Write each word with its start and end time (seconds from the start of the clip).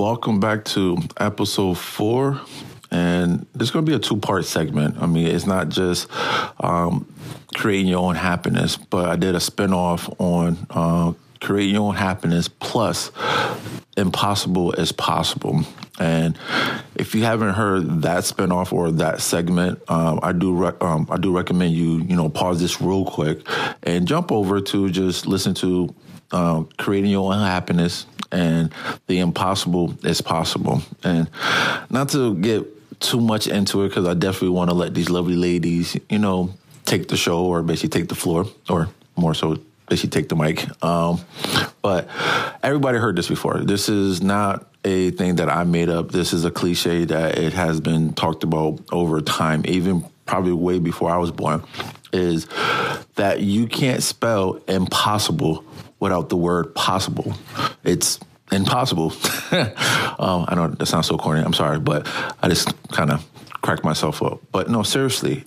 Welcome 0.00 0.40
back 0.40 0.64
to 0.64 0.96
episode 1.18 1.76
four. 1.76 2.40
And 2.90 3.44
there's 3.54 3.70
going 3.70 3.84
to 3.84 3.90
be 3.90 3.94
a 3.94 3.98
two 3.98 4.16
part 4.16 4.46
segment. 4.46 4.96
I 4.98 5.04
mean, 5.04 5.26
it's 5.26 5.44
not 5.44 5.68
just 5.68 6.08
um, 6.58 7.12
creating 7.54 7.88
your 7.88 7.98
own 7.98 8.14
happiness, 8.14 8.78
but 8.78 9.10
I 9.10 9.16
did 9.16 9.34
a 9.34 9.40
spinoff 9.40 10.08
on 10.18 10.66
uh, 10.70 11.12
creating 11.42 11.74
your 11.74 11.82
own 11.82 11.96
happiness 11.96 12.48
plus 12.48 13.12
impossible 13.98 14.72
is 14.72 14.90
possible. 14.90 15.66
And 15.98 16.38
if 16.94 17.14
you 17.14 17.24
haven't 17.24 17.52
heard 17.52 18.00
that 18.00 18.24
spinoff 18.24 18.72
or 18.72 18.90
that 18.92 19.20
segment, 19.20 19.82
um, 19.90 20.18
I 20.22 20.32
do 20.32 20.54
re- 20.54 20.78
um, 20.80 21.08
I 21.10 21.18
do 21.18 21.36
recommend 21.36 21.74
you 21.74 21.98
you 21.98 22.16
know 22.16 22.30
pause 22.30 22.58
this 22.58 22.80
real 22.80 23.04
quick 23.04 23.42
and 23.82 24.08
jump 24.08 24.32
over 24.32 24.62
to 24.62 24.88
just 24.88 25.26
listen 25.26 25.52
to 25.56 25.94
uh, 26.32 26.64
creating 26.78 27.10
your 27.10 27.32
own 27.32 27.40
happiness 27.40 28.06
and 28.32 28.72
the 29.06 29.18
impossible 29.18 29.94
is 30.04 30.20
possible. 30.20 30.82
And 31.02 31.28
not 31.90 32.10
to 32.10 32.34
get 32.36 33.00
too 33.00 33.20
much 33.20 33.46
into 33.46 33.82
it 33.82 33.88
because 33.88 34.06
I 34.06 34.14
definitely 34.14 34.50
want 34.50 34.70
to 34.70 34.76
let 34.76 34.94
these 34.94 35.08
lovely 35.08 35.36
ladies 35.36 35.96
you 36.08 36.18
know 36.18 36.52
take 36.84 37.08
the 37.08 37.16
show 37.16 37.44
or 37.46 37.62
basically 37.62 38.00
take 38.00 38.08
the 38.08 38.14
floor 38.14 38.46
or 38.68 38.88
more 39.16 39.34
so 39.34 39.58
basically 39.88 40.10
take 40.10 40.28
the 40.28 40.36
mic. 40.36 40.66
Um, 40.84 41.20
but 41.82 42.08
everybody 42.62 42.98
heard 42.98 43.16
this 43.16 43.28
before. 43.28 43.58
This 43.58 43.88
is 43.88 44.22
not 44.22 44.66
a 44.84 45.10
thing 45.10 45.36
that 45.36 45.48
I 45.48 45.64
made 45.64 45.88
up. 45.88 46.12
This 46.12 46.32
is 46.32 46.44
a 46.44 46.50
cliche 46.50 47.04
that 47.06 47.38
it 47.38 47.52
has 47.52 47.80
been 47.80 48.12
talked 48.12 48.44
about 48.44 48.80
over 48.92 49.20
time, 49.20 49.62
even 49.66 50.04
probably 50.26 50.52
way 50.52 50.78
before 50.78 51.10
I 51.10 51.16
was 51.16 51.30
born, 51.32 51.62
is 52.12 52.46
that 53.16 53.40
you 53.40 53.66
can't 53.66 54.02
spell 54.02 54.60
impossible 54.68 55.64
without 56.00 56.30
the 56.30 56.36
word 56.36 56.74
possible. 56.74 57.34
It's 57.84 58.18
impossible. 58.50 59.12
um, 60.18 60.46
I 60.48 60.54
know 60.56 60.68
that 60.68 60.86
sounds 60.86 61.06
so 61.06 61.16
corny. 61.16 61.42
I'm 61.42 61.52
sorry, 61.52 61.78
but 61.78 62.08
I 62.42 62.48
just 62.48 62.72
kind 62.88 63.10
of 63.10 63.24
cracked 63.60 63.84
myself 63.84 64.22
up. 64.22 64.40
But 64.50 64.70
no, 64.70 64.82
seriously, 64.82 65.44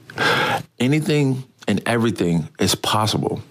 anything 0.79 1.43
and 1.67 1.81
everything 1.85 2.47
is 2.59 2.75
possible. 2.75 3.41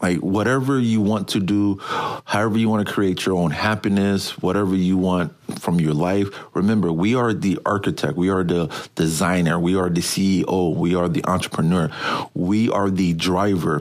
Like 0.00 0.18
whatever 0.18 0.80
you 0.80 1.00
want 1.00 1.28
to 1.28 1.40
do, 1.40 1.78
however 1.80 2.58
you 2.58 2.68
want 2.68 2.86
to 2.86 2.92
create 2.92 3.24
your 3.24 3.36
own 3.36 3.52
happiness, 3.52 4.36
whatever 4.38 4.74
you 4.74 4.96
want 4.96 5.32
from 5.60 5.78
your 5.78 5.94
life. 5.94 6.28
Remember, 6.54 6.92
we 6.92 7.14
are 7.14 7.32
the 7.32 7.60
architect, 7.64 8.16
we 8.16 8.28
are 8.28 8.42
the 8.42 8.66
designer, 8.96 9.60
we 9.60 9.76
are 9.76 9.88
the 9.88 10.00
CEO, 10.00 10.74
we 10.74 10.96
are 10.96 11.08
the 11.08 11.24
entrepreneur, 11.24 11.88
we 12.34 12.68
are 12.68 12.90
the 12.90 13.12
driver 13.12 13.80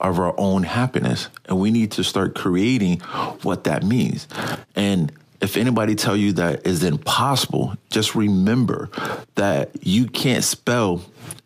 of 0.00 0.18
our 0.18 0.34
own 0.38 0.62
happiness. 0.62 1.28
And 1.46 1.58
we 1.58 1.70
need 1.70 1.92
to 1.92 2.04
start 2.04 2.34
creating 2.34 3.00
what 3.42 3.64
that 3.64 3.82
means. 3.82 4.26
And 4.74 5.12
if 5.40 5.56
anybody 5.56 5.94
tell 5.94 6.16
you 6.16 6.32
that 6.34 6.66
is 6.66 6.84
impossible, 6.84 7.74
just 7.90 8.14
remember 8.14 8.90
that 9.36 9.86
you 9.86 10.06
can't 10.06 10.44
spell 10.44 11.02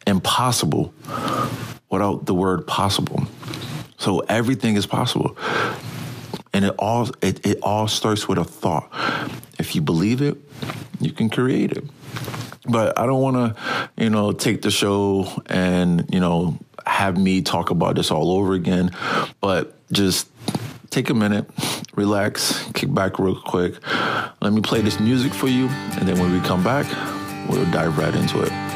impossible 0.06 0.92
without 1.88 2.26
the 2.26 2.34
word 2.34 2.66
possible. 2.66 3.26
So 3.98 4.20
everything 4.20 4.76
is 4.76 4.86
possible. 4.86 5.36
And 6.52 6.64
it 6.64 6.74
all 6.78 7.08
it, 7.22 7.44
it 7.46 7.58
all 7.62 7.88
starts 7.88 8.28
with 8.28 8.38
a 8.38 8.44
thought. 8.44 8.88
If 9.58 9.74
you 9.74 9.80
believe 9.80 10.22
it, 10.22 10.36
you 11.00 11.12
can 11.12 11.30
create 11.30 11.72
it. 11.72 11.84
But 12.66 12.98
I 12.98 13.06
don't 13.06 13.20
want 13.20 13.36
to, 13.56 13.90
you 13.96 14.10
know, 14.10 14.32
take 14.32 14.62
the 14.62 14.70
show 14.70 15.28
and, 15.46 16.08
you 16.12 16.20
know, 16.20 16.58
have 16.86 17.18
me 17.18 17.42
talk 17.42 17.70
about 17.70 17.96
this 17.96 18.10
all 18.10 18.32
over 18.32 18.54
again, 18.54 18.90
but 19.40 19.76
just 19.92 20.28
take 20.90 21.10
a 21.10 21.14
minute, 21.14 21.48
relax, 21.94 22.64
kick 22.72 22.92
back 22.92 23.18
real 23.18 23.40
quick. 23.40 23.74
Let 24.40 24.52
me 24.52 24.60
play 24.60 24.80
this 24.80 25.00
music 25.00 25.32
for 25.32 25.48
you, 25.48 25.68
and 25.68 26.08
then 26.08 26.18
when 26.18 26.32
we 26.32 26.40
come 26.40 26.62
back, 26.62 26.86
we'll 27.48 27.70
dive 27.70 27.98
right 27.98 28.14
into 28.14 28.42
it. 28.42 28.73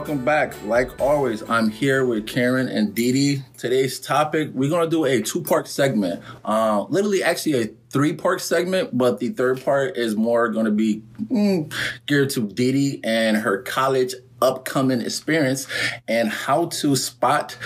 Welcome 0.00 0.24
back. 0.24 0.54
Like 0.64 0.98
always, 0.98 1.42
I'm 1.50 1.68
here 1.68 2.06
with 2.06 2.26
Karen 2.26 2.68
and 2.68 2.94
Didi. 2.94 3.42
Today's 3.58 4.00
topic, 4.00 4.48
we're 4.54 4.70
gonna 4.70 4.88
do 4.88 5.04
a 5.04 5.20
two-part 5.20 5.68
segment. 5.68 6.22
Uh, 6.42 6.86
literally, 6.88 7.22
actually, 7.22 7.62
a 7.62 7.66
three-part 7.90 8.40
segment, 8.40 8.96
but 8.96 9.18
the 9.18 9.28
third 9.28 9.62
part 9.62 9.98
is 9.98 10.16
more 10.16 10.48
gonna 10.48 10.70
be 10.70 11.02
mm, 11.24 11.70
geared 12.06 12.30
to 12.30 12.48
Didi 12.48 13.02
and 13.04 13.36
her 13.36 13.60
college 13.60 14.14
upcoming 14.40 15.02
experience 15.02 15.66
and 16.08 16.30
how 16.30 16.64
to 16.68 16.96
spot 16.96 17.58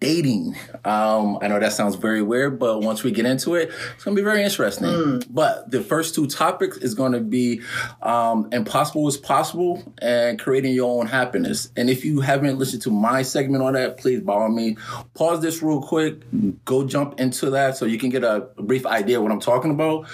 dating. 0.00 0.56
Um, 0.84 1.38
I 1.42 1.48
know 1.48 1.60
that 1.60 1.72
sounds 1.72 1.94
very 1.94 2.22
weird, 2.22 2.58
but 2.58 2.80
once 2.80 3.02
we 3.02 3.10
get 3.10 3.26
into 3.26 3.54
it, 3.54 3.70
it's 3.94 4.04
going 4.04 4.16
to 4.16 4.20
be 4.20 4.24
very 4.24 4.42
interesting. 4.42 4.88
Mm. 4.88 5.26
But 5.28 5.70
the 5.70 5.82
first 5.82 6.14
two 6.14 6.26
topics 6.26 6.78
is 6.78 6.94
going 6.94 7.12
to 7.12 7.20
be 7.20 7.60
um, 8.02 8.48
impossible 8.50 9.06
is 9.08 9.18
possible 9.18 9.82
and 10.00 10.38
creating 10.38 10.74
your 10.74 10.98
own 10.98 11.06
happiness. 11.06 11.70
And 11.76 11.90
if 11.90 12.04
you 12.04 12.20
haven't 12.20 12.58
listened 12.58 12.82
to 12.82 12.90
my 12.90 13.20
segment 13.20 13.62
on 13.62 13.74
that, 13.74 13.98
please 13.98 14.20
by 14.20 14.32
all 14.32 14.48
means 14.48 14.78
pause 15.14 15.42
this 15.42 15.62
real 15.62 15.82
quick, 15.82 16.22
go 16.64 16.86
jump 16.86 17.20
into 17.20 17.50
that 17.50 17.76
so 17.76 17.84
you 17.84 17.98
can 17.98 18.08
get 18.08 18.24
a 18.24 18.48
brief 18.56 18.86
idea 18.86 19.18
of 19.18 19.22
what 19.22 19.32
I'm 19.32 19.40
talking 19.40 19.70
about. 19.70 20.06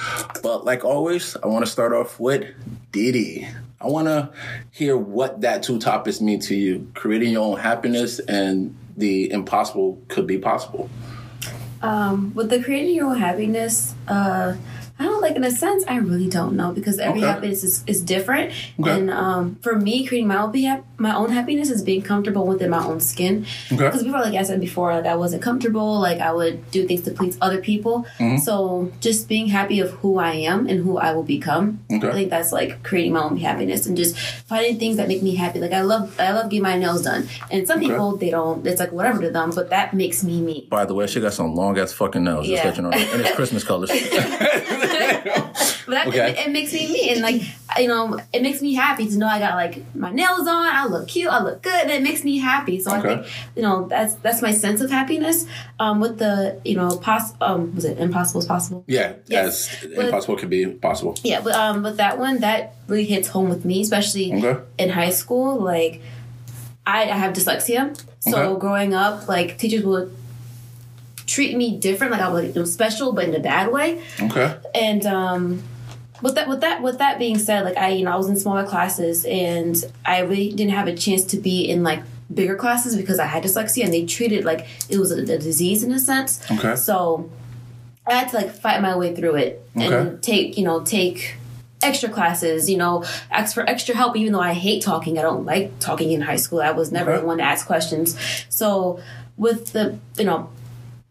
But 0.43 0.64
like 0.64 0.84
always, 0.84 1.37
I 1.37 1.46
want 1.46 1.64
to 1.64 1.70
start 1.70 1.93
off 1.93 2.19
with 2.19 2.44
Didi. 2.90 3.49
I 3.81 3.87
want 3.87 4.08
to 4.08 4.32
hear 4.72 4.96
what 4.96 5.43
that 5.43 5.62
two 5.62 5.78
topics 5.78 6.20
mean 6.20 6.40
to 6.40 6.56
you, 6.56 6.90
creating 6.94 7.31
your 7.31 7.44
own 7.44 7.58
happiness 7.58 8.19
and 8.19 8.75
the 8.96 9.31
impossible 9.31 10.02
could 10.08 10.26
be 10.26 10.38
possible. 10.38 10.88
Um, 11.82 12.32
with 12.34 12.50
the 12.50 12.62
creating 12.62 12.94
your 12.94 13.10
own 13.10 13.19
happiness, 13.19 13.94
uh, 14.08 14.54
I 14.98 15.04
don't 15.04 15.20
like 15.20 15.37
in 15.37 15.44
a 15.44 15.50
sense. 15.50 15.84
I 15.87 15.96
really 15.96 16.28
don't 16.28 16.56
know 16.56 16.72
because 16.72 16.98
every 16.98 17.20
okay. 17.20 17.28
happiness 17.28 17.62
is, 17.62 17.84
is 17.87 18.00
different. 18.02 18.52
Okay. 18.81 18.90
And 18.90 19.10
um, 19.10 19.56
for 19.56 19.76
me, 19.76 20.06
creating 20.06 20.28
my 20.28 20.38
own 20.38 20.84
my 20.96 21.14
own 21.14 21.31
happiness 21.31 21.69
is 21.69 21.82
being 21.82 22.00
comfortable 22.00 22.46
within 22.46 22.70
my 22.70 22.82
own 22.82 23.00
skin. 23.00 23.44
Because 23.69 23.96
okay. 23.96 24.04
before, 24.04 24.20
like 24.20 24.34
I 24.34 24.43
said 24.43 24.58
before, 24.58 24.94
like 24.94 25.04
I 25.04 25.14
wasn't 25.14 25.43
comfortable. 25.43 26.00
Like 26.00 26.20
I 26.20 26.32
would 26.32 26.70
do 26.70 26.87
things 26.87 27.02
to 27.02 27.10
please 27.10 27.37
other 27.43 27.60
people. 27.60 28.06
Mm-hmm. 28.19 28.38
So 28.38 28.90
just 29.00 29.28
being 29.28 29.48
happy 29.48 29.81
of 29.81 29.90
who 29.90 30.19
I 30.19 30.32
am 30.32 30.66
and 30.66 30.82
who 30.82 30.96
I 30.96 31.12
will 31.12 31.25
become. 31.25 31.84
I 31.90 31.99
think 31.99 32.31
that's 32.31 32.52
like 32.52 32.82
creating 32.82 33.12
my 33.12 33.22
own 33.22 33.37
happiness 33.37 33.84
and 33.84 33.99
just 33.99 34.16
finding 34.19 34.78
things 34.78 34.96
that 34.96 35.08
make 35.08 35.22
me 35.22 35.34
happy. 35.34 35.60
Like 35.60 35.72
I 35.72 35.82
love 35.82 36.19
I 36.19 36.32
love 36.32 36.49
getting 36.49 36.62
my 36.62 36.78
nails 36.78 37.02
done. 37.02 37.28
And 37.50 37.66
some 37.66 37.81
people 37.81 38.16
they 38.16 38.31
don't. 38.31 38.66
It's 38.66 38.81
like 38.81 38.92
whatever 38.92 39.20
to 39.20 39.31
them, 39.31 39.50
but 39.54 39.69
that 39.69 39.92
makes 39.92 40.25
me 40.25 40.40
me. 40.40 40.66
By 40.70 40.87
the 40.87 40.94
way, 40.94 41.06
she 41.06 41.20
got 41.20 41.34
some 41.34 41.54
long 41.54 41.78
ass 41.78 41.92
fucking 41.92 42.25
nails. 42.25 42.49
Yeah. 42.49 42.62
Just 42.62 42.64
let 42.64 42.76
you 42.76 42.82
know, 42.82 42.90
and 42.92 43.20
it's 43.20 43.37
Christmas 43.37 43.62
colors. 43.62 43.90
but 45.87 45.93
that, 45.93 46.09
okay. 46.09 46.31
it, 46.31 46.47
it, 46.47 46.50
makes 46.50 46.73
me 46.73 46.93
me, 46.93 47.11
and 47.11 47.21
like 47.21 47.43
you 47.79 47.88
know, 47.88 48.19
it 48.33 48.43
makes 48.43 48.62
me 48.62 48.75
happy 48.75 49.09
to 49.09 49.19
know 49.19 49.27
I 49.27 49.38
got 49.38 49.55
like 49.55 49.83
my 49.94 50.11
nails 50.11 50.47
on. 50.47 50.49
I 50.49 50.87
look 50.87 51.09
cute. 51.09 51.29
I 51.29 51.43
look 51.43 51.62
good. 51.62 51.83
And 51.83 51.91
it 51.91 52.03
makes 52.03 52.25
me 52.25 52.38
happy. 52.38 52.81
So 52.81 52.91
okay. 52.91 52.99
I 52.99 53.17
think 53.17 53.33
you 53.56 53.62
know 53.62 53.87
that's 53.87 54.15
that's 54.17 54.43
my 54.43 54.53
sense 54.53 54.81
of 54.81 54.91
happiness. 54.91 55.47
Um, 55.79 56.00
with 56.00 56.19
the 56.19 56.61
you 56.65 56.77
know, 56.77 56.97
pos 56.99 57.33
um, 57.41 57.75
was 57.75 57.85
it 57.85 57.99
impossible 57.99 58.41
is 58.41 58.47
possible? 58.47 58.85
Yeah, 58.87 59.15
yes, 59.27 59.85
impossible 59.85 60.37
can 60.37 60.49
be 60.49 60.67
possible. 60.67 61.17
Yeah, 61.23 61.41
but 61.41 61.55
um, 61.55 61.83
with 61.83 61.97
that 61.99 62.19
one, 62.19 62.41
that 62.41 62.75
really 62.88 63.05
hits 63.05 63.29
home 63.29 63.49
with 63.49 63.65
me, 63.65 63.83
especially 63.83 64.33
okay. 64.33 64.62
in 64.79 64.91
high 64.91 65.11
school. 65.11 65.61
Like, 65.61 66.03
I, 66.87 67.03
I 67.03 67.17
have 67.17 67.35
dyslexia, 67.35 68.00
so 68.21 68.56
growing 68.56 68.94
up, 68.94 69.29
like 69.29 69.59
teachers 69.59 69.85
would 69.85 70.15
treat 71.26 71.56
me 71.56 71.76
different, 71.76 72.12
like 72.12 72.20
I 72.20 72.28
was 72.28 72.56
like, 72.56 72.67
special, 72.67 73.12
but 73.12 73.25
in 73.25 73.34
a 73.34 73.40
bad 73.40 73.73
way. 73.73 74.02
Okay. 74.20 74.56
And 74.75 75.05
um, 75.06 75.62
with 76.23 76.34
that, 76.37 76.49
with 76.49 76.61
that, 76.61 76.82
with 76.82 76.99
that 76.99 77.19
being 77.19 77.38
said, 77.38 77.64
like 77.64 77.76
I, 77.76 77.88
you 77.88 78.05
know, 78.05 78.12
I 78.12 78.17
was 78.17 78.28
in 78.28 78.37
smaller 78.37 78.64
classes, 78.64 79.25
and 79.25 79.76
I 80.05 80.20
really 80.20 80.50
didn't 80.50 80.73
have 80.73 80.88
a 80.88 80.96
chance 80.96 81.25
to 81.26 81.37
be 81.37 81.69
in 81.69 81.82
like 81.82 82.02
bigger 82.32 82.56
classes 82.56 82.96
because 82.96 83.19
I 83.19 83.26
had 83.26 83.43
dyslexia, 83.43 83.84
and 83.84 83.93
they 83.93 84.06
treated 84.06 84.44
like 84.44 84.67
it 84.88 84.99
was 84.99 85.11
a, 85.12 85.20
a 85.23 85.38
disease 85.38 85.82
in 85.82 85.93
a 85.93 85.99
sense. 85.99 86.40
Okay. 86.50 86.76
So 86.76 87.31
I 88.06 88.14
had 88.14 88.28
to 88.31 88.37
like 88.37 88.50
fight 88.50 88.81
my 88.81 88.96
way 88.96 89.14
through 89.14 89.34
it 89.37 89.69
okay. 89.76 89.94
and 89.94 90.23
take, 90.23 90.56
you 90.56 90.64
know, 90.64 90.82
take 90.82 91.37
extra 91.82 92.08
classes, 92.08 92.70
you 92.70 92.76
know, 92.76 93.05
ask 93.31 93.55
for 93.55 93.69
extra 93.69 93.94
help, 93.94 94.17
even 94.17 94.32
though 94.32 94.40
I 94.40 94.55
hate 94.55 94.82
talking. 94.82 95.19
I 95.19 95.23
don't 95.23 95.44
like 95.44 95.78
talking 95.81 96.12
in 96.12 96.20
high 96.20 96.37
school. 96.37 96.61
I 96.61 96.70
was 96.70 96.90
never 96.90 97.12
okay. 97.12 97.20
the 97.20 97.26
one 97.26 97.38
to 97.38 97.44
ask 97.44 97.67
questions. 97.67 98.17
So 98.49 99.00
with 99.37 99.73
the, 99.73 99.99
you 100.17 100.25
know, 100.25 100.49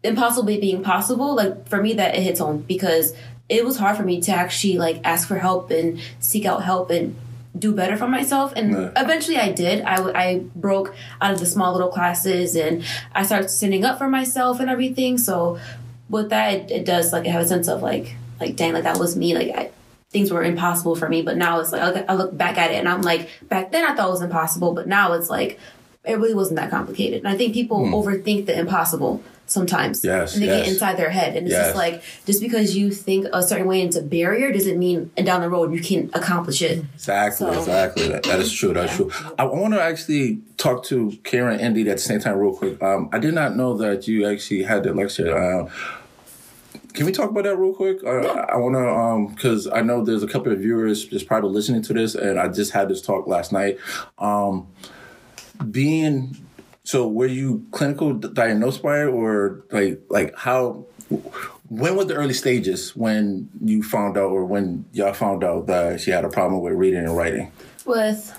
impossibly 0.06 0.60
being 0.60 0.82
possible, 0.82 1.34
like 1.34 1.68
for 1.68 1.82
me 1.82 1.94
that 1.94 2.14
it 2.14 2.22
hits 2.22 2.40
home 2.40 2.62
because 2.62 3.14
it 3.48 3.64
was 3.64 3.76
hard 3.76 3.96
for 3.96 4.02
me 4.02 4.20
to 4.22 4.32
actually 4.32 4.78
like 4.78 5.00
ask 5.04 5.28
for 5.28 5.38
help 5.38 5.70
and 5.70 6.00
seek 6.18 6.44
out 6.44 6.62
help 6.62 6.90
and 6.90 7.16
do 7.56 7.72
better 7.72 7.96
for 7.96 8.08
myself. 8.08 8.52
And 8.56 8.92
eventually 8.96 9.38
i 9.38 9.50
did. 9.50 9.82
I, 9.82 9.96
I 10.10 10.38
broke 10.54 10.94
out 11.20 11.32
of 11.32 11.40
the 11.40 11.46
small 11.46 11.72
little 11.72 11.88
classes 11.88 12.54
and 12.56 12.84
i 13.14 13.22
started 13.22 13.48
standing 13.48 13.84
up 13.84 13.98
for 13.98 14.08
myself 14.08 14.60
and 14.60 14.68
everything. 14.68 15.18
So 15.18 15.58
with 16.08 16.30
that 16.30 16.54
it, 16.54 16.70
it 16.70 16.84
does 16.84 17.12
like 17.12 17.26
i 17.26 17.30
have 17.30 17.42
a 17.42 17.46
sense 17.46 17.68
of 17.68 17.82
like 17.82 18.16
like 18.40 18.56
dang 18.56 18.72
like 18.72 18.84
that 18.84 18.98
was 18.98 19.16
me. 19.16 19.34
Like 19.34 19.54
I, 19.54 19.70
things 20.10 20.30
were 20.30 20.42
impossible 20.42 20.96
for 20.96 21.08
me 21.08 21.22
but 21.22 21.36
now 21.36 21.60
it's 21.60 21.72
like 21.72 21.82
I 21.82 21.90
look, 21.90 22.04
I 22.08 22.14
look 22.14 22.36
back 22.36 22.58
at 22.58 22.70
it 22.70 22.76
and 22.76 22.88
i'm 22.88 23.02
like 23.02 23.28
back 23.48 23.72
then 23.72 23.84
i 23.84 23.94
thought 23.94 24.06
it 24.06 24.12
was 24.12 24.22
impossible 24.22 24.72
but 24.72 24.86
now 24.86 25.12
it's 25.14 25.28
like 25.28 25.58
it 26.04 26.18
really 26.18 26.34
wasn't 26.34 26.56
that 26.56 26.70
complicated. 26.70 27.18
And 27.18 27.28
i 27.28 27.36
think 27.36 27.52
people 27.54 27.80
mm. 27.80 27.92
overthink 27.92 28.46
the 28.46 28.58
impossible 28.58 29.22
sometimes. 29.46 30.04
Yes. 30.04 30.34
And 30.34 30.42
they 30.42 30.46
yes. 30.46 30.64
get 30.64 30.72
inside 30.72 30.96
their 30.96 31.10
head. 31.10 31.36
And 31.36 31.46
it's 31.46 31.52
yes. 31.52 31.66
just 31.66 31.76
like, 31.76 32.02
just 32.26 32.40
because 32.40 32.76
you 32.76 32.90
think 32.90 33.26
a 33.32 33.42
certain 33.42 33.66
way 33.66 33.82
it's 33.82 33.96
a 33.96 34.02
barrier 34.02 34.52
doesn't 34.52 34.78
mean 34.78 35.10
down 35.16 35.40
the 35.40 35.48
road 35.48 35.72
you 35.72 35.80
can 35.80 36.10
accomplish 36.14 36.62
it. 36.62 36.84
Exactly, 36.94 37.46
so, 37.46 37.58
exactly. 37.58 38.08
That, 38.08 38.24
that 38.24 38.40
is 38.40 38.52
true. 38.52 38.74
That's 38.74 38.92
yeah. 38.92 38.96
true. 38.96 39.10
I, 39.38 39.44
I 39.44 39.44
want 39.44 39.74
to 39.74 39.82
actually 39.82 40.40
talk 40.56 40.84
to 40.84 41.16
Karen 41.24 41.60
and 41.60 41.74
Didi 41.74 41.90
at 41.90 41.96
the 41.96 42.02
same 42.02 42.20
time, 42.20 42.36
real 42.38 42.54
quick. 42.54 42.82
Um, 42.82 43.08
I 43.12 43.18
did 43.18 43.34
not 43.34 43.56
know 43.56 43.76
that 43.78 44.08
you 44.08 44.26
actually 44.26 44.64
had 44.64 44.82
the 44.82 44.92
lecture. 44.92 45.36
Uh, 45.36 45.70
can 46.92 47.04
we 47.04 47.12
talk 47.12 47.30
about 47.30 47.44
that 47.44 47.56
real 47.56 47.74
quick? 47.74 48.02
Uh, 48.02 48.26
I 48.48 48.56
want 48.56 48.74
to, 48.74 48.88
um, 48.88 49.26
because 49.28 49.66
I 49.68 49.82
know 49.82 50.02
there's 50.04 50.22
a 50.22 50.26
couple 50.26 50.50
of 50.50 50.60
viewers 50.60 51.04
just 51.04 51.26
probably 51.26 51.50
listening 51.50 51.82
to 51.82 51.92
this, 51.92 52.14
and 52.14 52.38
I 52.38 52.48
just 52.48 52.72
had 52.72 52.88
this 52.88 53.02
talk 53.02 53.26
last 53.26 53.52
night. 53.52 53.78
Um, 54.18 54.66
being 55.70 56.36
so 56.86 57.08
were 57.08 57.26
you 57.26 57.66
clinical 57.72 58.14
diagnosed 58.14 58.80
by 58.80 59.02
it 59.02 59.06
or 59.06 59.64
like 59.72 60.00
like 60.08 60.36
how 60.36 60.86
when 61.68 61.96
were 61.96 62.04
the 62.04 62.14
early 62.14 62.32
stages 62.32 62.94
when 62.94 63.50
you 63.60 63.82
found 63.82 64.16
out 64.16 64.30
or 64.30 64.44
when 64.44 64.84
y'all 64.92 65.12
found 65.12 65.42
out 65.42 65.66
that 65.66 66.00
she 66.00 66.12
had 66.12 66.24
a 66.24 66.28
problem 66.28 66.62
with 66.62 66.74
reading 66.74 67.00
and 67.00 67.16
writing? 67.16 67.50
With 67.84 68.38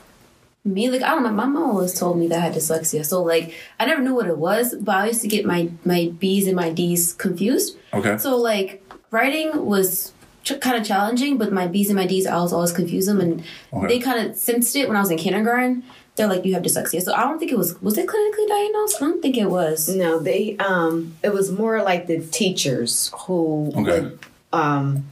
me, 0.64 0.90
like 0.90 1.02
I 1.02 1.10
don't 1.10 1.24
know, 1.24 1.32
my 1.32 1.44
mom 1.44 1.72
always 1.72 1.94
told 1.94 2.18
me 2.18 2.30
that 2.30 2.38
I 2.38 2.46
had 2.46 2.54
dyslexia. 2.54 3.06
So 3.06 3.22
like 3.22 3.54
I 3.82 3.86
never 3.86 4.02
knew 4.02 4.16
what 4.16 4.28
it 4.28 4.38
was, 4.38 4.76
but 4.76 4.96
I 4.96 5.08
used 5.08 5.24
to 5.24 5.28
get 5.28 5.46
my 5.46 5.70
my 5.84 6.14
B's 6.18 6.48
and 6.48 6.56
my 6.56 6.70
D's 6.70 7.12
confused. 7.12 7.78
Okay. 7.94 8.18
So 8.18 8.38
like 8.38 8.82
writing 9.12 9.66
was 9.66 10.14
ch- 10.44 10.62
kind 10.62 10.78
of 10.78 10.86
challenging, 10.86 11.38
but 11.38 11.52
my 11.52 11.68
B's 11.68 11.90
and 11.90 11.98
my 11.98 12.08
D's 12.08 12.26
I 12.26 12.38
was 12.38 12.54
always 12.54 12.72
confused 12.72 13.10
them, 13.10 13.20
and 13.20 13.44
okay. 13.74 13.88
they 13.88 14.00
kind 14.00 14.26
of 14.26 14.38
sensed 14.38 14.74
it 14.78 14.88
when 14.88 14.96
I 14.96 15.02
was 15.02 15.12
in 15.12 15.18
kindergarten 15.18 15.84
they're 16.18 16.28
like 16.28 16.44
you 16.44 16.54
have 16.54 16.64
dyslexia. 16.64 17.02
So 17.02 17.14
I 17.14 17.22
don't 17.22 17.40
think 17.40 17.52
it 17.52 17.58
was 17.58 17.80
was 17.82 17.98
it 17.98 18.08
clinically 18.08 18.48
diagnosed? 18.48 18.98
I 19.02 19.06
don't 19.06 19.22
think 19.22 19.38
it 19.38 19.50
was. 19.50 19.88
No, 19.88 20.20
they 20.20 20.58
um 20.58 21.16
it 21.24 21.34
was 21.34 21.52
more 21.52 21.82
like 21.84 22.08
the 22.08 22.20
teachers 22.20 23.12
who 23.20 23.72
okay. 23.76 23.82
would 23.84 24.20
um 24.52 25.06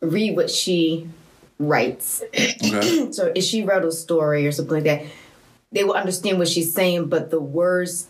read 0.00 0.36
what 0.36 0.50
she 0.50 1.08
writes. 1.58 2.22
Okay. 2.34 3.10
so 3.12 3.32
if 3.34 3.44
she 3.44 3.62
wrote 3.62 3.84
a 3.84 3.92
story 3.92 4.46
or 4.46 4.52
something 4.52 4.74
like 4.74 4.84
that, 4.84 5.04
they 5.70 5.84
would 5.84 5.96
understand 5.96 6.38
what 6.38 6.48
she's 6.48 6.72
saying, 6.72 7.08
but 7.08 7.30
the 7.30 7.40
words 7.40 8.08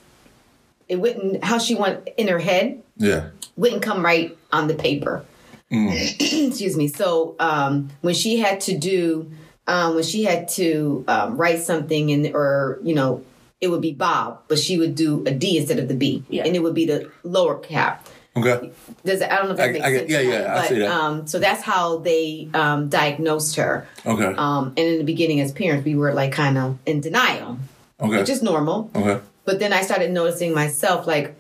it 0.89 0.97
wouldn't 0.97 1.45
how 1.45 1.59
she 1.59 1.75
went 1.75 2.09
in 2.17 2.29
her 2.29 2.39
head. 2.41 2.83
Yeah. 2.97 3.29
Wouldn't 3.57 3.83
come 3.83 4.05
right 4.05 4.37
on 4.51 4.67
the 4.67 4.75
paper. 4.75 5.25
Mm. 5.71 5.93
Excuse 6.49 6.77
me. 6.77 6.89
So 6.89 7.37
um 7.39 7.91
when 8.01 8.15
she 8.15 8.39
had 8.39 8.63
to 8.63 8.77
do 8.77 9.31
um, 9.67 9.95
when 9.95 10.05
she 10.05 10.25
had 10.25 10.49
to 10.49 11.05
um, 11.09 11.37
write 11.37 11.61
something 11.61 12.11
and 12.11 12.35
or 12.35 12.79
you 12.83 12.95
know 12.95 13.25
it 13.61 13.71
would 13.71 13.81
be 13.81 13.93
Bob, 13.93 14.41
but 14.49 14.59
she 14.59 14.77
would 14.77 14.95
do 14.95 15.25
a 15.25 15.31
D 15.31 15.57
instead 15.57 15.79
of 15.79 15.89
the 15.89 15.95
B, 15.95 16.25
yeah. 16.29 16.45
and 16.45 16.57
it 16.57 16.63
would 16.63 16.75
be 16.75 16.87
the 16.87 17.11
lower 17.23 17.59
cap. 17.59 18.07
Okay. 18.35 18.73
Does 19.05 19.21
I 19.21 19.37
don't 19.37 19.45
know 19.45 19.51
if 19.51 19.57
that 19.59 19.69
I, 19.69 19.73
makes 19.73 19.85
I, 19.85 19.97
sense. 19.97 20.11
Yeah, 20.11 20.21
yeah, 20.21 20.43
but, 20.43 20.57
I 20.57 20.67
see 20.67 20.79
that. 20.79 20.91
Um, 20.91 21.27
so 21.27 21.39
that's 21.39 21.63
how 21.63 21.99
they 21.99 22.49
um, 22.55 22.89
diagnosed 22.89 23.57
her. 23.57 23.87
Okay. 24.07 24.35
Um, 24.37 24.69
and 24.69 24.79
in 24.79 24.99
the 24.99 25.05
beginning, 25.05 25.41
as 25.41 25.53
parents, 25.53 25.85
we 25.85 25.95
were 25.95 26.15
like 26.15 26.33
kind 26.33 26.57
of 26.57 26.79
in 26.87 27.01
denial. 27.01 27.59
Okay. 28.01 28.19
Which 28.19 28.31
is 28.31 28.43
normal. 28.43 28.91
Okay. 28.97 29.23
But 29.45 29.59
then 29.59 29.73
I 29.73 29.83
started 29.83 30.11
noticing 30.11 30.55
myself, 30.55 31.07
like, 31.07 31.37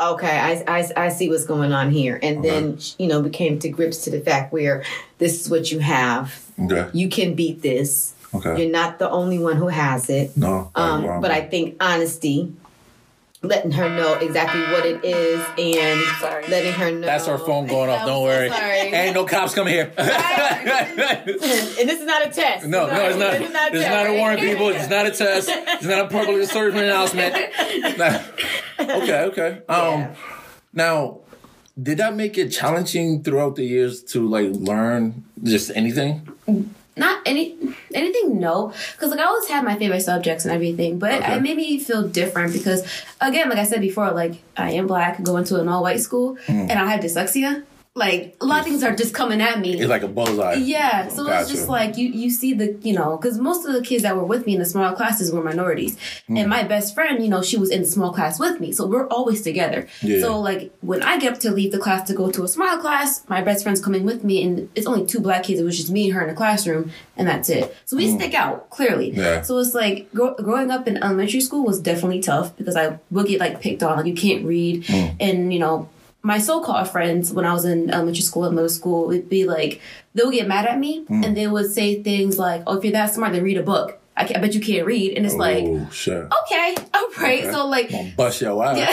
okay, 0.00 0.38
I, 0.38 0.64
I, 0.66 0.90
I 0.96 1.08
see 1.08 1.28
what's 1.28 1.44
going 1.44 1.72
on 1.72 1.90
here. 1.90 2.18
And 2.22 2.38
okay. 2.38 2.48
then, 2.48 2.78
you 2.98 3.06
know, 3.06 3.20
we 3.20 3.30
came 3.30 3.58
to 3.60 3.68
grips 3.68 4.04
to 4.04 4.10
the 4.10 4.20
fact 4.20 4.52
where 4.52 4.84
this 5.18 5.40
is 5.40 5.50
what 5.50 5.70
you 5.70 5.78
have. 5.78 6.44
Okay. 6.60 6.90
You 6.92 7.08
can 7.08 7.34
beat 7.34 7.62
this. 7.62 8.14
Okay. 8.34 8.62
You're 8.62 8.72
not 8.72 8.98
the 8.98 9.08
only 9.08 9.38
one 9.38 9.56
who 9.56 9.68
has 9.68 10.10
it. 10.10 10.36
No. 10.36 10.70
Um, 10.74 11.20
but 11.20 11.30
I 11.30 11.42
think 11.42 11.76
honesty, 11.80 12.52
letting 13.44 13.72
her 13.72 13.88
know 13.88 14.14
exactly 14.14 14.60
what 14.62 14.86
it 14.86 15.04
is, 15.04 15.40
and 15.58 16.00
sorry. 16.18 16.46
letting 16.48 16.72
her 16.72 16.90
know. 16.90 17.06
That's 17.06 17.28
our 17.28 17.38
phone 17.38 17.66
going 17.66 17.90
off. 17.90 18.06
Don't 18.06 18.22
worry. 18.22 18.48
Sorry. 18.48 18.78
Ain't 18.78 19.14
no 19.14 19.24
cops 19.24 19.54
coming 19.54 19.74
here. 19.74 19.92
and 19.96 20.08
this 21.26 22.00
is 22.00 22.06
not 22.06 22.26
a 22.26 22.30
test. 22.30 22.66
No, 22.66 22.86
no, 22.86 23.08
it's 23.08 23.18
not. 23.18 23.34
It's 23.34 23.52
not 23.52 23.72
a, 23.72 23.76
it's 23.76 23.88
not 23.88 24.06
a 24.06 24.14
warning, 24.14 24.44
people. 24.44 24.68
It's 24.68 24.88
not 24.88 25.06
a 25.06 25.10
test. 25.10 25.48
It's 25.50 25.84
not 25.84 26.06
a 26.06 26.08
public 26.08 26.48
service 26.48 26.80
announcement. 26.80 27.34
okay, 28.80 29.22
okay. 29.24 29.62
Um, 29.68 30.00
yeah. 30.00 30.14
Now, 30.72 31.20
did 31.80 31.98
that 31.98 32.14
make 32.14 32.38
it 32.38 32.50
challenging 32.50 33.22
throughout 33.22 33.56
the 33.56 33.64
years 33.64 34.02
to 34.04 34.26
like 34.28 34.50
learn 34.50 35.24
just 35.42 35.70
anything? 35.74 36.28
Not 36.96 37.22
any 37.26 37.56
anything, 37.92 38.38
no, 38.38 38.72
because 38.92 39.10
like 39.10 39.18
I 39.18 39.24
always 39.24 39.48
had 39.48 39.64
my 39.64 39.76
favorite 39.76 40.02
subjects 40.02 40.44
and 40.44 40.54
everything, 40.54 41.00
but 41.00 41.22
okay. 41.22 41.36
it, 41.36 41.42
made 41.42 41.56
me 41.56 41.78
feel 41.80 42.06
different 42.06 42.52
because 42.52 42.86
again, 43.20 43.48
like 43.48 43.58
I 43.58 43.64
said 43.64 43.80
before, 43.80 44.12
like 44.12 44.34
I 44.56 44.70
am 44.72 44.86
black, 44.86 45.20
going 45.22 45.44
to 45.46 45.60
an 45.60 45.68
all 45.68 45.82
white 45.82 46.00
school, 46.00 46.36
mm. 46.46 46.70
and 46.70 46.72
I 46.72 46.86
have 46.86 47.00
dyslexia 47.00 47.64
like 47.96 48.36
a 48.40 48.44
lot 48.44 48.58
of 48.60 48.64
things 48.64 48.82
are 48.82 48.94
just 48.94 49.14
coming 49.14 49.40
at 49.40 49.60
me. 49.60 49.78
It's 49.78 49.88
like 49.88 50.02
a 50.02 50.08
bullseye. 50.08 50.54
Yeah, 50.54 51.06
so 51.06 51.24
gotcha. 51.24 51.42
it's 51.42 51.50
just 51.50 51.68
like 51.68 51.96
you 51.96 52.08
you 52.08 52.28
see 52.28 52.52
the 52.52 52.76
you 52.82 52.92
know 52.92 53.16
because 53.16 53.38
most 53.38 53.64
of 53.64 53.72
the 53.72 53.82
kids 53.82 54.02
that 54.02 54.16
were 54.16 54.24
with 54.24 54.46
me 54.46 54.54
in 54.54 54.58
the 54.58 54.66
small 54.66 54.92
classes 54.94 55.30
were 55.30 55.44
minorities, 55.44 55.96
mm. 56.28 56.40
and 56.40 56.50
my 56.50 56.64
best 56.64 56.92
friend 56.92 57.22
you 57.22 57.30
know 57.30 57.40
she 57.40 57.56
was 57.56 57.70
in 57.70 57.82
the 57.82 57.86
small 57.86 58.12
class 58.12 58.40
with 58.40 58.58
me, 58.58 58.72
so 58.72 58.84
we're 58.84 59.06
always 59.06 59.42
together. 59.42 59.86
Yeah. 60.02 60.20
So 60.20 60.40
like 60.40 60.72
when 60.80 61.04
I 61.04 61.18
get 61.18 61.34
up 61.34 61.40
to 61.40 61.52
leave 61.52 61.70
the 61.70 61.78
class 61.78 62.08
to 62.08 62.14
go 62.14 62.32
to 62.32 62.42
a 62.42 62.48
small 62.48 62.78
class, 62.78 63.22
my 63.28 63.42
best 63.42 63.62
friend's 63.62 63.80
coming 63.80 64.04
with 64.04 64.24
me, 64.24 64.42
and 64.42 64.68
it's 64.74 64.88
only 64.88 65.06
two 65.06 65.20
black 65.20 65.44
kids. 65.44 65.60
It 65.60 65.64
was 65.64 65.76
just 65.76 65.90
me 65.90 66.06
and 66.06 66.14
her 66.14 66.22
in 66.22 66.28
the 66.28 66.34
classroom, 66.34 66.90
and 67.16 67.28
that's 67.28 67.48
it. 67.48 67.76
So 67.84 67.96
we 67.96 68.08
mm. 68.08 68.16
stick 68.16 68.34
out 68.34 68.70
clearly. 68.70 69.12
Yeah. 69.12 69.42
So 69.42 69.58
it's 69.58 69.72
like 69.72 70.12
gro- 70.12 70.34
growing 70.34 70.72
up 70.72 70.88
in 70.88 70.96
elementary 70.96 71.40
school 71.40 71.64
was 71.64 71.80
definitely 71.80 72.20
tough 72.20 72.56
because 72.56 72.74
I 72.74 72.98
would 73.12 73.28
get 73.28 73.38
like 73.38 73.60
picked 73.60 73.84
on, 73.84 73.98
like 73.98 74.06
you 74.06 74.14
can't 74.14 74.44
read, 74.44 74.82
mm. 74.82 75.16
and 75.20 75.52
you 75.52 75.60
know 75.60 75.88
my 76.24 76.38
so-called 76.38 76.88
friends 76.88 77.32
when 77.32 77.44
I 77.44 77.52
was 77.52 77.64
in 77.66 77.90
elementary 77.90 78.22
school 78.22 78.46
and 78.46 78.54
middle 78.54 78.70
school 78.70 79.08
would 79.08 79.28
be 79.28 79.44
like 79.44 79.82
they'll 80.14 80.30
get 80.30 80.48
mad 80.48 80.64
at 80.64 80.78
me 80.78 81.04
mm. 81.04 81.22
and 81.24 81.36
they 81.36 81.46
would 81.46 81.70
say 81.70 82.02
things 82.02 82.38
like, 82.38 82.62
"Oh, 82.66 82.78
if 82.78 82.84
you're 82.84 82.94
that 82.94 83.12
smart, 83.12 83.32
then 83.32 83.44
read 83.44 83.58
a 83.58 83.62
book." 83.62 84.00
I, 84.16 84.22
I 84.22 84.38
bet 84.38 84.54
you 84.54 84.60
can't 84.60 84.86
read, 84.86 85.16
and 85.16 85.26
it's 85.26 85.34
oh, 85.34 85.38
like, 85.38 85.66
sure. 85.92 86.28
okay, 86.44 86.76
all 86.94 87.08
right. 87.18 87.42
Okay. 87.42 87.52
So 87.52 87.66
like, 87.66 87.92
I'm 87.92 88.14
bust 88.14 88.40
your 88.40 88.64
ass. 88.64 88.78
Yeah. 88.78 88.86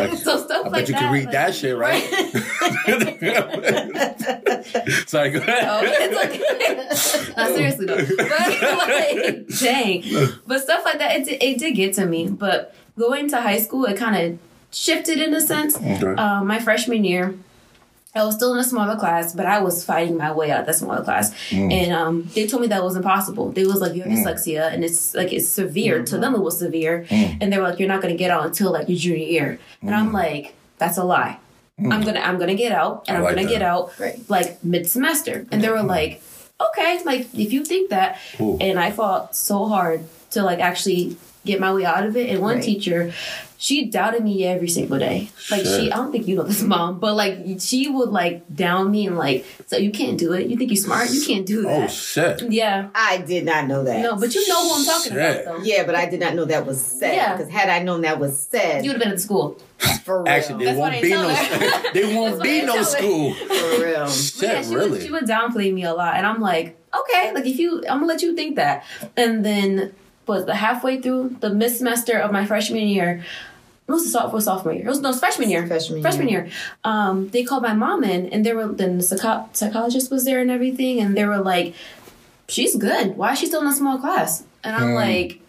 like, 0.00 0.14
so 0.18 0.44
stuff 0.44 0.66
I 0.66 0.70
like 0.70 0.72
bet 0.72 0.88
you 0.88 0.94
that, 0.94 1.00
can 1.00 1.12
read 1.12 1.26
like, 1.26 1.34
that 1.34 1.54
shit, 1.54 1.76
right? 1.76 2.02
Sorry, 5.06 5.30
go 5.30 5.38
ahead. 5.38 5.68
Oh, 5.68 5.82
it's 5.84 7.14
okay. 7.14 7.32
Not 7.36 7.54
seriously 7.54 7.86
though, 7.86 7.96
but 7.96 8.18
like, 8.18 9.46
dang. 9.60 10.02
But 10.46 10.62
stuff 10.62 10.84
like 10.84 10.98
that, 10.98 11.14
it, 11.16 11.28
it 11.28 11.58
did 11.58 11.76
get 11.76 11.94
to 11.94 12.06
me. 12.06 12.28
But 12.28 12.74
going 12.98 13.28
to 13.28 13.40
high 13.40 13.58
school, 13.58 13.84
it 13.84 13.96
kind 13.98 14.16
of 14.16 14.36
shifted 14.70 15.18
in 15.18 15.34
a 15.34 15.40
sense. 15.40 15.76
Okay. 15.76 16.14
Uh, 16.14 16.42
my 16.44 16.58
freshman 16.58 17.04
year, 17.04 17.34
I 18.14 18.24
was 18.24 18.34
still 18.34 18.52
in 18.54 18.58
a 18.58 18.64
smaller 18.64 18.96
class, 18.96 19.34
but 19.34 19.46
I 19.46 19.60
was 19.60 19.84
fighting 19.84 20.16
my 20.16 20.32
way 20.32 20.50
out 20.50 20.60
of 20.60 20.66
that 20.66 20.74
smaller 20.74 21.04
class. 21.04 21.32
Mm. 21.50 21.72
And 21.72 21.92
um, 21.92 22.28
they 22.34 22.46
told 22.46 22.62
me 22.62 22.68
that 22.68 22.82
was 22.82 22.96
impossible. 22.96 23.52
They 23.52 23.64
was 23.64 23.80
like, 23.80 23.94
you 23.94 24.02
have 24.02 24.10
mm. 24.10 24.24
dyslexia, 24.24 24.72
and 24.72 24.84
it's 24.84 25.14
like 25.14 25.32
it's 25.32 25.48
severe. 25.48 25.96
Mm-hmm. 25.96 26.04
To 26.06 26.18
them, 26.18 26.34
it 26.34 26.40
was 26.40 26.58
severe, 26.58 27.06
mm. 27.08 27.38
and 27.40 27.52
they 27.52 27.58
were 27.58 27.64
like, 27.64 27.78
you're 27.78 27.88
not 27.88 28.02
going 28.02 28.12
to 28.12 28.18
get 28.18 28.30
out 28.30 28.46
until 28.46 28.72
like 28.72 28.88
your 28.88 28.98
junior 28.98 29.24
year. 29.24 29.58
And 29.80 29.94
I'm 29.94 30.10
mm. 30.10 30.14
like, 30.14 30.54
that's 30.78 30.98
a 30.98 31.04
lie. 31.04 31.38
Mm. 31.78 31.92
I'm 31.92 32.02
gonna 32.02 32.20
I'm 32.20 32.38
gonna 32.38 32.56
get 32.56 32.72
out, 32.72 33.04
and 33.06 33.16
I 33.16 33.20
am 33.20 33.24
like 33.24 33.36
gonna 33.36 33.46
that. 33.46 33.52
get 33.52 33.62
out 33.62 33.98
right. 33.98 34.18
like 34.28 34.62
mid 34.64 34.88
semester. 34.88 35.46
And 35.52 35.62
they 35.62 35.70
were 35.70 35.82
like, 35.82 36.20
okay, 36.60 37.02
like 37.04 37.32
if 37.32 37.52
you 37.52 37.64
think 37.64 37.90
that, 37.90 38.18
Ooh. 38.40 38.58
and 38.60 38.78
I 38.78 38.90
fought 38.90 39.36
so 39.36 39.66
hard 39.66 40.02
to 40.32 40.42
like 40.42 40.58
actually 40.58 41.16
get 41.44 41.60
my 41.60 41.72
way 41.72 41.84
out 41.84 42.06
of 42.06 42.16
it. 42.16 42.30
And 42.30 42.40
one 42.40 42.56
right. 42.56 42.64
teacher, 42.64 43.12
she 43.56 43.84
doubted 43.84 44.24
me 44.24 44.44
every 44.44 44.68
single 44.68 44.98
day. 44.98 45.28
Like 45.50 45.64
Shit. 45.64 45.80
she, 45.80 45.92
I 45.92 45.96
don't 45.96 46.10
think 46.10 46.26
you 46.26 46.36
know 46.36 46.44
this 46.44 46.62
mom, 46.62 46.98
but 46.98 47.14
like 47.14 47.38
she 47.58 47.88
would 47.88 48.08
like 48.08 48.54
down 48.54 48.90
me 48.90 49.06
and 49.06 49.18
like, 49.18 49.44
so 49.66 49.76
you 49.76 49.90
can't 49.90 50.18
do 50.18 50.32
it. 50.32 50.46
You 50.46 50.56
think 50.56 50.70
you're 50.70 50.82
smart? 50.82 51.10
You 51.10 51.22
can't 51.24 51.44
do 51.44 51.60
oh, 51.60 51.62
that. 51.68 51.90
Oh 51.90 51.92
shit! 51.92 52.50
Yeah, 52.50 52.88
I 52.94 53.18
did 53.18 53.44
not 53.44 53.66
know 53.66 53.84
that. 53.84 54.00
No, 54.00 54.16
but 54.16 54.34
you 54.34 54.48
know 54.48 54.66
who 54.66 54.80
I'm 54.80 54.84
talking 54.86 55.12
shit. 55.12 55.42
about, 55.42 55.44
though. 55.44 55.62
Yeah, 55.62 55.84
but 55.84 55.94
I 55.94 56.06
did 56.08 56.20
not 56.20 56.34
know 56.34 56.46
that 56.46 56.64
was 56.64 56.80
said. 56.80 57.14
Yeah, 57.14 57.36
because 57.36 57.52
had 57.52 57.68
I 57.68 57.82
known 57.82 58.00
that 58.00 58.18
was 58.18 58.38
said, 58.38 58.82
you 58.82 58.92
would 58.92 58.96
have 58.96 59.04
been 59.04 59.12
at 59.12 59.20
school. 59.20 59.58
For 60.04 60.22
real. 60.22 60.32
Actually, 60.32 60.64
there 60.64 60.78
won't 60.78 61.02
be 61.02 61.10
no. 61.10 61.28
there 61.94 62.16
won't 62.16 62.42
be 62.42 62.62
no 62.62 62.82
school. 62.82 63.34
For 63.34 63.84
real. 63.84 64.08
Shit, 64.08 64.42
yeah, 64.42 64.62
she 64.62 64.74
really. 64.74 64.90
Would, 64.90 65.02
she 65.02 65.10
would 65.10 65.24
downplay 65.24 65.72
me 65.72 65.84
a 65.84 65.92
lot, 65.92 66.16
and 66.16 66.26
I'm 66.26 66.40
like, 66.40 66.78
okay, 66.94 67.32
like 67.34 67.44
if 67.44 67.58
you, 67.58 67.78
I'm 67.88 67.98
gonna 67.98 68.06
let 68.06 68.22
you 68.22 68.34
think 68.34 68.56
that, 68.56 68.84
and 69.16 69.44
then 69.44 69.94
was 70.30 70.46
the 70.46 70.54
halfway 70.54 70.94
through 71.02 71.36
the 71.40 71.50
mid 71.50 71.72
semester 71.80 72.16
of 72.24 72.30
my 72.32 72.44
freshman 72.46 72.86
year. 72.96 73.10
It 73.86 73.92
was 73.92 74.10
sophomore, 74.12 74.40
sophomore 74.40 74.72
year. 74.72 74.86
It 74.86 74.88
was 74.96 75.00
no 75.00 75.12
freshman 75.12 75.50
year. 75.50 75.66
Freshman, 75.66 76.00
freshman 76.00 76.28
year. 76.28 76.44
year. 76.44 76.52
Um, 76.84 77.28
they 77.30 77.42
called 77.42 77.64
my 77.70 77.74
mom 77.74 78.04
in, 78.04 78.20
and 78.32 78.46
they 78.46 78.54
were 78.54 78.68
then 78.68 78.98
the 78.98 79.02
psycho- 79.02 79.48
psychologist 79.52 80.10
was 80.10 80.24
there 80.24 80.40
and 80.40 80.50
everything, 80.50 81.00
and 81.00 81.16
they 81.16 81.24
were 81.24 81.42
like, 81.52 81.74
"She's 82.48 82.76
good. 82.76 83.16
Why 83.16 83.32
is 83.32 83.40
she 83.40 83.46
still 83.46 83.62
in 83.62 83.66
a 83.66 83.74
small 83.74 83.98
class?" 83.98 84.44
And 84.62 84.76
I'm 84.76 84.90
mm. 84.90 85.02
like, 85.04 85.40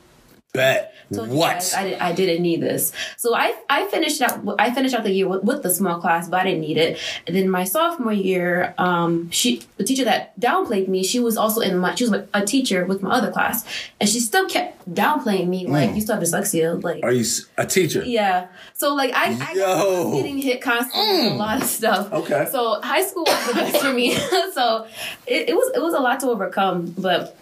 Bet. 0.53 0.93
what? 1.10 1.74
I, 1.77 1.84
did, 1.84 2.00
I 2.00 2.12
didn't 2.12 2.41
need 2.41 2.62
this. 2.62 2.91
So 3.15 3.34
I 3.34 3.55
I 3.70 3.86
finished 3.86 4.22
out 4.22 4.41
I 4.60 4.72
finished 4.72 4.93
out 4.93 5.03
the 5.03 5.12
year 5.12 5.27
with, 5.27 5.43
with, 5.43 5.63
the 5.63 5.74
small 5.74 6.00
class, 6.00 6.27
but 6.27 6.41
I 6.41 6.43
didn't 6.43 6.62
need 6.62 6.77
it. 6.77 7.00
And 7.25 7.36
then 7.36 7.50
my 7.50 7.63
sophomore 7.63 8.12
year, 8.12 8.74
um, 8.77 9.29
she 9.31 9.63
the 9.77 9.86
teacher 9.86 10.03
that 10.05 10.38
downplayed 10.39 10.89
me, 10.89 11.03
she 11.03 11.22
was 11.22 11.38
also 11.38 11.62
in 11.62 11.77
my 11.77 11.96
she 11.96 12.05
was 12.05 12.27
a 12.34 12.46
teacher 12.46 12.86
with 12.86 13.01
my 13.01 13.12
other 13.12 13.31
class, 13.31 13.65
and 14.00 14.10
she 14.10 14.20
still 14.20 14.48
kept 14.48 14.93
downplaying 14.93 15.48
me 15.48 15.67
like 15.67 15.91
mm. 15.91 15.96
you 15.96 16.01
still 16.01 16.15
have 16.15 16.24
dyslexia. 16.24 16.81
Like 16.84 17.01
are 17.03 17.12
you 17.12 17.25
a 17.58 17.65
teacher? 17.65 18.03
Yeah. 18.03 18.48
So 18.74 18.93
like 18.93 19.13
I, 19.13 19.31
I 19.31 19.53
was 19.53 20.15
getting 20.15 20.38
hit 20.38 20.62
constantly 20.62 21.13
mm. 21.13 21.24
with 21.24 21.34
a 21.34 21.36
lot 21.36 21.62
of 21.62 21.67
stuff. 21.67 22.12
Okay. 22.12 22.48
So 22.51 22.81
high 22.81 23.03
school 23.03 23.24
was 23.24 23.48
the 23.48 23.53
best 23.53 23.77
for 23.77 23.93
me. 23.93 24.15
so 24.53 24.86
it, 25.27 25.50
it 25.50 25.55
was 25.55 25.72
it 25.75 25.81
was 25.81 25.93
a 25.93 26.00
lot 26.00 26.20
to 26.22 26.29
overcome, 26.29 26.93
but 26.98 27.38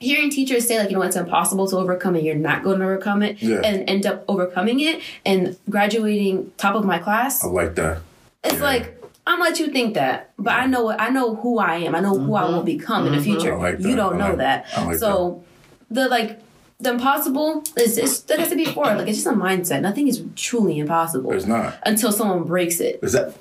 hearing 0.00 0.30
teachers 0.30 0.66
say 0.66 0.78
like 0.78 0.90
you 0.90 0.96
know 0.96 1.02
it's 1.02 1.14
impossible 1.14 1.68
to 1.68 1.76
overcome 1.76 2.16
it 2.16 2.24
you're 2.24 2.34
not 2.34 2.64
going 2.64 2.78
to 2.78 2.84
overcome 2.84 3.22
it 3.22 3.40
yeah. 3.40 3.60
and 3.62 3.88
end 3.88 4.06
up 4.06 4.24
overcoming 4.28 4.80
it 4.80 5.00
and 5.24 5.56
graduating 5.68 6.50
top 6.56 6.74
of 6.74 6.84
my 6.84 6.98
class 6.98 7.44
i 7.44 7.46
like 7.46 7.74
that 7.74 8.00
it's 8.42 8.54
yeah. 8.54 8.62
like 8.62 9.02
i'm 9.26 9.38
gonna 9.38 9.50
let 9.50 9.60
you 9.60 9.68
think 9.68 9.94
that 9.94 10.32
but 10.38 10.54
i 10.54 10.66
know 10.66 10.90
i 10.90 11.10
know 11.10 11.36
who 11.36 11.58
i 11.58 11.76
am 11.76 11.94
i 11.94 12.00
know 12.00 12.14
mm-hmm. 12.14 12.24
who 12.26 12.34
i 12.34 12.44
will 12.44 12.54
mm-hmm. 12.54 12.64
become 12.64 13.04
mm-hmm. 13.04 13.14
in 13.14 13.20
the 13.20 13.28
mm-hmm. 13.30 13.40
future 13.40 13.56
like 13.56 13.78
you 13.78 13.94
don't 13.94 14.14
I 14.14 14.18
know 14.18 14.28
like, 14.28 14.38
that 14.38 14.86
like 14.86 14.96
so 14.96 15.44
that. 15.90 15.94
the 15.94 16.08
like 16.08 16.40
the 16.80 16.90
impossible 16.92 17.62
is 17.76 17.98
it's, 17.98 18.20
that 18.20 18.38
has 18.38 18.48
to 18.48 18.56
be 18.56 18.64
forward 18.64 18.96
like 18.96 19.06
it's 19.06 19.18
just 19.18 19.26
a 19.26 19.38
mindset 19.38 19.82
nothing 19.82 20.08
is 20.08 20.24
truly 20.34 20.78
impossible 20.78 21.30
it's 21.32 21.44
not 21.44 21.78
until 21.84 22.10
someone 22.10 22.44
breaks 22.44 22.80
it 22.80 23.00
is 23.02 23.12
that 23.12 23.36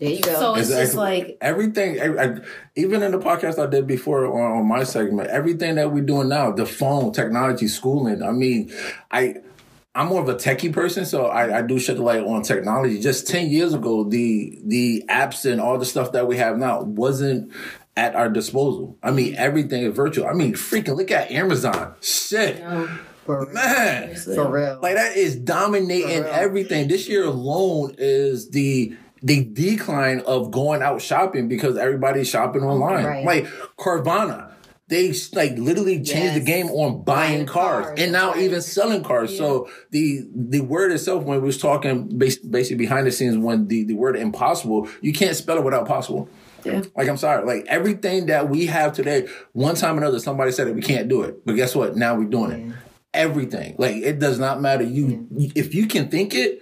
there 0.00 0.10
you 0.10 0.20
go. 0.20 0.34
So 0.34 0.54
it's, 0.54 0.70
it's 0.70 0.78
just 0.78 0.94
like 0.94 1.38
everything. 1.40 2.00
I, 2.00 2.40
even 2.74 3.02
in 3.02 3.12
the 3.12 3.18
podcast 3.18 3.62
I 3.62 3.70
did 3.70 3.86
before 3.86 4.26
on, 4.26 4.58
on 4.60 4.66
my 4.66 4.82
segment, 4.82 5.28
everything 5.28 5.76
that 5.76 5.92
we're 5.92 6.02
doing 6.02 6.28
now, 6.28 6.50
the 6.50 6.66
phone, 6.66 7.12
technology, 7.12 7.68
schooling. 7.68 8.22
I 8.22 8.32
mean, 8.32 8.72
I. 9.10 9.36
I'm 9.92 10.06
more 10.06 10.22
of 10.22 10.28
a 10.28 10.36
techie 10.36 10.72
person, 10.72 11.04
so 11.04 11.26
I, 11.26 11.58
I 11.58 11.62
do 11.62 11.76
shed 11.80 11.96
the 11.96 12.02
light 12.02 12.22
on 12.22 12.42
technology. 12.42 13.00
Just 13.00 13.26
ten 13.26 13.50
years 13.50 13.74
ago, 13.74 14.04
the 14.04 14.56
the 14.64 15.04
apps 15.08 15.50
and 15.50 15.60
all 15.60 15.78
the 15.78 15.84
stuff 15.84 16.12
that 16.12 16.28
we 16.28 16.36
have 16.36 16.58
now 16.58 16.82
wasn't 16.82 17.52
at 17.96 18.14
our 18.14 18.28
disposal. 18.28 18.96
I 19.02 19.10
mean, 19.10 19.34
everything 19.34 19.82
is 19.82 19.94
virtual. 19.94 20.28
I 20.28 20.32
mean, 20.32 20.52
freaking 20.54 20.96
look 20.96 21.10
at 21.10 21.32
Amazon. 21.32 21.96
Shit. 22.00 22.58
Yeah. 22.58 22.98
For 23.26 23.46
Man, 23.46 24.14
for 24.14 24.48
real. 24.48 24.78
Like 24.80 24.94
that 24.94 25.16
is 25.16 25.34
dominating 25.34 26.24
everything. 26.24 26.86
This 26.86 27.08
year 27.08 27.24
alone 27.24 27.96
is 27.98 28.50
the 28.50 28.96
the 29.22 29.44
decline 29.44 30.20
of 30.20 30.50
going 30.50 30.82
out 30.82 31.02
shopping 31.02 31.48
because 31.48 31.76
everybody's 31.76 32.28
shopping 32.28 32.62
mm, 32.62 32.72
online. 32.72 33.04
Right. 33.04 33.24
Like 33.24 33.46
Carvana, 33.78 34.52
they 34.88 35.12
like 35.32 35.56
literally 35.56 35.96
changed 35.96 36.10
yes. 36.10 36.34
the 36.34 36.44
game 36.44 36.68
on 36.70 37.02
buying, 37.02 37.04
buying 37.04 37.46
cars, 37.46 37.86
cars, 37.86 38.00
and 38.00 38.12
now 38.12 38.32
right. 38.32 38.42
even 38.42 38.60
selling 38.60 39.04
cars. 39.04 39.32
Yeah. 39.32 39.38
So 39.38 39.70
the 39.90 40.22
the 40.34 40.60
word 40.60 40.92
itself, 40.92 41.24
when 41.24 41.40
we 41.40 41.46
was 41.46 41.58
talking 41.58 42.18
basically 42.18 42.76
behind 42.76 43.06
the 43.06 43.12
scenes, 43.12 43.38
when 43.38 43.68
the 43.68 43.84
the 43.84 43.94
word 43.94 44.16
impossible, 44.16 44.88
you 45.00 45.12
can't 45.12 45.36
spell 45.36 45.58
it 45.58 45.64
without 45.64 45.86
possible. 45.86 46.28
Yeah. 46.64 46.82
Like 46.96 47.08
I'm 47.08 47.16
sorry, 47.16 47.44
like 47.46 47.66
everything 47.68 48.26
that 48.26 48.48
we 48.50 48.66
have 48.66 48.92
today, 48.92 49.28
one 49.52 49.76
time 49.76 49.94
or 49.94 49.98
another, 49.98 50.18
somebody 50.18 50.52
said 50.52 50.66
that 50.66 50.74
we 50.74 50.82
can't 50.82 51.08
do 51.08 51.22
it, 51.22 51.46
but 51.46 51.54
guess 51.54 51.74
what? 51.74 51.96
Now 51.96 52.16
we're 52.16 52.24
doing 52.24 52.50
yeah. 52.50 52.74
it. 52.74 52.80
Everything, 53.12 53.74
like 53.78 53.96
it 53.96 54.18
does 54.18 54.38
not 54.38 54.60
matter. 54.60 54.84
You, 54.84 55.26
if 55.56 55.74
you 55.74 55.86
can 55.86 56.10
think 56.10 56.34
it, 56.34 56.60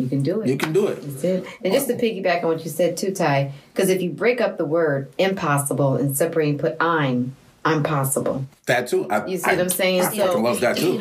you 0.00 0.08
can 0.08 0.22
do 0.22 0.40
it. 0.40 0.48
You 0.48 0.56
can 0.56 0.72
do 0.72 0.86
it. 0.86 1.02
That's 1.02 1.24
it. 1.24 1.46
And 1.62 1.72
just 1.72 1.88
to 1.88 1.94
oh. 1.94 1.98
piggyback 1.98 2.42
on 2.42 2.48
what 2.48 2.64
you 2.64 2.70
said 2.70 2.96
too, 2.96 3.12
Ty, 3.12 3.52
because 3.72 3.88
if 3.88 4.02
you 4.02 4.10
break 4.10 4.40
up 4.40 4.58
the 4.58 4.64
word 4.64 5.12
impossible 5.18 5.96
and 5.96 6.16
separate 6.16 6.48
and 6.50 6.60
put 6.60 6.76
I'm, 6.80 7.36
I'm 7.64 7.82
possible. 7.82 8.46
That 8.66 8.88
too. 8.88 9.08
I, 9.10 9.26
you 9.26 9.36
see 9.36 9.50
I, 9.50 9.54
what 9.54 9.62
I'm 9.62 9.68
saying? 9.68 10.00
I 10.02 10.16
so 10.16 10.40
love 10.40 10.60
that 10.60 10.76
too. 10.76 10.92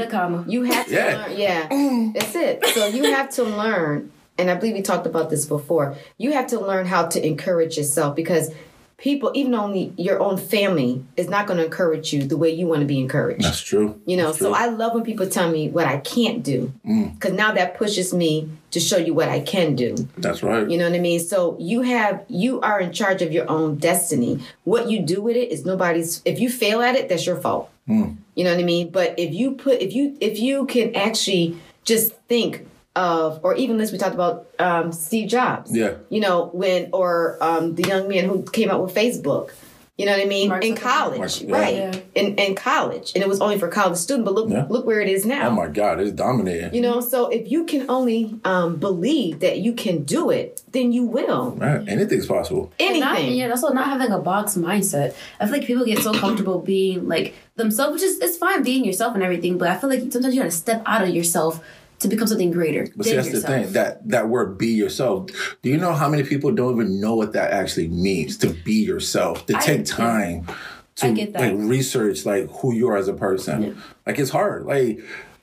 You 0.47 0.63
have 0.63 0.87
to 0.87 0.93
yeah. 0.93 1.25
learn. 1.25 1.37
Yeah, 1.37 1.67
that's 2.13 2.35
it. 2.35 2.65
So 2.67 2.87
you 2.87 3.03
have 3.13 3.29
to 3.31 3.43
learn, 3.43 4.11
and 4.37 4.51
I 4.51 4.55
believe 4.55 4.75
we 4.75 4.81
talked 4.81 5.07
about 5.07 5.29
this 5.29 5.45
before. 5.45 5.95
You 6.17 6.33
have 6.33 6.47
to 6.47 6.59
learn 6.59 6.85
how 6.85 7.05
to 7.07 7.25
encourage 7.25 7.77
yourself 7.77 8.15
because 8.15 8.51
people, 8.99 9.31
even 9.33 9.55
only 9.55 9.93
your 9.97 10.19
own 10.21 10.37
family, 10.37 11.03
is 11.17 11.29
not 11.29 11.47
going 11.47 11.57
to 11.57 11.65
encourage 11.65 12.13
you 12.13 12.23
the 12.23 12.37
way 12.37 12.49
you 12.49 12.67
want 12.67 12.81
to 12.81 12.85
be 12.85 12.99
encouraged. 12.99 13.43
That's 13.43 13.61
true. 13.61 13.99
You 14.05 14.17
know, 14.17 14.27
That's 14.27 14.39
so 14.39 14.53
true. 14.53 14.53
I 14.53 14.67
love 14.67 14.93
when 14.93 15.03
people 15.03 15.27
tell 15.27 15.49
me 15.49 15.69
what 15.69 15.87
I 15.87 15.97
can't 15.97 16.43
do 16.43 16.73
because 16.83 17.31
mm. 17.31 17.35
now 17.35 17.53
that 17.53 17.77
pushes 17.77 18.13
me 18.13 18.49
to 18.71 18.79
show 18.79 18.97
you 18.97 19.13
what 19.13 19.29
I 19.29 19.39
can 19.39 19.75
do. 19.75 19.95
That's 20.17 20.43
right. 20.43 20.69
You 20.69 20.77
know 20.77 20.87
what 20.89 20.95
I 20.95 20.99
mean? 20.99 21.19
So 21.19 21.57
you 21.59 21.81
have, 21.81 22.23
you 22.27 22.59
are 22.61 22.79
in 22.79 22.91
charge 22.91 23.21
of 23.21 23.31
your 23.31 23.49
own 23.49 23.77
destiny. 23.77 24.41
What 24.65 24.89
you 24.89 24.99
do 24.99 25.21
with 25.21 25.35
it 25.35 25.51
is 25.51 25.65
nobody's, 25.65 26.21
if 26.25 26.39
you 26.39 26.49
fail 26.49 26.81
at 26.81 26.95
it, 26.95 27.09
that's 27.09 27.25
your 27.25 27.37
fault. 27.37 27.71
Mm. 27.87 28.17
You 28.35 28.43
know 28.43 28.51
what 28.51 28.59
I 28.59 28.63
mean? 28.63 28.91
But 28.91 29.17
if 29.17 29.33
you 29.33 29.53
put, 29.53 29.81
if 29.81 29.93
you, 29.93 30.17
if 30.19 30.39
you 30.39 30.65
can 30.65 30.95
actually 30.95 31.57
just 31.83 32.13
think, 32.27 32.67
of, 32.99 33.39
or 33.43 33.55
even 33.55 33.77
this 33.77 33.93
we 33.93 33.97
talked 33.97 34.13
about 34.13 34.49
um, 34.59 34.91
Steve 34.91 35.29
Jobs. 35.29 35.75
Yeah. 35.75 35.95
You 36.09 36.19
know 36.19 36.47
when, 36.47 36.89
or 36.91 37.37
um, 37.41 37.75
the 37.75 37.83
young 37.83 38.09
man 38.09 38.25
who 38.25 38.43
came 38.43 38.69
out 38.69 38.83
with 38.83 38.93
Facebook. 38.93 39.51
You 39.97 40.05
know 40.05 40.13
what 40.13 40.21
I 40.21 40.29
mean? 40.29 40.47
Mark 40.47 40.63
in 40.63 40.75
college, 40.75 41.19
Mark, 41.19 41.41
yeah. 41.41 41.57
right? 41.57 41.75
Yeah. 41.75 41.99
In 42.15 42.35
in 42.37 42.55
college, 42.55 43.11
and 43.15 43.21
it 43.21 43.27
was 43.27 43.41
only 43.41 43.59
for 43.59 43.67
college 43.67 43.97
students. 43.97 44.25
But 44.25 44.33
look, 44.33 44.49
yeah. 44.49 44.65
look 44.69 44.85
where 44.85 45.01
it 45.01 45.09
is 45.09 45.25
now. 45.25 45.49
Oh 45.49 45.51
my 45.51 45.67
God, 45.67 45.99
it's 45.99 46.13
dominating. 46.13 46.73
You 46.73 46.79
know, 46.79 47.01
so 47.01 47.27
if 47.27 47.51
you 47.51 47.65
can 47.65 47.89
only 47.89 48.39
um, 48.45 48.77
believe 48.77 49.41
that 49.41 49.57
you 49.57 49.73
can 49.73 50.03
do 50.03 50.29
it, 50.29 50.61
then 50.71 50.93
you 50.93 51.03
will. 51.03 51.51
Right. 51.51 51.85
Anything's 51.85 52.27
possible. 52.27 52.71
Anything. 52.79 53.01
Not, 53.01 53.23
yeah. 53.25 53.49
Also, 53.49 53.73
not 53.73 53.87
having 53.87 54.13
a 54.13 54.19
box 54.19 54.55
mindset. 54.55 55.15
I 55.37 55.45
feel 55.45 55.57
like 55.57 55.67
people 55.67 55.83
get 55.83 55.99
so 55.99 56.13
comfortable 56.13 56.59
being 56.59 57.09
like 57.09 57.35
themselves, 57.57 57.95
which 57.95 58.03
is 58.03 58.19
it's 58.19 58.37
fine 58.37 58.63
being 58.63 58.85
yourself 58.85 59.15
and 59.15 59.23
everything. 59.23 59.57
But 59.57 59.67
I 59.67 59.75
feel 59.75 59.89
like 59.89 59.99
sometimes 60.13 60.33
you 60.33 60.39
got 60.39 60.45
to 60.45 60.51
step 60.51 60.81
out 60.85 61.01
of 61.01 61.09
yourself 61.09 61.61
to 61.99 62.07
become 62.07 62.27
something 62.27 62.51
greater. 62.51 62.87
But 62.95 63.05
see, 63.05 63.15
that's 63.15 63.29
yourself. 63.29 63.45
the 63.45 63.63
thing 63.63 63.73
that 63.73 64.07
that 64.09 64.29
word 64.29 64.57
"be 64.57 64.67
yourself." 64.67 65.27
Do 65.61 65.69
you 65.69 65.77
know 65.77 65.93
how 65.93 66.09
many 66.09 66.23
people 66.23 66.51
don't 66.51 66.73
even 66.73 66.99
know 66.99 67.15
what 67.15 67.33
that 67.33 67.51
actually 67.51 67.89
means 67.89 68.37
to 68.37 68.49
be 68.49 68.75
yourself? 68.75 69.45
To 69.47 69.57
I 69.57 69.59
take 69.59 69.85
time 69.85 70.47
to 70.95 71.07
like 71.07 71.53
research 71.55 72.25
like 72.25 72.49
who 72.49 72.73
you 72.73 72.89
are 72.89 72.97
as 72.97 73.07
a 73.07 73.13
person. 73.13 73.63
Yeah. 73.63 73.73
Like 74.05 74.19
it's 74.19 74.31
hard. 74.31 74.65
Like 74.65 75.01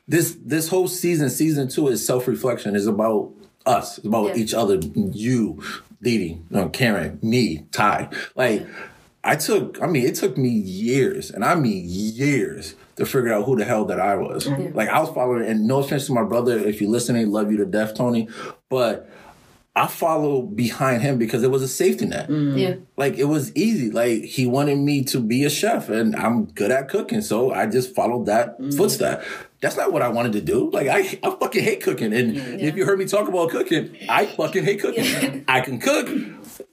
this 0.09 0.37
this 0.45 0.69
whole 0.69 0.89
season, 0.89 1.31
season 1.31 1.69
two, 1.69 1.89
is 1.89 2.05
self 2.05 2.27
reflection. 2.27 2.75
Is 2.75 2.87
about 2.87 3.33
us. 3.65 3.99
It's 3.99 4.07
about 4.07 4.29
yeah. 4.29 4.43
each 4.43 4.55
other. 4.55 4.77
You, 4.77 5.63
Didi, 6.03 6.41
Karen, 6.73 7.19
me, 7.23 7.67
Ty. 7.73 8.11
Like. 8.35 8.63
Yeah. 8.63 8.67
I 9.27 9.35
took, 9.35 9.83
I 9.83 9.89
mean, 9.89 10.07
it 10.07 10.15
took 10.15 10.39
me 10.39 10.49
years, 10.49 11.33
and 11.33 11.45
I 11.45 11.57
mean 11.57 11.83
years, 11.85 12.77
to 12.97 13.07
figure 13.07 13.33
out 13.33 13.45
who 13.45 13.57
the 13.57 13.65
hell 13.65 13.85
that 13.87 14.01
I 14.01 14.17
was. 14.17 14.47
Like 14.47 14.89
I 14.89 15.01
was 15.01 15.11
following, 15.11 15.47
and 15.47 15.67
no 15.67 15.79
offense 15.79 16.07
to 16.07 16.13
my 16.13 16.25
brother, 16.25 16.59
if 16.59 16.81
you're 16.81 16.91
listening, 16.91 17.31
love 17.31 17.51
you 17.51 17.59
to 17.59 17.67
death, 17.67 17.95
Tony, 17.95 18.29
but 18.69 19.09
I 19.77 19.87
followed 19.89 20.57
behind 20.57 21.03
him 21.03 21.19
because 21.19 21.43
it 21.43 21.51
was 21.51 21.63
a 21.63 21.69
safety 21.69 22.07
net. 22.07 22.31
Mm. 22.31 22.59
Yeah. 22.59 22.75
Like 22.97 23.19
it 23.19 23.25
was 23.25 23.55
easy. 23.55 23.91
Like 23.91 24.25
he 24.25 24.47
wanted 24.47 24.79
me 24.79 25.05
to 25.05 25.21
be 25.21 25.45
a 25.45 25.51
chef 25.51 25.91
and 25.91 26.17
I'm 26.17 26.47
good 26.47 26.71
at 26.71 26.89
cooking. 26.89 27.21
So 27.21 27.53
I 27.53 27.67
just 27.67 27.95
followed 27.95 28.25
that 28.25 28.59
mm. 28.59 28.75
footstep. 28.75 29.23
That's 29.61 29.77
not 29.77 29.93
what 29.93 30.01
I 30.01 30.09
wanted 30.09 30.33
to 30.33 30.41
do. 30.41 30.71
Like 30.71 30.89
I, 30.89 31.19
I 31.23 31.37
fucking 31.39 31.63
hate 31.63 31.83
cooking. 31.83 32.15
And 32.15 32.37
yeah. 32.37 32.69
if 32.69 32.75
you 32.75 32.87
heard 32.87 32.99
me 32.99 33.05
talk 33.05 33.29
about 33.29 33.51
cooking, 33.51 33.95
I 34.09 34.25
fucking 34.25 34.65
hate 34.65 34.81
cooking. 34.81 35.05
Yeah. 35.05 35.41
I 35.49 35.61
can 35.61 35.79
cook. 35.79 36.09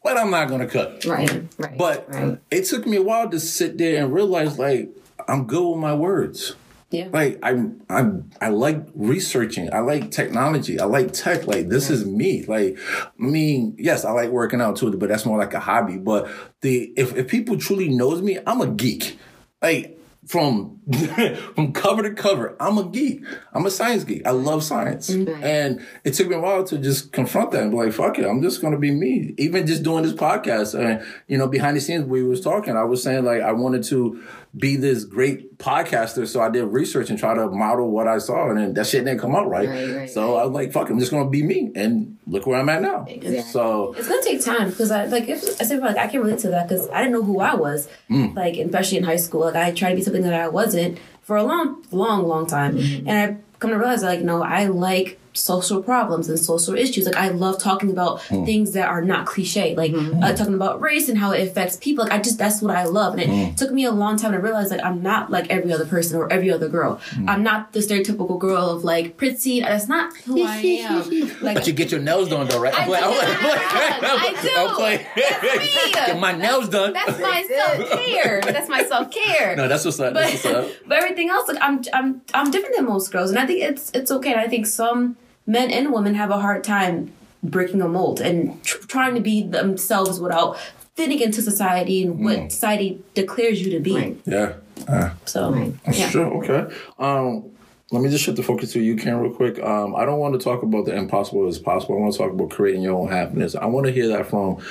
but 0.01 0.17
I'm 0.17 0.31
not 0.31 0.47
gonna 0.47 0.67
cook. 0.67 1.03
Right, 1.05 1.43
right. 1.57 1.77
But 1.77 2.09
right. 2.09 2.39
it 2.51 2.63
took 2.63 2.87
me 2.87 2.95
a 2.95 3.01
while 3.01 3.29
to 3.29 3.39
sit 3.39 3.77
there 3.77 4.01
and 4.01 4.13
realize, 4.13 4.57
like, 4.57 4.89
I'm 5.27 5.45
good 5.45 5.67
with 5.67 5.79
my 5.79 5.93
words. 5.93 6.55
Yeah. 6.93 7.09
Like 7.11 7.39
I'm, 7.41 7.81
I'm, 7.89 8.29
I 8.39 8.49
like 8.49 8.85
researching. 8.93 9.73
I 9.73 9.79
like 9.79 10.11
technology. 10.11 10.79
I 10.79 10.85
like 10.85 11.11
tech. 11.11 11.47
Like 11.47 11.69
this 11.69 11.89
is 11.89 12.05
me. 12.05 12.45
Like 12.45 12.77
I 12.99 13.09
mean, 13.17 13.75
yes, 13.79 14.05
I 14.05 14.11
like 14.11 14.29
working 14.29 14.61
out 14.61 14.75
too, 14.75 14.95
but 14.97 15.09
that's 15.09 15.25
more 15.25 15.39
like 15.39 15.55
a 15.55 15.59
hobby. 15.59 15.97
But 15.97 16.29
the 16.61 16.93
if, 16.95 17.15
if 17.15 17.27
people 17.27 17.57
truly 17.57 17.89
knows 17.89 18.21
me, 18.21 18.37
I'm 18.45 18.61
a 18.61 18.67
geek. 18.67 19.17
Like 19.59 19.92
from 20.25 20.79
from 21.55 21.73
cover 21.73 22.03
to 22.03 22.13
cover. 22.13 22.55
I'm 22.59 22.77
a 22.77 22.85
geek. 22.85 23.23
I'm 23.53 23.65
a 23.65 23.71
science 23.71 24.03
geek. 24.03 24.25
I 24.25 24.31
love 24.31 24.63
science. 24.63 25.09
Mm-hmm. 25.09 25.43
And 25.43 25.85
it 26.03 26.13
took 26.13 26.27
me 26.27 26.35
a 26.35 26.39
while 26.39 26.63
to 26.65 26.77
just 26.77 27.11
confront 27.11 27.51
that 27.51 27.63
and 27.63 27.71
be 27.71 27.77
like, 27.77 27.93
fuck 27.93 28.19
it, 28.19 28.25
I'm 28.25 28.41
just 28.41 28.61
gonna 28.61 28.79
be 28.79 28.91
me. 28.91 29.33
Even 29.37 29.65
just 29.65 29.83
doing 29.83 30.03
this 30.03 30.13
podcast 30.13 30.79
and 30.79 31.05
you 31.27 31.37
know, 31.37 31.47
behind 31.47 31.77
the 31.77 31.81
scenes 31.81 32.05
we 32.05 32.23
was 32.23 32.41
talking, 32.41 32.75
I 32.75 32.83
was 32.83 33.03
saying 33.03 33.25
like 33.25 33.41
I 33.41 33.51
wanted 33.51 33.83
to 33.85 34.23
be 34.55 34.75
this 34.75 35.03
great 35.03 35.57
podcaster. 35.57 36.27
So 36.27 36.41
I 36.41 36.49
did 36.49 36.65
research 36.65 37.09
and 37.09 37.17
try 37.17 37.33
to 37.33 37.47
model 37.47 37.89
what 37.89 38.07
I 38.07 38.19
saw, 38.19 38.49
and 38.49 38.57
then 38.57 38.73
that 38.75 38.85
shit 38.85 39.05
didn't 39.05 39.19
come 39.19 39.35
out 39.35 39.49
right. 39.49 39.67
right, 39.67 39.95
right 39.95 40.09
so 40.09 40.35
I 40.35 40.45
was 40.45 40.53
like, 40.53 40.71
"Fuck, 40.71 40.89
it, 40.89 40.93
I'm 40.93 40.99
just 40.99 41.11
gonna 41.11 41.29
be 41.29 41.41
me," 41.41 41.71
and 41.75 42.17
look 42.27 42.45
where 42.45 42.59
I'm 42.59 42.69
at 42.69 42.81
now. 42.81 43.05
Exactly. 43.07 43.41
So 43.51 43.93
it's 43.93 44.07
gonna 44.07 44.21
take 44.21 44.43
time 44.43 44.69
because 44.69 44.91
I 44.91 45.05
like 45.05 45.27
if 45.27 45.43
I 45.59 45.63
said 45.63 45.79
like 45.79 45.97
I 45.97 46.07
can 46.07 46.21
relate 46.21 46.39
to 46.39 46.49
that 46.49 46.67
because 46.67 46.87
I 46.89 46.99
didn't 46.99 47.13
know 47.13 47.23
who 47.23 47.39
I 47.39 47.55
was, 47.55 47.87
mm. 48.09 48.35
like 48.35 48.57
especially 48.57 48.99
in 48.99 49.03
high 49.03 49.15
school. 49.15 49.41
Like 49.41 49.55
I 49.55 49.71
tried 49.71 49.91
to 49.91 49.95
be 49.95 50.01
something 50.13 50.29
that 50.29 50.39
I 50.39 50.47
wasn't 50.47 50.99
for 51.21 51.37
a 51.37 51.43
long, 51.43 51.83
long, 51.91 52.27
long 52.27 52.45
time, 52.45 52.77
mm-hmm. 52.77 53.07
and 53.07 53.17
I 53.17 53.57
come 53.59 53.71
to 53.71 53.77
realize 53.77 54.03
like, 54.03 54.21
no, 54.21 54.43
I 54.43 54.67
like 54.67 55.19
social 55.33 55.81
problems 55.81 56.29
and 56.29 56.39
social 56.39 56.75
issues. 56.75 57.05
Like 57.05 57.15
I 57.15 57.29
love 57.29 57.59
talking 57.59 57.91
about 57.91 58.19
mm. 58.21 58.45
things 58.45 58.73
that 58.73 58.87
are 58.87 59.01
not 59.01 59.25
cliche, 59.25 59.75
like 59.75 59.91
mm-hmm. 59.91 60.23
uh, 60.23 60.33
talking 60.33 60.53
about 60.53 60.81
race 60.81 61.09
and 61.09 61.17
how 61.17 61.31
it 61.31 61.47
affects 61.47 61.77
people. 61.77 62.05
Like 62.05 62.13
I 62.13 62.21
just 62.21 62.37
that's 62.37 62.61
what 62.61 62.75
I 62.75 62.85
love, 62.85 63.13
and 63.13 63.21
it 63.21 63.27
mm. 63.27 63.57
took 63.57 63.71
me 63.71 63.85
a 63.85 63.91
long 63.91 64.17
time 64.17 64.31
to 64.31 64.39
realize 64.39 64.71
like 64.71 64.83
I'm 64.83 65.01
not 65.01 65.31
like 65.31 65.49
every 65.49 65.73
other 65.73 65.85
person 65.85 66.17
or 66.17 66.31
every 66.31 66.51
other 66.51 66.69
girl. 66.69 67.01
Mm. 67.11 67.29
I'm 67.29 67.43
not 67.43 67.73
the 67.73 67.79
stereotypical 67.79 68.39
girl 68.39 68.69
of 68.69 68.83
like 68.83 69.17
pretty. 69.17 69.61
That's 69.61 69.87
not 69.87 70.15
who 70.17 70.43
I 70.43 70.55
am. 70.57 71.09
Like, 71.41 71.55
but 71.55 71.67
you 71.67 71.73
get 71.73 71.91
your 71.91 72.01
nails 72.01 72.29
done 72.29 72.47
though, 72.47 72.59
right? 72.59 72.73
I, 72.73 72.85
do. 72.85 72.93
I 72.93 74.41
do. 74.41 74.49
I'm 74.57 74.75
playing. 74.75 75.05
Get 75.93 76.19
my 76.19 76.33
nails 76.33 76.69
done. 76.69 76.93
That's 76.93 77.19
my 77.19 77.43
self 77.47 77.89
care. 77.91 78.41
That's 78.41 78.69
my 78.69 78.83
self 78.83 79.11
care. 79.11 79.55
No, 79.55 79.67
that's 79.67 79.85
what's 79.85 79.99
up. 79.99 80.13
But, 80.13 80.21
that's 80.21 80.43
what's 80.43 80.55
up. 80.55 80.71
but 80.87 80.97
everything 80.97 81.29
else, 81.29 81.47
like 81.47 81.57
I'm, 81.61 81.83
I'm, 81.93 82.21
I'm 82.33 82.51
different 82.51 82.75
than 82.75 82.85
most 82.85 83.11
girls, 83.11 83.29
and 83.29 83.39
I 83.39 83.45
think 83.45 83.61
it's 83.61 83.91
it's 83.93 84.11
okay. 84.11 84.31
And 84.31 84.39
I 84.39 84.47
think 84.47 84.65
some 84.65 85.17
men 85.45 85.71
and 85.71 85.93
women 85.93 86.15
have 86.15 86.29
a 86.29 86.39
hard 86.39 86.63
time 86.63 87.11
breaking 87.43 87.81
a 87.81 87.87
mold 87.87 88.21
and 88.21 88.63
tr- 88.63 88.85
trying 88.87 89.15
to 89.15 89.21
be 89.21 89.43
themselves 89.43 90.19
without 90.19 90.57
fitting 90.95 91.19
into 91.19 91.41
society 91.41 92.03
and 92.03 92.23
what 92.23 92.37
mm. 92.37 92.51
society 92.51 93.01
declares 93.13 93.61
you 93.61 93.71
to 93.71 93.79
be. 93.79 93.95
Right. 93.95 94.17
Yeah. 94.25 94.53
Uh, 94.87 95.11
so 95.25 95.51
right. 95.51 95.73
yeah. 95.91 96.09
true. 96.09 96.43
Okay. 96.43 96.73
Um, 96.99 97.51
let 97.91 98.01
me 98.01 98.09
just 98.09 98.23
shift 98.23 98.37
the 98.37 98.43
focus 98.43 98.73
to 98.73 98.81
you, 98.81 98.95
Ken, 98.95 99.19
real 99.19 99.33
quick. 99.33 99.59
Um, 99.59 99.95
I 99.95 100.05
don't 100.05 100.19
want 100.19 100.33
to 100.33 100.43
talk 100.43 100.63
about 100.63 100.85
the 100.85 100.95
impossible 100.95 101.47
as 101.47 101.59
possible. 101.59 101.95
I 101.95 101.99
want 101.99 102.13
to 102.13 102.17
talk 102.17 102.31
about 102.31 102.49
creating 102.49 102.81
your 102.81 102.93
own 102.93 103.09
happiness. 103.09 103.55
I 103.55 103.65
want 103.65 103.85
to 103.85 103.91
hear 103.91 104.07
that 104.07 104.27
from 104.27 104.63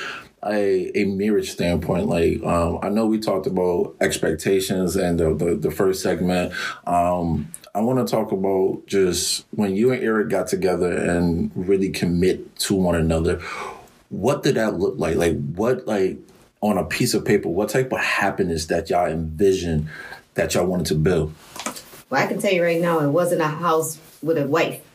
a, 0.45 0.91
a 0.99 1.05
marriage 1.05 1.51
standpoint. 1.51 2.07
Like, 2.07 2.43
um, 2.43 2.79
I 2.83 2.89
know 2.89 3.07
we 3.07 3.19
talked 3.19 3.47
about 3.47 3.95
expectations 4.01 4.97
and 4.97 5.19
the, 5.19 5.35
the, 5.35 5.55
the 5.55 5.71
first 5.71 6.03
segment. 6.03 6.53
Um, 6.87 7.51
I 7.75 7.81
want 7.81 8.07
to 8.07 8.11
talk 8.11 8.33
about 8.33 8.87
just 8.87 9.47
when 9.51 9.75
you 9.75 9.93
and 9.93 10.03
Eric 10.03 10.29
got 10.29 10.47
together 10.49 10.93
and 10.93 11.51
really 11.55 11.91
commit 11.91 12.57
to 12.61 12.75
one 12.75 12.95
another. 12.95 13.41
What 14.11 14.43
did 14.43 14.57
that 14.57 14.79
look 14.79 14.99
like? 14.99 15.17
Like 15.17 15.41
what 15.55 15.87
like 15.87 16.19
on 16.61 16.77
a 16.77 16.85
piece 16.85 17.15
of 17.15 17.25
paper? 17.25 17.49
What 17.49 17.71
type 17.71 17.93
of 17.93 18.01
happiness 18.01 18.67
that 18.67 18.91
y'all 18.91 19.07
envisioned 19.07 19.89
that 20.35 20.55
y'all 20.55 20.67
wanted 20.67 20.87
to 20.87 20.95
build? 20.97 21.33
Well, 22.11 22.23
I 22.23 22.27
can 22.27 22.39
tell 22.39 22.53
you 22.53 22.63
right 22.63 22.81
now, 22.81 23.01
it 23.01 23.09
wasn't 23.09 23.41
a 23.41 23.49
house 23.49 23.99
with 24.23 24.37
a 24.37 24.47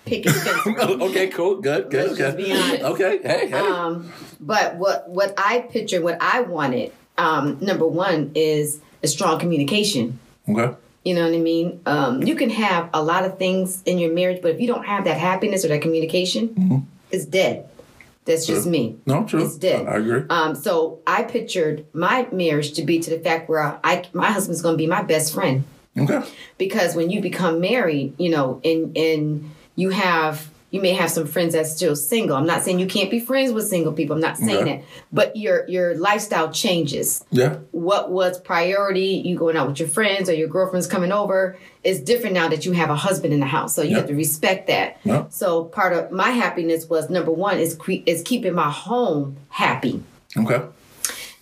fence. 0.23 0.67
okay, 1.01 1.27
cool, 1.27 1.61
good, 1.61 1.89
good, 1.89 2.17
good. 2.17 2.39
Okay, 2.81 3.19
hey, 3.23 3.49
hey. 3.49 3.53
Um, 3.53 4.11
but 4.39 4.75
what 4.75 5.09
what 5.09 5.33
I 5.37 5.59
pictured, 5.61 6.03
what 6.03 6.17
I 6.21 6.41
wanted, 6.41 6.91
um, 7.17 7.57
number 7.61 7.87
one 7.87 8.31
is 8.35 8.81
a 9.03 9.07
strong 9.07 9.39
communication. 9.39 10.19
Okay. 10.47 10.75
You 11.03 11.13
know 11.13 11.23
what 11.23 11.33
I 11.33 11.39
mean? 11.39 11.79
Um, 11.85 12.23
you 12.23 12.35
can 12.35 12.49
have 12.49 12.89
a 12.93 13.01
lot 13.01 13.23
of 13.23 13.37
things 13.37 13.81
in 13.85 13.97
your 13.97 14.13
marriage, 14.13 14.41
but 14.41 14.51
if 14.51 14.59
you 14.59 14.67
don't 14.67 14.85
have 14.85 15.05
that 15.05 15.17
happiness 15.17 15.63
or 15.63 15.69
that 15.69 15.81
communication, 15.81 16.49
mm-hmm. 16.49 16.77
it's 17.11 17.25
dead. 17.25 17.69
That's 18.25 18.45
true. 18.45 18.55
just 18.55 18.67
me. 18.67 18.97
No, 19.05 19.23
true. 19.23 19.45
It's 19.45 19.55
dead. 19.55 19.87
I 19.87 19.95
agree. 19.97 20.23
Um, 20.29 20.53
so 20.53 20.99
I 21.07 21.23
pictured 21.23 21.85
my 21.93 22.27
marriage 22.33 22.73
to 22.73 22.83
be 22.83 22.99
to 22.99 23.09
the 23.09 23.19
fact 23.19 23.47
where 23.47 23.79
I, 23.85 24.03
my 24.11 24.31
husband's 24.31 24.61
going 24.61 24.73
to 24.73 24.77
be 24.77 24.85
my 24.85 25.01
best 25.01 25.33
friend. 25.33 25.63
Okay. 25.97 26.21
Because 26.57 26.93
when 26.93 27.09
you 27.09 27.21
become 27.21 27.61
married, 27.61 28.13
you 28.19 28.29
know, 28.29 28.61
and 28.63 28.95
and 28.97 29.49
you 29.77 29.91
have 29.91 30.49
you 30.69 30.81
may 30.81 30.91
have 30.91 31.09
some 31.09 31.25
friends 31.25 31.53
that's 31.53 31.73
still 31.73 31.95
single. 31.95 32.35
I'm 32.35 32.45
not 32.45 32.61
saying 32.61 32.79
you 32.79 32.87
can't 32.87 33.09
be 33.09 33.21
friends 33.21 33.53
with 33.53 33.65
single 33.67 33.93
people. 33.93 34.17
I'm 34.17 34.21
not 34.21 34.37
saying 34.37 34.65
that. 34.65 34.83
But 35.13 35.37
your 35.37 35.65
your 35.69 35.95
lifestyle 35.95 36.51
changes. 36.51 37.23
Yeah. 37.31 37.59
What 37.71 38.11
was 38.11 38.37
priority, 38.37 39.21
you 39.23 39.37
going 39.37 39.55
out 39.55 39.67
with 39.67 39.79
your 39.79 39.87
friends 39.87 40.29
or 40.29 40.33
your 40.33 40.49
girlfriends 40.49 40.85
coming 40.85 41.13
over, 41.13 41.57
is 41.85 42.01
different 42.01 42.33
now 42.33 42.49
that 42.49 42.65
you 42.65 42.73
have 42.73 42.89
a 42.89 42.97
husband 42.97 43.33
in 43.33 43.39
the 43.39 43.45
house. 43.45 43.73
So 43.73 43.81
you 43.81 43.95
have 43.95 44.07
to 44.07 44.15
respect 44.15 44.67
that. 44.67 44.99
Yeah. 45.05 45.29
So 45.29 45.63
part 45.63 45.93
of 45.93 46.11
my 46.11 46.31
happiness 46.31 46.89
was 46.89 47.09
number 47.09 47.31
one 47.31 47.59
is 47.59 47.73
cre- 47.73 48.03
is 48.05 48.21
keeping 48.23 48.53
my 48.53 48.69
home 48.69 49.37
happy. 49.47 50.03
Okay. 50.35 50.65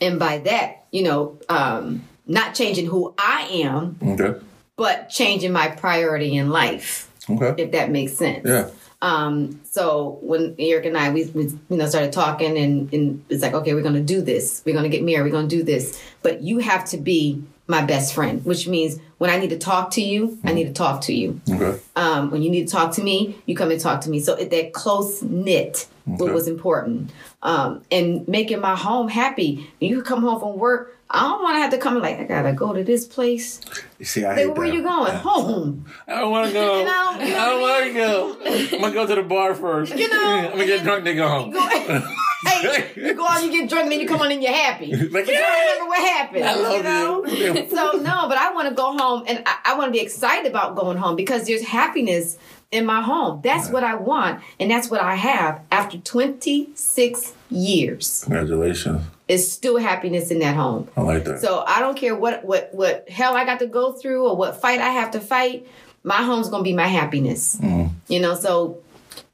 And 0.02 0.20
by 0.20 0.38
that, 0.40 0.86
you 0.92 1.02
know, 1.02 1.40
um, 1.50 2.04
not 2.28 2.54
changing 2.54 2.86
who 2.86 3.16
I 3.18 3.48
am. 3.52 3.98
Okay. 4.04 4.40
But 4.76 5.10
changing 5.10 5.52
my 5.52 5.70
priority 5.70 6.36
in 6.36 6.50
life. 6.50 7.05
Okay. 7.30 7.64
If 7.64 7.72
that 7.72 7.92
makes 7.92 8.14
sense. 8.14 8.46
Yeah. 8.46 8.70
Um, 9.02 9.62
so 9.64 10.20
when 10.22 10.56
Eric 10.58 10.86
and 10.86 10.98
I 10.98 11.12
we, 11.12 11.26
we, 11.26 11.44
you 11.44 11.78
know 11.78 11.86
started 11.88 12.14
talking 12.14 12.58
and, 12.58 12.92
and 12.94 13.24
it's 13.30 13.44
like 13.44 13.54
okay 13.54 13.74
we're 13.74 13.84
gonna 13.84 14.02
do 14.02 14.22
this 14.22 14.64
we're 14.66 14.74
gonna 14.74 14.90
get 14.90 15.04
married 15.04 15.24
we're 15.24 15.38
gonna 15.38 15.48
do 15.48 15.64
this 15.64 16.02
but 16.24 16.42
you 16.42 16.60
have 16.60 16.86
to 16.86 16.98
be 16.98 17.44
my 17.68 17.84
best 17.84 18.14
friend 18.16 18.44
which 18.46 18.68
means 18.68 18.98
when 19.18 19.30
I 19.30 19.38
need 19.38 19.50
to 19.50 19.60
talk 19.60 19.92
to 19.92 20.02
you 20.02 20.30
mm-hmm. 20.30 20.48
I 20.48 20.54
need 20.54 20.64
to 20.68 20.74
talk 20.74 21.02
to 21.02 21.14
you 21.14 21.40
okay. 21.48 21.80
um, 21.96 22.32
when 22.32 22.42
you 22.42 22.50
need 22.50 22.68
to 22.68 22.72
talk 22.72 22.94
to 22.94 23.04
me 23.04 23.38
you 23.46 23.56
come 23.56 23.70
and 23.70 23.80
talk 23.80 24.02
to 24.02 24.10
me 24.10 24.20
so 24.20 24.36
that 24.36 24.74
close 24.74 25.22
knit 25.22 25.88
okay. 26.10 26.32
was 26.32 26.48
important 26.48 27.12
um, 27.44 27.84
and 27.92 28.28
making 28.28 28.62
my 28.62 28.76
home 28.76 29.10
happy 29.10 29.70
you 29.80 30.02
come 30.02 30.22
home 30.22 30.40
from 30.40 30.58
work 30.58 30.95
I 31.10 31.22
don't 31.22 31.44
want 31.44 31.56
to 31.56 31.60
have 31.60 31.72
to 31.72 31.78
come 31.78 32.00
like 32.02 32.20
I 32.20 32.24
gotta 32.24 32.54
go 32.54 32.74
to 32.74 32.84
this 32.84 33.06
place. 33.06 33.62
You 34.00 34.06
see, 34.06 34.26
I 34.26 34.46
where 34.48 34.66
you 34.66 34.82
going? 34.82 35.14
Home. 35.14 35.86
I 36.08 36.20
don't 36.20 36.32
want 36.32 36.48
to 36.48 36.54
go. 36.54 36.80
You 36.80 36.86
know, 36.86 37.12
you 37.20 37.32
know 37.32 37.40
I 37.40 37.50
don't 37.50 37.62
want 37.62 37.86
to 37.86 37.94
go. 37.94 38.76
I'm 38.76 38.82
gonna 38.82 38.94
go 38.94 39.08
to 39.08 39.16
the 39.16 39.24
bar 39.24 39.54
first. 39.54 39.96
You 39.96 40.10
know, 40.10 40.24
I'm 40.24 40.52
gonna 40.52 40.66
get 40.66 40.84
drunk. 40.84 41.04
Then 41.04 41.16
go 41.18 41.28
home. 41.28 41.52
Go, 41.52 41.60
hey, 42.46 42.92
you 42.96 43.14
go 43.14 43.28
out, 43.28 43.44
you 43.44 43.52
get 43.52 43.70
drunk, 43.70 43.84
and 43.84 43.92
then 43.92 44.00
you 44.00 44.08
come 44.08 44.22
on 44.22 44.32
and 44.32 44.42
you're 44.42 44.52
happy. 44.52 44.88
Like, 44.88 45.28
you 45.28 45.34
don't 45.34 45.60
remember 45.60 45.86
what 45.88 46.00
happened. 46.00 46.44
I 46.44 46.56
love 46.56 46.78
you. 46.78 46.84
Know? 46.84 47.26
you. 47.26 47.70
so 47.70 47.92
no, 48.00 48.28
but 48.28 48.40
I 48.40 48.52
want 48.54 48.70
to 48.70 48.74
go 48.74 48.98
home, 48.98 49.26
and 49.28 49.44
I, 49.46 49.58
I 49.64 49.78
want 49.78 49.90
to 49.90 49.92
be 49.92 50.04
excited 50.04 50.50
about 50.50 50.76
going 50.76 50.98
home 50.98 51.16
because 51.16 51.46
there's 51.46 51.64
happiness 51.64 52.40
in 52.72 52.84
my 52.84 53.02
home. 53.04 53.42
That's 53.44 53.70
what 53.70 53.84
I 53.84 53.94
want, 53.94 54.42
and 54.60 54.72
that's 54.72 54.90
what 54.90 55.02
I 55.02 55.16
have 55.16 55.62
after 55.72 56.00
26 56.00 57.34
years. 57.52 58.24
Congratulations. 58.24 59.04
It's 59.28 59.52
still 59.52 59.78
happiness 59.78 60.30
in 60.30 60.40
that 60.40 60.56
home. 60.56 60.88
I 60.96 61.02
like 61.02 61.24
that. 61.26 61.42
So 61.42 61.64
I 61.66 61.80
don't 61.80 61.98
care 61.98 62.16
what 62.16 62.46
what 62.46 62.70
what 62.74 63.10
hell 63.10 63.36
I 63.36 63.46
got 63.46 63.60
to 63.60 63.68
go 63.68 63.92
through 63.92 64.28
or 64.28 64.36
what 64.36 64.62
fight 64.62 64.80
I 64.80 64.90
have 64.90 65.12
to 65.12 65.20
fight. 65.20 65.68
My 66.04 66.22
home's 66.22 66.50
gonna 66.50 66.64
be 66.64 66.74
my 66.74 66.88
happiness. 66.88 67.58
Mm. 67.58 67.90
You 68.08 68.20
know, 68.20 68.36
so 68.36 68.84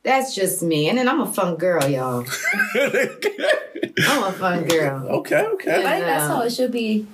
that's 0.03 0.33
just 0.33 0.63
me. 0.63 0.89
And 0.89 0.97
then 0.97 1.09
I'm 1.09 1.21
a 1.21 1.31
fun 1.31 1.55
girl, 1.55 1.87
y'all. 1.87 2.25
I'm 2.75 4.23
a 4.23 4.31
fun 4.31 4.63
girl. 4.63 5.07
Okay, 5.07 5.41
okay. 5.41 5.75
And, 5.75 5.87
I 5.87 5.91
think 5.95 6.05
that's 6.05 6.27
how 6.27 6.41
it 6.41 6.51
should 6.51 6.71
be 6.71 7.05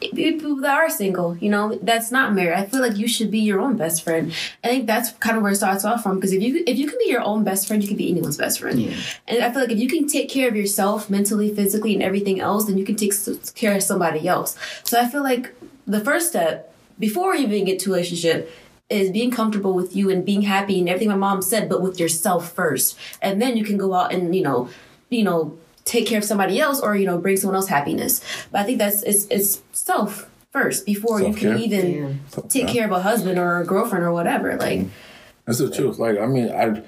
people 0.00 0.56
that 0.56 0.74
are 0.74 0.90
single, 0.90 1.36
you 1.36 1.48
know, 1.48 1.78
that's 1.82 2.10
not 2.10 2.34
married. 2.34 2.54
I 2.54 2.64
feel 2.64 2.80
like 2.80 2.96
you 2.96 3.06
should 3.06 3.30
be 3.30 3.40
your 3.40 3.60
own 3.60 3.76
best 3.76 4.02
friend. 4.02 4.32
I 4.64 4.68
think 4.68 4.86
that's 4.86 5.12
kind 5.12 5.36
of 5.36 5.42
where 5.42 5.52
it 5.52 5.56
starts 5.56 5.84
off 5.84 6.02
from. 6.02 6.16
Because 6.16 6.32
if 6.32 6.42
you 6.42 6.64
if 6.66 6.78
you 6.78 6.88
can 6.88 6.98
be 6.98 7.10
your 7.10 7.22
own 7.22 7.44
best 7.44 7.66
friend, 7.66 7.82
you 7.82 7.88
can 7.88 7.96
be 7.96 8.10
anyone's 8.10 8.36
best 8.36 8.60
friend. 8.60 8.80
Yeah. 8.80 8.96
And 9.28 9.42
I 9.42 9.50
feel 9.50 9.62
like 9.62 9.70
if 9.70 9.78
you 9.78 9.88
can 9.88 10.06
take 10.06 10.28
care 10.28 10.48
of 10.48 10.56
yourself 10.56 11.10
mentally, 11.10 11.54
physically, 11.54 11.94
and 11.94 12.02
everything 12.02 12.40
else, 12.40 12.66
then 12.66 12.78
you 12.78 12.84
can 12.84 12.96
take 12.96 13.12
care 13.54 13.76
of 13.76 13.82
somebody 13.82 14.26
else. 14.26 14.56
So 14.84 15.00
I 15.00 15.08
feel 15.08 15.22
like 15.22 15.54
the 15.86 16.00
first 16.00 16.28
step 16.28 16.74
before 16.98 17.34
you 17.34 17.46
even 17.46 17.64
get 17.64 17.78
to 17.80 17.90
a 17.90 17.92
relationship 17.94 18.52
is 18.88 19.10
being 19.10 19.30
comfortable 19.30 19.72
with 19.72 19.94
you 19.94 20.10
and 20.10 20.24
being 20.24 20.42
happy 20.42 20.80
and 20.80 20.88
everything 20.88 21.08
my 21.08 21.14
mom 21.14 21.42
said, 21.42 21.68
but 21.68 21.80
with 21.80 22.00
yourself 22.00 22.52
first, 22.52 22.98
and 23.22 23.40
then 23.40 23.56
you 23.56 23.64
can 23.64 23.76
go 23.76 23.94
out 23.94 24.12
and 24.12 24.34
you 24.34 24.42
know, 24.42 24.68
you 25.10 25.22
know 25.22 25.58
take 25.90 26.06
care 26.06 26.18
of 26.18 26.24
somebody 26.24 26.60
else 26.60 26.80
or 26.80 26.94
you 26.94 27.04
know 27.04 27.18
bring 27.18 27.36
someone 27.36 27.56
else 27.56 27.66
happiness 27.66 28.22
but 28.52 28.60
i 28.60 28.64
think 28.64 28.78
that's 28.78 29.02
it's 29.02 29.26
it's 29.26 29.60
self 29.72 30.30
first 30.52 30.86
before 30.86 31.20
Self-care. 31.20 31.56
you 31.56 31.56
can 31.56 31.64
even 31.64 32.20
yeah. 32.36 32.42
take 32.48 32.68
care 32.68 32.86
of 32.86 32.92
a 32.92 33.02
husband 33.02 33.38
or 33.38 33.60
a 33.60 33.66
girlfriend 33.66 34.04
or 34.04 34.12
whatever 34.12 34.56
like 34.56 34.86
that's 35.46 35.58
the 35.58 35.68
truth 35.68 35.98
like 35.98 36.16
i 36.18 36.26
mean 36.26 36.48
i 36.52 36.80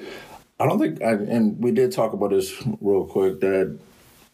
i 0.61 0.67
don't 0.67 0.79
think 0.79 1.03
I, 1.03 1.15
and 1.15 1.59
we 1.59 1.73
did 1.73 1.91
talk 1.91 2.13
about 2.13 2.31
this 2.31 2.55
real 2.81 3.05
quick 3.05 3.41
that 3.41 3.77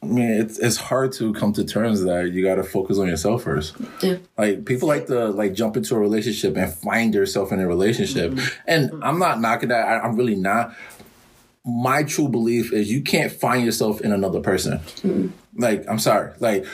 I 0.01 0.07
mean, 0.07 0.31
it's 0.31 0.61
it's 0.61 0.77
hard 0.77 1.13
to 1.15 1.33
come 1.33 1.53
to 1.55 1.65
terms 1.65 2.05
that 2.05 2.31
you 2.31 2.45
got 2.45 2.55
to 2.55 2.63
focus 2.63 2.99
on 2.99 3.09
yourself 3.09 3.43
first. 3.43 3.75
Yeah. 4.01 4.19
Like 4.37 4.65
people 4.65 4.87
like 4.87 5.09
to 5.09 5.31
like 5.31 5.55
jump 5.55 5.77
into 5.77 5.97
a 5.97 5.99
relationship 5.99 6.57
and 6.57 6.73
find 6.73 7.13
yourself 7.13 7.51
in 7.51 7.59
a 7.59 7.67
relationship, 7.67 8.31
mm-hmm. 8.31 8.61
and 8.69 8.93
I'm 9.03 9.19
not 9.19 9.41
knocking 9.41 9.71
that. 9.71 9.85
I, 9.89 9.99
I'm 9.99 10.15
really 10.15 10.37
not. 10.37 10.73
My 11.69 12.03
true 12.03 12.29
belief 12.29 12.73
is 12.73 12.91
you 12.91 13.03
can't 13.03 13.31
find 13.31 13.65
yourself 13.65 14.01
in 14.01 14.13
another 14.13 14.41
person. 14.41 14.79
Mm-hmm. 14.79 15.29
Like 15.57 15.85
I'm 15.89 15.99
sorry, 15.99 16.33
like 16.41 16.65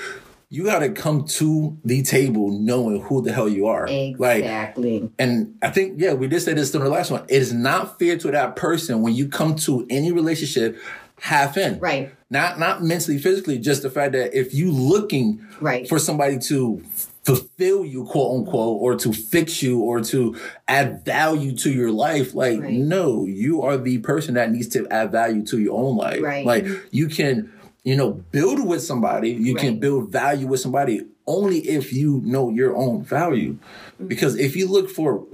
you 0.54 0.64
got 0.64 0.80
to 0.80 0.90
come 0.90 1.24
to 1.24 1.76
the 1.84 2.02
table 2.02 2.50
knowing 2.50 3.02
who 3.02 3.22
the 3.22 3.32
hell 3.32 3.48
you 3.48 3.66
are. 3.66 3.88
Exactly. 3.88 5.00
Like, 5.00 5.10
and 5.18 5.58
I 5.60 5.70
think, 5.70 6.00
yeah, 6.00 6.12
we 6.12 6.28
did 6.28 6.40
say 6.42 6.52
this 6.52 6.72
in 6.72 6.80
the 6.80 6.88
last 6.88 7.10
one. 7.10 7.24
It 7.24 7.42
is 7.42 7.52
not 7.52 7.98
fair 7.98 8.16
to 8.18 8.30
that 8.30 8.54
person 8.54 9.02
when 9.02 9.14
you 9.14 9.26
come 9.26 9.56
to 9.56 9.84
any 9.90 10.12
relationship 10.12 10.78
half 11.20 11.56
in. 11.56 11.80
Right. 11.80 12.14
Not 12.30 12.60
not 12.60 12.82
mentally, 12.82 13.18
physically, 13.18 13.58
just 13.58 13.82
the 13.82 13.90
fact 13.90 14.12
that 14.12 14.38
if 14.38 14.54
you 14.54 14.70
looking 14.70 15.44
right. 15.60 15.88
for 15.88 15.98
somebody 15.98 16.38
to 16.38 16.84
fulfill 17.24 17.84
you, 17.84 18.04
quote 18.04 18.38
unquote, 18.38 18.80
or 18.80 18.96
to 18.96 19.12
fix 19.12 19.62
you 19.62 19.80
or 19.80 20.00
to 20.02 20.36
add 20.68 21.04
value 21.04 21.56
to 21.56 21.72
your 21.72 21.90
life, 21.90 22.34
like 22.34 22.60
right. 22.60 22.72
no, 22.72 23.24
you 23.24 23.62
are 23.62 23.76
the 23.76 23.98
person 23.98 24.34
that 24.34 24.50
needs 24.50 24.68
to 24.68 24.86
add 24.88 25.10
value 25.10 25.44
to 25.46 25.58
your 25.58 25.76
own 25.76 25.96
life. 25.96 26.22
Right. 26.22 26.44
Like 26.44 26.66
you 26.90 27.08
can, 27.08 27.52
you 27.82 27.96
know, 27.96 28.12
build 28.12 28.64
with 28.66 28.82
somebody, 28.82 29.30
you 29.30 29.54
right. 29.54 29.64
can 29.64 29.80
build 29.80 30.10
value 30.10 30.46
with 30.46 30.60
somebody 30.60 31.06
only 31.26 31.58
if 31.60 31.92
you 31.92 32.20
know 32.24 32.50
your 32.50 32.76
own 32.76 33.02
value. 33.02 33.54
Mm-hmm. 33.54 34.08
Because 34.08 34.36
if 34.36 34.56
you 34.56 34.68
look 34.68 34.90
for 34.90 35.26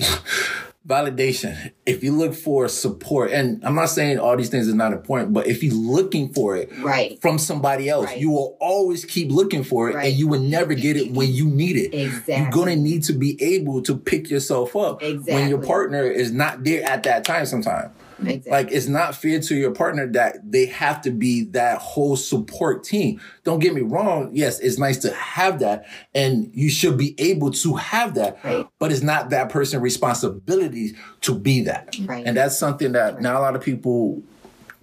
validation, 0.87 1.73
if 1.85 2.03
you 2.03 2.13
look 2.13 2.35
for 2.35 2.69
support, 2.69 3.31
and 3.31 3.63
I'm 3.65 3.75
not 3.75 3.91
saying 3.91 4.19
all 4.19 4.37
these 4.37 4.49
things 4.49 4.69
are 4.69 4.75
not 4.75 4.93
important, 4.93 5.33
but 5.33 5.47
if 5.47 5.63
you're 5.63 5.75
looking 5.75 6.33
for 6.33 6.57
it 6.57 6.71
right. 6.81 7.21
from 7.21 7.39
somebody 7.39 7.89
else, 7.89 8.07
right. 8.07 8.19
you 8.19 8.31
will 8.31 8.57
always 8.61 9.05
keep 9.05 9.31
looking 9.31 9.63
for 9.63 9.91
it 9.91 9.95
right. 9.95 10.07
and 10.09 10.15
you 10.17 10.27
will 10.27 10.41
never 10.41 10.75
get 10.75 10.97
it 10.97 11.13
when 11.13 11.33
you 11.33 11.47
need 11.47 11.77
it. 11.77 11.95
Exactly. 11.95 12.37
You're 12.37 12.51
going 12.51 12.69
to 12.69 12.83
need 12.83 13.03
to 13.05 13.13
be 13.13 13.41
able 13.43 13.83
to 13.83 13.97
pick 13.97 14.31
yourself 14.31 14.75
up 14.75 15.03
exactly. 15.03 15.35
when 15.35 15.49
your 15.49 15.63
partner 15.63 16.03
is 16.03 16.33
not 16.33 16.65
there 16.65 16.83
at 16.85 17.03
that 17.03 17.25
time 17.25 17.47
sometimes. 17.47 17.91
Exactly. 18.21 18.51
Like 18.51 18.73
it's 18.73 18.87
not 18.87 19.15
fair 19.15 19.41
to 19.41 19.55
your 19.55 19.73
partner 19.73 20.07
that 20.13 20.39
they 20.51 20.67
have 20.67 21.01
to 21.03 21.11
be 21.11 21.45
that 21.51 21.79
whole 21.79 22.17
support 22.17 22.85
team. 22.85 23.21
Don't 23.45 23.59
get 23.59 23.75
me 23.75 23.81
wrong. 23.81 24.31
Yes, 24.33 24.61
it's 24.61 24.79
nice 24.79 24.99
to 24.99 25.13
have 25.15 25.61
that 25.61 25.87
and 26.15 26.51
you 26.55 26.71
should 26.71 26.97
be 26.97 27.15
able 27.19 27.51
to 27.51 27.77
have 27.77 28.15
that, 28.15 28.39
right. 28.45 28.67
but 28.79 28.93
it's 28.93 29.03
not 29.03 29.31
that 29.31 29.49
person's 29.49 29.83
responsibility 29.83 30.97
to 31.23 31.39
be 31.39 31.63
that. 31.63 31.97
Right. 32.05 32.27
And 32.27 32.37
that's 32.37 32.59
something 32.59 32.93
that 32.93 33.15
right. 33.15 33.23
not 33.23 33.37
a 33.37 33.41
lot 33.41 33.57
of 33.57 33.63
people 33.63 34.23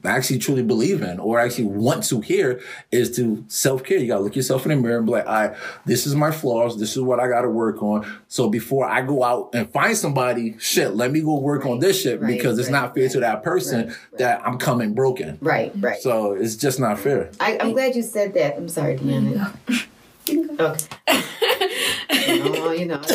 actually 0.08 0.40
truly 0.40 0.64
believe 0.64 1.02
in 1.02 1.20
or 1.20 1.40
actually 1.40 1.66
want 1.66 2.04
to 2.06 2.22
hear 2.22 2.62
is 2.92 3.16
to 3.18 3.44
self 3.48 3.84
care. 3.84 3.98
You 3.98 4.08
gotta 4.08 4.22
look 4.22 4.36
yourself 4.36 4.66
in 4.66 4.70
the 4.70 4.76
mirror 4.76 4.98
and 4.98 5.06
be 5.06 5.14
like, 5.14 5.28
all 5.28 5.34
right, 5.34 5.58
this 5.86 6.06
is 6.06 6.16
my 6.16 6.32
flaws. 6.32 6.80
This 6.80 6.96
is 6.96 7.02
what 7.02 7.20
I 7.20 7.28
gotta 7.28 7.50
work 7.50 7.82
on. 7.82 8.06
So 8.28 8.50
before 8.50 8.88
I 8.88 9.02
go 9.02 9.24
out 9.24 9.52
and 9.54 9.72
find 9.72 9.96
somebody, 9.96 10.56
shit, 10.60 10.96
let 10.96 11.12
me 11.12 11.22
go 11.22 11.40
work 11.40 11.64
right, 11.64 11.72
on 11.72 11.80
this 11.80 12.02
shit 12.02 12.22
right, 12.22 12.28
because 12.28 12.58
it's 12.60 12.70
right, 12.70 12.82
not 12.82 12.96
fair 12.96 13.10
to 13.10 13.20
that 13.22 13.44
person 13.44 13.96
that 14.18 14.46
I'm 14.46 14.58
coming 14.58 14.94
broken. 14.94 15.38
Right, 15.42 15.72
right. 15.80 16.02
So 16.02 16.34
it's 16.34 16.56
just 16.56 16.80
not 16.80 17.00
fair. 17.00 17.32
I, 17.40 17.54
am 17.54 17.74
glad 17.74 17.96
you 17.96 18.04
said 18.04 18.34
that. 18.36 18.58
I'm 18.58 18.70
sorry, 18.70 18.98
Deanna. 18.98 19.54
Okay. 20.30 20.88
oh, 22.30 22.72
you 22.72 22.86
know. 22.86 23.02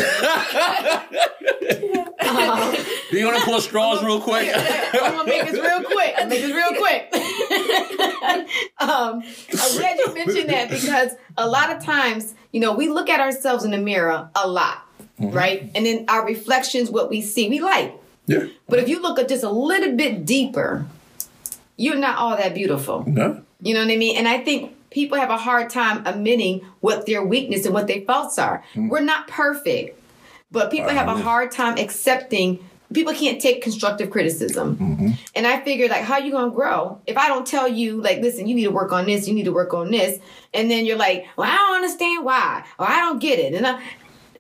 Do 3.11 3.19
you 3.19 3.27
want 3.27 3.39
to 3.39 3.45
pull 3.45 3.61
straws 3.61 4.03
real 4.03 4.21
quick? 4.21 4.51
I'm 4.55 5.13
gonna 5.13 5.29
make 5.29 5.45
this 5.45 5.61
real 5.61 5.83
quick. 5.83 6.15
I'll 6.17 6.27
make 6.27 6.41
this 6.41 6.55
real 6.55 6.73
quick. 6.79 7.11
um, 8.81 9.23
I'm 9.23 9.79
glad 9.79 9.99
you 9.99 10.15
mentioned 10.15 10.49
that 10.49 10.71
because 10.71 11.13
a 11.37 11.47
lot 11.47 11.71
of 11.71 11.85
times, 11.85 12.35
you 12.53 12.61
know, 12.61 12.73
we 12.73 12.89
look 12.89 13.11
at 13.11 13.21
ourselves 13.21 13.65
in 13.65 13.71
the 13.71 13.79
mirror 13.79 14.31
a 14.35 14.49
lot, 14.49 14.87
mm-hmm. 15.21 15.31
right? 15.31 15.71
And 15.75 15.85
then 15.85 16.07
our 16.09 16.25
reflections, 16.25 16.91
what 16.91 17.11
we 17.11 17.21
see, 17.21 17.51
we 17.51 17.61
like. 17.61 17.93
Yeah. 18.27 18.47
But 18.69 18.79
if 18.79 18.89
you 18.89 19.03
look 19.03 19.19
at 19.19 19.29
just 19.29 19.45
a 19.45 19.51
little 19.51 19.95
bit 19.95 20.25
deeper, 20.25 20.87
you're 21.77 21.97
not 21.97 22.17
all 22.17 22.37
that 22.37 22.55
beautiful. 22.55 23.05
No. 23.07 23.43
You 23.61 23.75
know 23.75 23.81
what 23.81 23.93
I 23.93 23.97
mean? 23.97 24.17
And 24.17 24.27
I 24.27 24.39
think 24.39 24.75
people 24.93 25.19
have 25.19 25.31
a 25.31 25.37
hard 25.37 25.71
time 25.71 26.07
admitting 26.07 26.65
what 26.81 27.07
their 27.07 27.25
weakness 27.25 27.65
and 27.65 27.75
what 27.75 27.87
their 27.87 28.03
faults 28.03 28.39
are. 28.39 28.65
Mm. 28.75 28.91
We're 28.91 29.01
not 29.01 29.29
perfect, 29.29 30.01
but 30.51 30.71
people 30.71 30.91
have 30.91 31.09
a 31.09 31.17
hard 31.17 31.51
time 31.51 31.79
accepting 31.79 32.65
people 32.93 33.15
can't 33.15 33.41
take 33.41 33.63
constructive 33.63 34.11
criticism. 34.11 34.77
Mm-hmm. 34.77 35.09
And 35.35 35.47
I 35.47 35.61
figured 35.61 35.91
like 35.91 36.03
how 36.03 36.19
you 36.19 36.31
gonna 36.31 36.51
grow 36.51 37.01
if 37.07 37.17
I 37.17 37.29
don't 37.29 37.47
tell 37.47 37.69
you 37.69 38.01
like 38.01 38.21
listen 38.21 38.47
you 38.47 38.55
need 38.55 38.65
to 38.65 38.71
work 38.71 38.93
on 38.93 39.07
this 39.07 39.27
you 39.27 39.35
need 39.35 39.45
to 39.45 39.53
work 39.53 39.75
on 39.75 39.91
this 39.91 40.19
and 40.55 40.71
then 40.71 40.85
you're 40.85 40.97
like 40.97 41.27
well 41.37 41.51
I 41.51 41.57
don't 41.57 41.77
understand 41.77 42.25
why 42.25 42.65
or 42.79 42.89
I 42.89 43.01
don't 43.01 43.19
get 43.19 43.39
it 43.39 43.55
and 43.55 43.67
I, 43.67 43.83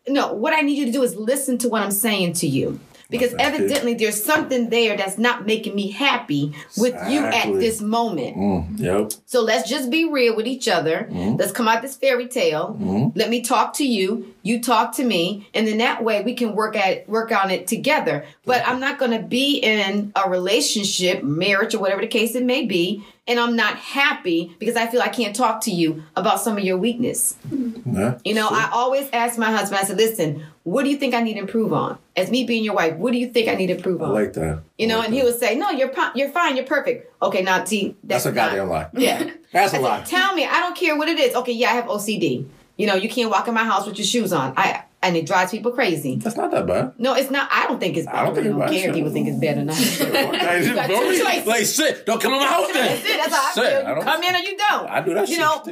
no 0.08 0.32
what 0.32 0.52
I 0.52 0.60
need 0.60 0.78
you 0.78 0.86
to 0.86 0.92
do 0.92 1.02
is 1.02 1.16
listen 1.16 1.58
to 1.58 1.68
what 1.68 1.82
I'm 1.82 1.90
saying 1.90 2.34
to 2.34 2.46
you 2.46 2.78
because 3.12 3.34
evidently 3.38 3.94
there's 3.94 4.22
something 4.22 4.70
there 4.70 4.96
that's 4.96 5.18
not 5.18 5.46
making 5.46 5.76
me 5.76 5.90
happy 5.90 6.54
with 6.76 6.94
exactly. 6.94 7.14
you 7.14 7.20
at 7.20 7.52
this 7.60 7.80
moment. 7.80 8.36
Mm, 8.36 8.80
yep. 8.80 9.12
So 9.26 9.42
let's 9.42 9.68
just 9.68 9.90
be 9.90 10.10
real 10.10 10.34
with 10.34 10.46
each 10.46 10.66
other. 10.66 11.08
Mm. 11.10 11.38
Let's 11.38 11.52
come 11.52 11.68
out 11.68 11.82
this 11.82 11.94
fairy 11.94 12.26
tale. 12.26 12.76
Mm. 12.80 13.12
Let 13.14 13.30
me 13.30 13.42
talk 13.42 13.74
to 13.74 13.86
you. 13.86 14.34
You 14.42 14.60
talk 14.60 14.96
to 14.96 15.04
me, 15.04 15.48
and 15.54 15.68
then 15.68 15.78
that 15.78 16.02
way 16.02 16.22
we 16.24 16.34
can 16.34 16.56
work 16.56 16.74
at 16.74 17.08
work 17.08 17.30
on 17.30 17.50
it 17.50 17.68
together. 17.68 18.24
But 18.44 18.66
I'm 18.66 18.80
not 18.80 18.98
going 18.98 19.12
to 19.12 19.24
be 19.24 19.58
in 19.58 20.12
a 20.16 20.28
relationship, 20.28 21.22
marriage, 21.22 21.74
or 21.74 21.78
whatever 21.78 22.00
the 22.00 22.08
case 22.08 22.34
it 22.34 22.44
may 22.44 22.66
be, 22.66 23.04
and 23.26 23.38
I'm 23.38 23.54
not 23.54 23.76
happy 23.76 24.54
because 24.58 24.76
I 24.76 24.86
feel 24.86 25.00
I 25.00 25.08
can't 25.08 25.34
talk 25.34 25.60
to 25.62 25.70
you 25.70 26.02
about 26.16 26.40
some 26.40 26.56
of 26.56 26.64
your 26.64 26.76
weakness. 26.76 27.36
Mm-hmm. 27.48 27.96
Yeah, 27.96 28.18
you 28.24 28.34
know, 28.34 28.48
sure. 28.48 28.56
I 28.56 28.70
always 28.72 29.08
ask 29.12 29.38
my 29.38 29.50
husband, 29.50 29.80
I 29.80 29.84
said, 29.84 29.96
listen, 29.96 30.44
what 30.64 30.84
do 30.84 30.90
you 30.90 30.96
think 30.96 31.14
I 31.14 31.22
need 31.22 31.34
to 31.34 31.40
improve 31.40 31.72
on? 31.72 31.98
As 32.16 32.30
me 32.30 32.44
being 32.44 32.64
your 32.64 32.74
wife, 32.74 32.96
what 32.96 33.12
do 33.12 33.18
you 33.18 33.28
think 33.28 33.48
I 33.48 33.54
need 33.54 33.68
to 33.68 33.76
improve 33.76 34.02
on? 34.02 34.10
I 34.10 34.12
like 34.12 34.32
that. 34.34 34.62
You 34.78 34.86
know, 34.86 34.98
like 34.98 35.06
and 35.06 35.14
that. 35.14 35.18
he 35.18 35.24
would 35.24 35.38
say, 35.38 35.54
no, 35.54 35.70
you're 35.70 35.92
you're 36.14 36.30
fine, 36.30 36.56
you're 36.56 36.66
perfect. 36.66 37.12
Okay, 37.22 37.42
now, 37.42 37.64
see, 37.64 37.96
that's, 38.02 38.24
that's 38.24 38.26
a 38.26 38.32
goddamn 38.32 38.68
lie. 38.68 38.88
Yeah. 38.92 39.30
that's 39.52 39.74
a 39.74 39.80
lie. 39.80 40.02
Tell 40.02 40.34
me, 40.34 40.44
I 40.44 40.60
don't 40.60 40.76
care 40.76 40.96
what 40.96 41.08
it 41.08 41.18
is. 41.18 41.34
Okay, 41.34 41.52
yeah, 41.52 41.70
I 41.70 41.74
have 41.74 41.86
OCD. 41.86 42.46
You 42.76 42.86
know, 42.86 42.94
you 42.94 43.08
can't 43.08 43.30
walk 43.30 43.48
in 43.48 43.54
my 43.54 43.64
house 43.64 43.86
with 43.86 43.98
your 43.98 44.06
shoes 44.06 44.32
on. 44.32 44.54
I 44.56 44.84
and 45.02 45.16
it 45.16 45.26
drives 45.26 45.50
people 45.50 45.72
crazy. 45.72 46.16
That's 46.16 46.36
not 46.36 46.52
that 46.52 46.66
bad. 46.66 46.92
No, 46.96 47.14
it's 47.14 47.30
not. 47.30 47.48
I 47.50 47.66
don't 47.66 47.80
think 47.80 47.96
it's 47.96 48.06
bad. 48.06 48.14
I 48.14 48.24
don't, 48.24 48.34
think 48.34 48.46
I 48.46 48.50
don't 48.50 48.68
care. 48.68 48.92
He 48.92 49.02
would 49.02 49.12
think 49.12 49.28
it's 49.28 49.38
bad 49.38 49.58
or 49.58 49.64
not. 49.64 49.76
like 51.46 51.66
shit, 51.66 52.06
don't 52.06 52.22
come 52.22 52.32
in 52.34 52.38
my 52.38 52.46
house 52.46 52.72
then. 52.72 52.86
That's 52.86 53.04
it. 53.04 53.16
That's 53.16 53.34
how 53.34 53.50
I 53.50 53.52
feel. 53.52 53.80
You 53.80 54.00
I 54.00 54.04
come 54.04 54.22
in 54.22 54.34
or 54.34 54.38
you 54.38 54.56
don't. 54.56 54.88
I 54.88 55.00
do 55.02 55.14
that. 55.14 55.28
You 55.28 55.34
shit. 55.34 55.40
know, 55.40 55.62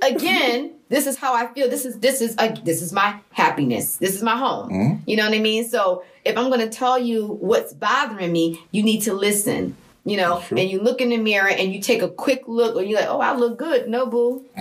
but 0.00 0.10
again, 0.10 0.74
this 0.90 1.06
is 1.06 1.16
how 1.16 1.34
I 1.34 1.46
feel. 1.46 1.70
This 1.70 1.86
is 1.86 1.98
this 1.98 2.20
is 2.20 2.34
a, 2.38 2.52
this 2.62 2.82
is 2.82 2.92
my 2.92 3.18
happiness. 3.30 3.96
This 3.96 4.14
is 4.14 4.22
my 4.22 4.36
home. 4.36 4.70
Mm-hmm. 4.70 5.10
You 5.10 5.16
know 5.16 5.24
what 5.24 5.34
I 5.34 5.40
mean? 5.40 5.66
So 5.66 6.04
if 6.24 6.36
I'm 6.36 6.48
going 6.48 6.60
to 6.60 6.68
tell 6.68 6.98
you 6.98 7.26
what's 7.26 7.72
bothering 7.72 8.32
me, 8.32 8.60
you 8.70 8.82
need 8.82 9.00
to 9.02 9.14
listen 9.14 9.76
you 10.06 10.16
know, 10.16 10.40
and 10.50 10.70
you 10.70 10.80
look 10.80 11.00
in 11.00 11.08
the 11.08 11.16
mirror 11.16 11.48
and 11.48 11.74
you 11.74 11.80
take 11.82 12.00
a 12.00 12.08
quick 12.08 12.44
look, 12.46 12.76
or 12.76 12.82
you're 12.82 13.00
like, 13.00 13.08
"Oh, 13.08 13.20
I 13.20 13.34
look 13.34 13.58
good." 13.58 13.88
No, 13.88 14.06
boo. 14.06 14.44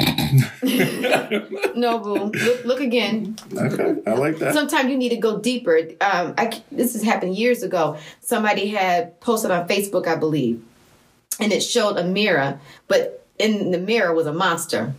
no, 1.75 1.99
boo. 1.99 2.31
Look, 2.31 2.65
look 2.65 2.79
again. 2.79 3.37
Okay, 3.55 4.01
I 4.07 4.15
like 4.15 4.39
that. 4.39 4.55
Sometimes 4.55 4.89
you 4.89 4.97
need 4.97 5.09
to 5.09 5.17
go 5.17 5.39
deeper. 5.39 5.77
Um, 6.01 6.33
I, 6.35 6.63
this 6.71 6.93
has 6.93 7.03
happened 7.03 7.35
years 7.35 7.61
ago. 7.61 7.97
Somebody 8.21 8.69
had 8.69 9.19
posted 9.21 9.51
on 9.51 9.67
Facebook, 9.67 10.07
I 10.07 10.15
believe, 10.15 10.65
and 11.39 11.53
it 11.53 11.61
showed 11.61 11.97
a 11.97 12.03
mirror, 12.03 12.59
but 12.87 13.23
in 13.37 13.69
the 13.69 13.77
mirror 13.77 14.15
was 14.15 14.25
a 14.25 14.33
monster. 14.33 14.95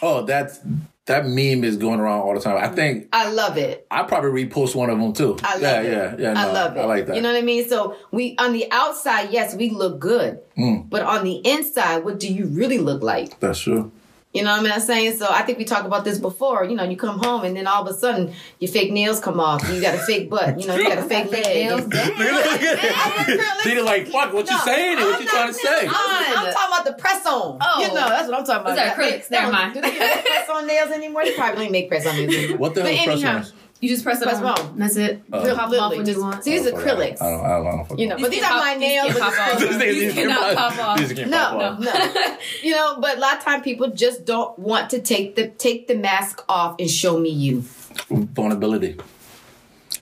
Oh, 0.00 0.24
that's 0.24 0.60
that 1.06 1.26
meme 1.26 1.64
is 1.64 1.76
going 1.76 1.98
around 1.98 2.20
all 2.20 2.34
the 2.34 2.40
time. 2.40 2.56
I 2.56 2.68
think 2.68 3.08
I 3.12 3.30
love 3.30 3.56
it. 3.56 3.86
I 3.90 4.04
probably 4.04 4.44
repost 4.44 4.74
one 4.74 4.88
of 4.88 4.98
them 4.98 5.12
too. 5.12 5.36
I 5.42 5.54
love 5.54 5.62
yeah, 5.62 5.80
it. 5.80 5.90
Yeah, 5.90 6.16
yeah, 6.18 6.32
no, 6.34 6.40
I 6.40 6.52
love 6.52 6.76
it. 6.76 6.80
I 6.80 6.84
like 6.84 7.06
that. 7.06 7.16
You 7.16 7.22
know 7.22 7.32
what 7.32 7.38
I 7.38 7.42
mean? 7.42 7.68
So 7.68 7.96
we 8.12 8.36
on 8.38 8.52
the 8.52 8.70
outside, 8.70 9.30
yes, 9.30 9.54
we 9.54 9.70
look 9.70 9.98
good, 9.98 10.40
mm. 10.56 10.88
but 10.88 11.02
on 11.02 11.24
the 11.24 11.36
inside, 11.46 12.04
what 12.04 12.20
do 12.20 12.32
you 12.32 12.46
really 12.46 12.78
look 12.78 13.02
like? 13.02 13.38
That's 13.40 13.58
true. 13.58 13.90
You 14.32 14.42
know 14.42 14.62
what 14.62 14.72
I'm 14.72 14.80
saying? 14.80 15.18
So 15.18 15.26
I 15.28 15.42
think 15.42 15.58
we 15.58 15.64
talked 15.64 15.84
about 15.84 16.04
this 16.04 16.18
before. 16.18 16.64
You 16.64 16.74
know, 16.74 16.84
you 16.84 16.96
come 16.96 17.18
home 17.18 17.44
and 17.44 17.54
then 17.54 17.66
all 17.66 17.86
of 17.86 17.94
a 17.94 17.98
sudden 17.98 18.32
your 18.60 18.70
fake 18.70 18.90
nails 18.90 19.20
come 19.20 19.38
off. 19.38 19.68
You 19.68 19.80
got 19.80 19.94
a 19.94 19.98
fake 19.98 20.30
butt. 20.30 20.58
You 20.58 20.68
know, 20.68 20.74
you 20.74 20.88
got 20.88 20.98
a 20.98 21.02
fake 21.02 21.30
leg. 21.30 21.44
nails. 21.44 21.82
Peter, 23.62 23.82
like, 23.82 24.08
fuck, 24.08 24.32
what 24.32 24.46
no, 24.46 24.52
you 24.52 24.58
saying? 24.60 24.96
What 24.96 25.20
you 25.20 25.28
trying 25.28 25.48
to 25.48 25.54
say? 25.54 25.86
I'm, 25.86 26.46
I'm, 26.46 26.52
talking 26.52 26.74
about 26.74 26.84
the 26.86 26.94
press 26.94 27.26
on. 27.26 27.58
Oh, 27.60 27.80
you 27.80 27.88
know, 27.88 28.08
that's 28.08 28.28
what 28.28 28.38
I'm 28.38 28.44
talking 28.46 28.62
about. 28.62 28.76
Those 28.76 28.78
are 28.78 28.94
acrylics. 28.94 29.30
Never 29.30 29.52
mind. 29.52 29.74
Do 29.74 29.82
they 29.82 29.98
make 29.98 30.24
press 30.24 30.48
on 30.48 30.66
nails 30.66 30.90
anymore? 30.90 31.24
They 31.24 31.34
probably 31.34 31.64
don't 31.64 31.72
make 31.72 31.88
press 31.88 32.06
on 32.06 32.16
nails 32.16 32.34
anymore. 32.34 32.56
What 32.56 32.74
the 32.74 32.90
hell 32.90 33.14
is 33.14 33.22
press 33.22 33.52
on? 33.52 33.58
You 33.82 33.88
just 33.88 34.04
press 34.04 34.22
it 34.22 34.26
press 34.26 34.38
on. 34.38 34.46
on. 34.60 34.78
That's 34.78 34.96
it. 34.96 35.24
Uh, 35.32 35.42
Real 35.42 35.56
pop 35.56 35.72
off 35.72 35.96
when 35.96 36.06
you 36.06 36.20
want. 36.20 36.44
See, 36.44 36.56
these 36.56 36.68
are 36.68 36.70
acrylics. 36.70 37.20
I 37.20 37.30
don't, 37.30 37.44
I 37.44 37.48
don't, 37.48 37.66
I 37.66 37.88
don't 37.88 37.98
you 37.98 38.06
know, 38.06 38.16
but 38.16 38.30
these 38.30 38.44
are 38.44 38.56
my 38.56 38.74
nails. 38.74 39.12
Pop 39.18 39.32
off. 39.36 39.58
These 39.58 40.12
cannot 40.14 40.56
pop 40.56 40.78
off. 40.78 41.16
No, 41.16 41.58
no, 41.58 41.78
no. 41.78 42.36
You 42.62 42.70
know, 42.70 43.00
but 43.00 43.16
a 43.16 43.20
lot 43.20 43.38
of 43.38 43.42
time 43.42 43.60
people 43.60 43.90
just 43.90 44.24
don't 44.24 44.56
want 44.56 44.88
to 44.90 45.00
take 45.00 45.34
the 45.34 45.48
take 45.48 45.88
the 45.88 45.96
mask 45.96 46.44
off 46.48 46.76
and 46.78 46.88
show 46.88 47.18
me 47.18 47.30
you. 47.30 47.62
Vulnerability. 48.08 49.00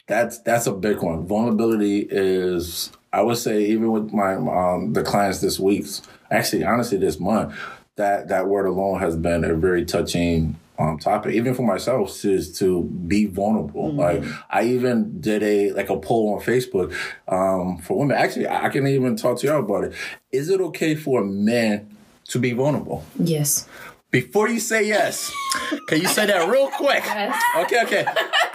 That's 0.06 0.40
that's 0.40 0.66
a 0.66 0.72
big 0.72 1.00
one. 1.00 1.26
Vulnerability 1.26 2.06
is, 2.10 2.92
I 3.14 3.22
would 3.22 3.38
say, 3.38 3.64
even 3.64 3.92
with 3.92 4.12
my 4.12 4.34
um, 4.34 4.92
the 4.92 5.02
clients 5.02 5.40
this 5.40 5.58
week, 5.58 5.86
actually, 6.30 6.64
honestly, 6.64 6.98
this 6.98 7.18
month 7.18 7.54
that 7.96 8.28
that 8.28 8.46
word 8.46 8.66
alone 8.66 9.00
has 9.00 9.16
been 9.16 9.42
a 9.42 9.54
very 9.54 9.86
touching 9.86 10.58
um, 10.80 10.98
topic, 10.98 11.34
even 11.34 11.54
for 11.54 11.62
myself, 11.62 12.24
is 12.24 12.58
to 12.58 12.84
be 12.84 13.26
vulnerable. 13.26 13.88
Mm-hmm. 13.88 13.98
Like 13.98 14.24
I 14.48 14.64
even 14.64 15.20
did 15.20 15.42
a 15.42 15.72
like 15.72 15.90
a 15.90 15.98
poll 15.98 16.34
on 16.34 16.40
Facebook 16.40 16.94
um, 17.28 17.78
for 17.78 17.98
women. 17.98 18.16
Actually, 18.16 18.48
I 18.48 18.68
can 18.70 18.86
even 18.86 19.16
talk 19.16 19.38
to 19.40 19.46
y'all 19.46 19.60
about 19.60 19.84
it. 19.84 19.94
Is 20.32 20.48
it 20.48 20.60
okay 20.60 20.94
for 20.94 21.24
men 21.24 21.96
to 22.28 22.38
be 22.38 22.52
vulnerable? 22.52 23.04
Yes. 23.18 23.68
Before 24.10 24.48
you 24.48 24.58
say 24.58 24.88
yes, 24.88 25.30
can 25.86 26.00
you 26.00 26.08
say 26.08 26.26
that 26.26 26.48
real 26.48 26.68
quick? 26.70 27.04
Yes. 27.04 27.40
Okay, 27.58 27.82
okay. 27.84 28.06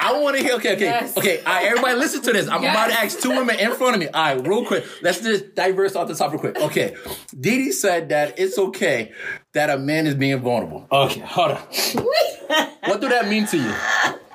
I 0.06 0.20
want 0.20 0.38
to 0.38 0.44
hear. 0.44 0.54
Okay, 0.56 0.76
okay, 0.76 0.86
yes. 0.86 1.18
okay. 1.18 1.40
All 1.40 1.46
right, 1.46 1.66
everybody, 1.66 1.96
listen 1.98 2.22
to 2.22 2.32
this. 2.32 2.48
I'm 2.48 2.62
yes. 2.62 2.76
about 2.76 2.88
to 2.90 3.04
ask 3.04 3.20
two 3.20 3.30
women 3.30 3.60
in 3.60 3.74
front 3.74 3.96
of 3.96 4.00
me. 4.00 4.08
All 4.08 4.36
right, 4.36 4.48
real 4.48 4.64
quick. 4.64 4.86
Let's 5.02 5.20
just 5.22 5.56
diverse 5.56 5.96
off 5.96 6.08
the 6.08 6.14
topic 6.14 6.44
real 6.44 6.54
quick. 6.54 6.64
Okay, 6.64 6.96
Dee 7.40 7.72
said 7.72 8.10
that 8.10 8.38
it's 8.38 8.60
okay 8.60 9.14
that 9.54 9.72
a 9.72 9.80
man 9.80 10.06
is 10.06 10.14
being 10.14 10.40
vulnerable. 10.40 10.88
Okay, 10.92 11.22
hold 11.22 11.52
on. 11.52 11.58
what 12.86 13.02
do 13.02 13.10
that 13.10 13.28
mean 13.28 13.48
to 13.48 13.58
you? 13.58 13.74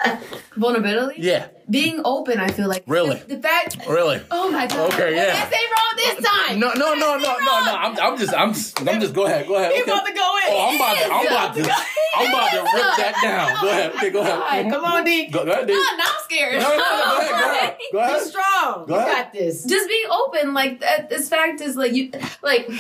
Vulnerability? 0.56 1.22
Yeah. 1.22 1.48
Being 1.68 2.00
open, 2.04 2.38
I 2.38 2.48
feel 2.48 2.68
like. 2.68 2.82
Really? 2.86 3.18
The, 3.18 3.36
the 3.36 3.42
fact. 3.42 3.78
Really? 3.88 4.20
Oh 4.30 4.50
my 4.50 4.66
god. 4.66 4.92
Okay, 4.92 5.14
yeah. 5.14 5.34
Let's 5.34 5.54
say 5.54 5.62
wrong 5.70 5.92
this 5.96 6.26
time. 6.26 6.58
No, 6.58 6.72
no, 6.72 6.94
no, 6.94 7.16
no, 7.16 7.38
no, 7.38 7.64
no. 7.64 7.76
I'm, 7.76 7.98
I'm 7.98 8.18
just, 8.18 8.34
I'm 8.34 8.52
just, 8.52 8.80
I'm 8.80 9.00
just. 9.00 9.14
Go 9.14 9.26
ahead, 9.26 9.46
go 9.46 9.56
ahead. 9.56 9.72
He's 9.72 9.82
okay. 9.82 9.92
about 9.92 10.06
to 10.06 10.12
go 10.12 10.36
in. 10.38 10.44
Oh, 10.48 10.68
I'm 10.68 10.76
about 10.76 10.96
to, 10.96 11.04
I'm 11.04 11.26
about 11.26 11.54
to, 11.54 11.74
I'm 12.16 12.28
about 12.28 12.50
to 12.50 12.60
rip 12.60 12.96
that 12.96 13.14
down. 13.22 13.62
Go 13.62 13.68
ahead. 13.68 13.92
Okay, 13.94 14.10
go 14.10 14.20
ahead. 14.20 14.32
All 14.32 14.40
right, 14.40 14.70
come 14.70 14.84
on, 14.84 15.04
D. 15.04 15.26
Go, 15.26 15.44
go 15.44 15.52
ahead, 15.52 15.66
D. 15.66 15.72
No, 15.72 15.78
now 15.78 16.04
I'm 16.06 16.24
scared. 16.24 16.60
No, 16.60 16.68
no, 16.68 16.76
no, 16.76 16.78
go 16.78 17.18
ahead, 17.18 17.30
go 17.30 17.50
ahead. 17.50 17.76
Go 17.92 17.98
ahead. 17.98 18.18
Be 18.20 18.24
strong. 18.24 18.86
Go 18.86 18.98
you 19.00 19.06
got 19.06 19.32
this. 19.32 19.64
Just 19.64 19.88
be 19.88 20.06
open, 20.10 20.54
like 20.54 20.80
this 21.08 21.28
fact 21.28 21.60
is 21.60 21.76
like 21.76 21.92
you, 21.92 22.10
like 22.42 22.70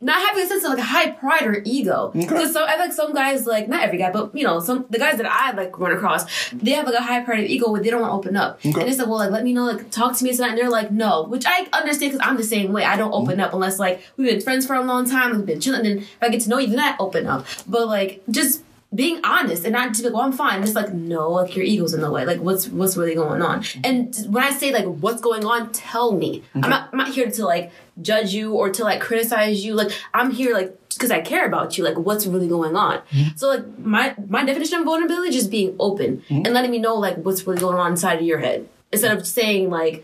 not 0.00 0.20
having 0.20 0.44
a 0.44 0.46
sense 0.46 0.64
of 0.64 0.70
like 0.70 0.80
high 0.80 1.10
pride 1.10 1.44
or 1.44 1.62
ego. 1.64 2.12
Because 2.14 2.54
okay. 2.56 2.64
I 2.66 2.76
like 2.76 2.92
some 2.92 3.12
guys, 3.12 3.46
like 3.46 3.68
not 3.68 3.82
every 3.82 3.98
guy, 3.98 4.10
but 4.10 4.34
you 4.34 4.44
know, 4.44 4.60
some 4.60 4.86
the 4.90 4.98
guys 4.98 5.16
that 5.16 5.26
I 5.26 5.52
like 5.52 5.78
run 5.78 5.92
across, 5.92 6.50
they 6.52 6.72
have 6.72 6.86
like 6.86 6.94
a 6.94 7.02
high 7.02 7.22
pride 7.22 7.40
of 7.40 7.46
ego 7.46 7.70
where 7.70 7.82
they 7.82 7.90
don't 7.90 8.00
want 8.00 8.12
to 8.12 8.16
open 8.16 8.36
up. 8.36 8.58
Okay. 8.58 8.80
And 8.80 8.88
they 8.88 8.92
said, 8.92 9.08
well, 9.08 9.18
like 9.18 9.30
let 9.30 9.44
me 9.44 9.52
know, 9.52 9.64
like 9.64 9.90
talk 9.90 10.16
to 10.16 10.24
me, 10.24 10.30
and 10.30 10.38
they're 10.38 10.70
like, 10.70 10.90
no, 10.90 11.24
which 11.24 11.44
I 11.46 11.66
understand 11.72 12.12
because 12.12 12.26
I'm 12.26 12.36
the 12.36 12.44
same 12.44 12.72
way. 12.72 12.84
I 12.84 12.96
don't 12.96 13.12
open 13.12 13.32
mm-hmm. 13.32 13.40
up 13.40 13.52
unless 13.52 13.78
like 13.78 14.02
we've 14.16 14.28
been 14.28 14.40
friends 14.40 14.66
for 14.66 14.74
a 14.74 14.82
long 14.82 15.08
time, 15.08 15.36
we've 15.36 15.46
been 15.46 15.60
chilling, 15.60 15.86
and 15.86 16.00
if 16.00 16.16
I 16.22 16.28
get 16.28 16.42
to 16.42 16.48
know 16.48 16.58
you, 16.58 16.68
then 16.68 16.80
I 16.80 16.96
open 16.98 17.26
up. 17.26 17.46
But 17.66 17.88
like 17.88 18.22
just 18.30 18.62
being 18.94 19.20
honest 19.22 19.64
and 19.64 19.72
not 19.74 19.92
to 19.94 20.02
be 20.02 20.08
like, 20.08 20.14
well, 20.14 20.24
I'm 20.24 20.32
fine. 20.32 20.62
Just 20.62 20.74
like, 20.74 20.92
no, 20.94 21.30
like 21.30 21.54
your 21.54 21.64
ego's 21.64 21.92
in 21.92 22.00
the 22.00 22.10
way. 22.10 22.24
Like, 22.24 22.40
what's 22.40 22.68
what's 22.68 22.96
really 22.96 23.14
going 23.14 23.42
on? 23.42 23.62
And 23.84 24.16
when 24.30 24.42
I 24.42 24.50
say 24.50 24.72
like, 24.72 24.86
what's 24.86 25.20
going 25.20 25.44
on, 25.44 25.72
tell 25.72 26.12
me. 26.12 26.42
Okay. 26.56 26.64
I'm 26.64 26.70
not 26.70 26.88
I'm 26.92 26.98
not 26.98 27.08
here 27.08 27.30
to 27.30 27.44
like 27.44 27.70
judge 28.00 28.32
you 28.32 28.54
or 28.54 28.70
to 28.70 28.84
like 28.84 29.00
criticize 29.00 29.64
you. 29.64 29.74
Like, 29.74 29.90
I'm 30.14 30.30
here 30.30 30.54
like 30.54 30.74
because 30.94 31.10
I 31.10 31.20
care 31.20 31.46
about 31.46 31.76
you. 31.76 31.84
Like, 31.84 31.98
what's 31.98 32.26
really 32.26 32.48
going 32.48 32.76
on? 32.76 32.98
Mm-hmm. 33.10 33.36
So 33.36 33.48
like 33.48 33.78
my 33.78 34.14
my 34.26 34.44
definition 34.44 34.78
of 34.78 34.84
vulnerability 34.86 35.28
is 35.28 35.34
just 35.34 35.50
being 35.50 35.76
open 35.78 36.18
mm-hmm. 36.28 36.46
and 36.46 36.54
letting 36.54 36.70
me 36.70 36.78
know 36.78 36.94
like 36.94 37.18
what's 37.18 37.46
really 37.46 37.60
going 37.60 37.76
on 37.76 37.90
inside 37.90 38.20
of 38.20 38.22
your 38.22 38.38
head 38.38 38.68
instead 38.90 39.16
of 39.16 39.26
saying 39.26 39.68
like 39.68 40.02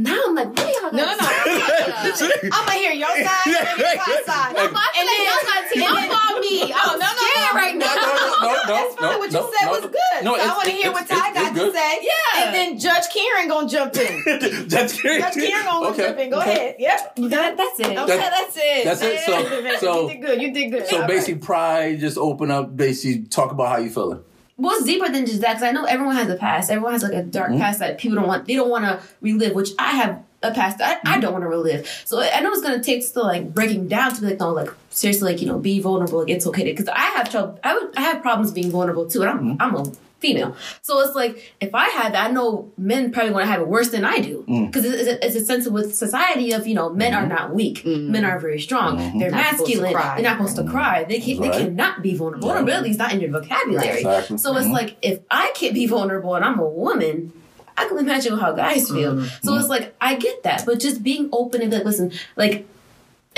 now 0.00 0.20
I'm 0.26 0.34
like, 0.34 0.48
what 0.48 0.64
y'all 0.64 0.92
No, 0.92 1.04
no, 1.04 1.16
no. 1.16 1.28
I'm 2.56 2.66
gonna 2.66 2.72
hear 2.72 2.92
your 2.92 3.08
side, 3.08 3.46
yeah, 3.46 3.74
my 3.76 4.22
side. 4.24 4.54
No, 4.56 4.64
I 4.72 4.86
and 4.96 5.04
then 5.04 5.18
y'all 5.28 5.44
side 5.44 5.64
too. 5.68 5.80
Don't 5.80 6.08
call 6.08 6.40
me. 6.40 6.72
I'm 6.72 6.98
no, 6.98 7.06
scared 7.06 7.54
right 7.54 7.76
now. 7.76 7.86
No, 8.00 8.06
no, 8.06 8.32
no, 8.40 8.52
no. 8.52 8.74
That's 8.74 8.94
fine. 8.94 9.18
What 9.18 9.32
you 9.32 9.52
said 9.58 9.70
was 9.70 9.80
good. 9.82 10.24
No, 10.24 10.36
so 10.36 10.42
I 10.42 10.48
want 10.48 10.64
to 10.64 10.70
hear 10.70 10.92
what 10.92 11.06
Ty 11.06 11.34
got 11.34 11.54
to 11.54 11.72
say. 11.72 11.98
Yeah. 12.02 12.44
And 12.44 12.54
then 12.54 12.78
Judge 12.78 13.04
Karen 13.12 13.48
gonna 13.48 13.68
jump 13.68 13.94
in. 13.96 14.22
Judge 14.68 14.98
Karen. 15.00 15.20
Judge 15.20 15.34
Karen 15.34 15.64
gonna 15.66 15.88
okay. 15.88 16.06
jump 16.06 16.18
in. 16.18 16.30
Go 16.30 16.40
okay. 16.40 16.50
ahead. 16.50 16.76
Yep. 16.78 17.12
You 17.18 17.30
got 17.30 17.56
That's 17.56 17.80
it. 17.80 17.86
Okay, 17.86 18.16
that's, 18.16 18.56
it. 18.56 18.84
That's 18.84 19.02
it. 19.02 19.20
So, 19.20 19.78
so 19.80 20.02
you 20.02 20.08
did 20.08 20.22
good. 20.22 20.42
You 20.42 20.52
did 20.52 20.70
good. 20.70 20.86
So 20.86 21.06
basically, 21.06 21.40
pride. 21.40 22.00
Just 22.00 22.16
open 22.16 22.50
up. 22.50 22.74
Basically, 22.74 23.24
talk 23.24 23.52
about 23.52 23.68
how 23.68 23.78
you 23.78 23.90
feeling 23.90 24.24
well, 24.60 24.76
it's 24.76 24.84
deeper 24.84 25.08
than 25.08 25.24
just 25.26 25.40
that 25.40 25.54
because 25.54 25.62
I 25.62 25.72
know 25.72 25.84
everyone 25.84 26.16
has 26.16 26.28
a 26.28 26.36
past. 26.36 26.70
Everyone 26.70 26.92
has 26.92 27.02
like 27.02 27.14
a 27.14 27.22
dark 27.22 27.50
mm-hmm. 27.50 27.60
past 27.60 27.78
that 27.78 27.98
people 27.98 28.16
don't 28.16 28.28
want. 28.28 28.46
They 28.46 28.54
don't 28.54 28.68
want 28.68 28.84
to 28.84 29.00
relive, 29.20 29.54
which 29.54 29.70
I 29.78 29.92
have 29.92 30.22
a 30.42 30.52
past 30.52 30.80
I, 30.80 30.98
I 31.04 31.18
don't 31.18 31.32
want 31.32 31.44
to 31.44 31.48
relive. 31.48 31.86
So 32.04 32.20
I 32.20 32.40
know 32.40 32.50
it's 32.52 32.62
gonna 32.62 32.82
take 32.82 33.02
still 33.02 33.24
like 33.24 33.54
breaking 33.54 33.88
down 33.88 34.14
to 34.14 34.20
be 34.20 34.26
like, 34.28 34.38
no, 34.38 34.52
like 34.52 34.70
seriously, 34.90 35.32
like 35.32 35.40
you 35.40 35.46
know, 35.46 35.58
be 35.58 35.80
vulnerable. 35.80 36.20
Like, 36.20 36.30
it's 36.30 36.46
okay 36.46 36.64
because 36.64 36.88
I 36.88 37.00
have 37.00 37.30
trouble. 37.30 37.58
I 37.64 37.74
would 37.74 37.96
I 37.96 38.02
have 38.02 38.22
problems 38.22 38.52
being 38.52 38.70
vulnerable 38.70 39.08
too, 39.08 39.22
and 39.22 39.30
I'm 39.30 39.38
mm-hmm. 39.38 39.62
I'm 39.62 39.74
a 39.76 39.92
female. 40.20 40.56
So 40.82 41.00
it's 41.00 41.14
like 41.14 41.54
if 41.60 41.74
I 41.74 41.88
had 41.88 42.14
that, 42.14 42.30
I 42.30 42.32
know 42.32 42.72
men 42.76 43.10
probably 43.10 43.32
want 43.32 43.44
to 43.44 43.50
have 43.50 43.60
it 43.60 43.68
worse 43.68 43.90
than 43.90 44.04
I 44.04 44.20
do 44.20 44.44
because 44.46 44.84
mm. 44.84 44.92
it's, 44.92 45.08
it's, 45.08 45.24
it's, 45.24 45.36
a 45.36 45.44
sense 45.44 45.66
of 45.66 45.72
with 45.72 45.94
society 45.94 46.52
of 46.52 46.66
you 46.66 46.74
know 46.74 46.90
men 46.90 47.12
mm-hmm. 47.12 47.24
are 47.24 47.28
not 47.28 47.54
weak, 47.54 47.82
mm-hmm. 47.82 48.12
men 48.12 48.24
are 48.24 48.38
very 48.38 48.60
strong, 48.60 48.98
mm-hmm. 48.98 49.18
they're 49.18 49.30
not 49.30 49.58
masculine, 49.58 49.92
they're 49.92 50.22
not 50.22 50.36
supposed 50.36 50.56
to 50.56 50.64
cry, 50.64 51.04
they 51.04 51.20
can 51.20 51.38
right. 51.38 51.52
they 51.52 51.58
cannot 51.58 52.02
be 52.02 52.14
vulnerable. 52.14 52.48
Vulnerability 52.48 52.90
is 52.90 52.98
not 52.98 53.12
in 53.12 53.20
your 53.20 53.30
vocabulary. 53.30 53.98
Exactly. 53.98 54.38
So 54.38 54.56
it's 54.56 54.64
mm-hmm. 54.64 54.74
like 54.74 54.96
if 55.02 55.20
I 55.30 55.52
can't 55.54 55.74
be 55.74 55.86
vulnerable 55.86 56.34
and 56.34 56.44
I'm 56.44 56.58
a 56.58 56.68
woman 56.68 57.32
I 57.80 57.88
can 57.88 57.98
imagine 57.98 58.38
how 58.38 58.52
guys 58.52 58.90
feel. 58.90 59.14
Mm-hmm. 59.14 59.46
So 59.46 59.56
it's 59.56 59.68
like 59.68 59.94
I 60.00 60.16
get 60.16 60.42
that, 60.42 60.66
but 60.66 60.80
just 60.80 61.02
being 61.02 61.30
open 61.32 61.62
and 61.62 61.70
be 61.70 61.78
like, 61.78 61.86
listen, 61.86 62.12
like 62.36 62.66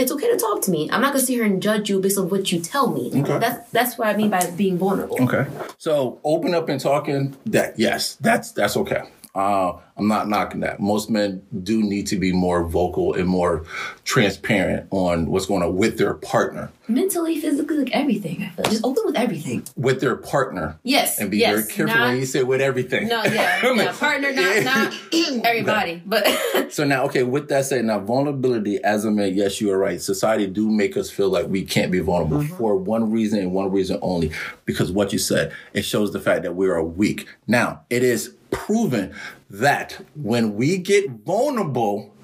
it's 0.02 0.12
okay 0.12 0.30
to 0.30 0.36
talk 0.36 0.60
to 0.62 0.70
me. 0.70 0.90
I'm 0.90 1.00
not 1.00 1.12
gonna 1.12 1.24
sit 1.24 1.34
here 1.34 1.44
and 1.44 1.62
judge 1.62 1.88
you 1.88 2.00
based 2.00 2.18
on 2.18 2.28
what 2.28 2.52
you 2.52 2.60
tell 2.60 2.90
me. 2.90 3.10
Okay. 3.14 3.38
That's 3.38 3.70
that's 3.70 3.98
what 3.98 4.08
I 4.08 4.16
mean 4.16 4.30
by 4.30 4.50
being 4.50 4.76
vulnerable. 4.76 5.22
Okay. 5.22 5.46
So 5.78 6.20
open 6.24 6.54
up 6.54 6.68
and 6.68 6.80
talking. 6.80 7.36
That 7.46 7.78
yes, 7.78 8.16
that's 8.16 8.52
that's 8.52 8.76
okay. 8.76 9.02
Uh, 9.34 9.78
I'm 9.96 10.08
not 10.08 10.28
knocking 10.28 10.60
that. 10.60 10.78
Most 10.78 11.08
men 11.08 11.42
do 11.62 11.82
need 11.82 12.06
to 12.08 12.16
be 12.16 12.32
more 12.32 12.64
vocal 12.64 13.14
and 13.14 13.26
more 13.26 13.64
transparent 14.04 14.88
on 14.90 15.30
what's 15.30 15.46
going 15.46 15.62
on 15.62 15.76
with 15.76 15.96
their 15.96 16.12
partner. 16.14 16.70
Mentally, 16.86 17.40
physically, 17.40 17.78
like 17.78 17.92
everything. 17.92 18.42
I 18.42 18.50
feel 18.50 18.64
just 18.66 18.84
open 18.84 19.04
with 19.06 19.16
everything. 19.16 19.64
With 19.76 20.00
their 20.00 20.16
partner. 20.16 20.78
Yes. 20.82 21.18
And 21.18 21.30
be 21.30 21.38
yes, 21.38 21.50
very 21.50 21.72
careful 21.72 21.98
not, 21.98 22.08
when 22.08 22.18
you 22.18 22.26
say 22.26 22.42
with 22.42 22.60
everything. 22.60 23.08
No, 23.08 23.22
yeah. 23.24 23.72
yeah 23.74 23.92
partner, 23.92 24.32
not, 24.32 24.64
not 24.64 24.94
everybody. 25.44 26.02
But 26.04 26.26
So 26.72 26.84
now, 26.84 27.04
okay, 27.04 27.22
with 27.22 27.48
that 27.48 27.66
said, 27.66 27.84
now 27.84 28.00
vulnerability 28.00 28.82
as 28.82 29.04
a 29.04 29.10
man, 29.10 29.34
yes, 29.34 29.60
you 29.60 29.70
are 29.72 29.78
right. 29.78 30.00
Society 30.00 30.46
do 30.46 30.70
make 30.70 30.96
us 30.96 31.10
feel 31.10 31.28
like 31.28 31.46
we 31.46 31.64
can't 31.64 31.92
be 31.92 32.00
vulnerable 32.00 32.38
mm-hmm. 32.38 32.56
for 32.56 32.76
one 32.76 33.10
reason 33.10 33.40
and 33.40 33.52
one 33.52 33.70
reason 33.70 33.98
only. 34.02 34.32
Because 34.64 34.90
what 34.90 35.12
you 35.12 35.18
said, 35.18 35.52
it 35.72 35.82
shows 35.82 36.12
the 36.12 36.20
fact 36.20 36.42
that 36.42 36.54
we 36.54 36.68
are 36.68 36.82
weak. 36.82 37.28
Now, 37.46 37.82
it 37.90 38.02
is 38.02 38.34
proven 38.52 39.14
that 39.50 40.04
when 40.14 40.54
we 40.54 40.78
get 40.78 41.10
vulnerable, 41.10 42.14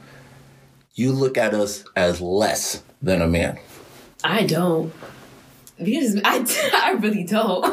you 0.94 1.12
look 1.12 1.36
at 1.36 1.54
us 1.54 1.84
as 1.96 2.20
less 2.20 2.82
than 3.02 3.20
a 3.22 3.26
man. 3.26 3.58
I 4.22 4.44
don't. 4.44 4.92
Because 5.82 6.20
I, 6.24 6.44
I 6.74 6.92
really 6.92 7.24
don't. 7.24 7.64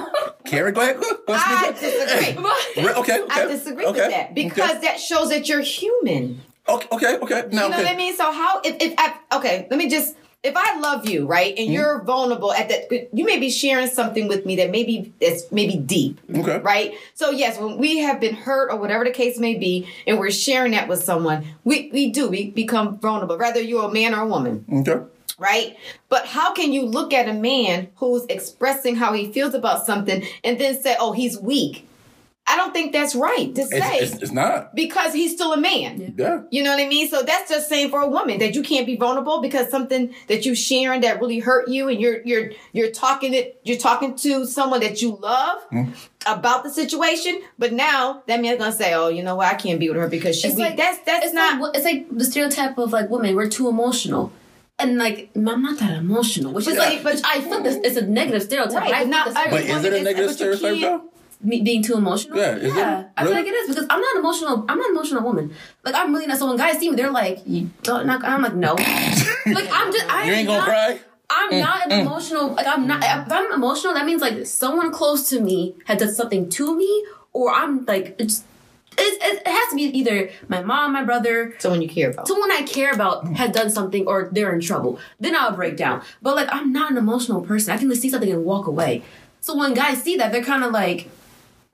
Karen, 0.46 0.74
go 0.74 0.82
ahead. 0.82 1.00
Go, 1.00 1.02
go 1.28 1.34
I 1.34 1.72
disagree. 1.72 2.92
okay, 2.94 3.20
okay. 3.20 3.26
I 3.30 3.46
disagree 3.46 3.86
okay. 3.86 4.02
with 4.02 4.12
that 4.12 4.36
because 4.36 4.72
okay. 4.72 4.80
that 4.82 5.00
shows 5.00 5.30
that 5.30 5.50
you're 5.50 5.62
human. 5.62 6.42
Okay, 6.68 6.88
okay, 6.92 7.18
okay. 7.18 7.44
Now, 7.52 7.66
you 7.66 7.70
know 7.70 7.76
okay. 7.76 7.84
what 7.84 7.94
I 7.94 7.96
mean? 7.96 8.16
So 8.16 8.32
how 8.32 8.62
if, 8.64 8.76
if 8.80 8.94
I, 8.98 9.16
okay, 9.38 9.68
let 9.70 9.78
me 9.78 9.90
just 9.90 10.16
if 10.46 10.56
I 10.56 10.80
love 10.80 11.10
you, 11.10 11.26
right, 11.26 11.50
and 11.58 11.66
mm-hmm. 11.66 11.74
you're 11.74 12.04
vulnerable 12.04 12.54
at 12.54 12.70
that, 12.70 13.10
you 13.12 13.26
may 13.26 13.40
be 13.40 13.50
sharing 13.50 13.88
something 13.88 14.28
with 14.28 14.46
me 14.46 14.56
that 14.58 14.70
maybe 14.70 15.12
it's 15.20 15.52
maybe 15.52 15.76
deep, 15.76 16.20
okay, 16.36 16.60
right? 16.60 16.94
So 17.16 17.32
yes, 17.32 17.60
when 17.60 17.78
we 17.78 17.98
have 18.00 18.20
been 18.20 18.36
hurt 18.36 18.72
or 18.72 18.78
whatever 18.78 19.04
the 19.04 19.12
case 19.12 19.40
may 19.40 19.56
be, 19.56 19.88
and 20.06 20.20
we're 20.20 20.32
sharing 20.32 20.72
that 20.74 20.88
with 20.88 21.04
someone, 21.04 21.46
we 21.64 21.90
we 21.92 22.12
do 22.12 22.30
we 22.30 22.52
become 22.52 23.00
vulnerable, 23.00 23.38
whether 23.38 23.60
you're 23.60 23.90
a 23.90 23.92
man 23.92 24.14
or 24.14 24.22
a 24.22 24.28
woman, 24.28 24.66
okay. 24.72 25.04
Right? 25.38 25.76
But 26.08 26.28
how 26.28 26.54
can 26.54 26.72
you 26.72 26.86
look 26.86 27.12
at 27.12 27.28
a 27.28 27.34
man 27.34 27.90
who's 27.96 28.26
expressing 28.30 28.96
how 28.96 29.12
he 29.12 29.34
feels 29.34 29.54
about 29.54 29.86
something 29.86 30.24
and 30.46 30.58
then 30.58 30.80
say, 30.82 30.96
oh, 30.98 31.12
he's 31.12 31.38
weak? 31.38 31.86
I 32.48 32.58
don't 32.58 32.74
think 32.74 32.94
that's 32.94 33.16
right 33.16 33.54
to 33.56 33.66
say. 33.66 33.78
It's, 33.98 34.14
it's, 34.14 34.24
it's, 34.24 34.32
not 34.32 34.76
because 34.76 35.14
he's 35.14 35.34
still 35.34 35.54
a 35.54 35.58
man. 35.58 36.14
Yeah. 36.16 36.44
You 36.52 36.64
know 36.64 36.70
what 36.76 36.80
I 36.80 36.88
mean? 36.88 37.10
So 37.10 37.24
that's 37.24 37.50
just 37.50 37.68
saying 37.68 37.90
for 37.90 38.02
a 38.02 38.08
woman 38.08 38.38
that 38.38 38.54
you 38.54 38.62
can't 38.62 38.86
be 38.86 38.96
vulnerable 38.96 39.42
because 39.42 39.70
something 39.72 40.14
that 40.28 40.46
you 40.46 40.54
sharing 40.54 41.02
that 41.02 41.20
really 41.20 41.40
hurt 41.40 41.68
you, 41.70 41.88
and 41.90 42.00
you're 42.00 42.22
you're 42.22 42.52
you're 42.72 42.92
talking 42.92 43.34
it, 43.34 43.60
you're 43.64 43.80
talking 43.80 44.16
to 44.18 44.46
someone 44.46 44.82
that 44.82 45.02
you 45.02 45.16
love 45.16 45.68
mm. 45.72 45.92
about 46.28 46.64
the 46.64 46.70
situation. 46.70 47.42
But 47.58 47.74
now 47.74 48.22
that 48.28 48.40
man's 48.40 48.60
gonna 48.60 48.72
say, 48.72 48.94
"Oh, 48.94 49.08
you 49.08 49.24
know 49.24 49.36
what? 49.36 49.48
I 49.48 49.56
can't 49.56 49.80
be 49.80 49.90
with 49.90 49.98
her 49.98 50.08
because 50.08 50.40
she's 50.40 50.54
weak." 50.54 50.66
Like, 50.66 50.78
that's 50.78 51.00
that's 51.00 51.34
not. 51.34 51.60
Like, 51.60 51.76
it's 51.76 51.86
like 51.86 52.16
the 52.16 52.26
stereotype 52.26 52.78
of 52.78 52.94
like 52.94 53.10
women. 53.10 53.36
We're 53.36 53.50
too 53.50 53.70
emotional 53.70 54.32
and 54.78 54.98
like 54.98 55.32
I'm 55.36 55.44
not 55.44 55.80
that 55.80 55.98
emotional, 55.98 56.54
which 56.54 56.68
is 56.68 56.78
like, 56.78 57.02
but 57.02 57.22
I 57.26 57.42
feel 57.42 57.64
this. 57.64 57.78
It's 57.84 57.98
a 57.98 58.06
negative 58.06 58.44
stereotype. 58.44 58.84
Right, 58.84 59.04
but, 59.04 59.08
not, 59.08 59.34
but 59.34 59.64
is 59.64 59.84
it 59.84 59.94
a 59.94 60.04
negative 60.04 60.32
stereotype 60.32 60.80
though? 60.80 61.10
Me 61.42 61.62
being 61.62 61.84
too 61.84 61.96
emotional. 61.96 62.38
Yeah, 62.38 62.58
yeah. 62.58 63.00
It, 63.02 63.08
I 63.18 63.24
feel 63.24 63.34
like 63.34 63.46
it 63.46 63.54
is 63.54 63.70
because 63.70 63.88
I'm 63.90 64.02
not 64.02 64.16
emotional. 64.18 64.66
I'm 64.68 64.78
not 64.78 64.90
an 64.90 64.96
emotional 64.96 65.24
woman. 65.24 65.54
Like 65.84 65.96
I'm 65.96 66.14
really 66.14 66.28
not. 66.28 66.38
So 66.38 66.48
when 66.48 66.58
guys 66.58 66.80
see 66.80 66.90
me, 66.90 66.96
they're 66.96 67.12
like, 67.12 67.40
"You 67.46 67.70
don't." 67.84 68.06
Not, 68.06 68.24
I'm 68.24 68.42
like, 68.42 68.56
no. 68.56 68.74
like 68.76 69.70
I'm 69.72 69.92
just. 69.92 70.06
I 70.10 70.26
you 70.26 70.34
ain't 70.34 70.48
gonna 70.48 70.60
not, 70.60 70.68
cry. 70.68 71.00
I'm 71.30 71.52
mm, 71.52 71.60
not 71.60 71.86
an 71.86 71.92
mm. 71.92 72.02
emotional. 72.02 72.50
Like 72.50 72.68
I'm 72.68 72.88
not. 72.88 73.04
If 73.04 73.32
I'm 73.32 73.52
emotional, 73.52 73.94
that 73.94 74.06
means 74.06 74.22
like 74.22 74.46
someone 74.46 74.92
close 74.92 75.30
to 75.30 75.40
me 75.40 75.76
has 75.86 76.00
done 76.00 76.14
something 76.14 76.50
to 76.50 76.76
me, 76.76 77.06
or 77.34 77.52
I'm 77.52 77.86
like, 77.86 78.16
it's 78.20 78.44
it, 78.98 79.22
it, 79.22 79.48
has 79.48 79.70
to 79.70 79.76
be 79.76 79.84
either 79.84 80.30
my 80.48 80.62
mom, 80.62 80.94
my 80.94 81.04
brother, 81.04 81.54
someone 81.60 81.82
you 81.82 81.90
care 81.90 82.12
about, 82.12 82.28
someone 82.28 82.52
I 82.52 82.64
care 82.64 82.92
about 82.92 83.28
has 83.34 83.52
done 83.52 83.70
something 83.70 84.08
or 84.08 84.30
they're 84.32 84.54
in 84.54 84.62
trouble. 84.62 85.00
Then 85.20 85.36
I'll 85.36 85.52
break 85.52 85.78
down. 85.78 86.04
But 86.22 86.36
like 86.36 86.48
I'm 86.52 86.72
not 86.72 86.92
an 86.92 86.98
emotional 86.98 87.42
person. 87.42 87.74
I 87.74 87.78
can 87.78 87.90
just 87.90 88.02
see 88.02 88.10
something 88.10 88.32
and 88.32 88.46
walk 88.46 88.68
away. 88.68 89.04
So 89.42 89.56
when 89.56 89.74
guys 89.74 90.02
see 90.02 90.18
that, 90.18 90.32
they're 90.32 90.44
kind 90.44 90.64
of 90.64 90.72
like, 90.72 91.10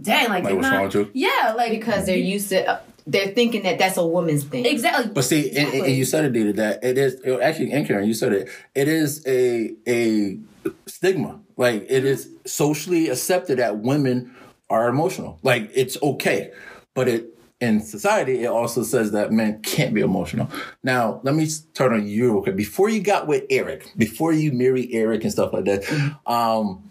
"Dang, 0.01 0.29
like, 0.29 0.43
like 0.43 0.55
what's 0.55 0.67
not, 0.67 0.75
wrong 0.75 0.85
with 0.85 0.95
you?" 0.95 1.09
Yeah, 1.13 1.53
like 1.55 1.71
because 1.71 2.05
they're 2.05 2.17
used 2.17 2.49
to. 2.49 2.65
Uh, 2.67 2.79
they're 3.07 3.29
thinking 3.29 3.63
that 3.63 3.79
that's 3.79 3.97
a 3.97 4.05
woman's 4.05 4.43
thing. 4.43 4.65
Exactly. 4.65 5.11
But 5.11 5.23
see, 5.23 5.47
exactly. 5.47 5.79
And, 5.79 5.87
and, 5.87 5.95
you 5.95 6.05
said 6.05 6.25
it, 6.25 6.33
Didi, 6.33 6.51
that 6.53 6.83
it 6.83 6.97
is 6.97 7.15
actually, 7.41 7.71
and 7.71 7.85
Karen, 7.85 8.07
you 8.07 8.13
said 8.13 8.31
it. 8.31 8.49
It 8.75 8.87
is 8.87 9.25
a 9.27 9.73
a 9.87 10.39
stigma. 10.85 11.39
Like 11.57 11.85
it 11.89 12.05
is 12.05 12.29
socially 12.45 13.09
accepted 13.09 13.59
that 13.59 13.79
women 13.79 14.35
are 14.69 14.87
emotional. 14.87 15.39
Like 15.41 15.71
it's 15.73 16.01
okay, 16.01 16.51
but 16.93 17.07
it 17.07 17.31
in 17.61 17.79
society, 17.79 18.43
it 18.43 18.47
also 18.47 18.81
says 18.81 19.11
that 19.11 19.31
men 19.31 19.61
can't 19.61 19.93
be 19.93 20.01
emotional. 20.01 20.49
Now, 20.83 21.21
let 21.23 21.35
me 21.35 21.47
turn 21.75 21.93
on 21.93 22.07
you 22.07 22.33
real 22.33 22.43
quick. 22.43 22.55
Before 22.55 22.89
you 22.89 23.01
got 23.01 23.27
with 23.27 23.43
Eric, 23.51 23.93
before 23.95 24.33
you 24.33 24.51
marry 24.51 24.91
Eric 24.91 25.23
and 25.23 25.31
stuff 25.31 25.53
like 25.53 25.65
that, 25.65 25.83
mm-hmm. 25.83 26.31
um, 26.31 26.90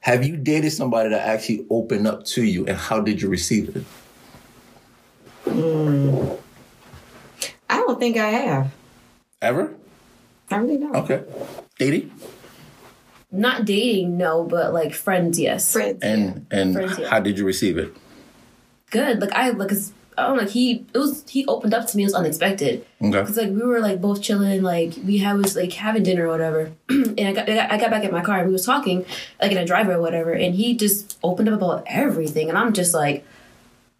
have 0.00 0.24
you 0.24 0.36
dated 0.36 0.72
somebody 0.72 1.10
that 1.10 1.26
actually 1.26 1.66
opened 1.70 2.06
up 2.06 2.24
to 2.26 2.44
you, 2.44 2.66
and 2.66 2.76
how 2.76 3.00
did 3.00 3.20
you 3.20 3.28
receive 3.28 3.76
it? 3.76 3.84
Mm. 5.44 6.38
I 7.68 7.76
don't 7.76 7.98
think 7.98 8.16
I 8.16 8.28
have. 8.28 8.74
Ever? 9.40 9.74
I 10.50 10.56
really 10.56 10.78
don't. 10.78 10.96
Okay. 10.96 11.22
Dating? 11.78 12.10
Not 13.30 13.64
dating, 13.64 14.16
no, 14.16 14.44
but 14.44 14.72
like 14.72 14.94
friends, 14.94 15.38
yes. 15.38 15.72
Friends. 15.72 16.02
And 16.02 16.46
and 16.50 16.74
friends, 16.74 16.98
yeah. 16.98 17.08
how 17.08 17.20
did 17.20 17.38
you 17.38 17.44
receive 17.44 17.76
it? 17.76 17.94
good. 18.90 19.20
Like 19.20 19.32
I 19.32 19.50
like, 19.50 19.68
cause 19.68 19.92
I 20.18 20.26
don't 20.26 20.36
know. 20.36 20.42
Like 20.42 20.50
he 20.50 20.84
it 20.92 20.98
was 20.98 21.24
he 21.28 21.46
opened 21.46 21.74
up 21.74 21.86
to 21.86 21.96
me. 21.96 22.02
It 22.02 22.06
was 22.06 22.14
unexpected. 22.14 22.84
Okay. 23.00 23.24
Cause 23.24 23.36
like 23.36 23.50
we 23.50 23.62
were 23.62 23.80
like 23.80 24.00
both 24.00 24.20
chilling. 24.20 24.62
Like 24.62 24.94
we 25.04 25.18
had 25.18 25.36
was 25.36 25.54
like 25.54 25.72
having 25.72 26.02
dinner 26.02 26.26
or 26.26 26.28
whatever. 26.28 26.72
and 26.88 27.20
I 27.20 27.32
got 27.32 27.48
I 27.48 27.78
got 27.78 27.90
back 27.90 28.04
in 28.04 28.10
my 28.10 28.22
car 28.22 28.38
and 28.38 28.48
we 28.48 28.52
was 28.52 28.66
talking 28.66 29.06
like 29.40 29.52
in 29.52 29.58
a 29.58 29.64
driver 29.64 29.92
or 29.92 30.00
whatever. 30.00 30.32
And 30.32 30.54
he 30.54 30.74
just 30.76 31.18
opened 31.22 31.48
up 31.48 31.54
about 31.54 31.84
everything. 31.86 32.48
And 32.48 32.58
I'm 32.58 32.72
just 32.72 32.94
like. 32.94 33.24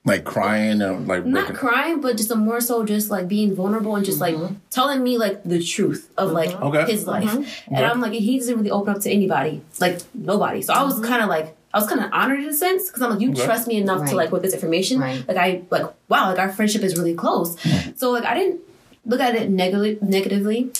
Like 0.04 0.24
crying 0.24 0.80
and 0.80 1.06
like 1.06 1.26
not 1.26 1.52
crying, 1.54 2.00
but 2.00 2.16
just 2.16 2.30
a 2.30 2.36
more 2.36 2.62
so 2.62 2.82
just 2.82 3.10
like 3.10 3.28
being 3.28 3.54
vulnerable 3.54 3.94
and 3.94 4.06
just 4.06 4.20
mm-hmm. 4.20 4.40
like 4.42 4.70
telling 4.70 5.02
me 5.02 5.18
like 5.18 5.44
the 5.44 5.62
truth 5.62 6.10
of 6.16 6.30
like 6.32 6.50
okay. 6.62 6.90
his 6.90 7.06
life. 7.06 7.24
Mm-hmm. 7.24 7.74
And 7.74 7.84
okay. 7.84 7.84
I'm 7.84 8.00
like, 8.00 8.12
he 8.12 8.38
doesn't 8.38 8.56
really 8.56 8.70
open 8.70 8.94
up 8.94 9.02
to 9.02 9.10
anybody, 9.10 9.60
like 9.80 10.00
nobody. 10.14 10.62
So 10.62 10.72
I 10.72 10.82
was 10.82 10.94
mm-hmm. 10.94 11.04
kind 11.04 11.22
of 11.22 11.28
like, 11.28 11.57
I 11.72 11.78
was 11.78 11.86
kind 11.86 12.02
of 12.02 12.10
honored 12.12 12.40
in 12.40 12.48
a 12.48 12.54
sense 12.54 12.86
because 12.86 13.02
I'm 13.02 13.10
like, 13.10 13.20
you 13.20 13.30
okay. 13.32 13.44
trust 13.44 13.68
me 13.68 13.76
enough 13.76 14.00
right. 14.00 14.10
to 14.10 14.16
like 14.16 14.32
with 14.32 14.42
this 14.42 14.54
information. 14.54 15.00
Right. 15.00 15.26
Like 15.28 15.36
I 15.36 15.62
like 15.70 15.86
wow, 16.08 16.30
like 16.30 16.38
our 16.38 16.50
friendship 16.50 16.82
is 16.82 16.96
really 16.96 17.14
close. 17.14 17.60
Hmm. 17.62 17.90
So 17.96 18.10
like 18.10 18.24
I 18.24 18.34
didn't 18.34 18.60
look 19.04 19.20
at 19.20 19.34
it 19.34 19.50
neg- 19.50 20.02
negatively. 20.02 20.70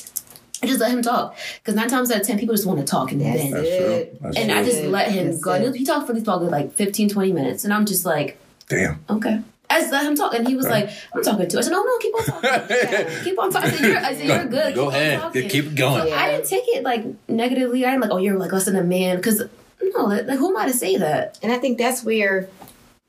I 0.62 0.66
just 0.66 0.80
let 0.80 0.90
him 0.90 1.02
talk 1.02 1.36
because 1.58 1.74
nine 1.74 1.88
times 1.88 2.10
out 2.10 2.20
of 2.20 2.26
ten 2.26 2.38
people 2.38 2.54
just 2.54 2.66
want 2.66 2.80
to 2.80 2.86
talk 2.86 3.12
and 3.12 3.20
then 3.20 3.38
and 3.38 3.52
true. 3.52 4.54
I 4.54 4.64
just 4.64 4.82
let 4.84 5.12
him 5.12 5.26
That's 5.26 5.40
go. 5.40 5.54
It. 5.54 5.76
He 5.76 5.84
talked 5.84 6.06
for 6.06 6.12
these 6.14 6.24
probably 6.24 6.48
like 6.48 6.72
15, 6.72 7.10
20 7.10 7.32
minutes, 7.32 7.64
and 7.64 7.72
I'm 7.72 7.86
just 7.86 8.04
like, 8.04 8.38
damn, 8.68 9.04
okay. 9.08 9.42
I 9.70 9.80
just 9.80 9.92
let 9.92 10.06
him 10.06 10.14
talk, 10.14 10.34
and 10.34 10.48
he 10.48 10.56
was 10.56 10.66
like, 10.66 10.88
"I'm 11.14 11.22
talking 11.22 11.46
to." 11.46 11.58
I 11.58 11.60
said, 11.60 11.72
"No, 11.72 11.82
no, 11.82 11.98
keep 11.98 12.14
on 12.14 12.24
talking. 12.24 13.06
keep 13.24 13.38
on 13.38 13.50
talking." 13.52 13.68
I 13.68 13.74
said, 13.74 13.86
"You're, 13.86 13.98
I 13.98 14.14
said, 14.14 14.26
you're 14.26 14.44
good. 14.46 14.74
Go 14.74 14.86
keep 14.86 14.94
ahead, 14.94 15.50
keep 15.50 15.74
going." 15.74 16.02
So 16.02 16.08
yeah. 16.08 16.22
I 16.22 16.30
didn't 16.30 16.48
take 16.48 16.64
it 16.68 16.82
like 16.82 17.04
negatively. 17.28 17.84
I 17.84 17.90
didn't 17.90 18.02
like, 18.02 18.10
"Oh, 18.10 18.16
you're 18.16 18.38
like 18.38 18.50
less 18.50 18.64
than 18.64 18.76
a 18.76 18.82
man," 18.82 19.16
because 19.16 19.42
no, 19.82 20.04
like, 20.04 20.26
who 20.26 20.50
am 20.50 20.56
I 20.56 20.66
to 20.66 20.72
say 20.72 20.96
that? 20.96 21.38
And 21.42 21.52
I 21.52 21.58
think 21.58 21.78
that's 21.78 22.02
where, 22.04 22.48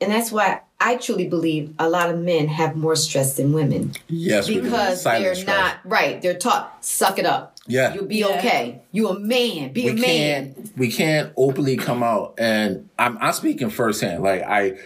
and 0.02 0.12
that's 0.12 0.32
why 0.32 0.62
I 0.80 0.96
truly 0.96 1.28
believe 1.28 1.74
a 1.78 1.90
lot 1.90 2.10
of 2.10 2.20
men 2.20 2.48
have 2.48 2.76
more 2.76 2.96
stress 2.96 3.36
than 3.36 3.52
women. 3.52 3.94
Yes, 4.08 4.48
because 4.48 5.04
they're 5.04 5.36
stress. 5.36 5.48
not 5.48 5.78
right. 5.84 6.22
They're 6.22 6.38
taught, 6.38 6.84
suck 6.86 7.20
it 7.20 7.26
up. 7.26 7.58
Yeah, 7.68 7.94
you'll 7.94 8.06
be 8.06 8.18
yeah. 8.18 8.28
okay. 8.38 8.82
You 8.92 9.10
a 9.10 9.20
man. 9.20 9.74
Be 9.74 9.86
we 9.86 9.90
a 9.90 9.94
man. 9.94 10.54
Can't, 10.54 10.78
we 10.78 10.92
can't 10.92 11.34
openly 11.36 11.76
come 11.76 12.02
out, 12.02 12.36
and 12.38 12.90
I'm 12.98 13.18
I'm 13.18 13.34
speaking 13.34 13.70
firsthand. 13.70 14.24
Like 14.24 14.44
I. 14.44 14.80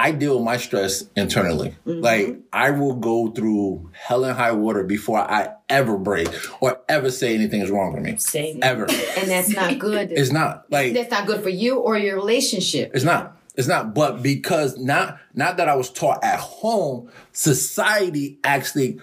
I 0.00 0.12
deal 0.12 0.36
with 0.36 0.44
my 0.44 0.56
stress 0.56 1.04
internally. 1.14 1.76
Mm-hmm. 1.86 2.00
Like 2.00 2.38
I 2.54 2.70
will 2.70 2.94
go 2.94 3.30
through 3.30 3.90
hell 3.92 4.24
and 4.24 4.34
high 4.34 4.52
water 4.52 4.82
before 4.82 5.18
I 5.18 5.50
ever 5.68 5.98
break 5.98 6.28
or 6.62 6.80
ever 6.88 7.10
say 7.10 7.34
anything 7.34 7.60
is 7.60 7.70
wrong 7.70 7.92
with 7.92 8.02
me. 8.02 8.16
Same. 8.16 8.60
Ever. 8.62 8.86
And 9.18 9.30
that's 9.30 9.50
not 9.50 9.78
good. 9.78 10.10
it's 10.10 10.32
not. 10.32 10.64
Like 10.70 10.94
that's 10.94 11.10
not 11.10 11.26
good 11.26 11.42
for 11.42 11.50
you 11.50 11.80
or 11.80 11.98
your 11.98 12.16
relationship. 12.16 12.92
It's 12.94 13.04
not. 13.04 13.36
It's 13.56 13.68
not. 13.68 13.94
But 13.94 14.22
because 14.22 14.78
not 14.78 15.18
not 15.34 15.58
that 15.58 15.68
I 15.68 15.76
was 15.76 15.90
taught 15.90 16.24
at 16.24 16.40
home, 16.40 17.10
society 17.32 18.38
actually 18.42 18.98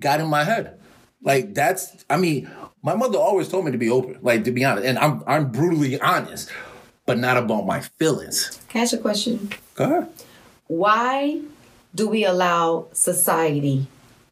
got 0.00 0.20
in 0.20 0.28
my 0.28 0.44
head. 0.44 0.80
Like 1.20 1.52
that's 1.52 2.02
I 2.08 2.16
mean, 2.16 2.50
my 2.82 2.94
mother 2.94 3.18
always 3.18 3.48
told 3.48 3.66
me 3.66 3.72
to 3.72 3.78
be 3.78 3.90
open, 3.90 4.18
like 4.22 4.44
to 4.44 4.52
be 4.52 4.64
honest. 4.64 4.86
And 4.86 4.98
I'm 4.98 5.22
I'm 5.26 5.52
brutally 5.52 6.00
honest, 6.00 6.50
but 7.06 7.18
not 7.18 7.36
about 7.36 7.66
my 7.66 7.80
feelings. 7.80 8.60
Can 8.68 8.80
I 8.80 8.82
ask 8.84 8.92
a 8.92 8.98
question? 8.98 9.50
Go 9.74 9.84
ahead. 9.84 10.08
Why 10.66 11.40
do 11.94 12.08
we 12.08 12.24
allow 12.24 12.86
society 12.92 13.86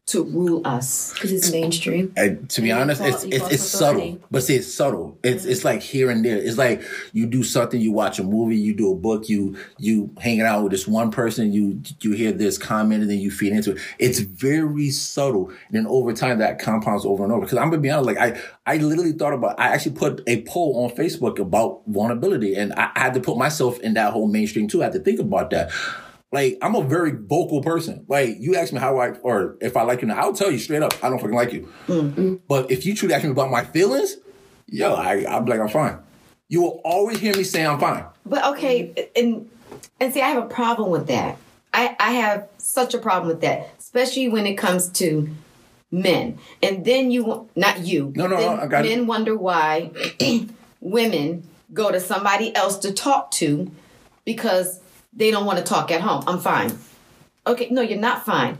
to 0.05 0.23
rule 0.25 0.61
us 0.65 1.13
because 1.13 1.31
it's 1.31 1.51
mainstream. 1.51 2.11
And 2.17 2.49
to 2.51 2.61
be 2.61 2.71
and 2.71 2.81
honest, 2.81 3.01
it's 3.01 3.23
it's, 3.23 3.49
it's 3.49 3.63
subtle, 3.63 4.19
but 4.29 4.43
see, 4.43 4.55
it's 4.55 4.71
subtle. 4.71 5.17
It's 5.23 5.45
it's 5.45 5.63
like 5.63 5.81
here 5.81 6.09
and 6.09 6.25
there. 6.25 6.37
It's 6.37 6.57
like 6.57 6.83
you 7.13 7.25
do 7.25 7.41
something, 7.41 7.79
you 7.79 7.93
watch 7.93 8.19
a 8.19 8.23
movie, 8.23 8.57
you 8.57 8.73
do 8.73 8.91
a 8.91 8.95
book, 8.95 9.29
you 9.29 9.55
you 9.77 10.13
hanging 10.19 10.41
out 10.41 10.63
with 10.63 10.73
this 10.73 10.87
one 10.87 11.09
person, 11.09 11.53
you 11.53 11.81
you 12.01 12.11
hear 12.11 12.33
this 12.33 12.57
comment, 12.57 13.01
and 13.01 13.09
then 13.09 13.19
you 13.19 13.31
feed 13.31 13.53
into 13.53 13.71
it. 13.71 13.81
It's 13.97 14.19
very 14.19 14.89
subtle, 14.89 15.49
and 15.49 15.71
then 15.71 15.87
over 15.87 16.11
time 16.11 16.39
that 16.39 16.59
compounds 16.59 17.05
over 17.05 17.23
and 17.23 17.31
over. 17.31 17.45
Because 17.45 17.57
I'm 17.57 17.69
gonna 17.69 17.81
be 17.81 17.89
honest, 17.89 18.05
like 18.05 18.17
I 18.17 18.41
I 18.65 18.77
literally 18.77 19.13
thought 19.13 19.33
about. 19.33 19.57
I 19.57 19.69
actually 19.69 19.95
put 19.95 20.21
a 20.27 20.41
poll 20.41 20.83
on 20.83 20.97
Facebook 20.97 21.39
about 21.39 21.81
vulnerability, 21.87 22.55
and 22.55 22.73
I, 22.73 22.91
I 22.93 22.99
had 22.99 23.13
to 23.13 23.21
put 23.21 23.37
myself 23.37 23.79
in 23.79 23.93
that 23.93 24.11
whole 24.11 24.27
mainstream 24.27 24.67
too. 24.67 24.81
I 24.81 24.85
had 24.85 24.93
to 24.93 24.99
think 24.99 25.21
about 25.21 25.49
that. 25.51 25.71
Like 26.33 26.57
I'm 26.63 26.73
a 26.73 26.83
very 26.83 27.11
vocal 27.11 27.61
person. 27.61 28.05
Like 28.07 28.37
you 28.39 28.55
ask 28.55 28.73
me 28.73 28.79
how 28.79 28.97
I 28.97 29.11
or 29.19 29.55
if 29.61 29.77
I 29.77 29.83
like 29.83 30.01
you 30.01 30.07
now, 30.07 30.15
I'll 30.15 30.33
tell 30.33 30.49
you 30.49 30.57
straight 30.57 30.81
up. 30.81 30.91
I 31.03 31.09
don't 31.09 31.19
fucking 31.19 31.35
like 31.35 31.53
you. 31.53 31.71
Mm-hmm. 31.87 32.35
But 32.47 32.71
if 32.71 32.87
you 32.87 32.95
truly 32.95 33.13
ask 33.13 33.23
me 33.23 33.29
about 33.29 33.51
my 33.51 33.63
feelings, 33.63 34.17
yo, 34.65 34.95
I 34.95 35.27
I'm 35.29 35.45
like 35.45 35.59
I'm 35.59 35.69
fine. 35.69 35.99
You 36.49 36.63
will 36.63 36.81
always 36.83 37.19
hear 37.19 37.37
me 37.37 37.43
say 37.43 37.63
I'm 37.63 37.79
fine. 37.79 38.05
But 38.25 38.43
okay, 38.55 39.11
and 39.15 39.47
and 39.99 40.11
see, 40.11 40.21
I 40.21 40.29
have 40.29 40.43
a 40.43 40.47
problem 40.47 40.89
with 40.89 41.05
that. 41.07 41.37
I 41.71 41.95
I 41.99 42.13
have 42.13 42.49
such 42.57 42.95
a 42.95 42.97
problem 42.97 43.27
with 43.27 43.41
that, 43.41 43.69
especially 43.77 44.27
when 44.27 44.47
it 44.47 44.55
comes 44.55 44.89
to 44.93 45.29
men. 45.91 46.39
And 46.63 46.83
then 46.83 47.11
you 47.11 47.47
not 47.55 47.81
you. 47.81 48.11
No, 48.15 48.25
no, 48.25 48.37
no. 48.37 48.55
I 48.55 48.65
got 48.65 48.85
men 48.85 49.01
it. 49.01 49.05
wonder 49.05 49.37
why 49.37 49.91
women 50.79 51.47
go 51.71 51.91
to 51.91 51.99
somebody 51.99 52.55
else 52.55 52.79
to 52.79 52.91
talk 52.91 53.29
to 53.31 53.71
because 54.25 54.79
they 55.15 55.31
don't 55.31 55.45
want 55.45 55.59
to 55.59 55.63
talk 55.63 55.91
at 55.91 56.01
home. 56.01 56.23
I'm 56.27 56.39
fine. 56.39 56.77
Okay, 57.45 57.69
no, 57.69 57.81
you're 57.81 57.99
not 57.99 58.25
fine. 58.25 58.57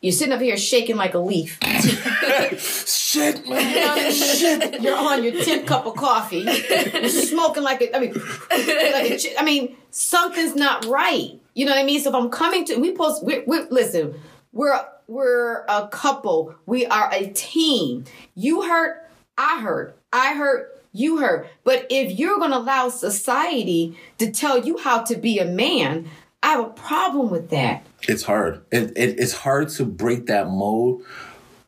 You're 0.00 0.12
sitting 0.12 0.34
up 0.34 0.40
here 0.40 0.56
shaking 0.58 0.96
like 0.96 1.14
a 1.14 1.18
leaf. 1.18 1.58
Shit, 2.58 3.48
man. 3.48 4.12
Shit. 4.12 4.82
You're 4.82 4.98
on 4.98 5.24
your 5.24 5.32
10th 5.32 5.66
cup 5.66 5.86
of 5.86 5.96
coffee. 5.96 6.40
You're 6.40 7.08
smoking 7.08 7.62
like 7.62 7.80
a, 7.80 7.96
I 7.96 8.00
mean, 8.00 8.12
like 8.12 9.10
a, 9.10 9.40
I 9.40 9.44
mean, 9.44 9.76
something's 9.90 10.54
not 10.54 10.84
right. 10.84 11.40
You 11.54 11.64
know 11.64 11.72
what 11.72 11.80
I 11.80 11.84
mean? 11.84 12.00
So 12.00 12.10
if 12.10 12.14
I'm 12.14 12.28
coming 12.28 12.66
to, 12.66 12.76
we 12.76 12.92
post, 12.94 13.24
we, 13.24 13.44
we, 13.46 13.60
listen, 13.70 14.14
we're, 14.52 14.78
we're 15.08 15.64
a 15.68 15.88
couple. 15.88 16.54
We 16.66 16.84
are 16.84 17.10
a 17.10 17.28
team. 17.28 18.04
You 18.34 18.62
hurt, 18.62 19.08
I 19.38 19.62
hurt. 19.62 19.96
I 20.12 20.34
hurt, 20.34 20.83
you 20.94 21.18
hurt. 21.18 21.48
But 21.64 21.86
if 21.90 22.18
you're 22.18 22.38
going 22.38 22.52
to 22.52 22.56
allow 22.56 22.88
society 22.88 23.98
to 24.16 24.30
tell 24.30 24.64
you 24.64 24.78
how 24.78 25.02
to 25.02 25.16
be 25.16 25.38
a 25.38 25.44
man, 25.44 26.08
I 26.42 26.52
have 26.52 26.64
a 26.64 26.70
problem 26.70 27.30
with 27.30 27.50
that. 27.50 27.84
It's 28.08 28.22
hard. 28.22 28.64
It, 28.70 28.92
it, 28.96 29.18
it's 29.18 29.32
hard 29.34 29.68
to 29.70 29.84
break 29.84 30.26
that 30.26 30.48
mold 30.48 31.02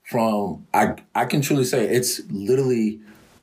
from, 0.05 0.67
I, 0.73 0.95
I 1.15 1.25
can 1.25 1.43
truly 1.43 1.65
say 1.65 1.85
it's 1.85 2.21
literally 2.31 3.01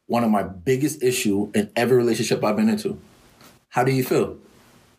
one 0.08 0.24
of 0.24 0.32
my 0.32 0.44
biggest 0.44 1.04
issue 1.04 1.52
in 1.54 1.70
every 1.76 1.98
relationship 1.98 2.44
I've 2.44 2.56
been 2.56 2.70
into. 2.70 3.00
How 3.70 3.84
do 3.84 3.92
you 3.92 4.04
feel? 4.04 4.38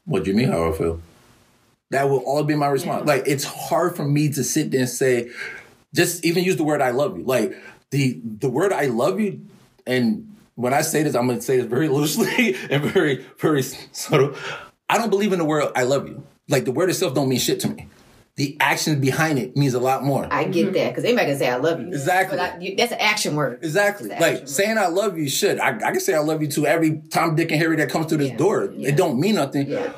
What 0.05 0.25
do 0.25 0.31
you 0.31 0.37
mean 0.37 0.51
how 0.51 0.69
I 0.69 0.73
feel? 0.73 1.01
That 1.91 2.11
will 2.11 2.19
all 2.19 2.43
be 2.43 2.57
my 2.57 2.67
response. 2.67 3.05
Yeah. 3.07 3.15
Like 3.15 3.25
it's 3.27 3.45
hard 3.45 3.97
for 3.97 4.05
me 4.05 4.29
to 4.31 4.45
sit 4.45 4.71
there 4.71 4.81
and 4.81 4.89
say, 4.89 5.31
just 5.95 6.25
even 6.25 6.45
use 6.45 6.57
the 6.57 6.65
word 6.65 6.83
I 6.83 6.91
love 6.91 7.17
you. 7.17 7.25
Like 7.25 7.57
the 7.91 8.21
the 8.25 8.51
word 8.51 8.73
I 8.73 8.87
love 8.87 9.21
you 9.21 9.47
and 9.87 10.34
when 10.55 10.73
I 10.73 10.83
say 10.83 11.03
this, 11.03 11.15
I'm 11.15 11.27
going 11.27 11.39
to 11.39 11.45
say 11.45 11.57
this 11.57 11.67
very 11.67 11.89
loosely 11.97 12.55
and 12.71 12.85
very, 12.85 13.25
very 13.39 13.63
subtle. 13.63 14.35
I 14.89 14.99
don't 14.99 15.11
believe 15.11 15.33
in 15.33 15.39
the 15.39 15.45
word 15.45 15.73
"I 15.75 15.85
love 15.85 16.09
you." 16.09 16.25
Like 16.49 16.65
the 16.65 16.73
word 16.73 16.91
itself 16.91 17.15
don't 17.15 17.29
mean 17.29 17.39
shit 17.39 17.61
to 17.61 17.69
me. 17.69 17.89
The 18.37 18.57
action 18.59 19.01
behind 19.01 19.39
it 19.39 19.57
means 19.57 19.75
a 19.75 19.81
lot 19.81 20.03
more. 20.03 20.27
I 20.29 20.45
get 20.45 20.73
that 20.73 20.91
because 20.91 21.05
anybody 21.05 21.29
can 21.29 21.39
say 21.39 21.49
"I 21.49 21.57
love 21.57 21.81
you." 21.81 21.89
Exactly. 21.89 22.39
I, 22.39 22.59
you, 22.59 22.77
that's 22.77 22.93
an 22.93 23.01
action 23.01 23.37
word. 23.37 23.61
Exactly. 23.63 24.09
Like 24.11 24.21
word. 24.21 24.49
saying 24.49 24.77
"I 24.77 24.89
love 24.89 25.17
you" 25.17 25.29
should. 25.29 25.59
I, 25.59 25.77
I, 25.77 25.93
can 25.93 26.01
say 26.01 26.15
"I 26.15 26.21
love 26.21 26.43
you" 26.43 26.49
to 26.49 26.67
every 26.67 27.03
Tom, 27.11 27.37
Dick, 27.37 27.51
and 27.51 27.61
Harry 27.61 27.77
that 27.77 27.91
comes 27.91 28.07
through 28.07 28.19
this 28.19 28.31
yeah. 28.31 28.37
door. 28.37 28.73
Yeah. 28.77 28.91
It 28.91 28.97
don't 28.97 29.19
mean 29.19 29.37
nothing. 29.37 29.69
Yeah. 29.69 29.93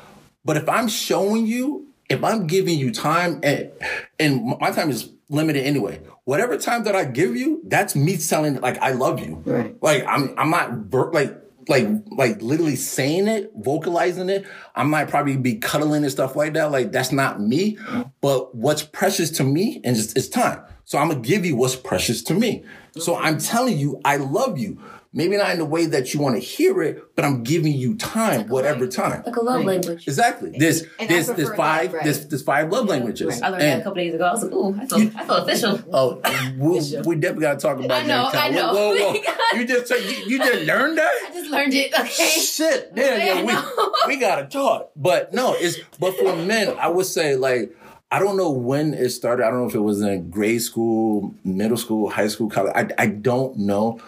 But 0.45 0.57
if 0.57 0.69
I'm 0.69 0.87
showing 0.87 1.45
you 1.45 1.86
if 2.09 2.23
I'm 2.23 2.47
giving 2.47 2.77
you 2.79 2.91
time 2.91 3.39
and, 3.43 3.71
and 4.19 4.57
my 4.59 4.71
time 4.71 4.89
is 4.89 5.11
limited 5.29 5.65
anyway. 5.65 6.01
Whatever 6.23 6.57
time 6.57 6.83
that 6.83 6.95
I 6.95 7.05
give 7.05 7.35
you, 7.35 7.61
that's 7.65 7.95
me 7.95 8.17
telling 8.17 8.59
like 8.61 8.77
I 8.79 8.91
love 8.91 9.19
you. 9.19 9.41
Right. 9.45 9.75
Like 9.81 10.05
I'm 10.07 10.33
I'm 10.37 10.49
not 10.49 11.13
like 11.13 11.37
like 11.69 11.87
like 12.11 12.41
literally 12.41 12.75
saying 12.75 13.27
it, 13.27 13.51
vocalizing 13.55 14.29
it. 14.29 14.45
I 14.75 14.83
might 14.83 15.09
probably 15.09 15.37
be 15.37 15.55
cuddling 15.55 16.03
and 16.03 16.11
stuff 16.11 16.35
like 16.35 16.53
that. 16.53 16.71
Like 16.71 16.91
that's 16.91 17.11
not 17.11 17.41
me. 17.41 17.77
But 18.21 18.55
what's 18.55 18.83
precious 18.83 19.31
to 19.31 19.43
me 19.43 19.81
and 19.83 19.95
it's, 19.97 20.13
it's 20.13 20.29
time. 20.29 20.61
So 20.85 20.97
I'm 20.97 21.09
gonna 21.09 21.21
give 21.21 21.45
you 21.45 21.55
what's 21.55 21.75
precious 21.75 22.23
to 22.23 22.33
me. 22.33 22.63
So 22.97 23.15
I'm 23.15 23.37
telling 23.37 23.77
you 23.77 24.01
I 24.05 24.17
love 24.17 24.57
you. 24.57 24.81
Maybe 25.17 25.35
not 25.35 25.49
in 25.49 25.57
the 25.57 25.65
way 25.65 25.87
that 25.87 26.13
you 26.13 26.19
want 26.19 26.35
to 26.35 26.39
hear 26.39 26.79
it, 26.83 27.15
but 27.15 27.25
I'm 27.25 27.41
giving 27.41 27.73
you 27.73 27.95
time, 27.95 28.41
like 28.41 28.49
whatever 28.51 28.85
time. 28.85 29.23
Like 29.25 29.35
a 29.35 29.41
love 29.41 29.65
language. 29.65 30.07
Exactly. 30.07 30.55
There's 30.59 30.83
there's 30.99 31.25
there's 31.25 31.55
five 31.55 31.91
right. 31.91 32.03
there's, 32.03 32.27
there's 32.27 32.43
five 32.43 32.71
love 32.71 32.85
languages. 32.85 33.25
Right. 33.29 33.41
I 33.41 33.49
learned 33.49 33.63
and, 33.63 33.71
that 33.71 33.79
a 33.79 33.83
couple 33.83 33.95
days 33.95 34.13
ago. 34.13 34.25
I 34.25 34.31
was 34.31 34.43
like, 34.43 34.53
ooh, 34.53 34.79
I 34.79 34.85
felt, 34.85 35.15
I 35.15 35.25
felt 35.25 35.49
official. 35.49 35.79
Oh, 35.91 36.21
we, 36.55 37.01
we 37.01 37.15
definitely 37.15 37.41
got 37.41 37.53
to 37.53 37.59
talk 37.59 37.77
about 37.77 37.87
that. 37.87 38.03
I 38.03 38.05
know, 38.05 38.29
that. 38.31 38.43
I 38.43 38.49
know. 38.49 38.73
Whoa, 38.73 38.95
whoa, 38.95 39.13
whoa. 39.25 39.59
you 39.59 39.65
just 39.65 39.89
you, 39.89 40.23
you, 40.27 40.37
just 40.37 40.67
learned 40.67 40.99
that? 40.99 41.11
I 41.27 41.33
just 41.33 41.49
learned 41.49 41.73
it. 41.73 41.99
Okay. 41.99 42.39
Shit. 42.39 42.91
Yeah, 42.95 43.41
yeah, 43.41 43.73
we, 44.05 44.13
we 44.13 44.19
gotta 44.19 44.45
talk. 44.45 44.91
But 44.95 45.33
no, 45.33 45.55
it's 45.57 45.79
but 45.99 46.15
for 46.15 46.35
men, 46.35 46.77
I 46.77 46.89
would 46.89 47.07
say 47.07 47.35
like 47.35 47.75
I 48.11 48.19
don't 48.19 48.37
know 48.37 48.51
when 48.51 48.93
it 48.93 49.09
started. 49.09 49.47
I 49.47 49.49
don't 49.49 49.61
know 49.61 49.67
if 49.67 49.73
it 49.73 49.79
was 49.79 49.99
in 50.03 50.29
grade 50.29 50.61
school, 50.61 51.33
middle 51.43 51.75
school, 51.75 52.07
high 52.07 52.27
school, 52.27 52.51
college. 52.51 52.73
I 52.75 52.87
I 52.99 53.07
don't 53.07 53.57
know. 53.57 53.99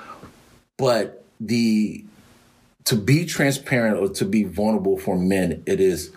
But 0.79 1.23
the 1.39 2.05
to 2.85 2.95
be 2.95 3.25
transparent 3.25 3.99
or 3.99 4.09
to 4.15 4.25
be 4.25 4.45
vulnerable 4.45 4.97
for 4.97 5.15
men, 5.15 5.61
it 5.67 5.79
is 5.79 6.11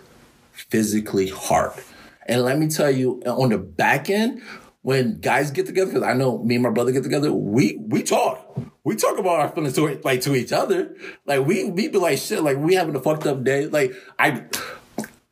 physically 0.53 1.27
hard. 1.27 1.73
And 2.25 2.41
let 2.41 2.57
me 2.57 2.69
tell 2.69 2.89
you, 2.89 3.21
on 3.27 3.49
the 3.49 3.57
back 3.57 4.09
end, 4.09 4.41
when 4.81 5.19
guys 5.19 5.51
get 5.51 5.65
together, 5.65 5.91
because 5.91 6.07
I 6.07 6.13
know 6.13 6.39
me 6.39 6.55
and 6.55 6.63
my 6.63 6.69
brother 6.69 6.91
get 6.91 7.03
together, 7.03 7.31
we 7.33 7.77
we 7.77 8.03
talk. 8.03 8.57
We 8.85 8.95
talk 8.95 9.17
about 9.17 9.39
our 9.39 9.49
feelings 9.49 9.75
to 9.75 9.99
like 10.03 10.21
to 10.21 10.33
each 10.33 10.51
other. 10.51 10.95
Like 11.25 11.45
we 11.45 11.69
we 11.69 11.89
be 11.89 11.99
like 11.99 12.17
shit, 12.17 12.41
like 12.41 12.57
we 12.57 12.75
having 12.75 12.95
a 12.95 13.01
fucked 13.01 13.27
up 13.27 13.43
day. 13.43 13.67
Like 13.67 13.93
I 14.17 14.45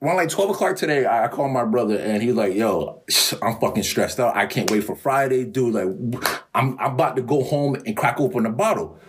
around 0.01 0.17
like 0.17 0.29
12 0.29 0.51
o'clock 0.51 0.75
today, 0.75 1.05
I 1.05 1.27
called 1.27 1.51
my 1.51 1.63
brother 1.63 1.97
and 1.97 2.23
he's 2.23 2.34
like, 2.34 2.55
yo, 2.55 3.03
I'm 3.41 3.59
fucking 3.59 3.84
stressed 3.84 4.19
out. 4.19 4.36
I 4.36 4.45
can't 4.45 4.69
wait 4.71 4.84
for 4.84 4.95
Friday, 4.95 5.45
dude. 5.45 5.73
Like 5.73 6.43
I'm 6.55 6.77
I'm 6.79 6.93
about 6.93 7.15
to 7.17 7.21
go 7.21 7.43
home 7.43 7.75
and 7.86 7.95
crack 7.95 8.19
open 8.19 8.45
a 8.45 8.51
bottle. 8.51 8.99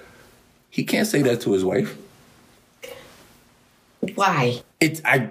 He 0.72 0.84
can't 0.84 1.06
say 1.06 1.20
that 1.20 1.42
to 1.42 1.52
his 1.52 1.62
wife. 1.66 1.98
Why? 4.14 4.62
It's 4.80 5.02
I 5.04 5.28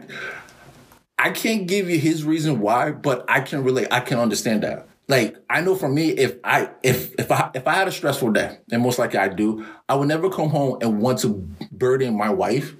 I 1.17 1.31
can't 1.31 1.65
give 1.65 1.89
you 1.89 1.97
his 1.97 2.23
reason 2.23 2.59
why, 2.59 2.91
but 2.91 3.25
I 3.27 3.41
can 3.41 3.63
really 3.63 3.91
I 3.91 4.01
can 4.01 4.19
understand 4.19 4.61
that. 4.61 4.87
Like 5.07 5.35
I 5.49 5.61
know 5.61 5.73
for 5.73 5.89
me, 5.89 6.09
if 6.09 6.35
I 6.43 6.69
if 6.83 7.15
if 7.19 7.31
I 7.31 7.49
if 7.55 7.67
I 7.67 7.73
had 7.73 7.87
a 7.87 7.91
stressful 7.91 8.33
day, 8.33 8.59
and 8.71 8.83
most 8.83 8.99
likely 8.99 9.17
I 9.17 9.29
do, 9.29 9.65
I 9.89 9.95
would 9.95 10.07
never 10.07 10.29
come 10.29 10.49
home 10.49 10.77
and 10.79 11.01
want 11.01 11.17
to 11.21 11.29
burden 11.71 12.15
my 12.15 12.29
wife 12.29 12.75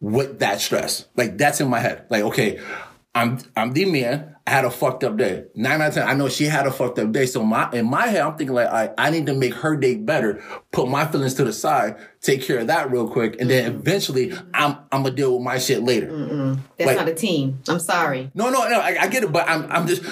with 0.00 0.40
that 0.40 0.60
stress. 0.60 1.06
Like 1.16 1.38
that's 1.38 1.60
in 1.60 1.68
my 1.68 1.78
head. 1.78 2.04
Like 2.10 2.24
okay, 2.24 2.60
I'm 3.14 3.38
I'm 3.56 3.72
the 3.72 3.86
man. 3.86 4.36
I 4.46 4.50
had 4.50 4.64
a 4.64 4.70
fucked 4.70 5.04
up 5.04 5.16
day. 5.16 5.44
Nine 5.54 5.80
out 5.80 5.88
of 5.88 5.94
ten, 5.94 6.08
I 6.08 6.14
know 6.14 6.28
she 6.28 6.44
had 6.44 6.66
a 6.66 6.70
fucked 6.70 6.98
up 6.98 7.10
day. 7.12 7.26
So 7.26 7.44
my 7.44 7.70
in 7.72 7.86
my 7.86 8.06
head, 8.06 8.22
I'm 8.22 8.36
thinking 8.36 8.54
like, 8.54 8.68
I 8.68 8.90
I 8.96 9.10
need 9.10 9.26
to 9.26 9.34
make 9.34 9.54
her 9.54 9.76
day 9.76 9.96
better. 9.96 10.42
Put 10.70 10.88
my 10.88 11.06
feelings 11.06 11.34
to 11.34 11.44
the 11.44 11.52
side, 11.52 11.96
take 12.20 12.42
care 12.42 12.58
of 12.60 12.68
that 12.68 12.90
real 12.90 13.08
quick, 13.08 13.40
and 13.40 13.50
then 13.50 13.74
eventually, 13.74 14.32
I'm 14.54 14.76
I'm 14.92 15.02
gonna 15.02 15.10
deal 15.10 15.34
with 15.34 15.42
my 15.42 15.58
shit 15.58 15.82
later. 15.82 16.08
Mm-mm. 16.08 16.58
That's 16.78 16.86
like, 16.86 16.96
not 16.96 17.08
a 17.08 17.14
team. 17.14 17.58
I'm 17.68 17.80
sorry. 17.80 18.30
No, 18.34 18.50
no, 18.50 18.68
no. 18.68 18.80
I, 18.80 18.96
I 19.00 19.08
get 19.08 19.24
it, 19.24 19.32
but 19.32 19.48
I'm 19.48 19.70
I'm 19.70 19.86
just 19.88 20.02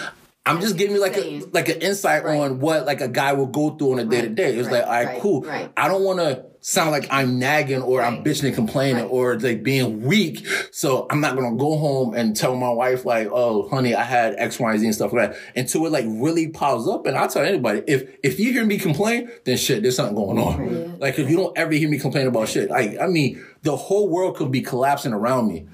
I'm 0.45 0.61
just 0.61 0.77
giving 0.77 0.97
you 0.97 1.01
like 1.01 1.17
a 1.17 1.41
like 1.53 1.69
an 1.69 1.81
insight 1.81 2.25
right. 2.25 2.41
on 2.41 2.59
what 2.59 2.87
like 2.87 3.01
a 3.01 3.09
guy 3.09 3.33
will 3.35 3.47
go 3.47 3.71
through 3.71 3.93
on 3.93 3.99
a 4.01 4.05
day 4.05 4.23
to 4.23 4.29
day. 4.29 4.57
It's 4.57 4.67
right. 4.69 4.81
like, 4.81 4.85
all 4.85 4.91
right, 4.91 5.07
right. 5.07 5.21
cool. 5.21 5.51
I 5.77 5.89
don't 5.89 6.03
want 6.03 6.19
to 6.21 6.47
sound 6.61 6.91
like 6.91 7.07
I'm 7.11 7.39
nagging 7.39 7.83
or 7.83 8.03
I'm 8.03 8.25
bitching 8.25 8.45
and 8.45 8.55
complaining 8.55 9.05
or 9.05 9.39
like 9.39 9.63
being 9.63 10.03
weak. 10.03 10.47
So 10.73 11.07
I'm 11.11 11.21
not 11.21 11.37
gonna 11.37 11.57
go 11.57 11.77
home 11.79 12.15
and 12.15 12.37
tell 12.37 12.57
my 12.57 12.71
wife 12.71 13.05
like, 13.05 13.29
oh, 13.31 13.69
honey, 13.69 13.95
I 13.95 14.03
had 14.03 14.35
X, 14.37 14.59
Y, 14.59 14.77
Z 14.77 14.85
and 14.85 14.95
stuff 14.95 15.13
like 15.13 15.31
that 15.31 15.41
until 15.57 15.87
it 15.87 15.93
like 15.93 16.07
really 16.09 16.49
piles 16.49 16.89
up. 16.89 17.07
And 17.07 17.17
I'll 17.17 17.29
tell 17.29 17.45
anybody 17.45 17.83
if 17.87 18.17
if 18.23 18.39
you 18.41 18.53
hear 18.53 18.65
me 18.65 18.79
complain, 18.79 19.31
then 19.45 19.57
shit, 19.57 19.83
there's 19.83 19.97
something 19.97 20.17
going 20.17 20.39
on. 20.39 20.99
Like 20.99 21.19
if 21.19 21.31
you 21.31 21.37
don't 21.37 21.57
ever 21.57 21.73
hear 21.73 21.89
me 21.89 21.99
complain 21.99 22.27
about 22.27 22.49
shit, 22.49 22.71
like 22.71 22.99
I 23.01 23.07
mean, 23.07 23.45
the 23.63 23.77
whole 23.77 24.09
world 24.09 24.37
could 24.37 24.51
be 24.51 24.61
collapsing 24.61 25.13
around 25.13 25.49
me. 25.49 25.67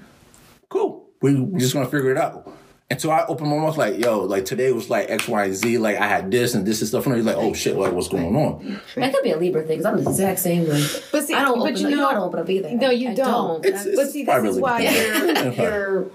Cool. 0.69 1.07
We 1.21 1.45
just 1.57 1.73
gonna 1.73 1.85
figure 1.87 2.11
it 2.11 2.17
out. 2.17 2.54
And 2.87 3.01
so 3.01 3.09
I 3.09 3.25
opened 3.25 3.49
my 3.49 3.57
mouth 3.57 3.77
like, 3.77 3.97
yo, 3.97 4.19
like 4.19 4.45
today 4.45 4.71
was 4.71 4.91
like 4.91 5.09
X, 5.09 5.27
Y, 5.27 5.45
and 5.45 5.55
Z. 5.55 5.79
Like 5.79 5.97
I 5.97 6.07
had 6.07 6.29
this 6.29 6.53
and 6.53 6.67
this 6.67 6.81
and 6.81 6.87
stuff. 6.87 7.07
And 7.07 7.15
he's 7.15 7.25
like, 7.25 7.35
oh 7.35 7.53
shit, 7.53 7.75
like 7.75 7.93
what's 7.93 8.09
going 8.09 8.35
on? 8.35 8.79
That 8.95 9.11
could 9.11 9.23
be 9.23 9.31
a 9.31 9.37
Libra 9.37 9.63
thing 9.63 9.79
because 9.79 9.85
I'm 9.85 10.03
the 10.03 10.09
exact 10.09 10.39
same 10.39 10.67
way. 10.69 10.85
But 11.11 11.25
see, 11.25 11.33
I 11.33 11.41
don't 11.41 11.59
but 11.59 11.71
open, 11.71 11.81
you, 11.81 11.95
know, 11.95 12.07
I 12.07 12.13
don't 12.13 12.23
open 12.23 12.39
up 12.39 12.49
either. 12.49 12.69
No, 12.71 12.91
you 12.91 13.09
I 13.09 13.15
don't. 13.15 13.63
don't. 13.63 13.65
It's, 13.65 13.85
it's 13.85 13.95
but 13.95 14.09
see, 14.11 14.23
this 14.23 14.43
is 14.43 14.59
why 14.59 14.81
your, 14.81 15.51
your 15.53 16.11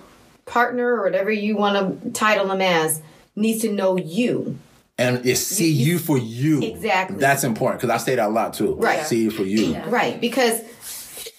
partner 0.46 0.94
or 0.94 1.02
whatever 1.02 1.32
you 1.32 1.56
want 1.56 2.02
to 2.02 2.10
title 2.10 2.46
them 2.46 2.60
as 2.60 3.02
needs 3.34 3.62
to 3.62 3.72
know 3.72 3.96
you. 3.96 4.58
And 4.96 5.26
it 5.26 5.36
see 5.36 5.70
you, 5.72 5.92
you, 5.92 5.98
for 5.98 6.18
you. 6.18 6.62
Exactly. 6.62 7.16
That's 7.16 7.42
important 7.42 7.80
because 7.80 7.92
I 7.92 7.96
say 7.96 8.14
that 8.14 8.28
a 8.28 8.30
lot 8.30 8.54
too. 8.54 8.74
Right. 8.74 9.04
See 9.06 9.22
you 9.22 9.30
for 9.30 9.42
you. 9.42 9.72
Yeah. 9.72 9.88
Right. 9.88 10.20
Because 10.20 10.60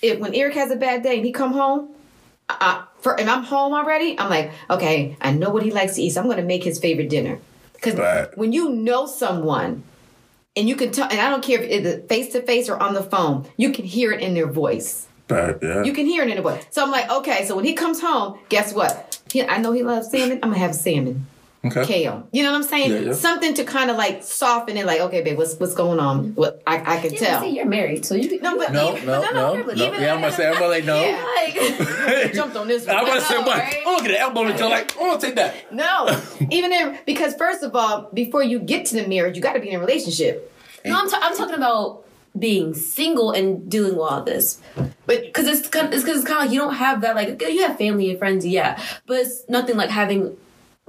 if 0.02 0.20
when 0.20 0.34
Eric 0.34 0.56
has 0.56 0.72
a 0.72 0.76
bad 0.76 1.04
day 1.04 1.18
and 1.18 1.26
he 1.26 1.32
come 1.32 1.54
home, 1.54 1.90
I, 2.50 2.86
for 3.02 3.20
and 3.20 3.30
I'm 3.30 3.44
home 3.44 3.74
already, 3.74 4.18
I'm 4.18 4.30
like, 4.30 4.52
okay, 4.70 5.18
I 5.22 5.32
know 5.32 5.50
what 5.50 5.64
he 5.64 5.72
likes 5.72 5.96
to 5.96 6.02
eat, 6.02 6.12
so 6.12 6.22
I'm 6.22 6.28
going 6.28 6.38
to 6.38 6.44
make 6.44 6.64
his 6.64 6.80
favorite 6.80 7.10
dinner. 7.10 7.40
Because 7.74 7.96
right. 7.96 8.38
when 8.38 8.54
you 8.54 8.70
know 8.70 9.06
someone, 9.08 9.84
and 10.56 10.70
you 10.70 10.76
can 10.76 10.92
tell, 10.92 11.10
and 11.10 11.20
I 11.20 11.30
don't 11.30 11.44
care 11.44 11.62
if 11.62 11.86
it's 11.86 12.08
face 12.08 12.32
to 12.34 12.42
face 12.42 12.70
or 12.70 12.78
on 12.82 12.94
the 12.94 13.04
phone, 13.04 13.48
you 13.58 13.72
can 13.72 13.86
hear 13.86 14.12
it 14.12 14.22
in 14.22 14.34
their 14.34 14.48
voice. 14.48 15.08
Right, 15.30 15.56
yeah. 15.62 15.84
You 15.84 15.94
can 15.94 16.06
hear 16.06 16.24
it 16.24 16.30
in 16.30 16.36
their 16.36 16.44
voice. 16.44 16.66
So 16.72 16.84
I'm 16.84 16.92
like, 16.92 17.10
okay, 17.10 17.46
so 17.46 17.56
when 17.56 17.66
he 17.66 17.74
comes 17.74 18.02
home, 18.02 18.38
guess 18.50 18.74
what? 18.74 19.22
He, 19.32 19.44
I 19.44 19.58
know 19.58 19.72
he 19.72 19.82
loves 19.82 20.12
salmon. 20.12 20.40
I'm 20.44 20.50
gonna 20.50 20.60
have 20.60 20.76
salmon. 20.76 21.26
Okay. 21.64 21.86
Kale. 21.86 22.28
You 22.32 22.42
know 22.42 22.52
what 22.52 22.58
I'm 22.58 22.64
saying? 22.64 22.92
Yeah, 22.92 23.00
yeah. 23.00 23.14
Something 23.14 23.54
to 23.54 23.64
kind 23.64 23.92
of 23.92 23.98
like 23.98 24.24
soften 24.24 24.78
it, 24.78 24.86
like, 24.88 25.00
okay, 25.00 25.22
babe, 25.22 25.38
what's 25.38 25.56
what's 25.56 25.76
going 25.76 26.00
on? 26.00 26.34
What 26.34 26.64
I, 26.66 26.96
I 26.96 27.00
can 27.00 27.14
yeah, 27.14 27.20
tell. 27.20 27.42
See, 27.42 27.56
you're 27.56 27.68
married, 27.68 28.04
so 28.04 28.16
you 28.16 28.42
no, 28.42 28.58
but 28.58 28.72
no, 28.72 28.96
even, 28.96 29.06
no, 29.06 29.22
no, 29.22 29.32
no, 29.32 29.56
no, 29.56 29.74
no. 29.74 29.74
Yeah, 29.76 30.16
I'm 30.16 30.22
gonna 30.22 30.32
say, 30.32 30.48
I'm 30.48 30.56
gonna 30.56 30.68
like, 30.68 30.86
no. 30.86 31.00
Yeah, 31.00 31.24
like, 31.24 32.34
jumped 32.34 32.56
on 32.56 32.68
this. 32.68 32.88
One. 32.88 32.96
I'm 32.96 33.06
gonna 33.06 33.22
say, 33.22 33.38
what? 33.38 33.60
Right? 33.60 33.76
I'm 33.78 33.84
gonna 33.84 34.02
get 34.08 34.12
an 34.12 34.22
elbow 34.22 34.46
until 34.46 34.70
like, 34.72 34.98
I'm 34.98 35.10
gonna 35.10 35.22
take 35.22 35.36
that. 35.36 35.72
No, 35.72 36.08
even 36.50 36.72
if 36.72 37.06
because 37.06 37.36
first 37.36 37.62
of 37.62 37.76
all, 37.76 38.10
before 38.12 38.42
you 38.42 38.58
get 38.58 38.88
to 38.88 38.96
the 38.96 39.08
marriage, 39.08 39.36
you 39.36 39.44
got 39.44 39.54
to 39.54 39.60
be 39.60 39.70
in 39.70 39.76
a 39.76 39.80
relationship. 39.80 40.52
No, 40.84 40.98
I'm, 40.98 41.10
t- 41.10 41.18
I'm 41.22 41.38
talking 41.38 41.54
about 41.54 42.06
being 42.38 42.74
single 42.74 43.32
and 43.32 43.70
doing 43.70 44.00
all 44.00 44.24
this. 44.24 44.60
But 45.06 45.22
because 45.22 45.46
it's 45.46 45.68
kind 45.68 45.88
of, 45.88 45.94
it's 45.94 46.04
because 46.04 46.22
it's 46.22 46.28
kind 46.28 46.40
of 46.40 46.46
like 46.46 46.54
you 46.54 46.60
don't 46.60 46.74
have 46.74 47.02
that 47.02 47.16
like 47.16 47.40
you 47.40 47.68
have 47.68 47.78
family 47.78 48.10
and 48.10 48.18
friends, 48.18 48.48
yeah, 48.48 48.82
but 49.06 49.20
it's 49.20 49.48
nothing 49.48 49.76
like 49.76 49.92
having 49.92 50.38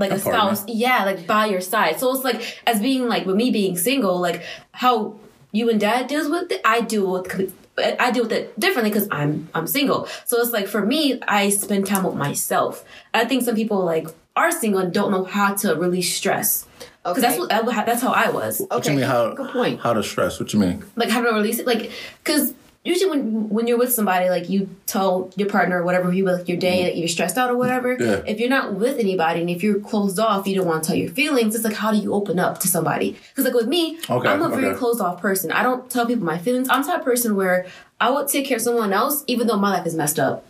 like 0.03 0.11
a, 0.11 0.17
a 0.17 0.19
spouse, 0.19 0.65
yeah, 0.69 1.05
like 1.05 1.27
by 1.27 1.47
your 1.47 1.61
side. 1.61 1.99
So 1.99 2.15
it's 2.15 2.25
like 2.25 2.59
as 2.67 2.81
being 2.81 3.09
like 3.09 3.25
with 3.27 3.37
me 3.37 3.51
being 3.51 3.77
single, 3.77 4.21
like 4.21 4.43
how 4.73 5.17
you 5.53 5.71
and 5.71 5.81
dad 5.81 6.09
deals 6.09 6.29
with 6.29 6.51
it, 6.53 6.61
I 6.65 6.81
deal 6.81 7.11
with 7.13 7.53
I 7.79 8.11
deal 8.11 8.25
with 8.25 8.33
it 8.33 8.59
differently 8.61 8.91
because 8.91 9.09
I'm 9.11 9.49
I'm 9.55 9.67
single. 9.67 10.07
So 10.27 10.41
it's 10.41 10.53
like 10.53 10.67
for 10.67 10.85
me, 10.85 11.21
I 11.27 11.49
spend 11.51 11.87
time 11.87 12.05
with 12.05 12.15
myself. 12.15 12.85
I 13.15 13.25
think 13.25 13.43
some 13.43 13.55
people 13.55 13.85
like 13.85 14.09
are 14.37 14.51
single 14.51 14.81
and 14.81 14.93
don't 14.93 15.11
know 15.11 15.25
how 15.25 15.55
to 15.55 15.75
release 15.75 16.15
stress. 16.15 16.67
Because 17.03 17.25
okay. 17.25 17.47
that's 17.49 17.65
what 17.65 17.87
that's 17.87 18.03
how 18.03 18.13
I 18.13 18.31
was. 18.31 18.61
Okay, 18.61 18.69
What 18.69 18.81
okay. 18.81 18.93
you 18.93 18.99
mean 18.99 19.07
how 19.07 19.35
good 19.35 19.51
point? 19.51 19.81
How 19.81 19.93
to 19.93 20.03
stress? 20.03 20.39
What 20.39 20.53
you 20.53 20.61
mean? 20.61 20.85
Like 20.97 21.09
how 21.09 21.21
to 21.21 21.31
release 21.33 21.59
it? 21.59 21.67
Like 21.67 21.91
because 22.23 22.55
usually 22.85 23.11
when 23.11 23.49
when 23.49 23.67
you're 23.67 23.79
with 23.79 23.93
somebody, 23.93 24.29
like 24.29 24.49
you 24.49 24.69
tell 24.87 25.31
your 25.37 25.49
partner 25.49 25.81
or 25.81 25.85
whatever 25.85 26.13
you 26.13 26.25
like 26.25 26.49
your 26.49 26.59
day 26.59 26.79
mm-hmm. 26.79 26.85
that 26.85 26.97
you're 26.97 27.09
stressed 27.09 27.39
out 27.39 27.51
or 27.51 27.57
whatever. 27.57 27.97
Yeah. 27.99 28.23
If 28.27 28.41
you're 28.41 28.49
not 28.49 28.75
with 28.75 28.99
anybody 28.99 29.41
and 29.41 29.51
if 29.51 29.63
you're 29.63 29.81
closed 29.81 30.19
off, 30.19 30.47
you 30.47 30.57
don't 30.57 30.67
want 30.67 30.83
to 30.85 30.89
tell 30.89 30.97
your 30.97 31.11
feelings. 31.11 31.55
It's 31.55 31.65
like 31.65 31.75
how 31.75 31.93
do 31.93 31.99
you 31.99 32.13
open 32.13 32.39
up 32.39 32.59
to 32.61 32.69
somebody? 32.69 33.17
Because 33.31 33.45
like 33.45 33.55
with 33.55 33.69
me, 33.69 33.99
okay, 34.09 34.29
I'm 34.29 34.43
a 34.43 34.49
very 34.49 34.67
okay. 34.67 34.79
closed 34.79 35.01
off 35.01 35.21
person. 35.21 35.53
I 35.53 35.63
don't 35.63 35.91
tell 35.91 36.07
people 36.07 36.25
my 36.25 36.39
feelings. 36.39 36.69
I'm 36.69 36.83
the 36.83 36.89
type 36.89 37.01
of 37.01 37.05
person 37.05 37.37
where 37.37 37.67
I 38.01 38.11
will 38.11 38.25
take 38.25 38.47
care 38.47 38.57
of 38.57 38.63
someone 38.63 38.93
else 38.93 39.25
even 39.27 39.47
though 39.47 39.59
my 39.59 39.71
life 39.71 39.87
is 39.87 39.95
messed 39.95 40.19
up. 40.19 40.45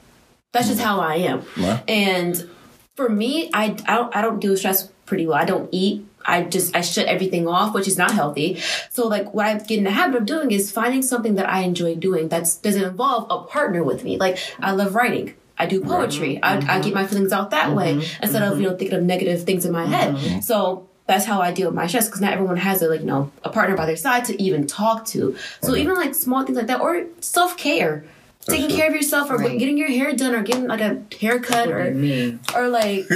That's 0.52 0.68
just 0.68 0.80
mm-hmm. 0.80 0.88
how 0.88 1.00
I 1.00 1.16
am. 1.16 1.44
And 1.88 2.50
for 2.96 3.08
me, 3.08 3.50
I, 3.52 3.76
I 3.86 3.96
don't 3.96 4.16
I 4.16 4.20
don't 4.22 4.38
deal 4.38 4.50
with 4.50 4.60
stress 4.60 4.88
pretty 5.06 5.26
well. 5.26 5.36
I 5.36 5.44
don't 5.44 5.68
eat 5.72 6.06
I 6.24 6.42
just 6.42 6.74
I 6.74 6.80
shut 6.80 7.06
everything 7.06 7.48
off, 7.48 7.74
which 7.74 7.88
is 7.88 7.98
not 7.98 8.12
healthy. 8.12 8.60
So 8.90 9.08
like 9.08 9.32
what 9.34 9.46
I 9.46 9.54
get 9.58 9.78
in 9.78 9.84
the 9.84 9.90
habit 9.90 10.16
of 10.16 10.26
doing 10.26 10.50
is 10.50 10.70
finding 10.70 11.02
something 11.02 11.34
that 11.36 11.48
I 11.48 11.60
enjoy 11.60 11.94
doing 11.96 12.28
that 12.28 12.42
doesn't 12.62 12.82
involve 12.82 13.26
a 13.30 13.46
partner 13.46 13.82
with 13.82 14.04
me. 14.04 14.18
Like 14.18 14.38
I 14.60 14.72
love 14.72 14.94
writing. 14.94 15.34
I 15.58 15.66
do 15.66 15.80
poetry. 15.80 16.40
Mm-hmm. 16.42 16.70
I, 16.70 16.76
I 16.76 16.80
get 16.80 16.94
my 16.94 17.06
feelings 17.06 17.32
out 17.32 17.50
that 17.50 17.66
mm-hmm. 17.66 17.76
way 17.76 17.92
instead 18.22 18.42
mm-hmm. 18.42 18.52
of 18.52 18.60
you 18.60 18.68
know 18.68 18.76
thinking 18.76 18.96
of 18.96 19.04
negative 19.04 19.44
things 19.44 19.64
in 19.64 19.72
my 19.72 19.86
head. 19.86 20.14
Mm-hmm. 20.14 20.40
So 20.40 20.88
that's 21.06 21.24
how 21.24 21.40
I 21.40 21.52
deal 21.52 21.68
with 21.68 21.76
my 21.76 21.86
stress 21.86 22.06
because 22.06 22.20
not 22.20 22.32
everyone 22.32 22.56
has 22.56 22.82
a 22.82 22.88
like 22.88 23.00
you 23.00 23.06
know 23.06 23.30
a 23.44 23.50
partner 23.50 23.76
by 23.76 23.86
their 23.86 23.96
side 23.96 24.24
to 24.26 24.42
even 24.42 24.66
talk 24.66 25.04
to. 25.06 25.36
So 25.62 25.76
even 25.76 25.94
like 25.94 26.14
small 26.14 26.44
things 26.44 26.56
like 26.56 26.68
that 26.68 26.80
or 26.80 27.06
self 27.20 27.56
care 27.56 28.04
taking 28.46 28.76
care 28.76 28.88
of 28.88 28.94
yourself 28.94 29.30
or 29.30 29.36
right. 29.36 29.58
getting 29.58 29.78
your 29.78 29.88
hair 29.88 30.12
done 30.12 30.34
or 30.34 30.42
getting 30.42 30.66
like 30.66 30.80
a 30.80 31.02
haircut 31.20 31.68
or 31.68 31.92
me. 31.92 32.38
or 32.54 32.68
like, 32.68 33.06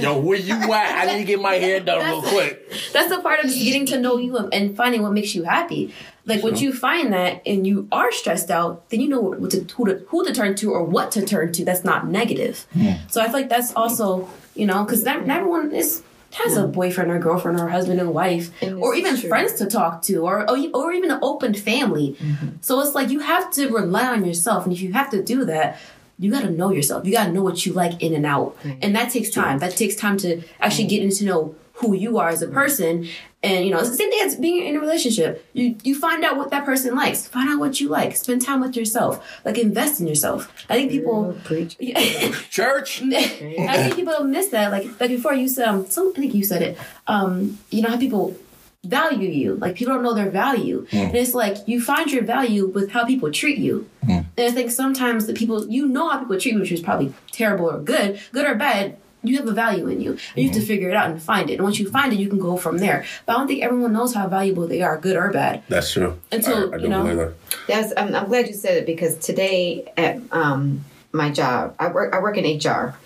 yo 0.00 0.18
where 0.18 0.38
you 0.38 0.54
at 0.54 1.08
i 1.08 1.12
need 1.12 1.18
to 1.18 1.24
get 1.24 1.40
my 1.40 1.54
hair 1.54 1.80
done 1.80 2.04
real 2.04 2.22
quick 2.22 2.70
that's 2.92 3.14
the 3.14 3.20
part 3.20 3.38
of 3.40 3.46
just 3.46 3.62
getting 3.62 3.86
to 3.86 4.00
know 4.00 4.16
you 4.16 4.36
and 4.36 4.76
finding 4.76 5.02
what 5.02 5.12
makes 5.12 5.34
you 5.34 5.44
happy 5.44 5.92
like 6.26 6.40
sure. 6.40 6.50
once 6.50 6.60
you 6.60 6.72
find 6.72 7.12
that 7.12 7.42
and 7.46 7.66
you 7.66 7.86
are 7.92 8.10
stressed 8.10 8.50
out 8.50 8.88
then 8.90 9.00
you 9.00 9.08
know 9.08 9.20
what 9.20 9.50
to, 9.50 9.60
who 9.74 9.84
to 9.86 10.04
who 10.08 10.24
to 10.24 10.32
turn 10.32 10.54
to 10.54 10.72
or 10.72 10.82
what 10.82 11.12
to 11.12 11.24
turn 11.24 11.52
to 11.52 11.64
that's 11.64 11.84
not 11.84 12.08
negative 12.08 12.66
mm. 12.74 12.98
so 13.10 13.20
i 13.20 13.24
feel 13.24 13.34
like 13.34 13.48
that's 13.48 13.72
also 13.74 14.28
you 14.54 14.66
know 14.66 14.84
because 14.84 15.04
not, 15.04 15.26
not 15.26 15.38
everyone 15.38 15.70
is 15.70 16.02
has 16.34 16.56
a 16.56 16.66
boyfriend 16.66 17.10
or 17.10 17.18
girlfriend 17.18 17.60
or 17.60 17.68
husband 17.68 18.00
and 18.00 18.12
wife 18.12 18.50
or 18.62 18.94
even 18.94 19.16
true. 19.16 19.28
friends 19.28 19.54
to 19.54 19.66
talk 19.66 20.02
to 20.02 20.16
or 20.18 20.48
or 20.50 20.92
even 20.92 21.10
an 21.10 21.18
open 21.22 21.54
family. 21.54 22.16
Mm-hmm. 22.18 22.48
So 22.60 22.80
it's 22.80 22.94
like 22.94 23.10
you 23.10 23.20
have 23.20 23.50
to 23.52 23.68
rely 23.68 24.06
on 24.06 24.24
yourself 24.24 24.64
and 24.64 24.72
if 24.72 24.80
you 24.80 24.92
have 24.92 25.10
to 25.10 25.22
do 25.22 25.44
that, 25.46 25.78
you 26.18 26.30
got 26.30 26.42
to 26.42 26.50
know 26.50 26.70
yourself. 26.70 27.06
You 27.06 27.12
got 27.12 27.26
to 27.26 27.32
know 27.32 27.42
what 27.42 27.66
you 27.66 27.72
like 27.72 28.02
in 28.02 28.14
and 28.14 28.26
out. 28.26 28.56
And 28.82 28.94
that 28.94 29.10
takes 29.10 29.30
time. 29.30 29.58
That 29.58 29.76
takes 29.76 29.96
time 29.96 30.16
to 30.18 30.42
actually 30.60 30.86
get 30.86 31.02
into 31.02 31.24
know 31.24 31.54
who 31.74 31.94
you 31.94 32.18
are 32.18 32.28
as 32.28 32.40
a 32.40 32.48
person. 32.48 33.08
And 33.44 33.66
you 33.66 33.70
know, 33.70 33.78
it's 33.78 33.90
the 33.90 33.96
same 33.96 34.10
thing 34.10 34.20
as 34.22 34.36
being 34.36 34.66
in 34.66 34.74
a 34.74 34.80
relationship. 34.80 35.46
You 35.52 35.76
you 35.84 35.98
find 35.98 36.24
out 36.24 36.38
what 36.38 36.50
that 36.50 36.64
person 36.64 36.96
likes. 36.96 37.28
Find 37.28 37.50
out 37.50 37.60
what 37.60 37.78
you 37.78 37.88
like. 37.88 38.16
Spend 38.16 38.40
time 38.40 38.60
with 38.60 38.74
yourself. 38.74 39.22
Like 39.44 39.58
invest 39.58 40.00
in 40.00 40.06
yourself. 40.06 40.50
I 40.70 40.74
think 40.76 40.90
people 40.90 41.36
preach 41.44 41.76
church. 42.50 43.02
I 43.04 43.76
think 43.76 43.96
people 43.96 44.24
miss 44.24 44.48
that. 44.48 44.72
Like 44.72 44.86
like 44.98 45.10
before 45.10 45.34
you 45.34 45.48
said, 45.48 45.68
um, 45.68 45.86
some 45.86 46.12
I 46.16 46.20
think 46.20 46.34
you 46.34 46.42
said 46.42 46.62
it. 46.62 46.78
Um, 47.06 47.58
you 47.70 47.82
know 47.82 47.90
how 47.90 47.98
people 47.98 48.34
value 48.82 49.28
you. 49.28 49.56
Like 49.56 49.74
people 49.74 49.94
don't 49.94 50.02
know 50.02 50.14
their 50.14 50.30
value. 50.30 50.86
Mm. 50.90 51.08
And 51.08 51.16
it's 51.16 51.34
like 51.34 51.68
you 51.68 51.82
find 51.82 52.10
your 52.10 52.24
value 52.24 52.66
with 52.66 52.92
how 52.92 53.04
people 53.04 53.30
treat 53.30 53.58
you. 53.58 53.88
Mm. 54.04 54.24
And 54.38 54.46
I 54.46 54.50
think 54.52 54.70
sometimes 54.70 55.26
the 55.26 55.34
people 55.34 55.68
you 55.68 55.86
know 55.86 56.08
how 56.08 56.18
people 56.18 56.40
treat 56.40 56.54
you, 56.54 56.60
which 56.60 56.72
is 56.72 56.80
probably 56.80 57.12
terrible 57.30 57.70
or 57.70 57.78
good, 57.78 58.20
good 58.32 58.46
or 58.46 58.54
bad, 58.54 58.96
you 59.24 59.36
have 59.38 59.48
a 59.48 59.52
value 59.52 59.88
in 59.88 60.00
you. 60.00 60.12
And 60.12 60.20
you 60.36 60.44
have 60.44 60.52
to 60.54 60.60
mm-hmm. 60.60 60.66
figure 60.66 60.88
it 60.90 60.96
out 60.96 61.10
and 61.10 61.20
find 61.20 61.50
it. 61.50 61.54
And 61.54 61.62
once 61.62 61.78
you 61.78 61.90
find 61.90 62.12
it, 62.12 62.18
you 62.18 62.28
can 62.28 62.38
go 62.38 62.56
from 62.56 62.78
there. 62.78 63.04
But 63.26 63.34
I 63.34 63.38
don't 63.38 63.46
think 63.46 63.62
everyone 63.62 63.92
knows 63.92 64.14
how 64.14 64.28
valuable 64.28 64.66
they 64.66 64.82
are, 64.82 64.98
good 64.98 65.16
or 65.16 65.30
bad. 65.30 65.62
That's 65.68 65.92
true. 65.92 66.18
Until 66.30 66.72
I, 66.72 66.76
I 66.76 66.80
you 66.80 66.88
know. 66.88 67.16
That. 67.16 67.34
That's 67.66 67.92
I'm, 67.96 68.14
I'm, 68.14 68.28
glad 68.28 68.46
you 68.48 68.54
said 68.54 68.76
it 68.76 68.86
because 68.86 69.16
today 69.18 69.92
at 69.96 70.20
um, 70.30 70.84
my 71.12 71.30
job, 71.30 71.74
I 71.78 71.88
work 71.88 72.14
I 72.14 72.20
work 72.20 72.36
in 72.36 72.58
HR, 72.58 72.96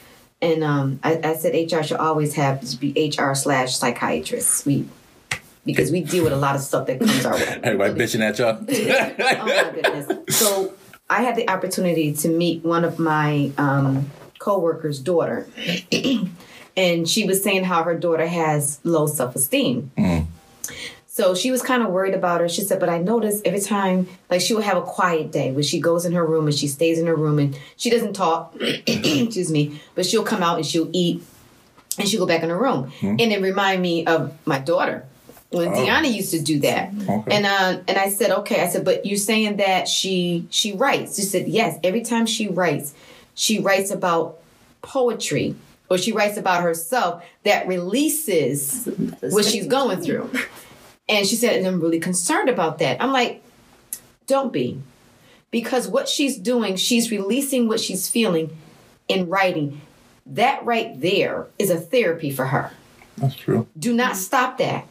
and 0.43 0.64
um, 0.64 1.01
I, 1.03 1.21
I 1.23 1.35
said 1.35 1.55
HR 1.55 1.83
should 1.83 1.99
always 1.99 2.35
have 2.35 2.61
to 2.69 2.77
be 2.77 3.12
HR 3.16 3.35
slash 3.35 3.77
psychiatrist. 3.77 4.66
We 4.66 4.89
because 5.64 5.93
we 5.93 6.01
deal 6.01 6.25
with 6.25 6.33
a 6.33 6.37
lot 6.37 6.57
of 6.57 6.62
stuff 6.62 6.87
that 6.87 6.99
comes 6.99 7.27
our 7.27 7.35
way. 7.35 7.61
Everybody 7.62 7.95
bitching 7.95 8.21
at 8.21 8.39
y'all. 8.39 8.59
oh 8.59 9.47
my 9.47 9.71
goodness. 9.75 10.39
So 10.39 10.75
I 11.11 11.23
had 11.23 11.37
the 11.37 11.49
opportunity 11.49 12.12
to 12.14 12.29
meet 12.29 12.64
one 12.64 12.85
of 12.85 12.99
my 12.99 13.51
um, 13.59 14.11
co-worker's 14.49 14.99
daughter 14.99 15.46
and 16.76 17.07
she 17.07 17.24
was 17.24 17.42
saying 17.42 17.64
how 17.64 17.82
her 17.82 17.94
daughter 17.94 18.26
has 18.26 18.80
low 18.82 19.07
self-esteem 19.07 19.90
mm. 19.94 20.24
so 21.07 21.34
she 21.34 21.51
was 21.51 21.61
kind 21.61 21.82
of 21.82 21.90
worried 21.90 22.14
about 22.14 22.40
her 22.40 22.49
she 22.49 22.62
said 22.62 22.80
but 22.80 22.88
i 22.88 22.96
notice 22.96 23.42
every 23.44 23.61
time 23.61 24.09
like 24.30 24.40
she 24.40 24.55
will 24.55 24.62
have 24.62 24.78
a 24.78 24.82
quiet 24.82 25.30
day 25.30 25.53
where 25.53 25.62
she 25.62 25.78
goes 25.78 26.07
in 26.07 26.12
her 26.12 26.24
room 26.24 26.46
and 26.46 26.55
she 26.55 26.66
stays 26.66 26.99
in 26.99 27.07
her 27.07 27.14
room 27.14 27.38
and 27.38 27.59
she 27.76 27.90
doesn't 27.90 28.14
talk 28.14 28.55
excuse 28.86 29.51
me 29.51 29.78
but 29.94 30.07
she'll 30.07 30.24
come 30.24 30.42
out 30.42 30.57
and 30.57 30.64
she'll 30.64 30.88
eat 30.94 31.22
and 31.99 32.09
she'll 32.09 32.20
go 32.20 32.26
back 32.26 32.42
in 32.42 32.49
her 32.49 32.59
room 32.59 32.90
mm. 33.01 33.20
and 33.20 33.20
it 33.20 33.42
reminded 33.42 33.82
me 33.82 34.07
of 34.07 34.34
my 34.46 34.59
daughter 34.59 35.05
when 35.51 35.68
oh. 35.68 35.72
Deanna 35.72 36.12
used 36.12 36.30
to 36.32 36.42
do 36.42 36.61
that. 36.61 36.92
Okay. 37.09 37.36
And 37.36 37.46
uh, 37.46 37.82
and 37.88 37.96
I 37.96 38.11
said, 38.11 38.30
okay. 38.40 38.61
I 38.61 38.68
said, 38.68 38.84
but 38.84 39.07
you're 39.07 39.16
saying 39.16 39.57
that 39.57 39.88
she 39.88 40.46
she 40.51 40.72
writes. 40.72 41.16
She 41.16 41.22
said, 41.22 41.49
yes. 41.49 41.78
Every 41.82 42.03
time 42.03 42.26
she 42.26 42.49
writes, 42.49 42.92
she 43.39 43.61
writes 43.61 43.91
about 43.93 44.41
poetry 44.82 45.55
or 45.89 45.97
she 45.97 46.12
writes 46.12 46.36
about 46.36 46.62
herself 46.62 47.24
that 47.45 47.68
releases 47.68 48.86
what 49.20 49.45
she's 49.45 49.66
going 49.66 50.03
through. 50.03 50.30
And 51.11 51.26
she 51.26 51.36
said, 51.36 51.57
and 51.57 51.66
I'm 51.66 51.80
really 51.80 52.01
concerned 52.01 52.51
about 52.51 52.80
that. 52.80 53.03
I'm 53.03 53.12
like, 53.12 53.43
don't 54.26 54.53
be. 54.53 54.78
Because 55.51 55.89
what 55.89 56.07
she's 56.07 56.36
doing, 56.36 56.76
she's 56.76 57.11
releasing 57.11 57.66
what 57.66 57.80
she's 57.80 58.11
feeling 58.11 58.55
in 59.09 59.26
writing. 59.30 59.80
That 60.26 60.62
right 60.66 61.01
there 61.01 61.47
is 61.59 61.70
a 61.70 61.80
therapy 61.80 62.30
for 62.30 62.45
her. 62.45 62.72
That's 63.16 63.34
true. 63.34 63.66
Do 63.78 63.95
not 63.95 64.18
stop 64.18 64.59
that. 64.59 64.86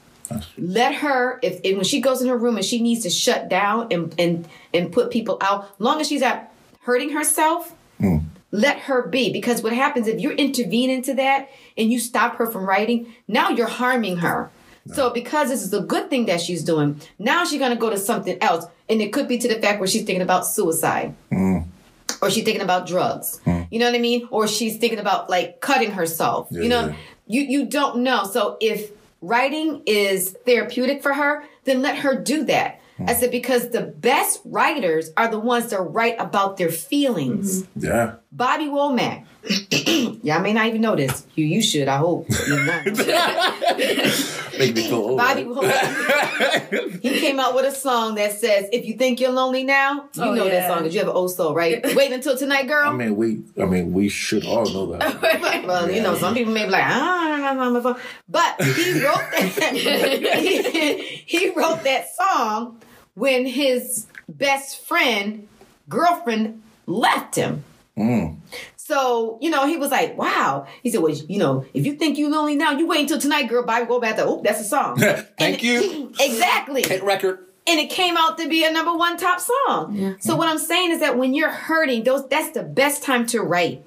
Let 0.57 0.95
her, 0.95 1.39
if, 1.43 1.61
if, 1.63 1.75
when 1.75 1.85
she 1.85 2.01
goes 2.01 2.19
in 2.23 2.29
her 2.29 2.37
room 2.37 2.55
and 2.55 2.65
she 2.65 2.81
needs 2.81 3.03
to 3.03 3.11
shut 3.11 3.47
down 3.47 3.89
and 3.91 4.15
and 4.17 4.47
and 4.73 4.91
put 4.91 5.11
people 5.11 5.37
out, 5.39 5.79
long 5.79 6.01
as 6.01 6.07
she's 6.07 6.21
not 6.21 6.51
hurting 6.81 7.11
herself, 7.11 7.75
mm 8.01 8.23
let 8.51 8.79
her 8.79 9.07
be 9.07 9.31
because 9.31 9.61
what 9.61 9.73
happens 9.73 10.07
if 10.07 10.21
you 10.21 10.31
intervene 10.31 10.89
into 10.89 11.13
that 11.13 11.49
and 11.77 11.91
you 11.91 11.99
stop 11.99 12.35
her 12.37 12.47
from 12.47 12.67
writing 12.67 13.13
now 13.27 13.49
you're 13.49 13.67
harming 13.67 14.17
her 14.17 14.49
no. 14.85 14.95
so 14.95 15.09
because 15.09 15.49
this 15.49 15.63
is 15.63 15.73
a 15.73 15.81
good 15.81 16.09
thing 16.09 16.25
that 16.25 16.39
she's 16.39 16.63
doing 16.63 16.99
now 17.19 17.43
she's 17.43 17.59
going 17.59 17.71
to 17.71 17.77
go 17.77 17.89
to 17.89 17.97
something 17.97 18.41
else 18.41 18.65
and 18.89 19.01
it 19.01 19.11
could 19.11 19.27
be 19.27 19.37
to 19.37 19.47
the 19.47 19.55
fact 19.55 19.79
where 19.79 19.87
she's 19.87 20.03
thinking 20.03 20.21
about 20.21 20.45
suicide 20.45 21.13
mm. 21.31 21.65
or 22.21 22.29
she's 22.29 22.45
thinking 22.45 22.63
about 22.63 22.87
drugs 22.87 23.41
mm. 23.45 23.67
you 23.69 23.79
know 23.79 23.85
what 23.85 23.95
i 23.95 23.99
mean 23.99 24.27
or 24.31 24.47
she's 24.47 24.77
thinking 24.77 24.99
about 24.99 25.29
like 25.29 25.59
cutting 25.59 25.91
herself 25.91 26.47
yeah, 26.49 26.61
you 26.61 26.69
know 26.69 26.87
yeah. 26.87 26.95
you 27.27 27.41
you 27.41 27.65
don't 27.65 27.97
know 27.97 28.23
so 28.23 28.57
if 28.61 28.91
writing 29.21 29.81
is 29.85 30.37
therapeutic 30.45 31.03
for 31.03 31.13
her 31.13 31.43
then 31.65 31.81
let 31.81 31.97
her 31.97 32.21
do 32.21 32.45
that 32.45 32.79
I 33.05 33.13
said, 33.13 33.31
because 33.31 33.69
the 33.69 33.81
best 33.81 34.41
writers 34.43 35.11
are 35.17 35.27
the 35.27 35.39
ones 35.39 35.69
that 35.69 35.81
write 35.81 36.15
about 36.19 36.57
their 36.57 36.71
feelings. 36.71 37.63
Mm-hmm. 37.63 37.85
Yeah. 37.85 38.15
Bobby 38.37 38.65
Womack. 38.65 39.25
Y'all 40.23 40.41
may 40.41 40.53
not 40.53 40.67
even 40.67 40.81
know 40.81 40.95
this. 40.95 41.25
You 41.33 41.45
you 41.45 41.61
should, 41.61 41.87
I 41.87 41.97
hope. 41.97 42.29
Make 42.29 42.85
me 44.75 44.87
feel 44.87 44.95
old. 44.95 45.17
Bobby 45.17 45.43
Womack. 45.43 46.99
he 47.01 47.19
came 47.19 47.39
out 47.39 47.55
with 47.55 47.65
a 47.65 47.71
song 47.71 48.13
that 48.15 48.33
says, 48.33 48.69
If 48.71 48.85
you 48.85 48.95
think 48.95 49.19
you're 49.19 49.31
lonely 49.31 49.63
now, 49.63 50.07
you 50.13 50.21
oh, 50.21 50.35
know 50.35 50.45
yeah. 50.45 50.51
that 50.51 50.69
song 50.69 50.79
because 50.79 50.93
you 50.93 50.99
have 50.99 51.09
an 51.09 51.15
old 51.15 51.31
soul, 51.31 51.55
right? 51.55 51.83
Wait 51.95 52.11
until 52.11 52.37
tonight, 52.37 52.67
girl. 52.67 52.87
I 52.87 52.93
mean, 52.93 53.15
we 53.15 53.41
I 53.59 53.65
mean 53.65 53.91
we 53.91 54.07
should 54.07 54.45
all 54.45 54.65
know 54.65 54.97
that. 54.97 55.19
well, 55.65 55.89
yeah. 55.89 55.95
you 55.95 56.03
know, 56.03 56.15
some 56.15 56.35
people 56.35 56.53
may 56.53 56.65
be 56.65 56.71
like, 56.71 56.85
ah, 56.85 57.97
but 58.29 58.61
he 58.61 59.03
wrote 59.03 59.31
that 59.31 59.71
he, 59.73 61.23
he 61.25 61.49
wrote 61.49 61.83
that 61.85 62.05
song 62.15 62.79
when 63.15 63.47
his 63.47 64.05
best 64.29 64.85
friend, 64.85 65.47
girlfriend 65.89 66.61
left 66.85 67.35
him. 67.35 67.63
Mm. 67.97 68.37
So, 68.75 69.37
you 69.41 69.49
know, 69.49 69.67
he 69.67 69.77
was 69.77 69.91
like, 69.91 70.17
wow. 70.17 70.67
He 70.83 70.89
said, 70.89 71.01
well, 71.01 71.13
you 71.13 71.39
know, 71.39 71.65
if 71.73 71.85
you 71.85 71.95
think 71.95 72.17
you 72.17 72.29
lonely 72.29 72.55
now, 72.55 72.71
you 72.71 72.87
wait 72.87 73.01
until 73.01 73.19
tonight, 73.19 73.49
girl. 73.49 73.63
Bye, 73.63 73.83
go 73.85 73.99
back 73.99 74.15
to, 74.17 74.25
oh, 74.25 74.41
that's 74.43 74.61
a 74.61 74.63
song. 74.63 74.97
Thank 74.99 75.39
and 75.39 75.63
you. 75.63 76.13
exactly. 76.19 76.83
Hit 76.87 77.03
record. 77.03 77.39
And 77.65 77.79
it 77.81 77.89
came 77.89 78.15
out 78.15 78.37
to 78.37 78.47
be 78.47 78.63
a 78.63 78.71
number 78.71 78.95
one 78.95 79.17
top 79.17 79.41
song. 79.41 79.93
Yeah. 79.93 80.13
So 80.19 80.37
what 80.37 80.47
I'm 80.47 80.57
saying 80.57 80.91
is 80.91 81.01
that 81.01 81.17
when 81.17 81.33
you're 81.33 81.51
hurting, 81.51 82.05
those 82.05 82.25
that's 82.29 82.51
the 82.51 82.63
best 82.63 83.03
time 83.03 83.25
to 83.27 83.41
write. 83.41 83.83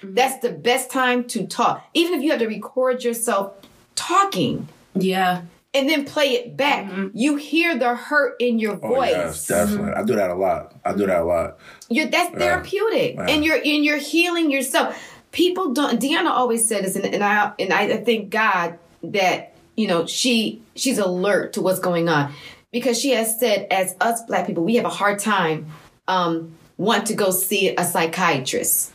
Mm-hmm. 0.00 0.14
That's 0.14 0.42
the 0.42 0.50
best 0.50 0.90
time 0.90 1.24
to 1.28 1.46
talk. 1.46 1.88
Even 1.94 2.12
if 2.12 2.22
you 2.22 2.32
have 2.32 2.40
to 2.40 2.46
record 2.46 3.02
yourself 3.02 3.54
talking. 3.94 4.68
Yeah 4.94 5.42
and 5.74 5.88
then 5.88 6.04
play 6.04 6.30
it 6.30 6.56
back. 6.56 6.86
Mm-hmm. 6.86 7.08
You 7.14 7.36
hear 7.36 7.76
the 7.76 7.96
hurt 7.96 8.36
in 8.38 8.58
your 8.58 8.76
voice. 8.76 9.12
Oh, 9.14 9.18
yes, 9.18 9.46
definitely. 9.46 9.90
Mm-hmm. 9.90 10.00
I 10.00 10.04
do 10.04 10.14
that 10.14 10.30
a 10.30 10.34
lot. 10.34 10.74
I 10.84 10.94
do 10.94 11.06
that 11.06 11.20
a 11.20 11.24
lot. 11.24 11.58
You're 11.90 12.06
that's 12.06 12.32
yeah. 12.32 12.38
therapeutic, 12.38 13.16
yeah. 13.16 13.26
and 13.28 13.44
you're 13.44 13.56
and 13.56 13.84
you're 13.84 13.98
healing 13.98 14.50
yourself. 14.50 14.96
People 15.32 15.74
don't. 15.74 16.00
Deanna 16.00 16.30
always 16.30 16.66
said 16.66 16.84
this, 16.84 16.96
and, 16.96 17.04
and 17.06 17.22
I 17.24 17.52
and 17.58 17.72
I 17.72 17.96
thank 17.98 18.30
God 18.30 18.78
that 19.02 19.54
you 19.76 19.86
know 19.86 20.06
she 20.06 20.62
she's 20.76 20.98
alert 20.98 21.54
to 21.54 21.60
what's 21.60 21.80
going 21.80 22.08
on 22.08 22.32
because 22.70 22.98
she 22.98 23.10
has 23.10 23.38
said 23.38 23.66
as 23.70 23.96
us 24.00 24.22
black 24.22 24.46
people 24.46 24.64
we 24.64 24.76
have 24.76 24.84
a 24.84 24.90
hard 24.90 25.18
time 25.18 25.66
um 26.08 26.54
want 26.76 27.06
to 27.06 27.14
go 27.14 27.30
see 27.30 27.74
a 27.76 27.84
psychiatrist 27.84 28.92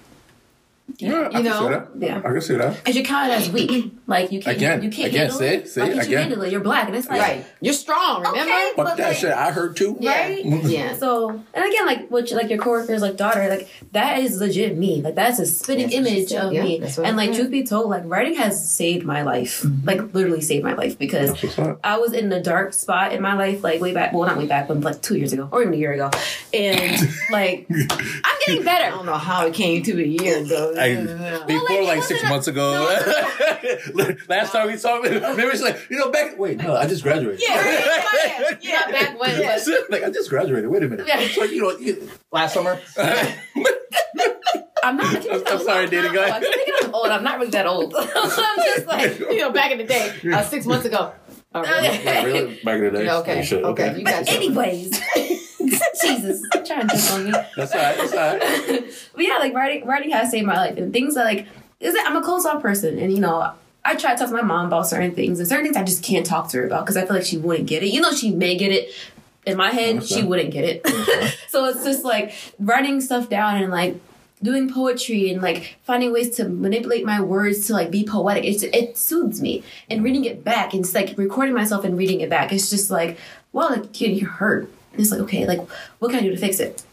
yeah, 0.99 1.29
you 1.29 1.43
know, 1.43 1.87
yeah, 1.97 2.17
I 2.17 2.21
can 2.21 2.41
see 2.41 2.55
that. 2.55 2.75
Because 2.75 2.95
you're 2.95 3.05
counted 3.05 3.33
as 3.33 3.49
weak. 3.49 3.93
Like 4.05 4.33
you 4.33 4.41
can't, 4.41 4.57
again, 4.57 4.83
you 4.83 4.89
can't 4.89 5.07
again, 5.07 5.21
handle 5.21 5.39
say, 5.39 5.55
it. 5.55 5.69
Say 5.69 5.81
Why 5.81 5.87
can't 5.87 5.99
again. 5.99 6.11
you 6.11 6.17
handle 6.17 6.41
it? 6.41 6.51
You're 6.51 6.61
black, 6.61 6.87
and 6.87 6.97
it's 6.97 7.07
like 7.07 7.21
right. 7.21 7.45
You're 7.61 7.73
strong. 7.73 8.23
Remember? 8.23 8.41
Okay, 8.41 8.71
but, 8.75 8.83
but 8.83 8.97
that 8.97 9.07
like, 9.09 9.17
shit 9.17 9.31
I 9.31 9.51
heard 9.51 9.77
too. 9.77 9.93
Right? 9.93 10.43
Yeah. 10.43 10.61
yeah. 10.63 10.95
So, 10.97 11.29
and 11.29 11.65
again, 11.65 11.85
like 11.85 12.09
what, 12.09 12.29
like 12.31 12.49
your 12.49 12.59
coworkers, 12.59 13.01
like 13.01 13.15
daughter, 13.15 13.47
like 13.47 13.69
that 13.93 14.19
is 14.19 14.41
legit 14.41 14.77
me. 14.77 15.01
Like 15.01 15.15
that's 15.15 15.39
a 15.39 15.45
spitting 15.45 15.89
that's 15.89 15.95
image 15.95 16.33
of 16.33 16.51
yeah, 16.51 16.63
me. 16.63 16.83
And 17.03 17.15
like 17.15 17.33
truth 17.33 17.49
be 17.49 17.63
told, 17.63 17.89
like 17.89 18.03
writing 18.05 18.35
has 18.35 18.69
saved 18.69 19.05
my 19.05 19.21
life. 19.21 19.61
Mm-hmm. 19.61 19.87
Like 19.87 20.13
literally 20.13 20.41
saved 20.41 20.65
my 20.65 20.73
life 20.73 20.99
because 20.99 21.31
I 21.83 21.97
was 21.97 22.11
in 22.11 22.29
a 22.33 22.41
dark 22.41 22.73
spot 22.73 23.13
in 23.13 23.21
my 23.21 23.35
life, 23.35 23.63
like 23.63 23.79
way 23.79 23.93
back. 23.93 24.11
Well, 24.11 24.27
not 24.27 24.37
way 24.37 24.47
back, 24.47 24.67
but 24.67 24.81
like 24.81 25.01
two 25.01 25.17
years 25.17 25.31
ago 25.31 25.47
or 25.51 25.61
even 25.61 25.73
a 25.73 25.77
year 25.77 25.93
ago, 25.93 26.09
and 26.53 27.09
like 27.31 27.67
I 27.71 28.38
getting 28.47 28.63
better. 28.63 28.85
I 28.85 28.89
don't 28.89 29.05
know 29.05 29.15
how 29.15 29.45
it 29.45 29.53
came 29.53 29.83
to 29.83 30.01
a 30.01 30.05
year 30.05 30.43
though. 30.43 30.73
before 31.45 31.67
well, 31.69 31.85
like, 31.85 31.97
like 31.97 32.03
six 32.03 32.23
months 32.23 32.47
ago. 32.47 32.87
No. 33.93 34.15
Last 34.29 34.51
time 34.51 34.67
we 34.67 34.77
talked, 34.77 35.03
maybe 35.09 35.21
it's 35.43 35.61
like 35.61 35.89
you 35.89 35.97
know 35.97 36.11
back. 36.11 36.37
Wait, 36.37 36.57
no, 36.57 36.75
I 36.75 36.87
just 36.87 37.03
graduated. 37.03 37.41
Yeah, 37.41 37.55
yeah, 38.25 38.57
yeah. 38.61 38.91
back 38.91 39.19
when. 39.19 39.39
Yeah. 39.39 39.59
Like 39.89 40.03
I 40.03 40.09
just 40.09 40.29
graduated. 40.29 40.69
Wait 40.69 40.83
a 40.83 40.87
minute. 40.87 41.07
Yeah. 41.07 41.27
So 41.27 41.43
you 41.43 41.61
know, 41.61 42.07
last 42.31 42.53
summer. 42.53 42.79
I'm 44.81 44.95
not. 44.95 45.29
I'm, 45.29 45.43
I'm 45.45 45.59
sorry, 45.59 45.87
dating 45.87 46.13
guy. 46.13 46.29
I'm 46.29 46.41
thinking 46.41 46.73
I'm 46.83 46.95
old. 46.95 47.07
I'm 47.07 47.23
not 47.23 47.39
really 47.39 47.51
that 47.51 47.67
old. 47.67 47.91
so 47.91 47.99
I'm 48.01 48.57
just 48.63 48.87
like, 48.87 49.19
you 49.19 49.37
know, 49.37 49.51
back 49.51 49.71
in 49.71 49.77
the 49.77 49.83
day, 49.83 50.17
uh, 50.33 50.41
six 50.43 50.65
months 50.65 50.85
ago. 50.85 51.13
Oh, 51.53 51.61
really? 51.61 52.03
yeah, 52.03 52.23
really? 52.23 52.59
Back 52.63 52.75
in 52.75 52.83
the 52.85 52.91
day. 52.91 53.05
Yeah, 53.05 53.17
okay. 53.17 53.39
okay. 53.41 53.63
Okay. 53.63 53.97
You 53.97 54.05
got 54.05 54.29
Anyways. 54.29 55.01
Jesus, 56.01 56.41
trying 56.65 56.87
to 56.87 56.95
jump 56.95 57.11
on 57.11 57.25
me. 57.25 57.31
That's 57.55 57.73
all 57.73 57.81
right. 57.81 57.97
That's 57.97 58.13
all 58.13 58.37
right. 58.37 58.93
but 59.15 59.23
yeah, 59.23 59.37
like 59.37 59.53
writing, 59.53 59.85
writing 59.85 60.11
has 60.11 60.31
saved 60.31 60.47
my 60.47 60.55
life, 60.55 60.77
and 60.77 60.93
things 60.93 61.15
that, 61.15 61.25
like, 61.25 61.47
is 61.79 61.95
it. 61.95 62.05
I'm 62.05 62.15
a 62.15 62.21
closed 62.21 62.47
off 62.47 62.61
person, 62.61 62.99
and 62.99 63.11
you 63.11 63.19
know, 63.19 63.53
I 63.85 63.95
try 63.95 64.13
to 64.13 64.19
talk 64.19 64.29
to 64.29 64.35
my 64.35 64.41
mom 64.41 64.67
about 64.67 64.87
certain 64.87 65.13
things, 65.13 65.39
and 65.39 65.47
certain 65.47 65.65
things 65.65 65.77
I 65.77 65.83
just 65.83 66.03
can't 66.03 66.25
talk 66.25 66.49
to 66.49 66.57
her 66.57 66.65
about 66.65 66.85
because 66.85 66.97
I 66.97 67.05
feel 67.05 67.15
like 67.15 67.25
she 67.25 67.37
wouldn't 67.37 67.67
get 67.67 67.83
it. 67.83 67.87
You 67.87 68.01
know, 68.01 68.11
she 68.11 68.31
may 68.31 68.57
get 68.57 68.71
it. 68.71 68.91
In 69.45 69.57
my 69.57 69.71
head, 69.71 70.03
she 70.05 70.21
wouldn't 70.21 70.51
get 70.51 70.65
it. 70.65 70.87
so 71.47 71.65
it's 71.65 71.83
just 71.83 72.03
like 72.03 72.33
writing 72.59 73.01
stuff 73.01 73.29
down 73.29 73.63
and 73.63 73.71
like 73.71 73.99
doing 74.41 74.71
poetry 74.71 75.31
and 75.31 75.41
like 75.41 75.77
finding 75.83 76.13
ways 76.13 76.35
to 76.37 76.47
manipulate 76.47 77.05
my 77.05 77.19
words 77.19 77.67
to 77.67 77.73
like 77.73 77.91
be 77.91 78.03
poetic 78.05 78.45
it, 78.45 78.63
it 78.73 78.97
soothes 78.97 79.41
me 79.41 79.63
and 79.89 80.03
reading 80.03 80.23
it 80.23 80.43
back 80.43 80.73
and 80.73 80.85
it's 80.85 80.95
like 80.95 81.17
recording 81.17 81.53
myself 81.53 81.83
and 81.83 81.97
reading 81.97 82.21
it 82.21 82.29
back 82.29 82.53
it's 82.53 82.69
just 82.69 82.89
like 82.89 83.17
well 83.51 83.69
like 83.69 83.99
you're 83.99 84.29
hurt 84.29 84.71
and 84.99 85.05
it's 85.05 85.11
like 85.11 85.21
okay 85.21 85.45
like 85.47 85.61
what 85.99 86.11
can 86.11 86.19
i 86.19 86.23
do 86.23 86.31
to 86.31 86.37
fix 86.37 86.59
it 86.59 86.83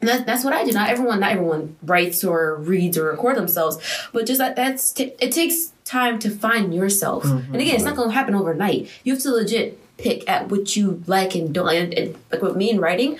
and 0.00 0.08
that, 0.08 0.26
that's 0.26 0.44
what 0.44 0.52
i 0.52 0.64
do 0.64 0.72
not 0.72 0.90
everyone 0.90 1.20
not 1.20 1.32
everyone 1.32 1.74
writes 1.82 2.22
or 2.22 2.56
reads 2.56 2.98
or 2.98 3.10
record 3.10 3.36
themselves 3.36 3.78
but 4.12 4.26
just 4.26 4.38
that 4.38 4.54
that's 4.54 4.92
t- 4.92 5.14
it 5.18 5.32
takes 5.32 5.72
time 5.84 6.18
to 6.18 6.30
find 6.30 6.74
yourself 6.74 7.24
mm-hmm. 7.24 7.52
and 7.52 7.62
again 7.62 7.74
it's 7.74 7.84
not 7.84 7.96
going 7.96 8.08
to 8.08 8.14
happen 8.14 8.34
overnight 8.34 8.90
you 9.04 9.14
have 9.14 9.22
to 9.22 9.30
legit 9.30 9.80
pick 9.96 10.28
at 10.28 10.50
what 10.50 10.76
you 10.76 11.02
like 11.06 11.34
and 11.34 11.54
don't 11.54 11.66
like 11.66 11.78
and, 11.78 11.94
and 11.94 12.16
like 12.30 12.42
with 12.42 12.56
me 12.56 12.70
in 12.70 12.78
writing 12.78 13.18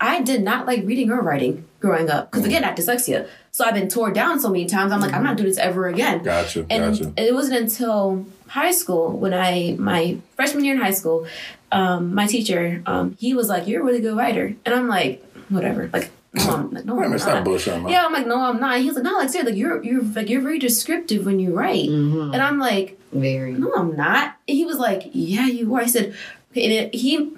I 0.00 0.22
did 0.22 0.42
not 0.42 0.66
like 0.66 0.86
reading 0.86 1.10
or 1.10 1.20
writing 1.20 1.68
growing 1.78 2.08
up 2.08 2.30
because 2.30 2.46
again, 2.46 2.64
I 2.64 2.68
have 2.68 2.76
dyslexia. 2.76 3.28
So 3.50 3.64
I've 3.64 3.74
been 3.74 3.88
torn 3.88 4.14
down 4.14 4.40
so 4.40 4.48
many 4.48 4.64
times. 4.64 4.92
I'm 4.92 5.00
like, 5.00 5.12
I'm 5.12 5.22
not 5.22 5.36
doing 5.36 5.50
this 5.50 5.58
ever 5.58 5.88
again. 5.88 6.22
Gotcha. 6.22 6.66
And 6.70 6.98
gotcha. 6.98 7.12
it 7.18 7.34
wasn't 7.34 7.60
until 7.60 8.24
high 8.50 8.72
school 8.72 9.16
when 9.16 9.32
I 9.32 9.76
my 9.78 10.18
freshman 10.34 10.64
year 10.64 10.74
in 10.74 10.80
high 10.80 10.96
school, 11.00 11.26
um, 11.70 12.14
my 12.14 12.26
teacher 12.26 12.82
um, 12.86 13.16
he 13.18 13.34
was 13.34 13.48
like, 13.48 13.66
"You're 13.66 13.82
a 13.82 13.84
really 13.84 14.00
good 14.00 14.16
writer," 14.16 14.54
and 14.64 14.74
I'm 14.74 14.88
like, 14.88 15.24
whatever, 15.48 15.88
like. 15.92 16.10
No, 16.32 16.48
I'm 16.54 16.70
like, 16.70 16.84
no, 16.84 17.02
I'm 17.02 17.10
not. 17.10 17.44
Bullshit, 17.44 17.82
yeah, 17.90 18.06
I'm 18.06 18.12
like, 18.12 18.24
no, 18.24 18.40
I'm 18.40 18.60
not. 18.60 18.78
He 18.78 18.86
was 18.86 18.94
like, 18.94 19.02
no, 19.02 19.14
like, 19.14 19.30
seriously, 19.30 19.50
like, 19.50 19.58
you're, 19.58 19.82
you're, 19.82 20.00
like, 20.00 20.28
you're 20.30 20.40
very 20.40 20.60
descriptive 20.60 21.26
when 21.26 21.40
you 21.40 21.52
write, 21.52 21.88
mm-hmm. 21.88 22.32
and 22.32 22.40
I'm 22.40 22.60
like, 22.60 23.00
very. 23.12 23.52
No, 23.54 23.72
I'm 23.74 23.96
not. 23.96 24.36
And 24.46 24.56
he 24.56 24.64
was 24.64 24.78
like, 24.78 25.10
yeah, 25.12 25.46
you 25.46 25.74
are. 25.74 25.80
I 25.80 25.86
said, 25.86 26.14
okay, 26.52 26.62
and 26.62 26.72
it, 26.72 26.94
he, 26.94 27.32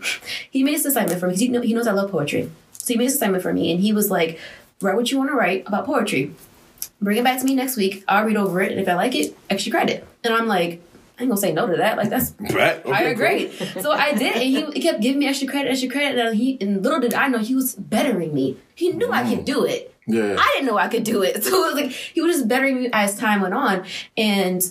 he 0.50 0.62
made 0.62 0.74
this 0.74 0.84
assignment 0.84 1.18
for 1.18 1.26
me 1.26 1.32
because 1.32 1.40
he, 1.40 1.48
know, 1.48 1.62
he 1.62 1.72
knows 1.72 1.86
I 1.86 1.92
love 1.92 2.10
poetry. 2.10 2.50
So 2.72 2.92
he 2.92 2.98
made 2.98 3.08
an 3.08 3.14
assignment 3.14 3.42
for 3.42 3.54
me, 3.54 3.72
and 3.72 3.80
he 3.80 3.94
was 3.94 4.10
like, 4.10 4.38
"Write 4.82 4.96
what 4.96 5.10
you 5.10 5.16
want 5.16 5.30
to 5.30 5.36
write 5.36 5.66
about 5.66 5.86
poetry. 5.86 6.34
Bring 7.00 7.16
it 7.16 7.24
back 7.24 7.38
to 7.38 7.46
me 7.46 7.54
next 7.54 7.78
week. 7.78 8.04
I'll 8.08 8.26
read 8.26 8.36
over 8.36 8.60
it, 8.60 8.72
and 8.72 8.80
if 8.80 8.88
I 8.90 8.94
like 8.94 9.14
it, 9.14 9.34
extra 9.48 9.72
credit." 9.72 10.06
And 10.22 10.34
I'm 10.34 10.48
like, 10.48 10.82
I 10.91 10.91
ain't 11.22 11.30
gonna 11.30 11.40
say 11.40 11.52
no 11.52 11.66
to 11.66 11.76
that. 11.76 11.96
Like 11.96 12.10
that's 12.10 12.34
right. 12.40 12.84
Okay, 12.84 13.14
great. 13.14 13.52
So 13.80 13.92
I 13.92 14.12
did, 14.12 14.34
and 14.34 14.42
he, 14.42 14.64
he, 14.72 14.80
kept 14.80 15.00
giving 15.00 15.18
me 15.18 15.28
extra 15.28 15.48
credit, 15.48 15.70
extra 15.70 15.88
credit. 15.88 16.18
And 16.18 16.36
he, 16.36 16.58
and 16.60 16.82
little 16.82 17.00
did 17.00 17.14
I 17.14 17.28
know, 17.28 17.38
he 17.38 17.54
was 17.54 17.74
bettering 17.74 18.34
me. 18.34 18.56
He 18.74 18.90
knew 18.90 19.08
mm. 19.08 19.14
I 19.14 19.34
could 19.34 19.44
do 19.44 19.64
it. 19.64 19.94
Yeah. 20.06 20.36
I 20.38 20.52
didn't 20.54 20.66
know 20.66 20.76
I 20.76 20.88
could 20.88 21.04
do 21.04 21.22
it. 21.22 21.42
So 21.52 21.64
it 21.64 21.74
was 21.74 21.74
like 21.74 21.90
he 21.90 22.20
was 22.20 22.36
just 22.36 22.48
bettering 22.48 22.82
me 22.82 22.90
as 22.92 23.16
time 23.16 23.40
went 23.40 23.54
on, 23.54 23.84
and 24.16 24.62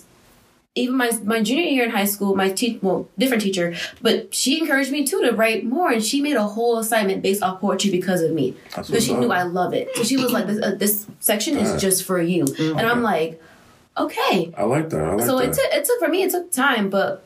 even 0.74 0.95
my 0.95 1.12
my 1.24 1.41
junior 1.41 1.66
year 1.66 1.84
in 1.84 1.91
high 1.91 2.06
school, 2.06 2.36
my 2.36 2.49
teacher, 2.49 2.80
well, 2.82 3.10
different 3.18 3.43
teacher, 3.43 3.76
but 4.02 4.34
she 4.34 4.60
encouraged 4.60 4.91
me 4.91 5.06
too 5.06 5.22
to 5.22 5.32
write 5.32 5.66
more, 5.66 5.91
and 5.91 6.04
she 6.04 6.22
made 6.22 6.38
a 6.38 6.43
whole 6.43 6.80
assignment 6.80 7.22
based 7.22 7.43
off 7.43 7.60
poetry 7.60 7.91
because 7.91 8.22
of 8.22 8.32
me, 8.32 8.56
because 8.76 9.04
she 9.04 9.14
knew 9.14 9.32
I 9.32 9.43
love 9.43 9.74
it. 9.74 9.89
So 9.95 10.04
she 10.04 10.18
was 10.18 10.32
like, 10.32 10.47
"This 10.47 10.64
uh, 10.64 10.76
this 10.76 11.08
section 11.20 11.58
is 11.58 11.82
just 11.82 12.04
for 12.04 12.22
you," 12.22 12.45
mm-hmm. 12.45 12.80
and 12.80 12.88
I'm 12.88 13.04
like, 13.04 13.41
"Okay." 14.06 14.54
I 14.58 14.64
like 14.64 14.89
that. 14.89 15.02
I 15.02 15.14
like 15.16 15.26
so 15.26 15.38
that. 15.38 15.49
it 15.49 15.54
took 15.54 15.74
it 15.74 15.86
took 15.86 15.99
for 15.99 16.08
me. 16.08 16.24
It 16.24 16.32
took 16.32 16.52
time, 16.52 16.89
but 16.89 17.26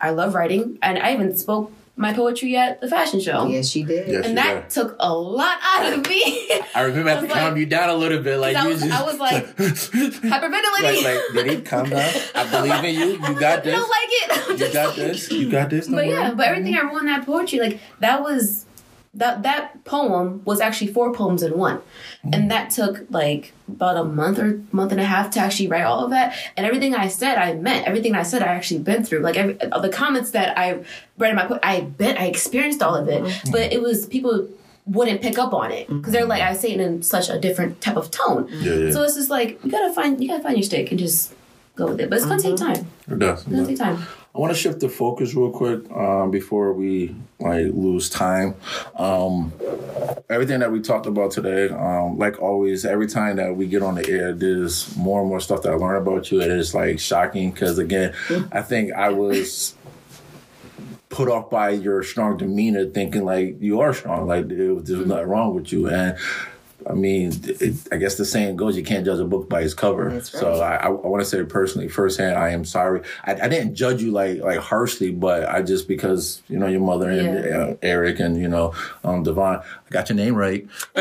I 0.00 0.10
love 0.10 0.34
writing, 0.34 0.78
and 0.82 0.98
I 0.98 1.12
even 1.12 1.36
spoke 1.36 1.72
my 2.00 2.14
poetry 2.14 2.56
at 2.56 2.80
the 2.80 2.88
fashion 2.88 3.20
show. 3.20 3.46
Yes, 3.46 3.68
she 3.68 3.82
did. 3.82 4.08
Yes, 4.08 4.26
and 4.26 4.38
that 4.38 4.70
did. 4.70 4.70
took 4.70 4.96
a 4.98 5.12
lot 5.12 5.58
out 5.62 5.92
of 5.92 6.08
me. 6.08 6.48
I 6.74 6.82
remember 6.82 7.10
I 7.10 7.14
had 7.14 7.20
to 7.20 7.28
calm 7.28 7.56
you 7.58 7.66
down 7.66 7.90
a 7.90 7.94
little 7.94 8.22
bit. 8.22 8.38
Like 8.38 8.56
I 8.56 8.66
was, 8.66 8.80
just, 8.80 8.92
I 8.92 9.04
was 9.04 9.18
like 9.18 9.44
hyperventilating. 9.56 11.04
Like, 11.04 11.34
like, 11.34 11.44
did 11.44 11.64
calm 11.66 11.90
down? 11.90 12.10
I 12.34 12.50
believe 12.50 12.84
in 12.84 12.94
you. 12.94 13.06
You 13.12 13.38
got 13.38 13.62
this. 13.62 13.74
I 13.74 13.78
don't 13.78 13.90
like 13.90 14.08
it. 14.10 14.60
you 14.60 14.72
got 14.72 14.96
this. 14.96 15.30
You 15.30 15.50
got 15.50 15.70
this. 15.70 15.88
but 15.88 16.06
yeah, 16.06 16.32
but 16.32 16.46
everything 16.46 16.74
I 16.74 16.84
wrote 16.84 17.00
in 17.00 17.06
that 17.06 17.26
poetry, 17.26 17.60
like 17.60 17.80
that 18.00 18.22
was 18.22 18.64
that 19.14 19.42
that 19.42 19.84
poem 19.84 20.42
was 20.44 20.60
actually 20.60 20.92
four 20.92 21.12
poems 21.12 21.42
in 21.42 21.58
one. 21.58 21.82
And 22.32 22.50
that 22.50 22.70
took 22.70 23.04
like 23.10 23.52
about 23.68 23.96
a 23.96 24.04
month 24.04 24.38
or 24.38 24.62
month 24.70 24.92
and 24.92 25.00
a 25.00 25.04
half 25.04 25.30
to 25.32 25.40
actually 25.40 25.66
write 25.66 25.82
all 25.82 26.04
of 26.04 26.10
that. 26.10 26.36
And 26.56 26.64
everything 26.64 26.94
i 26.94 27.08
said 27.08 27.36
i 27.36 27.52
meant. 27.54 27.88
Everything 27.88 28.14
i 28.14 28.22
said 28.22 28.42
i 28.42 28.46
actually 28.46 28.80
been 28.80 29.04
through. 29.04 29.20
Like 29.20 29.36
every, 29.36 29.54
the 29.54 29.90
comments 29.92 30.30
that 30.30 30.56
i 30.56 30.84
read 31.18 31.30
in 31.30 31.36
my 31.36 31.46
book 31.46 31.58
i 31.62 31.80
bet 31.80 32.20
i 32.20 32.26
experienced 32.26 32.82
all 32.82 32.94
of 32.94 33.08
it. 33.08 33.22
Mm-hmm. 33.22 33.50
but 33.50 33.72
it 33.72 33.82
was 33.82 34.06
people 34.06 34.48
wouldn't 34.86 35.22
pick 35.22 35.38
up 35.38 35.52
on 35.52 35.72
it. 35.72 35.88
Because 35.88 36.12
they're 36.12 36.24
like 36.24 36.42
i 36.42 36.52
say 36.52 36.72
it 36.72 36.80
in 36.80 37.02
such 37.02 37.28
a 37.28 37.38
different 37.38 37.80
type 37.80 37.96
of 37.96 38.12
tone. 38.12 38.48
Yeah, 38.60 38.74
yeah. 38.74 38.92
so 38.92 39.02
it's 39.02 39.16
just 39.16 39.30
like 39.30 39.62
you 39.64 39.72
gotta 39.72 39.92
find 39.92 40.22
you 40.22 40.28
gotta 40.28 40.42
find 40.42 40.56
your 40.56 40.62
stick 40.62 40.90
and 40.90 41.00
just 41.00 41.34
go 41.74 41.88
with 41.88 42.00
it. 42.00 42.10
But 42.10 42.18
it's 42.18 42.26
gonna 42.26 42.40
mm-hmm. 42.40 42.64
take 42.64 42.76
time. 42.76 42.90
It 43.08 43.18
does. 43.18 43.40
It's 43.40 43.48
gonna 43.48 43.66
take 43.66 43.78
time 43.78 44.06
I 44.32 44.38
want 44.38 44.52
to 44.54 44.58
shift 44.58 44.78
the 44.78 44.88
focus 44.88 45.34
real 45.34 45.50
quick 45.50 45.90
um, 45.90 46.30
before 46.30 46.72
we 46.72 47.16
like 47.40 47.66
lose 47.72 48.08
time. 48.08 48.54
Um, 48.94 49.52
everything 50.28 50.60
that 50.60 50.70
we 50.70 50.80
talked 50.80 51.06
about 51.06 51.32
today, 51.32 51.68
um, 51.68 52.16
like 52.16 52.40
always, 52.40 52.84
every 52.84 53.08
time 53.08 53.36
that 53.36 53.56
we 53.56 53.66
get 53.66 53.82
on 53.82 53.96
the 53.96 54.08
air, 54.08 54.32
there's 54.32 54.96
more 54.96 55.20
and 55.20 55.28
more 55.28 55.40
stuff 55.40 55.62
that 55.62 55.72
I 55.72 55.74
learn 55.74 55.96
about 55.96 56.30
you. 56.30 56.40
And 56.40 56.52
It 56.52 56.58
is 56.58 56.74
like 56.76 57.00
shocking 57.00 57.50
because 57.50 57.78
again, 57.78 58.14
I 58.52 58.62
think 58.62 58.92
I 58.92 59.08
was 59.08 59.74
put 61.08 61.28
off 61.28 61.50
by 61.50 61.70
your 61.70 62.04
strong 62.04 62.36
demeanor, 62.36 62.84
thinking 62.84 63.24
like 63.24 63.60
you 63.60 63.80
are 63.80 63.92
strong, 63.92 64.28
like 64.28 64.46
there's 64.46 64.88
nothing 64.88 65.26
wrong 65.26 65.56
with 65.56 65.72
you, 65.72 65.88
and 65.88 66.16
I 66.88 66.94
mean, 66.94 67.32
it, 67.44 67.76
I 67.92 67.96
guess 67.96 68.16
the 68.16 68.24
saying 68.24 68.56
goes, 68.56 68.76
you 68.76 68.82
can't 68.82 69.04
judge 69.04 69.20
a 69.20 69.24
book 69.24 69.48
by 69.48 69.62
its 69.62 69.74
cover. 69.74 70.08
Right. 70.08 70.24
So 70.24 70.60
I, 70.60 70.76
I, 70.76 70.86
I 70.86 70.88
want 70.88 71.22
to 71.22 71.28
say 71.28 71.42
personally, 71.44 71.88
firsthand, 71.88 72.36
I 72.36 72.50
am 72.50 72.64
sorry. 72.64 73.02
I, 73.24 73.32
I, 73.32 73.48
didn't 73.48 73.74
judge 73.74 74.02
you 74.02 74.12
like 74.12 74.40
like 74.40 74.58
harshly, 74.58 75.10
but 75.10 75.48
I 75.48 75.62
just 75.62 75.88
because 75.88 76.42
you 76.48 76.58
know 76.58 76.66
your 76.66 76.80
mother 76.80 77.10
and 77.10 77.44
yeah. 77.44 77.58
uh, 77.58 77.76
Eric 77.82 78.20
and 78.20 78.36
you 78.36 78.48
know 78.48 78.74
um, 79.04 79.22
Devon, 79.22 79.60
I 79.60 79.90
got 79.90 80.08
your 80.08 80.16
name 80.16 80.34
right. 80.34 80.66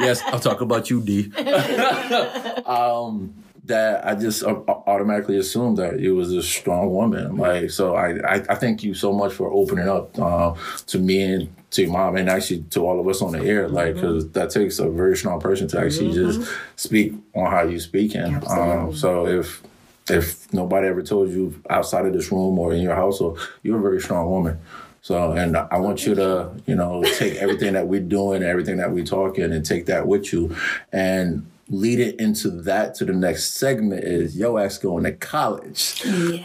yes, 0.00 0.22
I'll 0.26 0.40
talk 0.40 0.60
about 0.60 0.90
you, 0.90 1.00
D. 1.00 1.32
um, 2.66 3.34
that 3.70 4.06
I 4.06 4.14
just 4.14 4.42
automatically 4.44 5.38
assumed 5.38 5.78
that 5.78 5.98
you 5.98 6.14
was 6.14 6.32
a 6.32 6.42
strong 6.42 6.92
woman. 6.92 7.36
Like, 7.36 7.70
so 7.70 7.96
I, 7.96 8.18
I, 8.24 8.34
I 8.48 8.54
thank 8.54 8.84
you 8.84 8.94
so 8.94 9.12
much 9.12 9.32
for 9.32 9.50
opening 9.50 9.88
up 9.88 10.16
uh, 10.18 10.54
to 10.88 10.98
me 10.98 11.22
and 11.22 11.54
to 11.72 11.82
your 11.82 11.92
mom 11.92 12.16
and 12.16 12.28
actually 12.28 12.62
to 12.70 12.86
all 12.86 13.00
of 13.00 13.08
us 13.08 13.22
on 13.22 13.32
the 13.32 13.42
air. 13.42 13.68
Like, 13.68 13.94
because 13.94 14.24
mm-hmm. 14.24 14.32
that 14.32 14.50
takes 14.50 14.78
a 14.78 14.88
very 14.90 15.16
strong 15.16 15.40
person 15.40 15.66
to 15.68 15.80
actually 15.80 16.12
mm-hmm. 16.12 16.40
just 16.40 16.52
speak 16.76 17.14
on 17.34 17.50
how 17.50 17.62
you 17.62 17.80
speaking. 17.80 18.42
Um, 18.48 18.94
so 18.94 19.26
if 19.26 19.62
if 20.08 20.52
nobody 20.52 20.88
ever 20.88 21.02
told 21.02 21.30
you 21.30 21.54
outside 21.70 22.06
of 22.06 22.12
this 22.12 22.32
room 22.32 22.58
or 22.58 22.72
in 22.74 22.82
your 22.82 22.96
household, 22.96 23.38
you're 23.62 23.78
a 23.78 23.82
very 23.82 24.00
strong 24.00 24.28
woman. 24.28 24.58
So, 25.02 25.32
and 25.32 25.56
I 25.56 25.78
want 25.78 26.04
you 26.04 26.14
to, 26.16 26.50
you 26.66 26.74
know, 26.74 27.02
take 27.16 27.36
everything 27.36 27.72
that 27.72 27.86
we're 27.86 28.00
doing, 28.00 28.42
everything 28.42 28.76
that 28.78 28.90
we're 28.90 29.06
talking, 29.06 29.50
and 29.52 29.64
take 29.64 29.86
that 29.86 30.06
with 30.06 30.32
you. 30.32 30.54
And 30.92 31.50
lead 31.70 32.00
it 32.00 32.20
into 32.20 32.50
that 32.50 32.94
to 32.96 33.04
the 33.04 33.12
next 33.12 33.52
segment 33.52 34.04
is 34.04 34.36
yo 34.36 34.58
ass 34.58 34.76
going 34.76 35.04
to 35.04 35.12
college. 35.12 36.02
Yeah. 36.04 36.44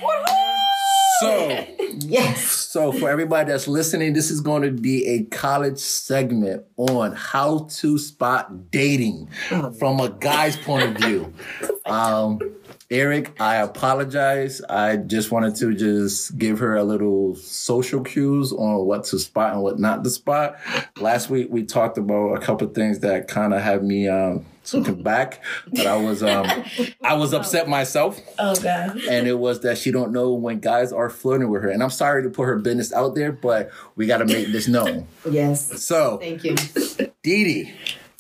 So 1.20 1.66
yes. 2.00 2.46
So 2.46 2.92
for 2.92 3.10
everybody 3.10 3.52
that's 3.52 3.68
listening, 3.68 4.14
this 4.14 4.30
is 4.30 4.42
going 4.42 4.64
to 4.64 4.72
be 4.72 5.06
a 5.08 5.24
college 5.24 5.80
segment 5.80 6.66
on 6.78 7.14
how 7.14 7.68
to 7.70 7.98
spot 7.98 8.70
dating 8.70 9.30
oh. 9.52 9.72
from 9.72 10.00
a 10.00 10.10
guy's 10.10 10.58
point 10.58 10.84
of 10.84 10.98
view. 10.98 11.34
Um, 11.88 12.40
Eric, 12.90 13.40
I 13.40 13.58
apologize. 13.58 14.60
I 14.62 14.98
just 14.98 15.32
wanted 15.32 15.56
to 15.58 15.76
just 15.76 16.36
give 16.36 16.58
her 16.58 16.76
a 16.76 16.84
little 16.84 17.36
social 17.36 18.02
cues 18.02 18.52
on 18.52 18.86
what 18.88 19.04
to 19.06 19.20
spot 19.20 19.54
and 19.54 19.62
what 19.62 19.78
not 19.78 20.04
to 20.04 20.10
spot. 20.10 20.58
Last 21.00 21.30
week 21.30 21.50
we 21.52 21.64
talked 21.64 22.00
about 22.00 22.34
a 22.34 22.40
couple 22.40 22.68
things 22.70 23.02
that 23.02 23.28
kind 23.28 23.54
of 23.54 23.62
had 23.62 23.84
me 23.84 24.08
um, 24.08 24.48
looking 24.74 25.02
back 25.04 25.44
but 25.72 25.86
I 25.88 25.98
was 25.98 26.24
um 26.24 26.46
I 27.04 27.14
was 27.16 27.34
upset 27.34 27.68
myself. 27.68 28.20
Oh 28.38 28.56
god. 28.56 28.98
And 29.10 29.28
it 29.28 29.40
was 29.40 29.62
that 29.62 29.78
she 29.78 29.92
don't 29.92 30.12
know 30.12 30.34
when 30.34 30.60
guys 30.60 30.92
are 30.92 31.10
flirting 31.10 31.50
with 31.50 31.64
her. 31.64 31.70
And 31.70 31.82
I'm 31.82 31.90
sorry 31.90 32.22
to 32.24 32.30
put 32.30 32.44
her 32.44 32.58
business 32.58 32.92
out 32.92 33.16
there, 33.16 33.32
but 33.32 33.72
we 33.96 34.06
gotta 34.08 34.26
make 34.26 34.48
this 34.48 34.68
known. 34.68 35.08
Yes. 35.30 35.84
So 35.84 36.18
thank 36.18 36.44
you. 36.44 36.56
Didi 37.24 37.74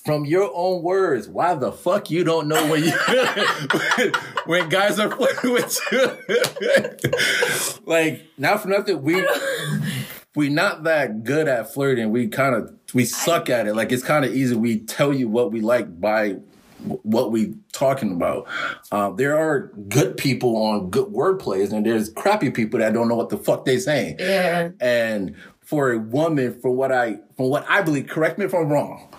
from 0.05 0.23
your 0.23 0.51
own 0.53 0.83
words, 0.83 1.27
why 1.27 1.55
the 1.55 1.71
fuck 1.71 2.11
you 2.11 2.23
don't 2.23 2.47
know 2.47 2.69
when 2.69 2.83
you 2.83 2.91
when 4.45 4.69
guys 4.69 4.99
are 4.99 5.09
flirting 5.09 5.51
with 5.51 5.79
you? 5.91 7.81
like, 7.85 8.27
not 8.37 8.61
for 8.61 8.67
nothing, 8.67 9.01
we 9.01 9.27
we 10.35 10.49
not 10.49 10.83
that 10.83 11.23
good 11.23 11.47
at 11.47 11.73
flirting. 11.73 12.11
We 12.11 12.27
kind 12.27 12.53
of 12.55 12.84
we 12.95 13.05
suck 13.05 13.49
at 13.49 13.67
it. 13.67 13.75
Like 13.75 13.91
it's 13.91 14.03
kind 14.03 14.25
of 14.25 14.33
easy. 14.33 14.55
We 14.55 14.79
tell 14.79 15.13
you 15.13 15.27
what 15.27 15.51
we 15.51 15.61
like 15.61 15.99
by 15.99 16.37
what 17.03 17.31
we 17.31 17.53
talking 17.73 18.13
about. 18.13 18.47
Uh, 18.91 19.11
there 19.11 19.37
are 19.37 19.71
good 19.89 20.17
people 20.17 20.55
on 20.55 20.89
good 20.89 21.11
word 21.11 21.39
plays, 21.39 21.71
and 21.73 21.85
there's 21.85 22.09
crappy 22.09 22.49
people 22.49 22.79
that 22.79 22.93
don't 22.93 23.07
know 23.07 23.15
what 23.15 23.29
the 23.29 23.37
fuck 23.37 23.65
they 23.65 23.77
saying. 23.77 24.15
Yeah. 24.17 24.69
And 24.79 25.35
for 25.59 25.91
a 25.91 25.99
woman, 25.99 26.59
for 26.61 26.71
what 26.71 26.91
I 26.91 27.19
from 27.35 27.49
what 27.49 27.65
I 27.69 27.81
believe, 27.81 28.07
correct 28.07 28.39
me 28.39 28.45
if 28.45 28.53
I'm 28.55 28.69
wrong 28.69 29.13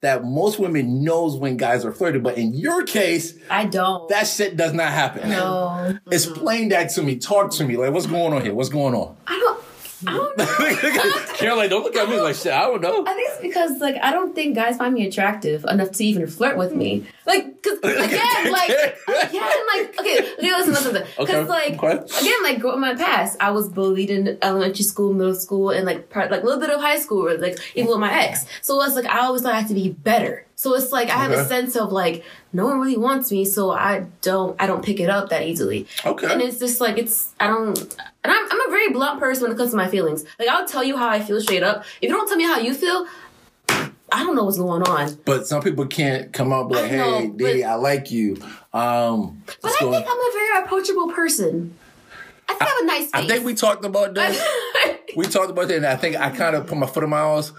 that 0.00 0.22
most 0.22 0.58
women 0.58 1.02
knows 1.02 1.34
when 1.34 1.56
guys 1.56 1.82
are 1.82 1.90
flirting, 1.92 2.22
but 2.22 2.36
in 2.36 2.52
your 2.52 2.84
case, 2.84 3.38
I 3.48 3.64
don't. 3.64 4.06
That 4.10 4.26
shit 4.26 4.54
does 4.54 4.74
not 4.74 4.92
happen. 4.92 5.30
No. 5.30 5.98
Explain 6.12 6.68
that 6.68 6.90
to 6.90 7.02
me. 7.02 7.16
Talk 7.16 7.52
to 7.52 7.64
me. 7.64 7.78
Like, 7.78 7.90
what's 7.90 8.04
going 8.04 8.34
on 8.34 8.42
here? 8.42 8.52
What's 8.52 8.68
going 8.68 8.94
on? 8.94 9.16
I 9.26 9.38
don't. 9.38 9.63
Don't 10.04 10.38
know. 10.38 10.44
Caroline, 11.34 11.70
don't 11.70 11.82
look 11.82 11.96
at 11.96 12.08
me 12.08 12.20
like 12.20 12.36
shit. 12.36 12.52
I 12.52 12.62
don't 12.62 12.80
know. 12.80 13.04
I 13.06 13.14
think 13.14 13.30
it's 13.30 13.40
because 13.40 13.80
like 13.80 13.96
I 14.02 14.12
don't 14.12 14.34
think 14.34 14.54
guys 14.54 14.76
find 14.76 14.94
me 14.94 15.06
attractive 15.06 15.64
enough 15.64 15.92
to 15.92 16.04
even 16.04 16.26
flirt 16.26 16.56
with 16.56 16.74
me. 16.74 17.06
Like, 17.26 17.62
cause 17.62 17.78
again, 17.82 18.52
like 18.52 18.68
again, 18.68 19.66
like 19.66 20.00
okay, 20.00 20.18
okay, 20.18 20.34
listen, 20.40 20.74
listen, 20.74 20.92
listen. 20.92 21.06
Because 21.18 21.30
okay. 21.30 21.44
like 21.44 21.74
again, 21.74 22.42
like 22.42 22.58
in 22.58 22.80
my 22.80 22.94
past, 22.94 23.36
I 23.40 23.50
was 23.50 23.68
bullied 23.68 24.10
in 24.10 24.38
elementary 24.42 24.84
school, 24.84 25.12
middle 25.12 25.34
school, 25.34 25.70
and 25.70 25.86
like 25.86 26.10
part, 26.10 26.30
like 26.30 26.42
a 26.42 26.44
little 26.44 26.60
bit 26.60 26.70
of 26.70 26.80
high 26.80 26.98
school, 26.98 27.26
or 27.26 27.38
like 27.38 27.58
even 27.74 27.90
with 27.90 27.98
my 27.98 28.12
ex. 28.12 28.44
So 28.62 28.82
it's 28.82 28.94
like 28.94 29.06
I 29.06 29.20
always 29.20 29.42
thought 29.42 29.54
I 29.54 29.60
had 29.60 29.68
to 29.68 29.74
be 29.74 29.90
better. 29.90 30.46
So 30.56 30.74
it's 30.74 30.92
like 30.92 31.08
I 31.08 31.16
have 31.16 31.32
okay. 31.32 31.40
a 31.40 31.44
sense 31.44 31.76
of 31.76 31.90
like 31.90 32.24
no 32.52 32.66
one 32.66 32.78
really 32.78 32.96
wants 32.96 33.32
me, 33.32 33.44
so 33.44 33.70
I 33.70 34.06
don't 34.20 34.60
I 34.60 34.66
don't 34.66 34.84
pick 34.84 35.00
it 35.00 35.10
up 35.10 35.30
that 35.30 35.42
easily. 35.42 35.86
Okay. 36.04 36.30
And 36.30 36.40
it's 36.40 36.58
just 36.58 36.80
like 36.80 36.96
it's 36.96 37.32
I 37.40 37.48
don't 37.48 37.78
and 37.78 38.32
I'm 38.32 38.46
I'm 38.50 38.68
a 38.68 38.70
very 38.70 38.90
blunt 38.90 39.18
person 39.18 39.44
when 39.44 39.52
it 39.52 39.58
comes 39.58 39.70
to 39.70 39.76
my 39.76 39.88
feelings. 39.88 40.24
Like 40.38 40.48
I'll 40.48 40.66
tell 40.66 40.84
you 40.84 40.96
how 40.96 41.08
I 41.08 41.20
feel 41.20 41.40
straight 41.40 41.62
up. 41.62 41.84
If 42.00 42.08
you 42.08 42.08
don't 42.10 42.28
tell 42.28 42.36
me 42.36 42.44
how 42.44 42.58
you 42.58 42.72
feel, 42.72 43.06
I 44.14 44.22
don't 44.22 44.36
know 44.36 44.44
what's 44.44 44.58
going 44.58 44.82
on. 44.84 45.18
But 45.24 45.48
some 45.48 45.60
people 45.60 45.86
can't 45.86 46.32
come 46.32 46.52
up 46.52 46.70
like, 46.70 46.88
"Hey, 46.88 47.32
Dee, 47.34 47.64
I 47.64 47.74
like 47.74 48.12
you." 48.12 48.36
Um, 48.72 49.42
but 49.60 49.72
I 49.72 49.78
think 49.78 50.06
I'm 50.08 50.18
a 50.18 50.30
very 50.32 50.64
approachable 50.64 51.08
person. 51.08 51.76
I 52.48 52.54
think 52.54 52.62
I, 52.62 52.64
I 52.64 52.68
have 52.68 52.78
a 52.82 52.86
nice 52.86 53.02
face. 53.02 53.10
I 53.14 53.26
think 53.26 53.44
we 53.44 53.54
talked 53.54 53.84
about 53.84 54.14
this. 54.14 54.40
we 55.16 55.26
talked 55.26 55.50
about 55.50 55.66
that, 55.66 55.78
and 55.78 55.86
I 55.86 55.96
think 55.96 56.14
I 56.14 56.30
kind 56.30 56.54
of 56.54 56.68
put 56.68 56.78
my 56.78 56.86
foot 56.86 57.02
in 57.02 57.10
my 57.10 57.22
mouth. 57.22 57.50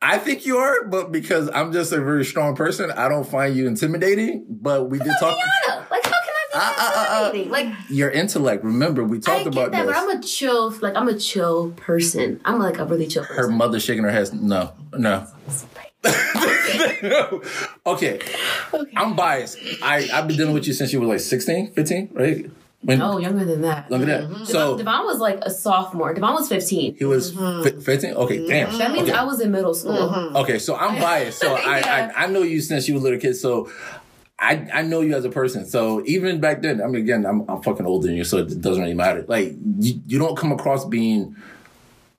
I 0.00 0.18
think 0.18 0.46
you 0.46 0.58
are, 0.58 0.84
but 0.84 1.10
because 1.10 1.50
I'm 1.52 1.72
just 1.72 1.90
a 1.90 2.00
very 2.00 2.24
strong 2.24 2.54
person, 2.54 2.92
I 2.92 3.08
don't 3.08 3.26
find 3.26 3.56
you 3.56 3.66
intimidating. 3.66 4.46
But 4.48 4.88
we 4.88 5.00
did 5.00 5.12
talk. 5.18 5.36
Like, 5.90 6.04
how 6.04 6.10
can 6.10 6.12
I 6.12 6.45
be 6.45 6.45
uh, 6.56 6.74
uh, 6.78 7.32
uh, 7.34 7.44
like 7.48 7.68
your 7.88 8.10
intellect. 8.10 8.64
Remember, 8.64 9.04
we 9.04 9.18
talked 9.18 9.46
about 9.46 9.72
that, 9.72 9.86
this. 9.86 9.94
But 9.94 10.02
I'm 10.02 10.18
a 10.18 10.22
chill, 10.22 10.70
like 10.80 10.96
I'm 10.96 11.08
a 11.08 11.18
chill 11.18 11.70
person. 11.72 12.40
I'm 12.44 12.58
like 12.58 12.78
a 12.78 12.84
really 12.84 13.06
chill. 13.06 13.24
person. 13.24 13.44
Her 13.44 13.48
mother 13.50 13.80
shaking 13.80 14.04
her 14.04 14.10
head. 14.10 14.32
No, 14.34 14.72
no. 14.92 15.26
okay. 17.86 18.20
okay. 18.72 18.92
I'm 18.96 19.16
biased. 19.16 19.58
I, 19.82 20.08
I've 20.12 20.28
been 20.28 20.36
dealing 20.36 20.54
with 20.54 20.66
you 20.66 20.72
since 20.72 20.92
you 20.92 21.00
were 21.00 21.06
like 21.06 21.20
16, 21.20 21.72
15, 21.72 22.10
right? 22.12 22.50
When, 22.82 23.00
no, 23.00 23.18
younger 23.18 23.44
than 23.44 23.62
that. 23.62 23.90
Look 23.90 24.02
at 24.02 24.06
that. 24.06 24.24
Mm-hmm. 24.24 24.44
So 24.44 24.76
Devon 24.76 25.04
was 25.06 25.18
like 25.18 25.40
a 25.42 25.50
sophomore. 25.50 26.14
Devon 26.14 26.34
was 26.34 26.48
15. 26.48 26.96
He 26.96 27.04
was 27.04 27.32
mm-hmm. 27.32 27.80
15? 27.80 28.12
Okay, 28.12 28.38
mm-hmm. 28.38 28.48
damn. 28.48 28.78
That 28.78 28.92
means 28.92 29.08
okay. 29.08 29.18
I 29.18 29.24
was 29.24 29.40
in 29.40 29.50
middle 29.50 29.74
school. 29.74 29.94
Mm-hmm. 29.94 30.36
Okay, 30.36 30.58
so 30.60 30.76
I'm 30.76 31.00
biased. 31.00 31.40
So 31.40 31.54
I. 31.56 31.80
I, 31.80 32.24
I 32.24 32.26
know 32.26 32.42
you 32.42 32.60
since 32.60 32.86
you 32.86 32.94
were 32.94 33.00
a 33.00 33.02
little 33.02 33.18
kid. 33.18 33.34
So 33.34 33.70
I, 34.38 34.68
I 34.72 34.82
know 34.82 35.00
you 35.00 35.14
as 35.16 35.24
a 35.24 35.30
person. 35.30 35.64
So 35.66 36.02
even 36.04 36.40
back 36.40 36.60
then, 36.60 36.82
I 36.82 36.86
mean, 36.86 37.02
again, 37.02 37.24
I'm, 37.24 37.48
I'm 37.48 37.62
fucking 37.62 37.86
older 37.86 38.06
than 38.06 38.16
you, 38.16 38.24
so 38.24 38.38
it 38.38 38.60
doesn't 38.60 38.82
really 38.82 38.94
matter. 38.94 39.24
Like, 39.26 39.54
you, 39.78 40.00
you 40.06 40.18
don't 40.18 40.36
come 40.36 40.52
across 40.52 40.84
being 40.84 41.36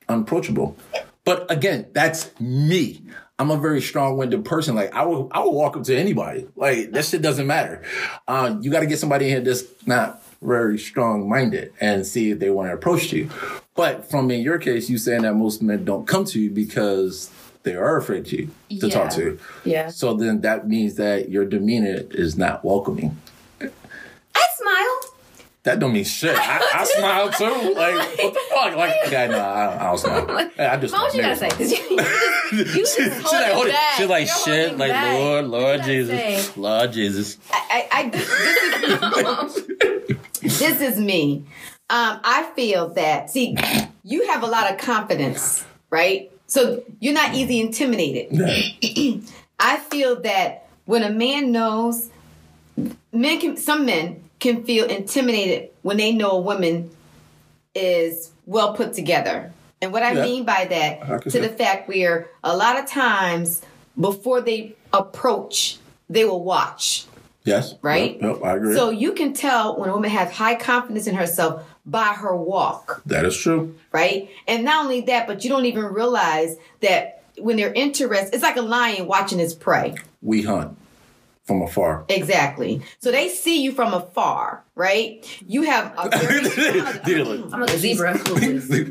unapproachable. 0.10 0.76
But 1.26 1.52
again, 1.52 1.88
that's 1.92 2.32
me. 2.40 3.02
I'm 3.40 3.52
a 3.52 3.58
very 3.58 3.82
strong-winded 3.82 4.46
person. 4.46 4.74
Like 4.74 4.94
I 4.96 5.06
will, 5.06 5.28
I 5.32 5.42
will 5.42 5.54
walk 5.54 5.78
up 5.78 5.84
to 5.84 5.96
anybody. 5.96 6.48
Like 6.56 6.92
that 6.92 7.06
shit 7.06 7.22
doesn't 7.22 7.46
matter. 7.46 7.84
Uh, 8.28 8.58
you 8.62 8.72
got 8.72 8.80
to 8.80 8.88
get 8.88 8.98
somebody 8.98 9.26
in 9.26 9.32
here 9.32 9.42
that's 9.42 9.64
not 9.86 10.24
very 10.42 10.80
strong-minded 10.80 11.74
and 11.80 12.06
see 12.06 12.32
if 12.32 12.40
they 12.40 12.50
want 12.50 12.70
to 12.70 12.74
approach 12.74 13.12
you. 13.12 13.30
But 13.76 14.10
from 14.10 14.32
in 14.32 14.42
your 14.42 14.58
case, 14.58 14.90
you 14.90 14.98
saying 14.98 15.22
that 15.22 15.36
most 15.36 15.62
men 15.62 15.86
don't 15.86 16.08
come 16.08 16.26
to 16.26 16.40
you 16.40 16.50
because 16.50 17.30
they 17.68 17.76
are 17.76 17.98
afraid 17.98 18.26
to 18.26 18.38
to 18.38 18.52
yeah. 18.70 18.90
talk 18.90 19.12
to. 19.12 19.38
Yeah. 19.66 19.90
So 19.90 20.14
then 20.14 20.42
that 20.42 20.68
means 20.68 20.96
that 20.96 21.30
your 21.30 21.46
demeanor 21.46 22.04
is 22.12 22.38
not 22.38 22.64
welcoming. 22.64 23.18
I 23.60 24.44
smile. 24.56 25.14
That 25.64 25.80
don't 25.80 25.92
mean 25.92 26.06
shit. 26.06 26.34
I, 26.34 26.62
I 26.74 26.84
smile 26.98 27.30
too. 27.30 27.74
Like 27.74 27.96
what 28.20 28.34
the 28.34 28.40
fuck? 28.50 28.76
Like 28.78 28.94
okay, 29.08 29.28
no, 29.28 29.38
I, 29.38 29.82
I 29.82 29.84
don't 29.84 29.98
smile. 29.98 30.50
I 30.58 30.78
just. 30.78 30.94
What 30.94 31.14
you 31.14 31.22
gotta 31.22 31.36
say? 31.36 31.50
you, 31.60 32.58
you 32.58 32.64
just, 32.64 32.96
she, 32.96 33.04
she 33.04 33.10
like, 33.10 33.52
hold 33.52 33.68
it. 33.68 33.76
She 33.98 34.06
like 34.06 34.28
You're 34.28 34.38
shit. 34.38 34.78
Like 34.78 34.92
back. 34.92 35.14
Lord, 35.14 35.48
Lord 35.48 35.84
Jesus, 35.84 36.18
say? 36.18 36.62
Lord 36.62 36.94
Jesus. 36.94 37.38
I, 37.52 37.90
I, 37.92 38.00
I 38.00 38.10
this, 38.10 38.30
is, 40.42 40.60
this 40.60 40.82
is 40.82 40.98
me. 41.00 41.44
Um, 41.90 42.22
I 42.24 42.50
feel 42.56 42.94
that. 42.94 43.30
See, 43.30 43.58
you 44.04 44.28
have 44.28 44.44
a 44.44 44.48
lot 44.48 44.72
of 44.72 44.78
confidence, 44.78 45.66
right? 45.90 46.32
So 46.48 46.84
you're 47.00 47.14
not 47.14 47.36
easy 47.36 47.60
intimidated. 47.60 48.32
I 49.60 49.78
feel 49.78 50.22
that 50.22 50.68
when 50.86 51.04
a 51.04 51.10
man 51.10 51.52
knows, 51.52 52.10
men 53.12 53.40
can, 53.40 53.58
some 53.58 53.86
men 53.86 54.24
can 54.40 54.64
feel 54.64 54.86
intimidated 54.86 55.70
when 55.82 55.98
they 55.98 56.14
know 56.14 56.32
a 56.32 56.40
woman 56.40 56.90
is 57.76 58.32
well 58.46 58.74
put 58.74 58.94
together. 58.94 59.52
And 59.82 59.92
what 59.92 60.04
I 60.04 60.14
yeah. 60.14 60.24
mean 60.24 60.46
by 60.46 60.66
that, 60.66 61.30
to 61.30 61.40
the 61.40 61.50
fact 61.50 61.88
where 61.88 62.30
a 62.44 62.56
lot 62.56 62.80
of 62.80 62.88
times 62.88 63.62
before 64.00 64.42
they 64.42 64.76
approach, 64.94 65.78
they 66.10 66.26
will 66.26 66.44
watch. 66.44 67.06
Yes. 67.44 67.76
Right? 67.82 68.16
Yep, 68.16 68.22
yep, 68.22 68.44
I 68.44 68.56
agree. 68.56 68.76
So 68.76 68.90
you 68.90 69.14
can 69.14 69.34
tell 69.34 69.80
when 69.80 69.90
a 69.90 69.94
woman 69.94 70.10
has 70.10 70.32
high 70.32 70.56
confidence 70.56 71.08
in 71.08 71.16
herself 71.16 71.64
by 71.88 72.10
her 72.10 72.36
walk. 72.36 73.02
That 73.06 73.26
is 73.26 73.36
true. 73.36 73.76
Right? 73.92 74.30
And 74.48 74.64
not 74.64 74.84
only 74.84 75.02
that, 75.02 75.26
but 75.26 75.44
you 75.44 75.50
don't 75.50 75.66
even 75.66 75.86
realize 75.86 76.58
that 76.82 77.24
when 77.40 77.56
they're 77.56 77.74
interested, 77.74 78.34
it's 78.34 78.44
like 78.44 78.58
a 78.58 78.62
lion 78.62 79.08
watching 79.08 79.40
its 79.40 79.54
prey. 79.54 79.96
We 80.22 80.44
hunt 80.44 80.78
from 81.48 81.62
afar. 81.62 82.06
Exactly. 82.10 82.82
So 83.00 83.10
they 83.10 83.30
see 83.30 83.64
you 83.64 83.72
from 83.72 83.94
afar, 83.94 84.66
right? 84.76 85.26
You 85.48 85.64
have 85.64 85.94
a 85.98 86.10
very 86.20 86.82
I'm 86.82 87.62
like 87.62 87.74
a 87.74 87.78
zebra. 87.78 88.20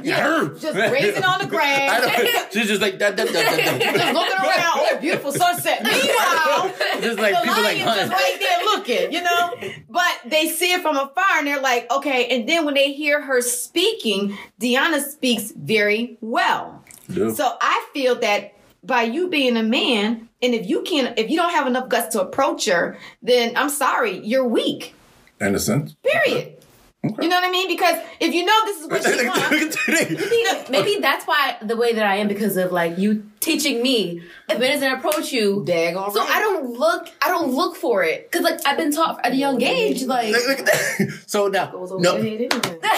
yeah, 0.03 0.49
just 0.59 0.73
grazing 0.73 1.23
on 1.23 1.41
the 1.41 1.47
grass. 1.51 2.53
She's 2.53 2.67
just 2.67 2.81
like 2.81 2.99
that, 2.99 3.17
that, 3.19 3.29
that, 3.29 3.33
that, 3.33 3.79
that. 3.79 3.95
just 3.95 4.15
looking 4.15 4.33
around. 4.33 4.73
Oh, 4.75 4.99
beautiful 5.01 5.33
sunset. 5.33 5.83
Meanwhile, 5.83 6.75
just 7.03 7.19
like 7.19 7.35
the 7.35 7.43
people 7.45 7.63
like 7.63 7.77
just 7.77 8.11
right 8.11 8.37
there 8.41 8.65
looking, 8.65 9.13
you 9.13 9.23
know. 9.23 9.55
But 9.91 10.21
they 10.25 10.49
see 10.49 10.73
it 10.73 10.81
from 10.81 10.97
afar, 10.97 11.39
and 11.39 11.47
they're 11.47 11.61
like, 11.61 11.91
okay. 11.93 12.27
And 12.29 12.49
then 12.49 12.65
when 12.65 12.73
they 12.75 12.95
hear 12.95 13.21
her 13.21 13.43
speaking, 13.43 14.37
Deanna 14.59 15.03
speaks 15.05 15.53
very 15.55 16.17
well. 16.23 16.83
Yeah. 17.09 17.33
So 17.33 17.55
I 17.61 17.87
feel 17.93 18.17
that 18.17 18.56
by 18.87 19.03
you 19.03 19.29
being 19.29 19.57
a 19.57 19.63
man, 19.63 20.29
and 20.43 20.55
if 20.55 20.69
you 20.69 20.83
can't, 20.83 21.19
if 21.19 21.31
you 21.31 21.37
don't 21.37 21.51
have 21.51 21.67
enough 21.67 21.89
guts 21.89 22.13
to 22.15 22.23
approach 22.23 22.67
her, 22.67 22.99
then 23.23 23.57
I'm 23.57 23.71
sorry, 23.71 24.19
you're 24.19 24.47
weak. 24.47 24.95
innocent. 25.41 25.97
Period. 26.03 26.57
Okay. 27.05 27.23
You 27.23 27.29
know 27.29 27.37
what 27.37 27.49
I 27.49 27.51
mean? 27.51 27.69
Because 27.69 28.03
if 28.21 28.35
you 28.35 28.45
know 28.45 28.65
this 28.65 28.81
is 28.81 28.89
what 28.89 29.03
she 29.05 29.27
wants, 29.29 29.79
maybe, 29.87 30.71
maybe 30.71 31.01
that's 31.01 31.25
why 31.25 31.57
the 31.63 31.77
way 31.77 31.93
that 31.93 32.05
I 32.05 32.17
am 32.17 32.27
because 32.27 32.57
of 32.57 32.73
like 32.73 32.99
you 32.99 33.31
teaching 33.41 33.83
me 33.83 34.23
if 34.49 34.61
it 34.61 34.69
doesn't 34.69 34.93
approach 34.93 35.33
you, 35.33 35.65
Daggone 35.67 36.13
so 36.13 36.21
right. 36.21 36.31
I 36.31 36.41
don't 36.41 36.71
look, 36.71 37.09
I 37.23 37.29
don't 37.29 37.53
look 37.53 37.77
for 37.77 38.03
it 38.03 38.31
because 38.31 38.45
like 38.45 38.67
I've 38.67 38.77
been 38.77 38.93
taught 38.93 39.25
at 39.25 39.33
a 39.33 39.37
young 39.37 39.63
age, 39.63 40.05
like. 40.05 40.35
so 41.27 41.47
now, 41.49 41.71
no, 41.99 42.17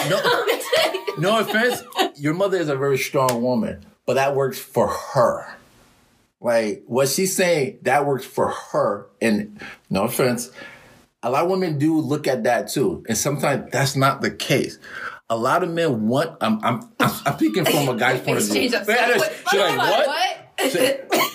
no, 0.09 1.11
no 1.19 1.39
offense, 1.39 1.83
your 2.15 2.33
mother 2.33 2.57
is 2.57 2.69
a 2.69 2.75
very 2.75 2.97
strong 2.97 3.41
woman, 3.41 3.85
but 4.05 4.15
that 4.15 4.35
works 4.35 4.57
for 4.57 4.87
her. 4.87 5.58
Like 6.41 6.83
what 6.87 7.09
she's 7.09 7.35
saying, 7.35 7.79
that 7.81 8.05
works 8.05 8.25
for 8.25 8.49
her. 8.49 9.07
And 9.21 9.61
no 9.89 10.03
offense, 10.03 10.51
a 11.21 11.29
lot 11.29 11.45
of 11.45 11.49
women 11.49 11.77
do 11.77 11.99
look 11.99 12.27
at 12.27 12.43
that 12.43 12.69
too. 12.69 13.03
And 13.07 13.17
sometimes 13.17 13.71
that's 13.71 13.95
not 13.95 14.21
the 14.21 14.31
case. 14.31 14.79
A 15.29 15.37
lot 15.37 15.63
of 15.63 15.69
men 15.69 16.07
want, 16.07 16.37
I'm, 16.41 16.63
I'm, 16.63 16.81
I'm 16.99 17.09
speaking 17.35 17.65
from 17.65 17.89
a 17.89 17.95
guy's 17.95 18.21
point 18.21 18.39
of 18.39 18.45
view. 18.45 18.53
She's 18.53 18.73
like, 18.73 18.87
what? 18.87 20.07
what? 20.07 20.71
So 20.71 20.79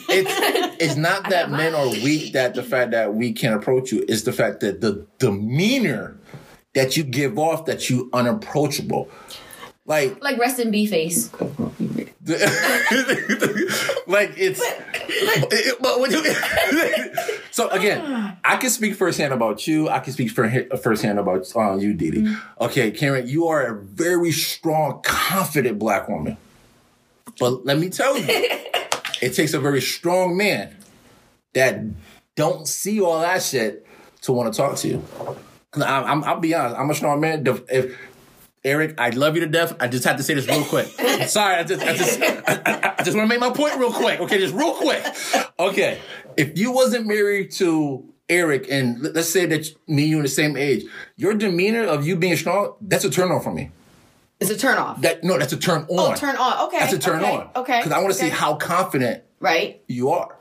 it's, 0.08 0.76
it's 0.82 0.96
not 0.96 1.30
that 1.30 1.50
men 1.50 1.74
are 1.74 1.88
weak 1.88 2.32
that 2.32 2.54
the 2.54 2.62
fact 2.62 2.90
that 2.90 3.14
we 3.14 3.32
can't 3.32 3.54
approach 3.54 3.92
you. 3.92 4.04
is 4.08 4.24
the 4.24 4.32
fact 4.32 4.60
that 4.60 4.80
the 4.80 5.06
demeanor 5.18 6.18
that 6.74 6.96
you 6.96 7.04
give 7.04 7.38
off 7.38 7.66
that 7.66 7.88
you 7.88 8.10
unapproachable. 8.12 9.08
Like 9.86 10.22
like 10.22 10.38
rest 10.38 10.58
in 10.58 10.70
B 10.70 10.86
face. 10.86 11.30
like 12.26 12.32
it's 14.38 14.58
it, 14.62 15.82
but 15.82 16.00
when 16.00 16.10
you, 16.10 16.24
so 17.50 17.68
again 17.68 18.38
i 18.42 18.56
can 18.56 18.70
speak 18.70 18.94
firsthand 18.94 19.34
about 19.34 19.66
you 19.66 19.90
i 19.90 19.98
can 19.98 20.10
speak 20.10 20.30
for, 20.30 20.48
firsthand 20.82 21.18
about 21.18 21.54
um, 21.54 21.78
you 21.80 21.92
Didi. 21.92 22.22
Mm-hmm. 22.22 22.64
okay 22.64 22.90
karen 22.92 23.28
you 23.28 23.48
are 23.48 23.66
a 23.66 23.78
very 23.78 24.32
strong 24.32 25.02
confident 25.04 25.78
black 25.78 26.08
woman 26.08 26.38
but 27.38 27.66
let 27.66 27.78
me 27.78 27.90
tell 27.90 28.16
you 28.16 28.24
it 28.26 29.34
takes 29.34 29.52
a 29.52 29.60
very 29.60 29.82
strong 29.82 30.34
man 30.34 30.74
that 31.52 31.84
don't 32.36 32.66
see 32.66 33.02
all 33.02 33.20
that 33.20 33.42
shit 33.42 33.86
to 34.22 34.32
want 34.32 34.50
to 34.50 34.56
talk 34.56 34.76
to 34.76 34.88
you 34.88 35.04
I, 35.76 36.14
will 36.14 36.40
be 36.40 36.54
honest 36.54 36.78
i'm 36.78 36.88
a 36.88 36.94
strong 36.94 37.20
man 37.20 37.46
if 37.68 37.98
Eric, 38.64 38.98
I 38.98 39.10
love 39.10 39.34
you 39.34 39.40
to 39.42 39.46
death. 39.46 39.76
I 39.78 39.88
just 39.88 40.04
have 40.04 40.16
to 40.16 40.22
say 40.22 40.34
this 40.34 40.48
real 40.48 40.64
quick. 40.64 40.86
Sorry, 41.26 41.56
I 41.56 41.64
just, 41.64 41.82
I 41.82 41.94
just, 41.94 42.20
I, 42.22 42.94
I 42.98 43.02
just 43.02 43.16
want 43.16 43.28
to 43.28 43.38
make 43.38 43.40
my 43.40 43.50
point 43.50 43.76
real 43.76 43.92
quick. 43.92 44.20
Okay, 44.20 44.38
just 44.38 44.54
real 44.54 44.72
quick. 44.72 45.04
Okay, 45.58 46.00
if 46.36 46.56
you 46.58 46.72
wasn't 46.72 47.06
married 47.06 47.50
to 47.52 48.10
Eric, 48.28 48.66
and 48.70 49.02
let's 49.02 49.28
say 49.28 49.44
that 49.46 49.66
me 49.86 50.04
and 50.04 50.10
you 50.10 50.16
in 50.16 50.22
the 50.22 50.28
same 50.28 50.56
age, 50.56 50.84
your 51.16 51.34
demeanor 51.34 51.84
of 51.84 52.06
you 52.06 52.16
being 52.16 52.36
strong, 52.36 52.74
that's 52.80 53.04
a 53.04 53.10
turn 53.10 53.30
on 53.30 53.42
for 53.42 53.52
me. 53.52 53.70
It's 54.40 54.50
a 54.50 54.56
turn 54.56 54.78
off. 54.78 55.00
That 55.02 55.22
no, 55.22 55.38
that's 55.38 55.52
a 55.52 55.58
turn 55.58 55.86
oh, 55.90 55.98
on. 55.98 56.12
Oh, 56.12 56.16
turn 56.16 56.36
on. 56.36 56.68
Okay, 56.68 56.78
that's 56.78 56.92
a 56.94 56.98
turn 56.98 57.22
okay. 57.22 57.36
on. 57.36 57.50
Okay, 57.56 57.80
because 57.80 57.92
I 57.92 58.00
want 58.00 58.14
to 58.14 58.18
okay. 58.18 58.30
see 58.30 58.34
how 58.34 58.54
confident 58.56 59.22
right 59.40 59.82
you 59.88 60.10
are. 60.10 60.36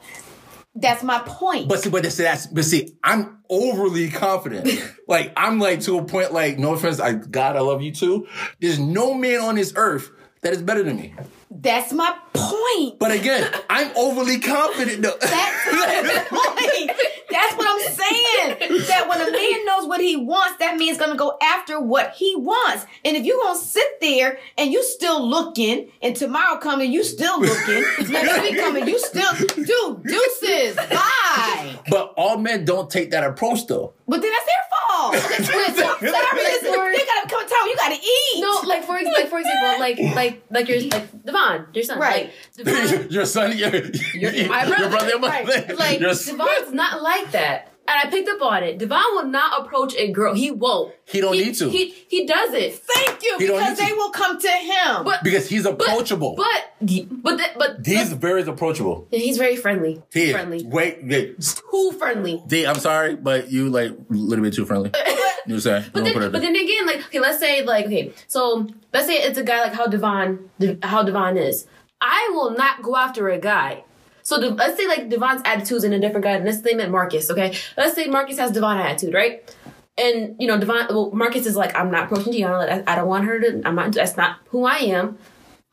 That's 0.75 1.03
my 1.03 1.21
point. 1.25 1.67
But 1.67 1.81
see, 1.81 1.89
but 1.89 2.03
that's 2.03 2.47
but 2.47 2.65
see, 2.65 2.95
I'm 3.03 3.42
overly 3.53 4.09
confident. 4.09 4.69
like 5.07 5.33
I'm 5.37 5.59
like 5.59 5.81
to 5.81 5.97
a 5.97 6.05
point 6.05 6.33
like 6.33 6.57
no 6.57 6.73
offense, 6.73 6.99
I 6.99 7.13
God 7.13 7.55
I 7.55 7.61
love 7.61 7.81
you 7.81 7.91
too. 7.91 8.27
There's 8.59 8.79
no 8.79 9.13
man 9.13 9.41
on 9.41 9.55
this 9.55 9.73
earth 9.75 10.11
that 10.41 10.53
is 10.53 10.61
better 10.61 10.83
than 10.83 10.97
me. 10.97 11.13
That's 11.55 11.93
my 11.93 12.15
point. 12.33 12.97
But 12.99 13.11
again, 13.11 13.49
I'm 13.69 13.95
overly 13.95 14.39
confident 14.39 15.03
though. 15.03 15.17
That's 15.21 15.71
my 15.71 16.25
point. 16.29 16.91
That's 17.29 17.55
what 17.55 17.67
I'm 17.67 17.93
saying. 17.93 18.85
That 18.87 19.07
when 19.07 19.21
a 19.21 19.31
man 19.31 19.65
knows 19.65 19.87
what 19.87 20.01
he 20.01 20.15
wants, 20.15 20.57
that 20.59 20.77
man's 20.77 20.97
gonna 20.97 21.15
go 21.15 21.37
after 21.41 21.79
what 21.79 22.13
he 22.13 22.35
wants. 22.35 22.85
And 23.05 23.15
if 23.15 23.23
you 23.25 23.39
gonna 23.43 23.57
sit 23.59 24.01
there 24.01 24.39
and 24.57 24.71
you 24.71 24.83
still 24.83 25.27
looking, 25.27 25.89
and 26.01 26.15
tomorrow 26.15 26.57
coming, 26.59 26.91
you 26.91 27.03
still 27.03 27.39
looking, 27.39 27.83
next 28.11 28.41
week 28.41 28.57
coming, 28.57 28.87
you 28.87 28.99
still 28.99 29.33
do 29.55 30.01
deuces. 30.03 30.75
Bye. 30.75 31.79
But 31.89 32.13
all 32.17 32.37
men 32.37 32.65
don't 32.65 32.89
take 32.89 33.11
that 33.11 33.23
approach 33.23 33.67
though. 33.67 33.93
But 34.07 34.21
then 34.21 34.31
that's 34.31 34.45
their 34.45 34.63
fault. 34.69 35.15
Sorry, 35.15 36.97
they 36.97 37.05
gotta 37.05 37.29
come 37.29 37.47
tell 37.47 37.67
you 37.69 37.75
gotta 37.75 37.95
eat. 37.95 38.41
No, 38.41 38.61
like 38.65 38.83
for 38.83 38.93
like 39.01 39.27
for 39.29 39.39
example, 39.39 39.79
like 39.79 39.97
like 40.15 40.43
like 40.49 40.67
your 40.67 40.81
like 40.81 41.25
Devon, 41.25 41.67
your 41.73 41.83
son, 41.83 41.99
right? 41.99 42.31
Like, 42.57 42.65
Devon, 42.65 43.07
your 43.11 43.25
son, 43.25 43.57
your, 43.57 43.73
your, 44.13 44.49
my 44.49 44.65
brother, 44.65 45.09
your 45.09 45.19
brother, 45.19 45.19
right. 45.19 45.77
Like 45.77 45.99
Devon's 45.99 46.73
not 46.73 47.01
like 47.01 47.31
that. 47.31 47.72
And 47.85 48.07
I 48.07 48.09
picked 48.09 48.29
up 48.29 48.41
on 48.41 48.63
it. 48.63 48.77
Devon 48.77 49.03
will 49.11 49.25
not 49.25 49.61
approach 49.61 49.93
a 49.95 50.09
girl. 50.09 50.33
He 50.33 50.51
won't. 50.51 50.93
He 51.05 51.19
don't 51.19 51.33
he, 51.33 51.45
need 51.45 51.55
to. 51.55 51.69
He 51.69 51.89
he 52.07 52.25
does 52.25 52.53
it. 52.53 52.75
Thank 52.75 53.21
you. 53.21 53.37
He 53.39 53.47
because 53.47 53.77
they 53.77 53.87
to. 53.87 53.95
will 53.95 54.09
come 54.11 54.39
to 54.39 54.47
him. 54.47 55.03
But 55.03 55.21
because 55.21 55.49
he's 55.49 55.65
approachable. 55.65 56.35
But 56.37 56.71
but 56.79 57.37
but, 57.37 57.55
but 57.57 57.85
he's 57.85 58.11
but, 58.11 58.19
very 58.19 58.43
approachable. 58.43 59.09
Yeah, 59.11 59.19
he's 59.19 59.37
very 59.37 59.57
friendly. 59.57 60.01
He 60.13 60.31
friendly. 60.31 60.65
Wait, 60.65 61.03
wait. 61.03 61.41
Too 61.41 61.91
friendly. 61.99 62.41
D, 62.47 62.65
I'm 62.65 62.79
sorry, 62.79 63.15
but 63.15 63.51
you 63.51 63.69
like 63.69 63.91
a 63.91 63.97
little 64.09 64.45
bit 64.45 64.53
too 64.53 64.65
friendly. 64.65 64.91
you 65.45 65.59
say. 65.59 65.85
But 65.91 66.05
then, 66.05 66.31
but 66.31 66.41
then 66.41 66.55
again, 66.55 66.85
like 66.85 67.05
okay, 67.07 67.19
let's 67.19 67.39
say 67.39 67.63
like 67.63 67.87
okay, 67.87 68.13
so 68.27 68.65
let's 68.93 69.07
say 69.07 69.15
it's 69.15 69.37
a 69.37 69.43
guy 69.43 69.61
like 69.61 69.73
how 69.73 69.87
Devon 69.87 70.49
how 70.83 71.03
Devon 71.03 71.35
is. 71.35 71.67
I 71.99 72.31
will 72.33 72.51
not 72.51 72.81
go 72.81 72.95
after 72.95 73.27
a 73.27 73.39
guy 73.39 73.83
so 74.23 74.39
the, 74.39 74.49
let's 74.51 74.77
say 74.77 74.87
like 74.87 75.09
Devon's 75.09 75.41
attitude's 75.45 75.83
in 75.83 75.93
a 75.93 75.99
different 75.99 76.23
guy. 76.23 76.39
Let's 76.39 76.63
say 76.63 76.73
met 76.73 76.89
Marcus, 76.89 77.29
okay? 77.29 77.55
Let's 77.77 77.93
say 77.93 78.07
Marcus 78.07 78.39
has 78.39 78.51
Devon 78.51 78.77
attitude, 78.77 79.13
right? 79.13 79.55
And 79.97 80.35
you 80.39 80.47
know, 80.47 80.57
Devon, 80.57 80.87
well, 80.89 81.11
Marcus 81.11 81.45
is 81.45 81.55
like, 81.55 81.75
I'm 81.75 81.91
not 81.91 82.05
approaching. 82.05 82.41
Like, 82.41 82.87
I, 82.87 82.93
I 82.93 82.95
don't 82.95 83.07
want 83.07 83.25
her 83.25 83.39
to. 83.39 83.61
I'm 83.65 83.75
not. 83.75 83.91
That's 83.91 84.17
not 84.17 84.37
who 84.47 84.65
I 84.65 84.77
am. 84.77 85.17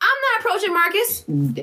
I'm 0.03 0.17
not 0.25 0.39
approaching 0.39 0.73
Marcus. 0.73 1.19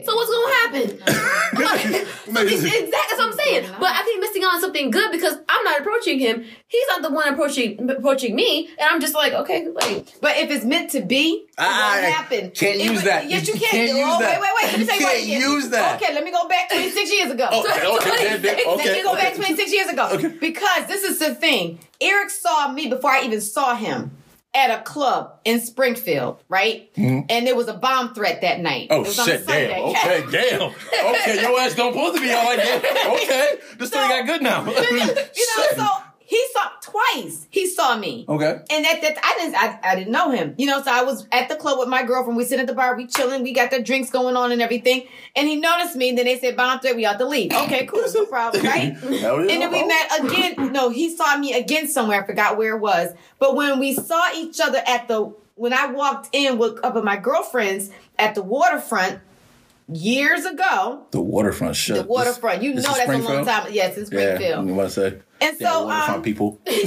So 0.07 0.14
what's 0.14 0.30
gonna 0.30 0.55
happen? 0.55 0.99
so 1.59 2.41
exactly 2.41 2.91
that's 2.91 3.18
what 3.18 3.26
I'm 3.26 3.32
saying. 3.32 3.68
But 3.80 3.91
I 3.91 4.03
think 4.05 4.20
missing 4.20 4.45
out 4.45 4.55
on 4.55 4.61
something 4.61 4.93
good 4.93 5.11
because 5.11 5.34
I'm 5.49 5.64
not 5.64 5.80
approaching 5.80 6.20
him. 6.20 6.45
He's 6.68 6.86
not 6.89 7.03
the 7.03 7.11
one 7.11 7.26
approaching 7.34 7.91
approaching 7.91 8.36
me, 8.36 8.68
and 8.78 8.89
I'm 8.89 9.01
just 9.01 9.14
like, 9.14 9.32
okay, 9.32 9.66
like. 9.68 10.07
But 10.20 10.36
if 10.36 10.53
it's 10.53 10.64
meant 10.64 10.91
to 10.91 11.01
be, 11.01 11.47
it 11.59 11.61
won't 11.61 12.05
happen. 12.05 12.51
Can't 12.53 12.78
use 12.78 13.03
that. 13.03 13.28
Yes, 13.28 13.49
you, 13.49 13.55
you 13.55 13.61
can. 13.61 13.70
Can't 13.70 13.99
use 13.99 14.07
oh, 14.07 14.20
that. 14.20 14.41
Wait, 14.41 14.51
wait, 14.55 14.62
wait. 14.62 14.70
Let 14.70 14.86
me 14.86 14.95
you 14.95 15.07
can't 15.07 15.26
use 15.26 15.68
that. 15.70 16.01
Okay, 16.01 16.14
let 16.14 16.22
me 16.22 16.30
go 16.30 16.47
back 16.47 16.70
26 16.70 17.12
years 17.12 17.30
ago. 17.32 17.49
Oh, 17.51 17.61
okay, 17.61 17.86
okay, 17.86 18.36
okay, 18.36 18.64
okay. 18.66 18.84
Let 18.84 18.97
me 18.97 19.03
go 19.03 19.14
back 19.14 19.34
26 19.34 19.72
years 19.72 19.89
ago. 19.89 20.11
Okay. 20.12 20.28
Because 20.28 20.86
this 20.86 21.03
is 21.03 21.18
the 21.18 21.34
thing. 21.34 21.80
Eric 22.01 22.30
saw 22.30 22.70
me 22.70 22.86
before 22.86 23.11
I 23.11 23.22
even 23.22 23.41
saw 23.41 23.74
him 23.74 24.12
at 24.55 24.70
a 24.70 24.82
club 24.82 25.38
in 25.44 25.61
Springfield, 25.61 26.42
right? 26.49 26.92
Mm-hmm. 26.94 27.26
And 27.28 27.46
there 27.46 27.55
was 27.55 27.68
a 27.68 27.74
bomb 27.74 28.14
threat 28.14 28.40
that 28.40 28.61
night. 28.61 28.88
Oh 28.90 29.05
shit! 29.05 29.46
Damn. 29.46 29.90
Okay, 29.90 30.24
damn. 30.30 30.62
Okay, 30.62 31.40
your 31.40 31.59
ass 31.61 31.74
don't 31.74 31.92
supposed 31.92 32.16
to 32.16 32.20
be 32.20 32.32
all 32.32 32.44
like 32.44 32.59
that. 32.59 33.20
Okay, 33.22 33.76
this 33.78 33.90
so, 33.90 33.99
thing 33.99 34.09
got 34.09 34.26
good 34.26 34.42
now. 34.42 34.64
you 34.66 34.99
know, 34.99 35.64
so 35.76 35.86
he 36.29 36.45
saw 36.53 36.68
twice. 36.83 37.47
He 37.49 37.66
saw 37.66 37.97
me. 37.97 38.26
Okay. 38.29 38.61
And 38.70 38.85
at 38.87 39.01
that, 39.01 39.16
I 39.22 39.39
didn't, 39.39 39.55
I, 39.57 39.79
I 39.83 39.97
didn't 39.97 40.12
know 40.12 40.31
him. 40.31 40.55
You 40.59 40.66
know, 40.66 40.83
so 40.83 40.93
I 40.93 41.03
was 41.03 41.26
at 41.33 41.49
the 41.49 41.57
club 41.57 41.79
with 41.79 41.89
my 41.89 42.03
girlfriend. 42.03 42.37
We 42.37 42.45
sit 42.45 42.61
at 42.61 42.66
the 42.66 42.74
bar, 42.74 42.99
we 42.99 43.07
chilling, 43.07 43.43
we 43.43 43.55
got 43.55 43.70
the 43.70 43.83
drinks 43.83 44.11
going 44.11 44.37
on 44.37 44.53
and 44.53 44.61
everything. 44.61 45.09
And 45.35 45.49
he 45.49 45.57
noticed 45.57 45.97
me. 45.97 46.11
And 46.11 46.18
then 46.18 46.26
they 46.26 46.39
said, 46.39 46.55
"Bomb 46.55 46.81
threat, 46.81 46.97
we 46.97 47.07
ought 47.07 47.18
to 47.18 47.24
leave." 47.24 47.51
Okay, 47.55 47.87
cool, 47.87 48.05
no 48.14 48.26
problem, 48.26 48.62
right? 48.66 48.93
and 48.93 49.49
then 49.49 49.72
we 49.72 49.87
met 49.87 50.20
again. 50.20 50.70
No, 50.70 50.91
he 50.91 51.16
saw 51.16 51.39
me 51.39 51.55
again 51.55 51.89
somewhere. 51.89 52.22
I 52.22 52.26
forgot 52.26 52.59
where 52.59 52.76
it 52.76 52.81
was. 52.81 53.14
But 53.39 53.57
when 53.57 53.79
we 53.79 53.95
saw 53.95 54.31
each 54.37 54.61
other 54.61 54.83
at 54.87 55.09
the, 55.09 55.35
when 55.55 55.72
I 55.72 55.87
walked 55.87 56.29
in 56.33 56.59
with 56.59 56.85
up 56.85 56.95
with 56.95 57.05
my 57.05 57.16
girlfriends 57.16 57.89
at 58.18 58.35
the 58.35 58.43
waterfront 58.43 59.20
years 59.89 60.45
ago. 60.45 61.07
The 61.11 61.20
waterfront 61.20 61.76
shit. 61.76 61.97
The 61.97 62.05
waterfront. 62.05 62.62
You 62.62 62.74
this 62.74 62.84
know 62.84 62.95
that's 62.95 63.09
a 63.11 63.18
long 63.18 63.45
time. 63.45 63.72
Yes, 63.72 63.97
it's 63.97 64.09
Springfield. 64.09 64.41
Yeah, 64.41 64.62
you 64.62 64.74
want 64.74 64.91
to 64.91 64.95
say. 64.95 65.18
And 65.41 65.57
yeah, 65.61 65.70
so, 65.70 65.86
waterfront 65.86 66.16
um, 66.16 66.22
people. 66.22 66.61
right? 66.66 66.78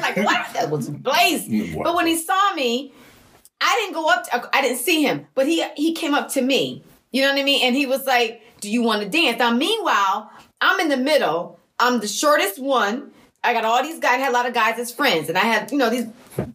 like, 0.00 0.16
what? 0.16 0.52
That 0.54 0.68
was 0.70 0.88
blazing. 0.88 1.82
But 1.82 1.94
when 1.94 2.06
he 2.06 2.16
saw 2.16 2.54
me, 2.54 2.92
I 3.60 3.80
didn't 3.80 3.94
go 3.94 4.08
up. 4.08 4.24
To, 4.24 4.50
I 4.56 4.62
didn't 4.62 4.78
see 4.78 5.02
him, 5.02 5.26
but 5.34 5.46
he 5.46 5.64
he 5.76 5.94
came 5.94 6.14
up 6.14 6.30
to 6.30 6.42
me. 6.42 6.82
You 7.10 7.22
know 7.22 7.32
what 7.32 7.40
I 7.40 7.44
mean? 7.44 7.62
And 7.64 7.76
he 7.76 7.86
was 7.86 8.06
like, 8.06 8.42
"Do 8.60 8.70
you 8.70 8.82
want 8.82 9.02
to 9.02 9.08
dance?" 9.08 9.38
Now, 9.38 9.54
meanwhile, 9.54 10.30
I'm 10.60 10.80
in 10.80 10.88
the 10.88 10.96
middle. 10.96 11.60
I'm 11.78 12.00
the 12.00 12.08
shortest 12.08 12.60
one. 12.60 13.12
I 13.44 13.52
got 13.52 13.64
all 13.64 13.82
these 13.82 13.98
guys. 13.98 14.14
I 14.14 14.18
had 14.18 14.30
a 14.30 14.32
lot 14.32 14.46
of 14.46 14.54
guys 14.54 14.78
as 14.78 14.90
friends, 14.90 15.28
and 15.28 15.36
I 15.36 15.42
had 15.42 15.70
you 15.70 15.78
know 15.78 15.90
these 15.90 16.06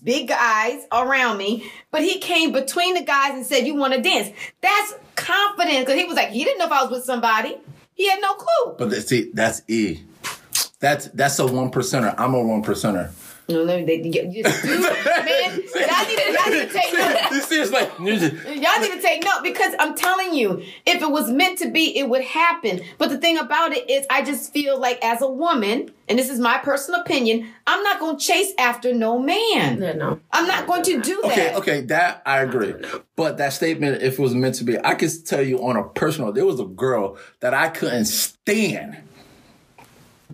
big 0.04 0.28
guys 0.28 0.86
around 0.92 1.38
me. 1.38 1.70
But 1.92 2.02
he 2.02 2.20
came 2.20 2.52
between 2.52 2.94
the 2.96 3.04
guys 3.04 3.34
and 3.34 3.46
said, 3.46 3.66
"You 3.66 3.76
want 3.76 3.94
to 3.94 4.02
dance?" 4.02 4.30
That's 4.62 4.96
confidence 5.16 5.80
because 5.80 5.96
he 5.96 6.06
was 6.06 6.16
like, 6.16 6.30
he 6.30 6.44
didn't 6.44 6.60
know 6.60 6.66
if 6.66 6.72
I 6.72 6.84
was 6.84 6.92
with 6.92 7.04
somebody. 7.04 7.58
He 7.94 8.08
had 8.10 8.20
no 8.22 8.36
clue. 8.36 8.76
But 8.78 8.92
see, 9.08 9.32
that's 9.34 9.62
E. 9.68 10.04
That's 10.80 11.08
that's 11.08 11.40
a 11.40 11.48
one 11.48 11.72
percenter. 11.72 12.14
I'm 12.18 12.34
a 12.36 12.42
one 12.42 12.64
percenter. 12.64 13.12
No, 13.50 13.64
let 13.64 13.80
me. 13.80 13.86
They, 13.86 14.10
you, 14.10 14.44
just 14.44 14.62
do, 14.64 14.82
man, 14.82 15.52
y'all 15.52 15.56
need, 15.56 15.68
to, 15.70 16.34
y'all 16.34 16.52
need 16.52 16.68
to 16.68 16.70
take 16.74 16.94
note. 16.94 17.30
This 17.30 17.52
is 17.52 17.72
like 17.72 17.98
y'all 17.98 18.82
need 18.82 18.92
to 18.92 19.02
take 19.02 19.24
note 19.24 19.42
because 19.42 19.74
I'm 19.80 19.96
telling 19.96 20.34
you, 20.34 20.64
if 20.86 21.02
it 21.02 21.10
was 21.10 21.32
meant 21.32 21.60
to 21.60 21.72
be, 21.72 21.98
it 21.98 22.10
would 22.10 22.24
happen. 22.24 22.82
But 22.98 23.10
the 23.10 23.18
thing 23.18 23.38
about 23.38 23.72
it 23.72 23.90
is, 23.90 24.06
I 24.10 24.22
just 24.24 24.52
feel 24.52 24.78
like 24.78 25.00
as 25.02 25.22
a 25.22 25.30
woman, 25.30 25.92
and 26.10 26.20
this 26.20 26.30
is 26.30 26.40
my 26.40 26.58
personal 26.58 27.00
opinion, 27.00 27.48
I'm 27.66 27.82
not 27.84 28.02
going 28.02 28.18
to 28.18 28.26
chase 28.26 28.52
after 28.60 28.94
no 28.94 29.18
man. 29.18 29.82
Yeah, 29.82 29.94
no, 29.94 30.20
I'm 30.32 30.46
not 30.46 30.68
going 30.68 30.84
to 30.84 31.02
do 31.02 31.22
that. 31.24 31.32
Okay, 31.32 31.56
okay, 31.56 31.82
that 31.86 32.24
I 32.26 32.42
agree. 32.42 32.76
But 33.16 33.38
that 33.38 33.54
statement, 33.54 34.02
if 34.02 34.20
it 34.20 34.22
was 34.22 34.36
meant 34.36 34.56
to 34.56 34.66
be, 34.66 34.78
I 34.84 34.96
can 34.96 35.10
tell 35.24 35.42
you 35.42 35.66
on 35.66 35.78
a 35.78 35.84
personal. 35.84 36.34
There 36.34 36.46
was 36.46 36.60
a 36.60 36.66
girl 36.66 37.18
that 37.40 37.54
I 37.54 37.70
couldn't 37.70 38.06
stand. 38.06 38.98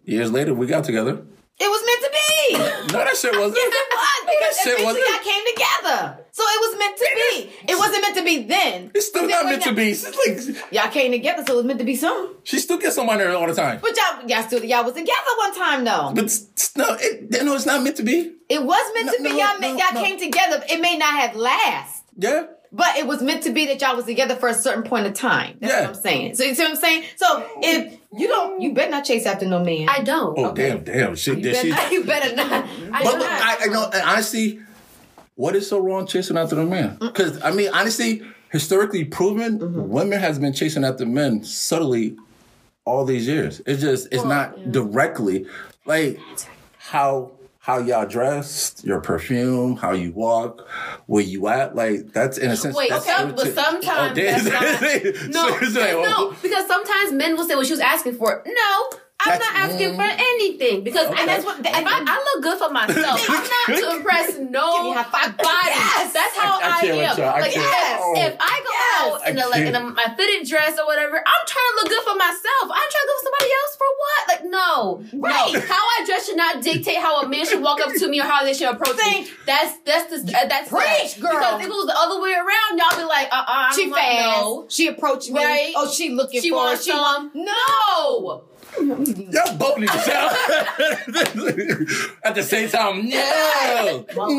Years 0.03 0.31
later, 0.31 0.55
we 0.55 0.65
got 0.65 0.83
together. 0.83 1.23
It 1.59 1.69
was 1.69 1.83
meant 1.85 2.01
to 2.01 2.12
be. 2.49 2.57
No, 2.93 2.99
that 3.03 3.15
shit 3.17 3.37
wasn't. 3.37 3.57
Yes, 3.57 3.73
it 3.73 3.93
was 3.93 4.19
because 4.25 4.55
that 4.55 4.63
shit 4.63 4.85
wasn't. 4.85 5.05
y'all 5.09 5.23
came 5.23 5.43
together. 5.53 6.23
So 6.31 6.43
it 6.43 6.59
was 6.61 6.79
meant 6.79 6.97
to 6.97 7.09
be. 7.15 7.71
It 7.71 7.77
wasn't 7.77 8.01
meant 8.01 8.17
to 8.17 8.23
be 8.23 8.43
then. 8.43 8.91
It's 8.95 9.07
still 9.07 9.27
not 9.27 9.45
meant 9.45 9.63
to 9.63 9.73
be. 9.73 9.91
It's 9.91 10.03
like, 10.03 10.73
y'all 10.73 10.91
came 10.91 11.11
together, 11.11 11.43
so 11.45 11.53
it 11.53 11.57
was 11.57 11.65
meant 11.65 11.79
to 11.79 11.85
be 11.85 11.95
something. 11.95 12.35
She 12.43 12.59
still 12.59 12.77
gets 12.77 12.95
someone 12.95 13.17
there 13.19 13.35
all 13.35 13.47
the 13.47 13.53
time. 13.53 13.79
But 13.81 13.95
y'all, 13.95 14.27
y'all 14.27 14.43
still, 14.43 14.63
y'all 14.63 14.83
was 14.83 14.93
together 14.93 15.13
one 15.37 15.55
time 15.55 15.83
though. 15.83 16.11
But 16.13 16.25
no, 16.75 16.97
it, 16.99 17.43
no, 17.43 17.55
it's 17.55 17.65
not 17.65 17.83
meant 17.83 17.97
to 17.97 18.03
be. 18.03 18.33
It 18.49 18.63
was 18.63 18.93
meant 18.93 19.07
no, 19.07 19.11
to 19.13 19.23
be. 19.23 19.29
No, 19.29 19.37
y'all, 19.37 19.59
no, 19.59 19.77
y'all 19.77 20.03
came 20.03 20.19
together. 20.19 20.63
It 20.69 20.81
may 20.81 20.97
not 20.97 21.13
have 21.13 21.35
last. 21.35 22.03
Yeah. 22.17 22.45
But 22.75 22.97
it 22.97 23.05
was 23.05 23.21
meant 23.21 23.43
to 23.43 23.51
be 23.51 23.67
that 23.67 23.79
y'all 23.81 23.95
was 23.95 24.05
together 24.05 24.35
for 24.35 24.49
a 24.49 24.53
certain 24.53 24.81
point 24.81 25.05
of 25.05 25.13
time. 25.13 25.57
That's 25.59 25.71
yeah. 25.71 25.81
what 25.81 25.89
I'm 25.89 26.01
saying. 26.01 26.35
So 26.35 26.43
you 26.43 26.55
see 26.55 26.63
what 26.63 26.71
I'm 26.71 26.77
saying? 26.77 27.03
So 27.15 27.47
if 27.61 27.99
you 28.11 28.27
don't, 28.27 28.61
you 28.61 28.73
better 28.73 28.89
not 28.89 29.05
chase 29.05 29.27
after 29.27 29.45
no 29.45 29.63
man. 29.63 29.87
I 29.87 30.01
don't. 30.01 30.37
Oh 30.37 30.45
okay. 30.47 30.69
damn, 30.69 30.83
damn, 30.83 31.15
shit. 31.15 31.37
You, 31.37 31.51
better, 31.51 31.69
not, 31.69 31.91
you 31.91 32.03
better 32.03 32.35
not. 32.35 32.51
I 32.91 33.03
but, 33.03 33.17
but 33.19 33.27
I, 33.27 33.57
I 33.61 33.65
know 33.67 33.91
honestly, 34.05 34.59
what 35.35 35.55
is 35.55 35.69
so 35.69 35.79
wrong 35.79 36.07
chasing 36.07 36.35
after 36.35 36.55
the 36.55 36.65
man? 36.65 36.97
Because 36.99 37.41
I 37.43 37.51
mean, 37.51 37.69
honestly, 37.71 38.23
historically 38.51 39.05
proven, 39.05 39.59
mm-hmm. 39.59 39.89
women 39.89 40.19
has 40.19 40.39
been 40.39 40.53
chasing 40.53 40.83
after 40.83 41.05
men 41.05 41.43
subtly 41.43 42.17
all 42.85 43.05
these 43.05 43.27
years. 43.27 43.61
It's 43.67 43.81
just 43.81 44.07
it's 44.07 44.17
well, 44.23 44.27
not 44.27 44.57
yeah. 44.57 44.71
directly 44.71 45.45
like 45.85 46.19
how 46.77 47.31
how 47.63 47.77
y'all 47.77 48.05
dressed, 48.05 48.83
your 48.83 48.99
perfume, 48.99 49.77
how 49.77 49.93
you 49.93 50.11
walk, 50.11 50.67
where 51.05 51.23
you 51.23 51.47
at. 51.47 51.73
Like 51.73 52.11
that's 52.11 52.37
in 52.37 52.51
a 52.51 52.57
sense. 52.57 52.75
Wait, 52.75 52.89
that's 52.89 53.07
okay, 53.07 53.31
but 53.31 53.55
sometimes 53.55 54.19
oh, 54.19 54.21
that's 54.21 55.29
not, 55.29 55.29
no, 55.29 55.47
no, 55.69 56.13
oh. 56.13 56.37
because 56.41 56.67
sometimes 56.67 57.13
men 57.13 57.37
will 57.37 57.47
say 57.47 57.55
what 57.55 57.65
she 57.65 57.71
was 57.71 57.79
asking 57.79 58.15
for. 58.15 58.43
No, 58.45 58.89
I'm 59.25 59.39
not 59.39 59.55
asking 59.55 59.95
for 59.95 60.03
anything 60.03 60.83
because 60.83 61.07
okay. 61.07 61.19
and 61.19 61.29
that's 61.29 61.45
what 61.45 61.59
if 61.59 61.65
I, 61.67 61.81
I, 61.83 62.15
look 62.33 62.43
good 62.43 62.57
for 62.59 62.69
myself. 62.69 63.23
I'm 63.29 63.43
not 63.43 63.79
to 63.79 63.97
impress 63.97 64.37
no 64.37 64.93
body. 64.93 65.71
Yes. 65.71 66.13
That's 66.13 66.35
how 66.37 66.59
I, 66.59 66.63
I, 66.63 66.87
I 66.87 67.07
am. 67.07 67.41
like 67.41 67.55
yes. 67.55 68.01
if 68.17 68.35
I 68.39 68.55
go 68.59 68.71
yes. 68.73 68.99
out 68.99 69.29
in 69.29 69.37
a 69.39 69.47
like 69.47 69.65
in 69.67 69.75
a, 69.75 69.81
my 69.81 70.13
fitted 70.17 70.47
dress 70.47 70.77
or 70.77 70.85
whatever, 70.85 71.17
I'm 71.17 71.43
trying 71.47 71.69
to 71.69 71.75
look 71.81 71.89
good 71.89 72.03
for 72.03 72.15
myself. 72.15 72.65
I'm 72.67 72.89
trying 72.91 73.05
to 73.05 73.09
look 73.09 73.19
for 73.19 73.27
somebody 73.31 73.51
else 73.53 73.73
for 73.79 73.89
what? 74.01 74.21
Like 74.27 74.43
no, 74.43 75.19
right. 75.19 75.53
no. 75.53 75.59
How 75.61 75.83
I 75.83 76.03
dress 76.05 76.27
should 76.27 76.37
not 76.37 76.61
dictate 76.61 76.97
how 76.97 77.21
a 77.21 77.27
man 77.27 77.45
should 77.45 77.61
walk 77.61 77.79
up 77.79 77.93
to 77.93 78.07
me 78.07 78.19
or 78.19 78.25
how 78.25 78.43
they 78.43 78.53
should 78.53 78.69
approach 78.69 78.97
me. 78.97 79.27
That's 79.45 79.77
that's 79.85 80.09
the 80.09 80.19
uh, 80.35 80.47
that's 80.47 80.69
preach, 80.69 81.19
girl. 81.21 81.31
Because 81.33 81.61
if 81.61 81.67
it 81.67 81.69
was 81.69 81.87
the 81.87 81.97
other 81.97 82.21
way 82.21 82.33
around, 82.33 82.77
y'all 82.77 82.97
be 82.97 83.05
like, 83.05 83.27
uh, 83.31 83.45
uh 83.47 83.71
she 83.73 83.89
like, 83.89 84.01
fast. 84.01 84.41
No. 84.41 84.65
She 84.69 84.87
approached 84.87 85.31
me. 85.31 85.43
Right? 85.43 85.73
Oh, 85.75 85.89
she 85.89 86.09
looking 86.09 86.41
she 86.41 86.49
for. 86.49 86.57
Wants 86.57 86.85
she 86.85 86.91
wants 86.91 87.33
some. 87.33 87.45
No. 87.45 88.43
Y'all 88.77 89.57
both 89.57 89.77
need 89.77 89.89
to 89.89 89.97
shout. 89.99 90.31
At 92.23 92.35
the 92.35 92.43
same 92.43 92.69
time, 92.69 93.07
no. 93.09 94.05
no. 94.15 94.29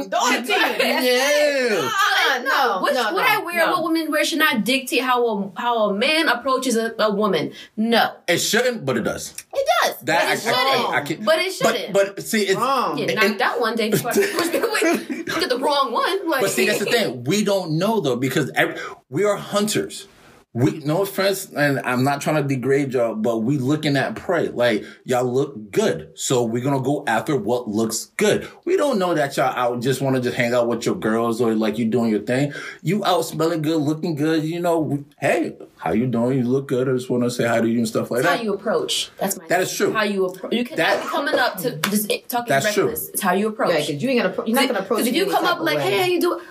No. 2.42 2.80
What, 2.80 2.94
no, 2.94 3.14
what 3.14 3.26
I 3.26 3.42
wear, 3.44 3.66
what 3.68 3.84
women 3.84 4.10
wear 4.10 4.24
should 4.24 4.38
not 4.38 4.64
dictate 4.64 5.02
how 5.02 5.26
a, 5.26 5.52
how 5.56 5.90
a 5.90 5.94
man 5.94 6.28
approaches 6.28 6.76
a, 6.76 6.94
a 6.98 7.12
woman. 7.12 7.52
No. 7.76 8.16
It 8.26 8.38
shouldn't, 8.38 8.84
but 8.84 8.96
it 8.96 9.02
does. 9.02 9.34
It 9.52 9.68
does. 9.82 9.96
That, 10.02 10.04
but 10.04 10.24
it 10.24 10.30
I, 10.30 10.36
shouldn't. 10.36 10.58
I, 10.58 10.96
I, 10.96 11.00
can, 11.02 11.24
but 11.24 11.38
it 11.38 11.52
shouldn't. 11.52 11.92
But, 11.92 12.16
but 12.16 12.24
see, 12.24 12.42
it's. 12.42 12.56
Wrong. 12.56 12.98
Yeah, 12.98 13.14
knocked 13.14 13.40
out 13.40 13.60
one 13.60 13.76
day 13.76 13.90
before 13.90 14.10
I 14.14 14.14
get 14.14 15.48
the 15.48 15.58
wrong 15.58 15.92
one. 15.92 16.28
Like. 16.28 16.42
But 16.42 16.50
see, 16.50 16.66
that's 16.66 16.80
the 16.80 16.86
thing. 16.86 17.24
We 17.24 17.44
don't 17.44 17.78
know, 17.78 18.00
though, 18.00 18.16
because 18.16 18.50
every, 18.54 18.76
we 19.08 19.24
are 19.24 19.36
hunters 19.36 20.08
we 20.54 20.78
no 20.78 21.02
offense, 21.02 21.50
and 21.50 21.80
I'm 21.80 22.04
not 22.04 22.20
trying 22.20 22.40
to 22.40 22.48
degrade 22.48 22.94
y'all, 22.94 23.16
but 23.16 23.38
we 23.38 23.58
looking 23.58 23.96
at 23.96 24.14
prey. 24.14 24.48
Like 24.48 24.84
y'all 25.04 25.24
look 25.24 25.72
good, 25.72 26.12
so 26.14 26.44
we're 26.44 26.62
gonna 26.62 26.80
go 26.80 27.02
after 27.08 27.36
what 27.36 27.66
looks 27.66 28.12
good. 28.16 28.48
We 28.64 28.76
don't 28.76 29.00
know 29.00 29.14
that 29.14 29.36
y'all 29.36 29.52
out 29.52 29.82
just 29.82 30.00
want 30.00 30.14
to 30.14 30.22
just 30.22 30.36
hang 30.36 30.54
out 30.54 30.68
with 30.68 30.86
your 30.86 30.94
girls 30.94 31.40
or 31.40 31.56
like 31.56 31.76
you 31.76 31.86
doing 31.86 32.10
your 32.10 32.20
thing. 32.20 32.52
You 32.82 33.04
out 33.04 33.22
smelling 33.22 33.62
good, 33.62 33.78
looking 33.78 34.14
good. 34.14 34.44
You 34.44 34.60
know, 34.60 35.04
hey, 35.18 35.56
how 35.76 35.92
you 35.92 36.06
doing? 36.06 36.38
You 36.38 36.44
look 36.44 36.68
good. 36.68 36.88
I 36.88 36.92
just 36.92 37.10
want 37.10 37.24
to 37.24 37.32
say 37.32 37.48
hi 37.48 37.60
to 37.60 37.66
you 37.66 37.78
and 37.78 37.88
stuff 37.88 38.12
like 38.12 38.20
it's 38.20 38.28
that. 38.28 38.36
How 38.36 38.42
you 38.44 38.54
approach. 38.54 39.10
That's 39.18 39.36
my. 39.36 39.48
That 39.48 39.60
is 39.60 39.76
true. 39.76 39.92
How 39.92 40.04
you 40.04 40.26
approach. 40.26 40.52
You 40.52 40.64
can 40.64 40.76
that, 40.76 41.02
be 41.02 41.08
coming 41.08 41.34
up 41.34 41.58
to 41.62 41.78
just 41.78 42.08
talking 42.28 42.48
that's 42.48 42.64
reckless. 42.66 43.00
True. 43.00 43.10
It's 43.12 43.22
how 43.22 43.32
you 43.32 43.48
approach. 43.48 43.70
Yeah, 43.70 43.80
because 43.80 44.00
you 44.00 44.08
ain't 44.08 44.20
gonna. 44.20 44.30
Approach. 44.32 44.46
You're 44.46 44.54
not 44.54 44.68
gonna 44.68 44.78
approach. 44.78 44.98
Because 44.98 45.08
if 45.08 45.14
you 45.16 45.26
come 45.26 45.46
up 45.46 45.58
like, 45.58 45.80
hey, 45.80 45.98
how 45.98 46.06
you 46.06 46.20
doing? 46.20 46.44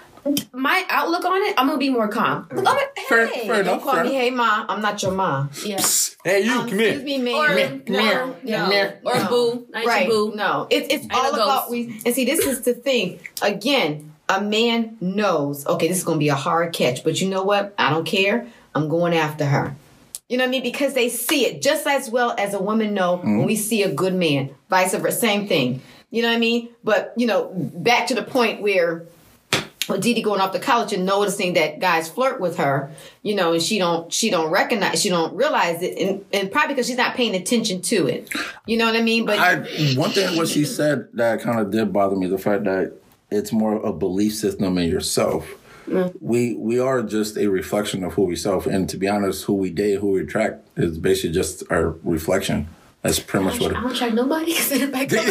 My 0.54 0.86
outlook 0.90 1.26
on 1.26 1.42
it, 1.44 1.56
I'm 1.58 1.68
gonna 1.68 1.78
be 1.78 1.90
more 1.90 2.08
calm. 2.08 2.48
I'm 2.52 2.64
like, 2.64 2.98
hey, 2.98 3.04
fair, 3.08 3.28
fair 3.28 3.44
enough. 3.44 3.66
Don't 3.66 3.82
call 3.82 3.94
fair 3.96 4.04
me, 4.06 4.14
hey 4.14 4.30
ma. 4.30 4.66
I'm 4.70 4.82
not 4.82 5.02
your 5.02 5.12
ma. 5.12 5.48
Yeah. 5.66 5.82
hey, 6.24 6.46
you 6.46 6.52
um, 6.52 6.70
come 6.70 6.80
here. 6.80 6.90
Excuse 6.90 7.04
me, 7.04 7.18
man. 7.18 7.36
Or, 7.36 7.48
come 7.48 7.58
here. 7.58 7.70
Come 7.80 8.72
here. 8.72 9.00
No, 9.04 9.12
Or 9.12 9.16
no. 9.16 9.30
boo. 9.30 9.68
right. 9.74 10.08
boo. 10.08 10.34
No, 10.36 10.68
it's 10.70 10.94
it's 10.94 11.08
all 11.14 11.34
about 11.34 11.70
we. 11.70 12.02
And 12.06 12.16
see, 12.16 12.26
this 12.26 12.46
is 12.46 12.62
the 12.62 12.74
thing. 12.74 13.20
Again, 13.42 14.14
a 14.30 14.42
man 14.42 14.98
knows. 15.02 15.66
Okay, 15.66 15.88
this 15.88 15.98
is 15.98 16.04
gonna 16.04 16.20
be 16.20 16.30
a 16.30 16.36
hard 16.36 16.74
catch, 16.74 17.04
but 17.04 17.20
you 17.20 17.30
know 17.30 17.44
what? 17.44 17.74
I 17.78 17.90
don't 17.90 18.06
care. 18.06 18.48
I'm 18.76 18.88
going 18.88 19.14
after 19.14 19.46
her. 19.46 19.76
You 20.30 20.38
know 20.38 20.46
what 20.46 20.50
I 20.50 20.52
mean? 20.52 20.64
Because 20.64 20.94
they 20.94 21.10
see 21.10 21.46
it 21.46 21.62
just 21.62 21.86
as 21.86 22.10
well 22.10 22.34
as 22.38 22.54
a 22.54 22.60
woman 22.60 22.94
know 22.94 23.18
mm-hmm. 23.18 23.40
when 23.40 23.48
we 23.48 23.56
see 23.56 23.84
a 23.84 23.94
good 23.94 24.16
man. 24.16 24.56
Vice 24.70 24.96
versa, 24.96 25.20
same 25.20 25.48
thing. 25.48 25.82
You 26.10 26.22
know 26.22 26.30
what 26.30 26.38
I 26.38 26.40
mean? 26.40 26.70
But 26.84 27.14
you 27.18 27.28
know, 27.28 27.52
back 27.56 28.08
to 28.08 28.16
the 28.16 28.24
point 28.24 28.62
where 28.62 29.00
with 29.00 29.08
Didi 29.88 30.22
going 30.22 30.42
off 30.42 30.52
to 30.54 30.60
college 30.60 30.94
and 30.94 31.06
noticing 31.06 31.54
that 31.54 31.80
guys 31.80 32.10
flirt 32.10 32.40
with 32.40 32.58
her, 32.58 32.92
you 33.22 33.36
know, 33.36 33.54
and 33.54 33.62
she 33.62 33.78
don't 33.78 34.12
she 34.12 34.30
don't 34.30 34.50
recognize 34.50 35.02
she 35.02 35.10
don't 35.10 35.36
realize 35.36 35.82
it, 35.82 35.98
and, 35.98 36.26
and 36.32 36.52
probably 36.52 36.74
because 36.74 36.88
she's 36.88 36.98
not 36.98 37.16
paying 37.16 37.36
attention 37.36 37.82
to 37.82 38.08
it. 38.08 38.34
You 38.66 38.78
know 38.78 38.86
what 38.86 38.96
I 38.96 39.02
mean? 39.02 39.26
But 39.26 39.40
I, 39.40 39.56
one 39.96 40.12
thing 40.12 40.38
what 40.38 40.48
she 40.48 40.66
said 40.66 41.08
that 41.14 41.42
kind 41.42 41.60
of 41.60 41.72
did 41.72 41.92
bother 41.92 42.16
me 42.16 42.28
the 42.28 42.38
fact 42.38 42.64
that 42.66 42.94
it's 43.30 43.52
more 43.52 43.76
a 43.76 43.92
belief 43.92 44.36
system 44.36 44.78
in 44.78 44.90
yourself. 44.90 45.48
Mm. 45.88 46.14
We 46.22 46.54
we 46.54 46.80
are 46.80 47.04
just 47.04 47.38
a 47.38 47.48
reflection 47.48 48.04
of 48.04 48.14
who 48.14 48.24
we 48.24 48.36
self, 48.36 48.66
and 48.66 48.90
to 48.90 48.98
be 48.98 49.08
honest, 49.08 49.46
who 49.46 49.54
we 49.54 49.70
date, 49.70 50.00
who 50.00 50.12
we 50.12 50.22
attract 50.22 50.66
is 50.78 50.98
basically 50.98 51.34
just 51.34 51.64
our 51.70 51.98
reflection. 52.04 52.68
That's 53.04 53.20
pretty 53.20 53.44
much 53.44 53.60
what 53.60 53.72
it 53.72 53.76
is. 53.76 53.78
I 53.78 53.82
don't 53.82 53.96
check 53.96 54.14
nobody 54.14 54.46
because 54.54 54.72
it 54.72 54.90
back 54.90 55.12
up 55.12 55.20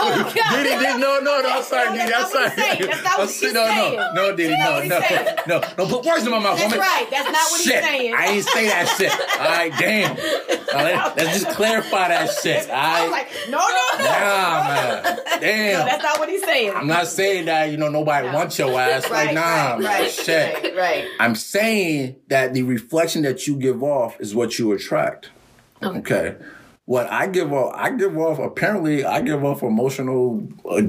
Oh, 0.00 0.32
God. 0.34 0.56
Didi, 0.56 0.70
Didi, 0.70 0.98
no, 0.98 1.20
no, 1.20 1.42
no, 1.42 1.50
I'm 1.56 1.62
sorry, 1.62 1.98
Didi, 1.98 2.14
I'm 2.14 2.26
sorry. 2.26 2.48
That's 2.56 3.04
not 3.04 3.18
what 3.18 3.28
he's 3.28 3.52
no, 3.52 3.66
saying. 3.66 3.96
No, 3.96 4.12
no, 4.14 4.36
Didi, 4.36 4.56
no, 4.56 4.82
no, 4.82 5.00
no, 5.46 5.60
no, 5.76 5.86
put 5.86 6.06
words 6.06 6.24
in 6.24 6.30
my 6.30 6.38
mouth. 6.38 6.58
That's 6.58 6.74
right. 6.74 7.06
That's 7.10 7.30
not 7.30 7.50
what 7.50 7.60
he's 7.60 7.68
saying. 7.68 8.14
I 8.14 8.26
ain't 8.28 8.44
say 8.44 8.66
that 8.68 8.88
shit. 8.96 9.12
All 9.12 9.48
right, 9.48 9.72
damn. 9.78 10.16
Let's 11.14 11.42
just 11.42 11.54
clarify 11.54 12.08
that 12.08 12.30
shit. 12.42 12.70
I 12.70 13.02
was 13.02 13.12
like, 13.12 13.28
no, 13.50 13.58
no, 13.58 13.98
no. 13.98 14.04
Nah, 14.04 14.64
man. 14.64 15.18
Damn. 15.42 15.78
No, 15.80 15.84
that's 15.84 16.02
not 16.02 16.18
what 16.18 16.30
he's 16.30 16.42
saying. 16.42 16.72
I'm 16.74 16.86
not 16.86 17.06
saying 17.06 17.44
that, 17.44 17.70
you 17.70 17.76
know, 17.76 17.90
nobody 17.90 18.28
no. 18.28 18.34
wants 18.34 18.58
your 18.58 18.80
ass. 18.80 19.10
Right, 19.10 19.26
like, 19.26 19.34
nah, 19.34 19.86
right, 19.86 20.10
shit. 20.10 20.54
Right, 20.64 20.76
right. 20.76 21.08
I'm 21.20 21.34
saying 21.34 22.16
that 22.28 22.54
the 22.54 22.62
reflection 22.62 23.20
that 23.22 23.46
you 23.46 23.56
give 23.56 23.82
off 23.82 24.18
is 24.22 24.34
what 24.34 24.58
you 24.58 24.72
attract. 24.72 25.28
Oh. 25.82 25.98
Okay. 25.98 26.34
What 26.88 27.06
I 27.12 27.26
give 27.26 27.52
off, 27.52 27.74
I 27.76 27.90
give 27.90 28.16
off. 28.16 28.38
Apparently, 28.38 29.04
I 29.04 29.20
give 29.20 29.44
off 29.44 29.62
emotional 29.62 30.48
uh, 30.66 30.80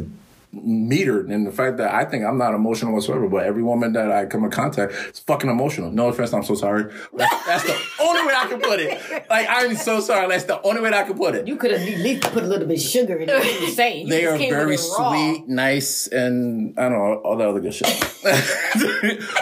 meter 0.53 1.29
in 1.29 1.43
the 1.43 1.51
fact 1.51 1.75
that 1.75 1.93
I 1.93 2.05
think 2.05 2.23
I'm 2.23 2.37
not 2.37 2.53
emotional 2.53 2.93
whatsoever. 2.93 3.27
But 3.27 3.43
every 3.43 3.63
woman 3.63 3.91
that 3.93 4.09
I 4.09 4.25
come 4.25 4.45
in 4.45 4.49
contact 4.49 4.93
is 4.93 5.19
fucking 5.19 5.49
emotional. 5.49 5.91
No 5.91 6.07
offense, 6.07 6.31
I'm 6.31 6.45
so 6.45 6.55
sorry. 6.55 6.85
That's, 7.13 7.45
that's 7.45 7.63
the 7.65 7.77
only 7.99 8.25
way 8.25 8.33
I 8.33 8.47
can 8.47 8.61
put 8.61 8.79
it. 8.79 9.29
Like 9.29 9.47
I'm 9.49 9.75
so 9.75 9.99
sorry. 9.99 10.29
That's 10.29 10.45
the 10.45 10.61
only 10.61 10.79
way 10.79 10.93
I 10.93 11.03
can 11.03 11.17
put 11.17 11.35
it. 11.35 11.45
You 11.49 11.57
could 11.57 11.71
have 11.71 11.81
at 11.81 11.99
least 11.99 12.21
put 12.31 12.43
a 12.43 12.47
little 12.47 12.65
bit 12.65 12.77
of 12.77 12.81
sugar 12.81 13.17
in 13.17 13.27
it. 13.27 13.61
You're 13.61 13.69
saying 13.71 14.07
they 14.07 14.25
are 14.25 14.37
very 14.37 14.77
sweet, 14.77 15.49
nice, 15.49 16.07
and 16.07 16.79
I 16.79 16.83
don't 16.83 16.93
know 16.93 17.15
all 17.15 17.35
that 17.35 17.49
other 17.49 17.59
good 17.59 17.73
shit. 17.73 17.89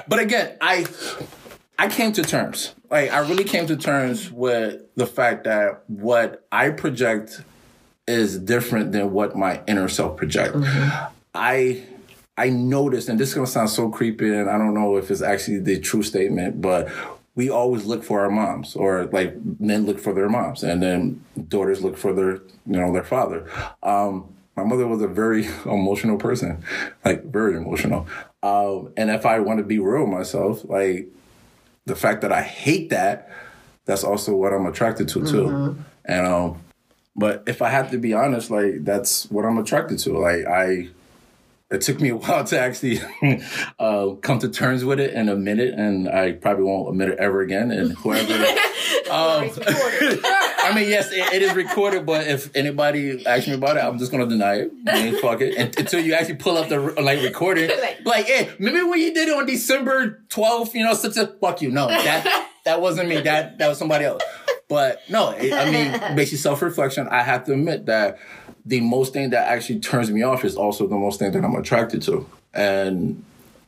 but 0.08 0.18
again, 0.18 0.58
I 0.60 0.88
I 1.80 1.89
came 1.89 2.11
to 2.13 2.23
terms. 2.23 2.73
Like 2.89 3.11
I 3.11 3.19
really 3.19 3.43
came 3.43 3.67
to 3.67 3.78
terms 3.78 4.32
with 4.32 4.82
the 4.95 5.05
fact 5.05 5.43
that 5.43 5.84
what 5.88 6.45
I 6.51 6.71
project 6.71 7.41
is 8.07 8.39
different 8.39 8.91
than 8.91 9.11
what 9.11 9.36
my 9.36 9.61
inner 9.67 9.89
self 9.89 10.17
project. 10.17 10.55
Mm-hmm. 10.55 11.13
I 11.36 11.84
I 12.38 12.49
noticed, 12.49 13.09
and 13.09 13.19
this 13.19 13.30
is 13.30 13.36
gonna 13.36 13.47
sound 13.47 13.69
so 13.69 13.89
creepy, 13.89 14.34
and 14.34 14.49
I 14.49 14.57
don't 14.57 14.73
know 14.73 14.97
if 14.97 15.11
it's 15.11 15.21
actually 15.21 15.59
the 15.59 15.80
true 15.80 16.03
statement, 16.03 16.61
but 16.61 16.89
we 17.36 17.49
always 17.49 17.86
look 17.86 18.03
for 18.03 18.21
our 18.21 18.30
moms, 18.30 18.75
or 18.75 19.05
like 19.05 19.36
men 19.59 19.86
look 19.86 19.99
for 19.99 20.13
their 20.13 20.30
moms, 20.30 20.63
and 20.63 20.82
then 20.82 21.23
daughters 21.47 21.84
look 21.84 21.97
for 21.97 22.13
their 22.13 22.34
you 22.65 22.80
know 22.80 22.93
their 22.93 23.03
father. 23.03 23.45
Um, 23.84 24.34
my 24.55 24.63
mother 24.63 24.88
was 24.88 25.01
a 25.01 25.07
very 25.07 25.47
emotional 25.65 26.17
person, 26.17 26.63
like 27.05 27.23
very 27.25 27.55
emotional. 27.55 28.07
Um, 28.41 28.93
and 28.97 29.09
if 29.09 29.25
I 29.25 29.39
want 29.39 29.59
to 29.59 29.63
be 29.63 29.80
real 29.80 30.07
myself, 30.07 30.63
like 30.65 31.09
the 31.88 31.96
fact 31.96 32.22
that 32.22 32.32
I 32.32 32.42
hate 32.42 32.90
that, 32.90 33.30
that's 33.86 34.04
also 34.04 34.36
what 34.36 34.54
I'm 34.54 34.66
attracted 34.66 35.08
to 35.10 35.26
too. 35.26 35.46
Mm-hmm. 35.46 35.82
And 36.06 36.28
um, 36.28 36.62
but 37.16 37.44
if 37.48 37.62
I 37.62 37.70
have 37.70 37.90
to 37.92 37.98
be 37.98 38.14
honest, 38.14 38.52
like 38.52 38.84
that's 38.84 39.32
what 39.32 39.46
I'm 39.46 39.58
attracted 39.58 39.98
to. 40.00 40.20
Like 40.20 40.46
I, 40.46 40.90
it 41.70 41.82
took 41.82 41.99
me 41.99 42.09
a 42.09 42.15
while 42.15 42.43
to 42.45 42.59
actually 42.59 42.99
uh, 43.80 44.11
come 44.22 44.39
to 44.39 44.49
terms 44.49 44.86
with 44.86 44.99
it 44.99 45.13
and 45.13 45.30
admit 45.30 45.59
it, 45.59 45.74
and 45.74 46.07
I 46.07 46.34
probably 46.34 46.63
won't 46.63 46.89
admit 46.89 47.09
it 47.09 47.20
ever 47.20 47.41
again. 47.41 47.72
And 47.72 47.91
whoever, 47.93 48.34
um, 49.11 49.49
I 49.59 50.72
mean, 50.76 50.89
yes, 50.89 51.11
it, 51.11 51.34
it 51.34 51.41
is 51.41 51.53
recorded, 51.53 52.05
but 52.05 52.28
if 52.28 52.55
anybody 52.55 53.26
asks 53.26 53.47
me 53.47 53.53
about 53.53 53.78
it, 53.78 53.84
I'm 53.84 53.97
just 53.97 54.11
gonna 54.11 54.28
deny 54.28 54.68
it. 54.68 55.22
Fuck 55.22 55.41
it 55.41 55.55
and, 55.57 55.78
until 55.78 55.99
you 55.99 56.13
actually 56.13 56.36
pull 56.36 56.57
up 56.57 56.70
the 56.70 56.80
like 56.80 57.22
recording. 57.22 57.70
like, 58.05 58.28
hey, 58.28 58.49
remember 58.59 58.89
when 58.89 58.99
you 58.99 59.13
did 59.13 59.30
it 59.30 59.38
on 59.38 59.45
December 59.45 60.24
12th? 60.30 60.74
You 60.74 60.84
know, 60.84 60.93
such 60.93 61.18
a 61.18 61.28
fuck 61.28 61.61
you. 61.61 61.72
No, 61.72 61.88
that 61.88 62.49
that 62.65 62.82
wasn't 62.82 63.09
me. 63.09 63.22
That 63.22 63.57
that 63.57 63.68
was 63.68 63.78
somebody 63.78 64.05
else. 64.05 64.24
But 64.70 65.01
no, 65.09 65.30
it, 65.32 65.53
I 65.53 65.72
mean, 65.72 66.15
basically 66.15 66.39
self 66.39 66.61
reflection. 66.61 67.07
I 67.07 67.24
have 67.24 67.45
to 67.45 67.53
admit 67.53 67.86
that 67.86 68.20
the 68.68 68.82
most 68.82 69.13
thing 69.13 69.30
that 69.30 69.47
actually 69.47 69.80
turns 69.80 70.11
me 70.11 70.24
off 70.24 70.43
is 70.43 70.55
also 70.55 70.88
the 70.88 70.95
most 70.95 71.20
thing 71.20 71.32
that 71.32 71.43
I'm 71.43 71.55
attracted 71.55 72.01
to, 72.03 72.30
and 72.53 73.24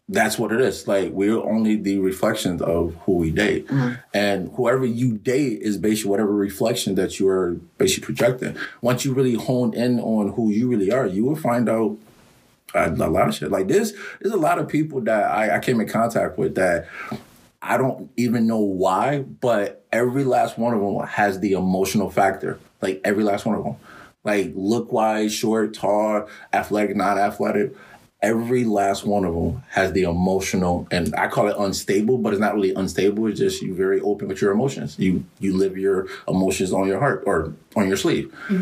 that's 0.09 0.37
what 0.37 0.51
it 0.51 0.59
is. 0.59 0.87
Like 0.87 1.11
we're 1.11 1.41
only 1.41 1.77
the 1.77 1.99
reflections 1.99 2.61
of 2.61 2.95
who 3.05 3.13
we 3.13 3.31
date, 3.31 3.67
mm-hmm. 3.67 3.93
and 4.13 4.51
whoever 4.55 4.85
you 4.85 5.17
date 5.17 5.61
is 5.61 5.77
basically 5.77 6.11
whatever 6.11 6.33
reflection 6.33 6.95
that 6.95 7.19
you 7.19 7.29
are 7.29 7.53
basically 7.77 8.05
projecting. 8.05 8.57
Once 8.81 9.05
you 9.05 9.13
really 9.13 9.35
hone 9.35 9.73
in 9.73 9.99
on 9.99 10.33
who 10.33 10.51
you 10.51 10.67
really 10.67 10.91
are, 10.91 11.07
you 11.07 11.25
will 11.25 11.35
find 11.35 11.69
out 11.69 11.97
a, 12.73 12.89
a 12.89 13.09
lot 13.09 13.29
of 13.29 13.35
shit. 13.35 13.51
Like 13.51 13.67
this, 13.67 13.93
there's 14.19 14.33
a 14.33 14.37
lot 14.37 14.59
of 14.59 14.67
people 14.67 15.01
that 15.01 15.31
I, 15.31 15.55
I 15.55 15.59
came 15.59 15.79
in 15.79 15.87
contact 15.87 16.37
with 16.37 16.55
that 16.55 16.87
I 17.61 17.77
don't 17.77 18.09
even 18.17 18.47
know 18.47 18.59
why, 18.59 19.19
but 19.19 19.85
every 19.91 20.23
last 20.23 20.57
one 20.57 20.73
of 20.73 20.81
them 20.81 20.99
has 21.07 21.39
the 21.39 21.53
emotional 21.53 22.09
factor. 22.09 22.59
Like 22.81 23.01
every 23.03 23.23
last 23.23 23.45
one 23.45 23.55
of 23.55 23.63
them. 23.63 23.75
Like 24.29 24.51
look 24.55 24.91
wise, 24.91 25.33
short, 25.33 25.73
tall, 25.73 26.27
athletic, 26.53 26.95
not 26.95 27.17
athletic. 27.17 27.73
Every 28.21 28.65
last 28.65 29.05
one 29.05 29.23
of 29.23 29.33
them 29.33 29.63
has 29.69 29.93
the 29.93 30.03
emotional, 30.03 30.87
and 30.91 31.15
I 31.15 31.29
call 31.29 31.47
it 31.47 31.55
unstable, 31.57 32.17
but 32.17 32.33
it's 32.33 32.39
not 32.39 32.53
really 32.53 32.73
unstable. 32.73 33.27
It's 33.27 33.39
just 33.39 33.61
you 33.61 33.73
very 33.73 34.01
open 34.01 34.27
with 34.27 34.41
your 34.41 34.51
emotions. 34.51 34.99
You 34.99 35.23
you 35.39 35.55
live 35.55 35.77
your 35.77 36.07
emotions 36.27 36.73
on 36.73 36.87
your 36.87 36.99
heart 36.99 37.23
or 37.25 37.53
on 37.75 37.87
your 37.87 37.97
sleeve. 37.97 38.33
Mm-hmm. 38.49 38.61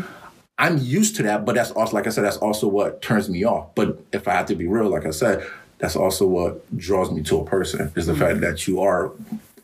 I'm 0.58 0.78
used 0.78 1.16
to 1.16 1.22
that, 1.24 1.44
but 1.44 1.54
that's 1.54 1.70
also, 1.70 1.94
like 1.94 2.06
I 2.06 2.10
said, 2.10 2.24
that's 2.24 2.36
also 2.38 2.66
what 2.66 3.00
turns 3.00 3.28
me 3.28 3.44
off. 3.44 3.74
But 3.76 4.00
if 4.12 4.26
I 4.26 4.32
have 4.32 4.46
to 4.46 4.56
be 4.56 4.66
real, 4.66 4.88
like 4.88 5.06
I 5.06 5.10
said, 5.10 5.46
that's 5.78 5.94
also 5.94 6.26
what 6.26 6.76
draws 6.76 7.12
me 7.12 7.22
to 7.24 7.40
a 7.40 7.44
person 7.44 7.92
is 7.94 8.06
the 8.06 8.12
mm-hmm. 8.12 8.22
fact 8.22 8.40
that 8.40 8.66
you 8.66 8.80
are 8.80 9.12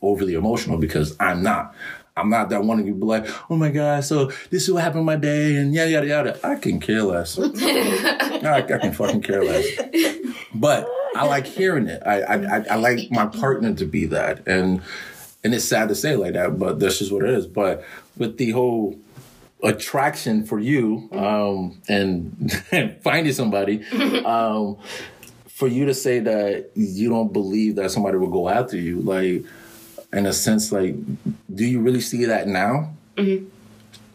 overly 0.01 0.35
emotional 0.35 0.77
because 0.77 1.15
I'm 1.19 1.43
not. 1.43 1.75
I'm 2.17 2.29
not 2.29 2.49
that 2.49 2.63
one 2.63 2.77
to 2.77 2.83
be 2.83 3.05
like, 3.05 3.27
oh 3.51 3.57
my 3.57 3.69
God, 3.69 4.05
so 4.05 4.27
this 4.49 4.63
is 4.63 4.71
what 4.71 4.83
happened 4.83 5.05
my 5.05 5.17
day 5.17 5.57
and 5.57 5.73
yada, 5.73 5.91
yada, 5.91 6.07
yada. 6.07 6.39
I 6.47 6.55
can 6.55 6.79
care 6.79 7.03
less. 7.03 7.37
I, 7.41 8.39
I, 8.53 8.61
can 8.61 8.93
fucking 8.93 9.21
care 9.21 9.43
less. 9.43 9.65
But 10.53 10.89
I 11.13 11.25
like 11.25 11.45
hearing 11.45 11.87
it. 11.87 12.01
I, 12.05 12.21
I, 12.21 12.59
I 12.71 12.75
like 12.75 13.11
my 13.11 13.25
partner 13.25 13.73
to 13.73 13.85
be 13.85 14.05
that. 14.05 14.47
And, 14.47 14.81
and 15.43 15.53
it's 15.53 15.65
sad 15.65 15.89
to 15.89 15.95
say 15.95 16.15
like 16.15 16.33
that, 16.33 16.57
but 16.57 16.79
that's 16.79 16.99
just 16.99 17.11
what 17.11 17.25
it 17.25 17.31
is. 17.31 17.47
But 17.47 17.83
with 18.15 18.37
the 18.37 18.51
whole 18.51 18.97
attraction 19.61 20.45
for 20.45 20.57
you, 20.57 21.09
um, 21.11 21.81
and, 21.89 22.53
and 22.71 22.95
finding 23.01 23.33
somebody, 23.33 23.83
um, 24.25 24.77
for 25.47 25.67
you 25.67 25.85
to 25.85 25.93
say 25.93 26.19
that 26.19 26.69
you 26.75 27.09
don't 27.09 27.33
believe 27.33 27.75
that 27.75 27.91
somebody 27.91 28.17
will 28.17 28.29
go 28.29 28.47
after 28.47 28.77
you, 28.77 29.01
like 29.01 29.43
in 30.15 30.25
a 30.25 30.33
sense, 30.33 30.71
like, 30.71 30.95
do 31.53 31.65
you 31.65 31.81
really 31.81 32.01
see 32.01 32.25
that 32.25 32.47
now? 32.47 32.93
Mm-hmm. 33.17 33.45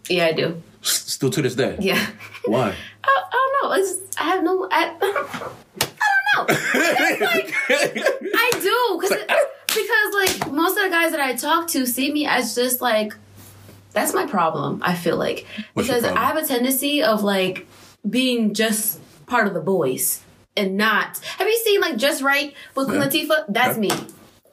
Yeah, 0.09 0.27
I 0.27 0.33
do. 0.33 0.63
Still 0.83 1.31
to 1.31 1.43
this 1.43 1.55
day. 1.55 1.77
Yeah. 1.79 2.05
Why? 2.47 2.75
I, 3.05 3.23
I 3.33 3.61
don't 3.63 3.71
know. 3.71 3.83
It's, 3.83 4.17
I 4.19 4.25
have 4.25 4.43
no. 4.43 4.69
I, 4.71 4.97
I 5.01 6.37
don't 6.37 6.49
know. 6.49 6.55
like, 7.27 7.55
I 8.35 8.51
do 8.61 8.99
because 9.01 9.19
because 9.67 10.15
like 10.15 10.53
most 10.53 10.77
of 10.77 10.85
the 10.85 10.91
guys 10.91 11.13
that 11.13 11.21
I 11.21 11.35
talk 11.35 11.69
to 11.69 11.87
see 11.87 12.13
me 12.13 12.27
as 12.27 12.55
just 12.55 12.81
like 12.81 13.15
that's 13.93 14.15
my 14.15 14.27
problem. 14.27 14.81
I 14.83 14.95
feel 14.95 15.17
like 15.17 15.47
What's 15.75 15.89
because 15.89 16.05
I 16.05 16.19
have 16.19 16.37
a 16.37 16.47
tendency 16.47 17.03
of 17.03 17.23
like 17.23 17.67
being 18.09 18.55
just 18.55 19.01
part 19.27 19.47
of 19.47 19.55
the 19.55 19.61
boys 19.61 20.23
and 20.57 20.77
not. 20.77 21.19
Have 21.39 21.47
you 21.47 21.61
seen 21.65 21.81
like 21.81 21.97
Just 21.97 22.23
Wright 22.23 22.55
with 22.75 22.89
yeah. 22.89 22.95
Latifah? 22.95 23.45
That's 23.49 23.77
yeah. 23.77 23.81
me. 23.81 23.91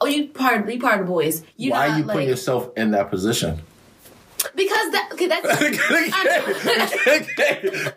Oh, 0.00 0.06
you 0.06 0.28
part 0.28 0.70
you 0.70 0.80
part 0.80 1.00
of 1.00 1.06
the 1.06 1.12
boys. 1.12 1.42
You 1.56 1.72
Why 1.72 1.88
are 1.88 1.98
you 1.98 2.04
like, 2.04 2.14
putting 2.14 2.28
yourself 2.28 2.70
in 2.76 2.92
that 2.92 3.10
position? 3.10 3.60
Because 4.54 4.92
that 4.92 5.10
okay, 5.12 5.26
that's 5.26 5.60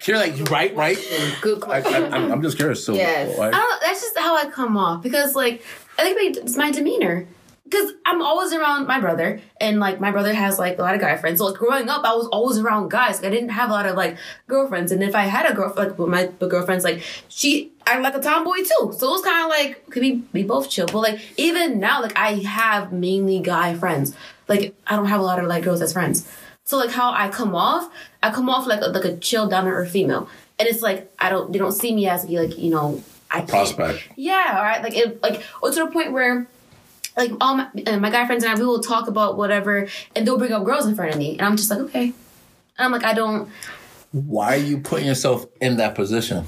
You're 0.08 0.18
like 0.18 0.49
right, 0.49 0.76
right. 0.76 0.97
Good 1.41 1.62
question. 1.62 2.14
I, 2.14 2.18
am 2.18 2.41
just 2.41 2.58
curious. 2.58 2.84
So 2.84 2.93
yes, 2.93 3.38
I 3.38 3.52
don't, 3.52 3.82
that's 3.82 4.02
just 4.02 4.18
how 4.18 4.36
I 4.36 4.49
come 4.49 4.76
off 4.78 5.04
because 5.04 5.36
like 5.36 5.64
I 5.99 6.14
think 6.14 6.38
it's 6.38 6.58
my 6.58 6.72
demeanor 6.72 7.28
because 7.72 7.93
I'm 8.06 8.22
always 8.22 8.52
around 8.54 8.86
my 8.86 8.99
brother, 8.99 9.39
and 9.60 9.80
like 9.80 10.02
my 10.02 10.12
brother 10.12 10.34
has 10.34 10.60
like 10.60 10.78
a 10.78 10.82
lot 10.82 10.93
of 10.93 10.99
guy 10.99 11.16
friends. 11.16 11.39
So 11.39 11.45
like 11.45 11.56
growing 11.56 11.89
up, 11.89 12.04
I 12.04 12.14
was 12.14 12.28
always 12.28 12.58
around 12.58 12.91
guys. 12.91 13.22
Like, 13.22 13.28
I 13.28 13.36
didn't 13.36 13.49
have 13.49 13.70
a 13.70 13.74
lot 13.74 13.86
of 13.86 13.95
like 13.95 14.18
girlfriends, 14.47 14.91
and 14.91 15.02
if 15.02 15.16
I 15.16 15.24
had 15.24 15.49
a 15.49 15.54
girlfriend, 15.54 15.97
like 15.97 16.10
my 16.10 16.47
girlfriends, 16.47 16.84
like 16.84 17.02
she, 17.30 17.70
I'm 17.88 18.02
like 18.02 18.16
a 18.16 18.22
tomboy 18.22 18.58
too. 18.58 18.94
So 18.98 19.08
it 19.08 19.12
was 19.12 19.22
kind 19.22 19.44
of 19.44 19.50
like 19.50 19.90
could 19.90 20.02
be 20.02 20.24
we 20.34 20.44
both 20.44 20.70
chill, 20.70 20.86
but 20.88 21.00
like 21.00 21.22
even 21.38 21.80
now, 21.80 22.02
like 22.02 22.18
I 22.18 22.36
have 22.36 22.92
mainly 22.92 23.40
guy 23.40 23.74
friends. 23.74 24.16
Like 24.48 24.76
I 24.88 24.96
don't 24.96 25.08
have 25.08 25.20
a 25.20 25.24
lot 25.24 25.40
of 25.40 25.46
like 25.46 25.64
girls 25.64 25.82
as 25.82 25.94
friends. 25.94 26.30
So 26.64 26.78
like 26.78 26.92
how 26.92 27.12
I 27.12 27.30
come 27.30 27.56
off, 27.56 27.92
I 28.22 28.32
come 28.32 28.50
off 28.50 28.68
like 28.68 28.82
a, 28.82 28.88
like 28.88 29.06
a 29.06 29.18
chill 29.18 29.48
down 29.48 29.66
to 29.66 29.72
earth 29.72 29.92
female, 29.92 30.30
and 30.60 30.68
it's 30.68 30.82
like 30.82 31.12
I 31.20 31.30
don't 31.30 31.52
they 31.52 31.60
don't 31.60 31.72
see 31.72 31.94
me 31.94 32.08
as 32.08 32.26
be 32.26 32.40
like 32.40 32.58
you 32.58 32.70
know 32.70 33.04
I 33.30 33.42
prospect. 33.42 34.08
Yeah, 34.16 34.56
all 34.58 34.64
right. 34.64 34.82
Like 34.84 34.96
it 34.96 35.22
like 35.24 35.44
or 35.62 35.72
to 35.72 35.86
the 35.86 35.88
point 35.88 36.12
where 36.12 36.48
like 37.18 37.32
all 37.42 37.56
my, 37.56 37.68
uh, 37.88 37.98
my 37.98 38.10
guy 38.10 38.26
friends 38.26 38.44
and 38.44 38.54
I, 38.54 38.56
we 38.56 38.66
will 38.66 38.82
talk 38.82 39.08
about 39.08 39.38
whatever, 39.38 39.88
and 40.16 40.26
they'll 40.26 40.38
bring 40.38 40.52
up 40.52 40.64
girls 40.64 40.86
in 40.86 40.96
front 40.96 41.12
of 41.12 41.18
me, 41.18 41.32
and 41.32 41.42
I'm 41.42 41.58
just 41.58 41.70
like, 41.70 41.80
okay. 41.80 42.06
And 42.06 42.14
I'm 42.78 42.92
like, 42.92 43.04
I 43.04 43.14
don't. 43.14 43.50
Why 44.12 44.56
are 44.56 44.58
you 44.58 44.80
putting 44.80 45.08
yourself 45.08 45.46
in 45.62 45.78
that 45.78 45.96
position? 45.96 46.46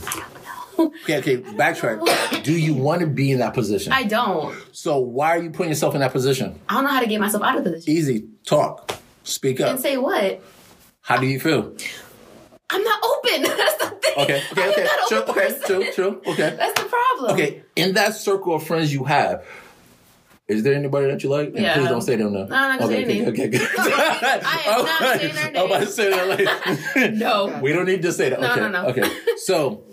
I 0.74 0.78
don't 0.78 0.94
know. 0.94 1.00
Okay, 1.04 1.18
okay, 1.20 1.38
backtrack. 1.38 2.44
Do 2.44 2.54
you 2.54 2.74
want 2.74 3.02
to 3.02 3.08
be 3.08 3.32
in 3.32 3.40
that 3.40 3.54
position? 3.54 3.92
I 3.94 4.04
don't. 4.04 4.56
So 4.72 5.00
why 5.00 5.30
are 5.30 5.42
you 5.42 5.50
putting 5.50 5.70
yourself 5.70 5.96
in 5.96 6.02
that 6.02 6.12
position? 6.12 6.60
I 6.70 6.76
don't 6.76 6.84
know 6.86 6.90
how 6.90 7.00
to 7.00 7.08
get 7.08 7.20
myself 7.20 7.44
out 7.44 7.58
of 7.58 7.64
the 7.64 7.72
position. 7.72 7.94
Easy. 7.94 8.28
Talk. 8.46 9.00
Speak 9.24 9.62
up. 9.62 9.70
And 9.70 9.80
say 9.80 9.98
what? 9.98 10.42
How 11.02 11.18
do 11.18 11.28
you 11.28 11.40
feel? 11.40 11.76
I'm 12.70 12.84
not 12.84 13.04
open. 13.04 13.44
That's 13.58 13.78
the 13.78 13.90
thing. 14.02 14.14
Okay, 14.18 14.44
okay, 14.52 14.70
okay. 14.70 14.88
True, 15.08 15.18
okay, 15.20 15.60
true, 15.66 15.92
true. 15.94 16.22
Okay. 16.26 16.56
That's 16.58 16.82
the 16.82 16.88
problem. 16.88 17.34
Okay, 17.34 17.64
in 17.76 17.94
that 17.94 18.16
circle 18.16 18.56
of 18.56 18.64
friends 18.66 18.94
you 18.94 19.04
have, 19.04 19.46
is 20.48 20.64
there 20.64 20.74
anybody 20.74 21.08
that 21.08 21.24
you 21.24 21.30
like? 21.30 21.50
And 21.50 21.60
yeah. 21.60 21.76
please 21.76 21.88
don't 21.88 22.02
say 22.02 22.16
them 22.16 22.34
now. 22.34 22.46
No, 22.46 22.56
I'm 22.56 22.80
not 22.80 22.82
okay, 22.90 23.04
okay, 23.04 23.28
okay, 23.28 23.46
okay, 23.46 23.66
I 23.78 24.64
am 24.66 24.86
not 24.86 25.20
saying 25.20 25.36
their 25.36 25.52
name. 25.52 25.62
I'm 25.62 25.66
about 25.68 25.80
to 25.82 25.88
say 25.88 26.10
that 26.10 26.96
like 26.96 27.14
No. 27.14 27.60
We 27.62 27.72
don't 27.72 27.86
need 27.86 28.02
to 28.02 28.12
say 28.12 28.30
that. 28.30 28.42
No, 28.42 28.52
okay. 28.52 28.60
no, 28.60 28.70
no. 28.70 28.86
Okay. 28.88 29.04
So 29.38 29.84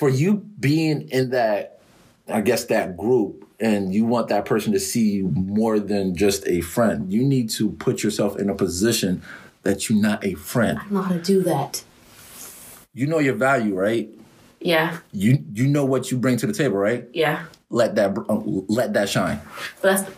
for 0.00 0.08
you 0.08 0.36
being 0.58 1.08
in 1.10 1.28
that 1.30 1.78
I 2.26 2.40
guess 2.40 2.64
that 2.64 2.96
group 2.96 3.46
and 3.60 3.94
you 3.94 4.06
want 4.06 4.28
that 4.28 4.46
person 4.46 4.72
to 4.72 4.80
see 4.80 5.10
you 5.10 5.28
more 5.28 5.78
than 5.78 6.16
just 6.16 6.48
a 6.48 6.62
friend, 6.62 7.12
you 7.12 7.22
need 7.22 7.50
to 7.50 7.72
put 7.72 8.02
yourself 8.02 8.38
in 8.38 8.48
a 8.48 8.54
position 8.54 9.20
that 9.62 9.90
you're 9.90 10.00
not 10.00 10.24
a 10.24 10.32
friend. 10.34 10.78
I 10.78 10.82
don't 10.84 10.92
know 10.92 11.02
how 11.02 11.12
to 11.12 11.20
do 11.20 11.42
that. 11.42 11.84
You 12.94 13.08
know 13.08 13.18
your 13.18 13.34
value, 13.34 13.74
right? 13.74 14.08
Yeah. 14.58 15.00
You 15.12 15.44
you 15.52 15.66
know 15.66 15.84
what 15.84 16.10
you 16.10 16.16
bring 16.16 16.38
to 16.38 16.46
the 16.46 16.54
table, 16.54 16.78
right? 16.78 17.06
Yeah 17.12 17.44
let 17.70 17.94
that 17.94 18.16
let 18.68 18.92
that 18.94 19.08
shine. 19.08 19.40
But 19.80 20.06
that's. 20.06 20.10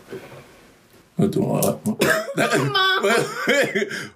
What? 1.29 1.87
what? 1.87 1.87
Mom. 2.37 3.05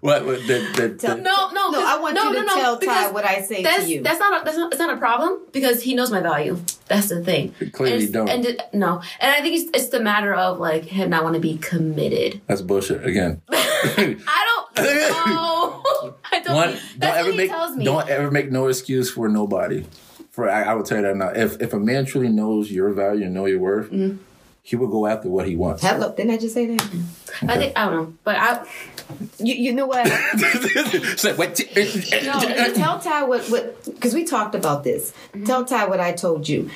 what? 0.00 0.26
what 0.26 0.38
the, 0.46 0.70
the, 0.74 0.96
the, 1.00 1.14
no, 1.16 1.50
no, 1.50 1.70
no. 1.70 1.84
I 1.86 1.98
want 2.00 2.14
no, 2.14 2.30
you 2.30 2.40
to 2.40 2.42
no, 2.44 2.54
tell 2.54 2.78
Ty 2.78 3.10
what 3.10 3.24
I 3.24 3.42
say 3.42 3.62
to 3.62 3.88
you. 3.88 4.02
That's 4.02 4.18
not. 4.18 4.42
A, 4.42 4.44
that's 4.44 4.56
not. 4.56 4.72
It's 4.72 4.80
not 4.80 4.94
a 4.94 4.96
problem 4.96 5.40
because 5.52 5.82
he 5.82 5.94
knows 5.94 6.10
my 6.10 6.20
value. 6.20 6.58
That's 6.86 7.08
the 7.08 7.22
thing. 7.22 7.54
clearly 7.72 8.08
don't. 8.08 8.28
And 8.28 8.44
it, 8.44 8.62
no, 8.72 9.02
and 9.20 9.32
I 9.32 9.40
think 9.40 9.56
it's, 9.56 9.70
it's 9.76 9.88
the 9.88 10.00
matter 10.00 10.34
of 10.34 10.58
like 10.58 10.84
him 10.84 11.10
not 11.10 11.24
want 11.24 11.34
to 11.34 11.40
be 11.40 11.58
committed. 11.58 12.40
That's 12.46 12.62
bullshit 12.62 13.04
again. 13.06 13.42
I 13.50 14.16
don't. 14.74 14.86
know. 15.26 15.84
I 16.32 16.40
don't. 16.40 16.54
One, 16.54 16.78
don't 16.98 17.16
ever 17.16 17.32
make. 17.32 17.50
Don't 17.50 18.08
ever 18.08 18.30
make 18.30 18.50
no 18.50 18.68
excuse 18.68 19.10
for 19.10 19.28
nobody 19.28 19.84
for 20.36 20.50
I, 20.50 20.64
I, 20.64 20.74
would 20.74 20.84
tell 20.84 20.98
you 20.98 21.04
that 21.04 21.16
now. 21.16 21.28
If 21.30 21.62
if 21.62 21.72
a 21.72 21.80
man 21.80 22.04
truly 22.04 22.28
knows 22.28 22.70
your 22.70 22.92
value 22.92 23.24
and 23.24 23.32
know 23.32 23.46
your 23.46 23.58
worth, 23.58 23.90
mm-hmm. 23.90 24.18
He 24.66 24.74
will 24.74 24.88
go 24.88 25.06
after 25.06 25.28
what 25.28 25.46
he 25.46 25.54
wants. 25.54 25.80
Hello, 25.80 26.12
didn't 26.12 26.32
I 26.32 26.38
just 26.38 26.52
say 26.52 26.66
that? 26.66 26.84
Okay. 26.84 26.98
I 27.42 27.56
think 27.56 27.78
I 27.78 27.84
don't 27.84 27.94
know, 27.94 28.14
but 28.24 28.34
I. 28.36 28.66
You, 29.38 29.54
you 29.54 29.72
know 29.72 29.86
what? 29.86 30.08
so, 31.18 31.36
what 31.36 31.54
t- 31.54 31.68
no, 32.24 32.72
tell 32.74 32.98
Ty 32.98 33.22
what 33.22 33.48
what 33.48 33.84
because 33.84 34.12
we 34.12 34.24
talked 34.24 34.56
about 34.56 34.82
this. 34.82 35.12
Mm-hmm. 35.32 35.44
Tell 35.44 35.64
Ty 35.64 35.86
what 35.86 36.00
I 36.00 36.10
told 36.10 36.48
you. 36.48 36.68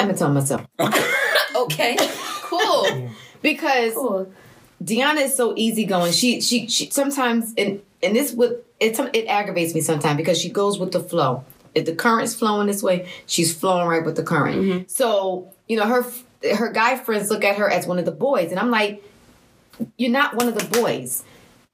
I'm 0.00 0.08
gonna 0.08 0.18
tell 0.18 0.32
myself. 0.32 0.66
Okay. 0.80 1.12
okay. 1.56 1.96
Cool. 2.40 3.10
because 3.40 3.94
cool. 3.94 4.32
Deanna 4.82 5.20
is 5.20 5.36
so 5.36 5.54
easygoing. 5.56 6.10
She 6.10 6.40
she 6.40 6.66
she 6.66 6.90
sometimes 6.90 7.54
and 7.56 7.80
and 8.02 8.16
this 8.16 8.32
would 8.32 8.64
it 8.80 8.98
it 9.14 9.28
aggravates 9.28 9.76
me 9.76 9.80
sometimes 9.80 10.16
because 10.16 10.40
she 10.40 10.50
goes 10.50 10.76
with 10.76 10.90
the 10.90 11.00
flow 11.00 11.44
if 11.74 11.86
the 11.86 11.94
current's 11.94 12.34
flowing 12.34 12.66
this 12.66 12.82
way, 12.82 13.08
she's 13.26 13.56
flowing 13.56 13.88
right 13.88 14.04
with 14.04 14.16
the 14.16 14.22
current. 14.22 14.56
Mm-hmm. 14.56 14.82
So, 14.88 15.50
you 15.68 15.78
know, 15.78 15.86
her 15.86 16.04
her 16.44 16.70
guy 16.70 16.96
friends 16.96 17.30
look 17.30 17.44
at 17.44 17.56
her 17.56 17.70
as 17.70 17.86
one 17.86 17.98
of 17.98 18.04
the 18.04 18.12
boys, 18.12 18.50
and 18.50 18.58
I'm 18.58 18.70
like, 18.70 19.02
you're 19.96 20.10
not 20.10 20.34
one 20.34 20.48
of 20.48 20.54
the 20.54 20.80
boys. 20.80 21.24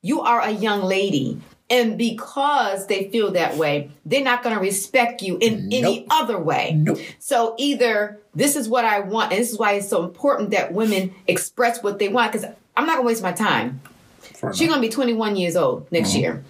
You 0.03 0.20
are 0.20 0.40
a 0.40 0.51
young 0.51 0.82
lady. 0.82 1.40
And 1.70 1.99
because 1.99 2.86
they 2.86 3.11
feel 3.11 3.32
that 3.32 3.57
way, 3.57 3.90
they're 4.07 4.24
not 4.24 4.43
going 4.43 4.55
to 4.55 4.61
respect 4.61 5.20
you 5.20 5.36
in 5.36 5.69
nope. 5.69 5.85
any 5.85 6.07
other 6.11 6.39
way. 6.39 6.73
Nope. 6.74 6.99
So 7.19 7.55
either 7.59 8.19
this 8.35 8.57
is 8.57 8.69
what 8.69 8.86
I 8.86 9.01
want, 9.01 9.32
and 9.32 9.40
this 9.40 9.53
is 9.53 9.59
why 9.59 9.73
it's 9.73 9.89
so 9.89 10.03
important 10.03 10.51
that 10.51 10.73
women 10.73 11.15
express 11.27 11.82
what 11.82 11.99
they 11.99 12.09
want, 12.09 12.32
because 12.32 12.49
I'm 12.77 12.86
not 12.86 12.95
going 12.95 13.05
to 13.05 13.07
waste 13.07 13.23
my 13.23 13.32
time. 13.32 13.82
She's 14.55 14.69
going 14.69 14.81
to 14.81 14.81
be 14.81 14.89
21 14.89 15.36
years 15.36 15.57
old 15.57 15.90
next 15.93 16.11
mm-hmm. 16.11 16.20
year. 16.20 16.45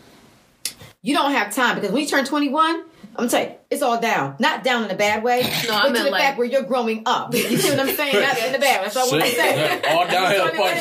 You 1.02 1.14
don't 1.14 1.32
have 1.32 1.54
time 1.54 1.76
because 1.76 1.90
when 1.90 2.02
you 2.02 2.08
turn 2.08 2.24
21, 2.24 2.84
I'm 3.18 3.28
saying 3.28 3.56
it's 3.68 3.82
all 3.82 4.00
down. 4.00 4.36
Not 4.38 4.62
down 4.62 4.84
in 4.84 4.90
a 4.90 4.94
bad 4.94 5.22
way. 5.22 5.42
No, 5.68 5.74
I 5.74 5.84
meant 5.84 5.96
to 5.96 6.04
the 6.04 6.10
like, 6.10 6.22
fact 6.22 6.38
where 6.38 6.46
you're 6.46 6.62
growing 6.62 7.02
up. 7.04 7.34
You 7.34 7.58
see 7.58 7.70
what 7.70 7.80
I'm 7.80 7.94
saying? 7.94 8.14
Not 8.14 8.38
in 8.38 8.52
the 8.52 8.58
bad. 8.58 8.84
That's 8.84 8.96
all 8.96 9.12
I'm 9.12 9.20
saying. 9.20 9.84
all 9.86 10.06
downhill. 10.06 10.48
Fuck 10.54 10.80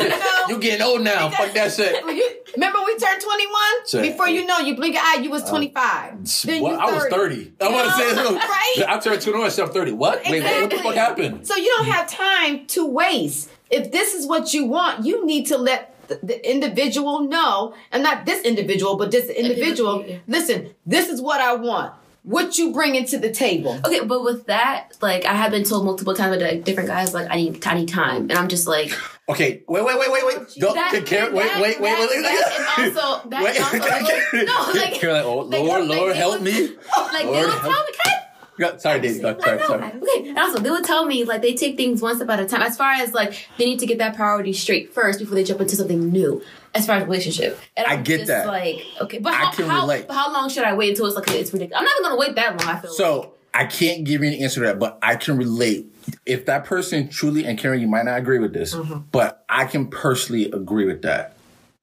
you, 0.49 0.55
you 0.55 0.61
getting 0.61 0.81
old 0.81 1.01
now. 1.01 1.29
Fuck 1.29 1.51
that 1.53 1.73
shit. 1.73 1.93
You, 2.05 2.29
remember 2.53 2.79
we 2.85 2.97
turned 2.97 3.21
21? 3.21 4.01
Before 4.09 4.29
you 4.29 4.45
know, 4.45 4.59
you 4.59 4.75
blink 4.75 4.95
an 4.95 5.01
eye, 5.03 5.19
you 5.21 5.29
was 5.29 5.43
25. 5.43 6.13
Uh, 6.13 6.15
then 6.45 6.61
what? 6.61 6.71
you 6.71 6.77
30. 6.77 6.83
I 6.89 6.93
was 6.93 7.03
30. 7.09 7.53
I 7.59 7.69
want 7.69 7.85
to 7.85 7.91
say 7.91 8.23
right? 8.23 8.85
I 8.87 8.99
turned 8.99 9.21
21, 9.21 9.51
I'm 9.59 9.73
30. 9.73 9.91
What? 9.91 10.19
Exactly. 10.19 10.39
Wait, 10.39 10.61
what 10.61 10.69
the 10.69 10.77
fuck 10.77 10.95
happened? 10.95 11.47
So 11.47 11.55
you 11.55 11.73
don't 11.77 11.87
have 11.87 12.09
time 12.09 12.65
to 12.67 12.85
waste 12.85 13.49
if 13.69 13.91
this 13.91 14.13
is 14.13 14.25
what 14.25 14.53
you 14.53 14.65
want, 14.65 15.05
you 15.05 15.25
need 15.25 15.47
to 15.47 15.57
let 15.57 15.93
the, 16.07 16.19
the 16.23 16.49
individual 16.49 17.21
know, 17.21 17.73
and 17.91 18.03
not 18.03 18.25
this 18.25 18.43
individual, 18.43 18.95
but 18.95 19.11
this 19.11 19.29
individual. 19.29 20.05
Listen, 20.27 20.73
this 20.85 21.09
is 21.09 21.21
what 21.21 21.41
I 21.41 21.55
want 21.55 21.93
what 22.27 22.57
you 22.57 22.73
bringing 22.73 23.05
to 23.05 23.17
the 23.17 23.31
table. 23.31 23.79
Okay, 23.85 24.01
but 24.03 24.21
with 24.21 24.47
that, 24.47 24.89
like 25.01 25.23
I 25.23 25.33
have 25.33 25.51
been 25.51 25.63
told 25.63 25.85
multiple 25.85 26.13
times 26.13 26.41
by 26.41 26.57
different 26.57 26.89
guys, 26.89 27.13
like 27.13 27.27
I 27.31 27.37
need 27.37 27.61
tiny 27.61 27.85
time, 27.85 28.23
and 28.23 28.33
I'm 28.33 28.49
just 28.49 28.67
like, 28.67 28.91
okay, 29.29 29.63
wait, 29.65 29.85
wait, 29.85 29.97
wait, 29.97 30.11
wait, 30.11 30.25
wait, 30.25 30.47
don't 30.57 30.75
that, 30.75 30.91
take 30.91 31.05
care. 31.05 31.31
Wait, 31.31 31.43
that, 31.43 31.61
wait, 31.61 31.79
wait, 31.79 31.97
wait, 31.97 32.09
wait, 32.09 32.21
that, 32.23 32.75
and 32.79 32.97
also 32.97 33.29
that 33.29 33.43
wait, 33.43 33.59
also, 33.61 33.77
like, 33.77 34.33
no, 34.45 34.71
like, 34.73 35.01
you're 35.01 35.13
like, 35.13 35.23
oh, 35.23 35.39
Lord, 35.39 35.85
Lord, 35.85 36.15
help 36.17 36.41
me. 36.41 36.75
Like 36.97 37.23
Lord, 37.23 37.37
they 37.37 37.45
would 37.45 37.61
tell 37.61 37.71
me, 37.71 38.79
sorry, 38.79 38.99
Daisy. 38.99 39.21
Sorry, 39.21 39.39
sorry. 39.39 39.83
Okay, 39.85 40.29
and 40.29 40.37
also 40.37 40.59
they 40.59 40.69
would 40.69 40.83
tell 40.83 41.05
me 41.05 41.23
like 41.23 41.41
they 41.41 41.55
take 41.55 41.77
things 41.77 42.01
one 42.01 42.17
step 42.17 42.29
at 42.29 42.41
a 42.41 42.45
time. 42.45 42.61
As 42.61 42.75
far 42.75 42.91
as 42.91 43.13
like 43.13 43.47
they 43.57 43.65
need 43.65 43.79
to 43.79 43.85
get 43.85 43.99
that 43.99 44.17
priority 44.17 44.51
straight 44.51 44.93
first 44.93 45.19
before 45.19 45.35
they 45.35 45.45
jump 45.45 45.61
into 45.61 45.77
something 45.77 46.11
new. 46.11 46.41
As 46.77 46.85
far 46.85 46.97
as 46.97 47.03
relationship, 47.05 47.59
and 47.75 47.87
I'm 47.87 47.99
I 47.99 48.01
get 48.01 48.27
that. 48.27 48.47
Like, 48.47 48.85
okay, 49.01 49.19
but 49.19 49.33
how, 49.33 49.47
I 49.49 49.55
can 49.55 49.67
how, 49.67 49.81
relate. 49.81 50.05
how 50.09 50.31
long 50.31 50.49
should 50.49 50.63
I 50.63 50.75
wait 50.75 50.91
until 50.91 51.07
it's 51.07 51.15
like 51.15 51.29
it's 51.31 51.51
ridiculous? 51.51 51.79
I'm 51.79 51.85
not 51.85 51.93
even 51.99 52.03
gonna 52.03 52.19
wait 52.19 52.35
that 52.35 52.59
long. 52.59 52.75
I 52.75 52.79
feel 52.79 52.91
so. 52.91 53.19
Like. 53.19 53.31
I 53.53 53.65
can't 53.65 54.03
give 54.03 54.21
you 54.21 54.27
an 54.27 54.35
answer 54.35 54.59
to 54.59 54.67
that, 54.67 54.77
but 54.77 54.99
I 55.01 55.15
can 55.15 55.35
relate. 55.35 55.91
If 56.27 56.45
that 56.45 56.65
person 56.65 57.09
truly, 57.09 57.43
and 57.43 57.57
Karen, 57.57 57.81
you 57.81 57.87
might 57.87 58.05
not 58.05 58.19
agree 58.19 58.37
with 58.37 58.53
this, 58.53 58.75
mm-hmm. 58.75 58.99
but 59.11 59.43
I 59.49 59.65
can 59.65 59.87
personally 59.87 60.51
agree 60.51 60.85
with 60.85 61.01
that. 61.01 61.35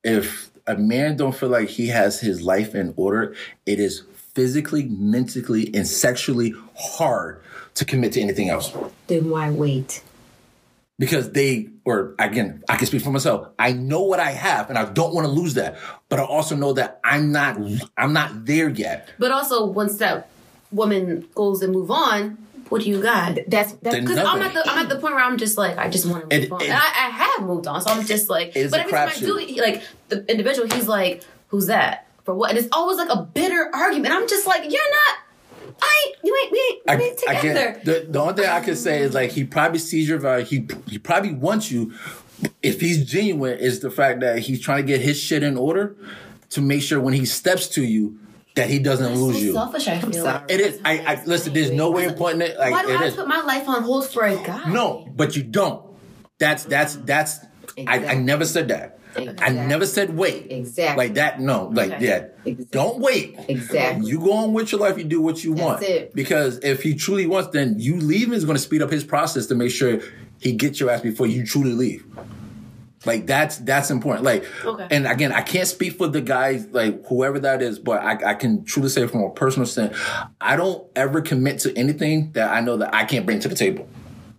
If 0.05 0.51
a 0.69 0.77
man 0.77 1.17
don't 1.17 1.35
feel 1.35 1.49
like 1.49 1.69
he 1.69 1.89
has 1.89 2.21
his 2.21 2.43
life 2.43 2.77
in 2.77 2.95
order, 2.97 3.35
it 3.67 3.81
is 3.81 4.05
physically, 4.35 4.85
mentally, 4.85 5.75
and 5.75 5.87
sexually 5.87 6.55
hard 6.77 7.43
to 7.75 7.85
commit 7.85 8.13
to 8.13 8.21
anything 8.21 8.51
else. 8.51 8.73
Then 9.09 9.31
why 9.31 9.51
wait? 9.51 10.03
Because 10.99 11.33
they, 11.33 11.71
or 11.85 12.15
again, 12.21 12.63
I 12.69 12.77
can 12.77 12.87
speak 12.87 13.03
for 13.03 13.11
myself. 13.11 13.49
I 13.59 13.73
know 13.73 14.03
what 14.03 14.21
I 14.21 14.31
have, 14.31 14.69
and 14.69 14.79
I 14.79 14.85
don't 14.85 15.13
want 15.13 15.27
to 15.27 15.33
lose 15.33 15.55
that. 15.55 15.77
But 16.09 16.21
I 16.21 16.25
also 16.25 16.55
know 16.55 16.73
that 16.75 17.01
I'm 17.03 17.33
not, 17.33 17.59
I'm 17.97 18.13
not 18.13 18.47
there 18.47 18.69
yet. 18.69 19.09
But 19.19 19.33
also, 19.33 19.67
once 19.67 19.99
that 19.99 20.29
woman 20.71 21.29
goes 21.35 21.63
and 21.63 21.73
move 21.73 21.91
on, 21.91 22.39
what 22.69 22.83
do 22.83 22.89
you 22.89 23.03
got? 23.03 23.39
That's 23.49 23.73
that's 23.73 23.97
because 23.97 24.19
I'm 24.19 24.41
at 24.41 24.55
the 24.55 24.63
I'm 24.71 24.79
at 24.79 24.89
the 24.89 25.01
point 25.01 25.15
where 25.15 25.25
I'm 25.25 25.37
just 25.37 25.59
like 25.59 25.77
I 25.79 25.89
just 25.89 26.07
want 26.07 26.31
to 26.31 26.37
move 26.37 26.45
it, 26.45 26.53
on, 26.53 26.61
it, 26.63 26.69
and 26.69 26.75
I, 26.75 26.79
I, 26.79 27.11
have 27.11 27.43
moved 27.43 27.67
on, 27.67 27.83
so 27.83 27.91
I'm 27.91 28.07
just 28.07 28.31
like. 28.31 28.55
But 28.55 28.73
every 28.73 28.93
time 28.93 29.09
I 29.09 29.19
do, 29.19 29.61
like 29.61 29.83
the 30.09 30.25
individual, 30.31 30.69
he's 30.69 30.87
like, 30.87 31.25
"Who's 31.49 31.67
that?" 31.67 32.07
for 32.25 32.35
what? 32.35 32.51
And 32.51 32.59
it's 32.59 32.69
always 32.73 32.99
like 32.99 33.11
a 33.11 33.23
bitter 33.23 33.71
argument. 33.73 34.13
I'm 34.15 34.27
just 34.29 34.47
like, 34.47 34.63
you're 34.63 34.71
not. 34.71 35.19
I 35.81 36.13
you 36.23 36.37
ain't 36.43 36.53
we 36.53 36.59
ain't, 36.71 36.99
we 36.99 37.05
ain't 37.07 37.19
together. 37.19 37.81
the, 37.85 38.07
the 38.11 38.21
only 38.21 38.35
thing 38.35 38.47
I 38.47 38.61
can 38.61 38.77
say 38.77 39.01
is 39.01 39.15
like 39.15 39.31
he 39.31 39.45
probably 39.45 39.79
sees 39.79 40.09
your 40.09 40.19
value. 40.19 40.45
He 40.45 40.69
he 40.89 40.99
probably 40.99 41.35
wants 41.35 41.71
you. 41.71 41.93
If 42.63 42.81
he's 42.81 43.05
genuine, 43.07 43.59
is 43.59 43.81
the 43.81 43.91
fact 43.91 44.21
that 44.21 44.41
he's 44.41 44.61
trying 44.61 44.83
to 44.83 44.87
get 44.87 45.01
his 45.01 45.19
shit 45.19 45.43
in 45.43 45.57
order 45.57 45.97
to 46.51 46.61
make 46.61 46.83
sure 46.83 47.01
when 47.01 47.15
he 47.15 47.25
steps 47.25 47.69
to 47.69 47.85
you 47.85 48.19
that 48.55 48.69
he 48.69 48.79
doesn't 48.79 49.07
That's 49.07 49.21
lose 49.21 49.37
so 49.37 49.43
you. 49.43 49.53
Selfish, 49.53 49.89
I 49.89 49.99
feel. 50.01 50.25
Like. 50.25 50.43
It 50.49 50.61
is. 50.61 50.81
I, 50.85 50.99
I 50.99 51.25
listen. 51.25 51.53
There's 51.53 51.71
no 51.71 51.91
way 51.91 52.07
of 52.07 52.17
putting 52.17 52.43
it. 52.43 52.59
Like 52.59 52.73
why 52.73 52.83
do 52.83 52.91
it 52.91 53.01
I 53.01 53.05
is. 53.07 53.15
put 53.15 53.29
my 53.29 53.41
life 53.43 53.69
on 53.69 53.83
hold 53.83 54.09
for 54.09 54.25
a 54.25 54.37
guy? 54.37 54.71
No, 54.71 55.09
but 55.15 55.37
you 55.37 55.43
don't. 55.43 55.85
That's 56.39 56.65
that's 56.65 56.97
that's. 56.97 57.41
Exactly. 57.77 58.09
I, 58.09 58.13
I 58.13 58.15
never 58.15 58.45
said 58.45 58.69
that. 58.69 58.94
Exactly. 59.17 59.47
I 59.47 59.67
never 59.67 59.87
said 59.87 60.17
wait. 60.17 60.51
Exactly. 60.51 61.07
Like 61.07 61.15
that, 61.15 61.41
no. 61.41 61.71
Like, 61.73 61.93
okay. 61.93 62.05
yeah. 62.05 62.27
Exactly. 62.45 62.67
Don't 62.71 63.01
wait. 63.01 63.39
Exactly. 63.49 64.09
You 64.09 64.19
go 64.19 64.33
on 64.33 64.53
with 64.53 64.73
your 64.73 64.81
life, 64.81 64.99
you 64.99 65.05
do 65.05 65.21
what 65.21 65.43
you 65.45 65.55
That's 65.55 65.65
want. 65.65 65.83
It. 65.83 66.15
Because 66.15 66.59
if 66.59 66.83
he 66.83 66.95
truly 66.95 67.27
wants, 67.27 67.51
then 67.51 67.77
you 67.79 67.97
leaving 67.97 68.35
is 68.35 68.45
going 68.45 68.57
to 68.57 68.63
speed 68.63 68.83
up 68.83 68.91
his 68.91 69.05
process 69.05 69.47
to 69.47 69.55
make 69.55 69.71
sure 69.71 70.01
he 70.41 70.53
gets 70.53 70.81
your 70.81 70.91
ass 70.91 71.01
before 71.01 71.27
you 71.27 71.47
truly 71.47 71.73
leave. 71.73 72.05
Like 73.07 73.27
that's 73.27 73.59
that's 73.59 73.91
important. 73.91 74.25
Like, 74.25 74.47
okay. 74.65 74.87
and 74.91 75.07
again, 75.07 75.31
I 75.33 75.43
can't 75.43 75.69
speak 75.69 75.99
for 75.99 76.09
the 76.09 76.21
guys, 76.21 76.67
like 76.69 77.05
whoever 77.07 77.39
that 77.41 77.61
is, 77.61 77.79
but 77.79 78.03
I, 78.03 78.31
I 78.31 78.35
can 78.35 78.65
truly 78.65 78.89
say 78.89 79.07
from 79.07 79.23
a 79.23 79.31
personal 79.31 79.67
sense, 79.67 79.97
I 80.41 80.57
don't 80.57 80.87
ever 80.97 81.21
commit 81.21 81.59
to 81.61 81.77
anything 81.77 82.33
that 82.33 82.51
I 82.51 82.61
know 82.61 82.79
that 82.79 82.95
I 82.95 83.05
can't 83.05 83.27
bring 83.27 83.41
to 83.41 83.49
the 83.49 83.55
table. 83.55 83.87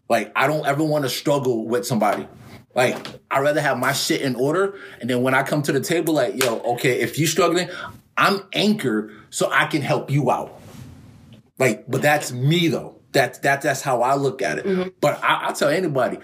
Like, 0.09 0.31
I 0.35 0.47
don't 0.47 0.65
ever 0.65 0.83
want 0.83 1.03
to 1.03 1.09
struggle 1.09 1.65
with 1.65 1.85
somebody. 1.85 2.27
Like, 2.75 3.07
I'd 3.31 3.39
rather 3.39 3.61
have 3.61 3.79
my 3.79 3.93
shit 3.93 4.21
in 4.21 4.35
order. 4.35 4.77
And 4.99 5.09
then 5.09 5.21
when 5.21 5.33
I 5.33 5.43
come 5.43 5.61
to 5.63 5.71
the 5.71 5.79
table, 5.79 6.13
like, 6.13 6.41
yo, 6.41 6.59
okay, 6.59 6.99
if 6.99 7.17
you're 7.17 7.27
struggling, 7.27 7.69
I'm 8.17 8.41
anchored 8.53 9.11
so 9.29 9.49
I 9.51 9.65
can 9.65 9.81
help 9.81 10.11
you 10.11 10.29
out. 10.29 10.59
Like, 11.57 11.89
but 11.89 12.01
that's 12.01 12.31
me 12.31 12.67
though. 12.67 12.99
That's 13.13 13.39
that, 13.39 13.61
that's 13.61 13.81
how 13.81 14.01
I 14.01 14.15
look 14.15 14.41
at 14.41 14.59
it. 14.59 14.65
Mm-hmm. 14.65 14.89
But 14.99 15.23
I, 15.23 15.49
I 15.49 15.51
tell 15.53 15.69
anybody, 15.69 16.17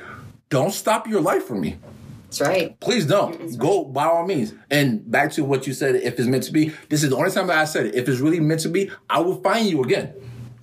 don't 0.49 0.73
stop 0.73 1.07
your 1.07 1.21
life 1.21 1.45
for 1.45 1.55
me. 1.55 1.77
That's 2.25 2.41
right. 2.41 2.79
Please 2.79 3.05
don't. 3.05 3.57
Go 3.57 3.85
by 3.85 4.05
all 4.05 4.25
means. 4.25 4.53
And 4.69 5.09
back 5.09 5.31
to 5.33 5.43
what 5.43 5.67
you 5.67 5.73
said, 5.73 5.95
if 5.95 6.19
it's 6.19 6.27
meant 6.27 6.43
to 6.43 6.51
be, 6.51 6.73
this 6.89 7.03
is 7.03 7.09
the 7.09 7.15
only 7.15 7.31
time 7.31 7.47
that 7.47 7.57
I 7.57 7.65
said 7.65 7.87
it. 7.87 7.95
If 7.95 8.07
it's 8.07 8.19
really 8.19 8.39
meant 8.39 8.61
to 8.61 8.69
be, 8.69 8.91
I 9.09 9.19
will 9.19 9.41
find 9.41 9.67
you 9.67 9.83
again. 9.83 10.13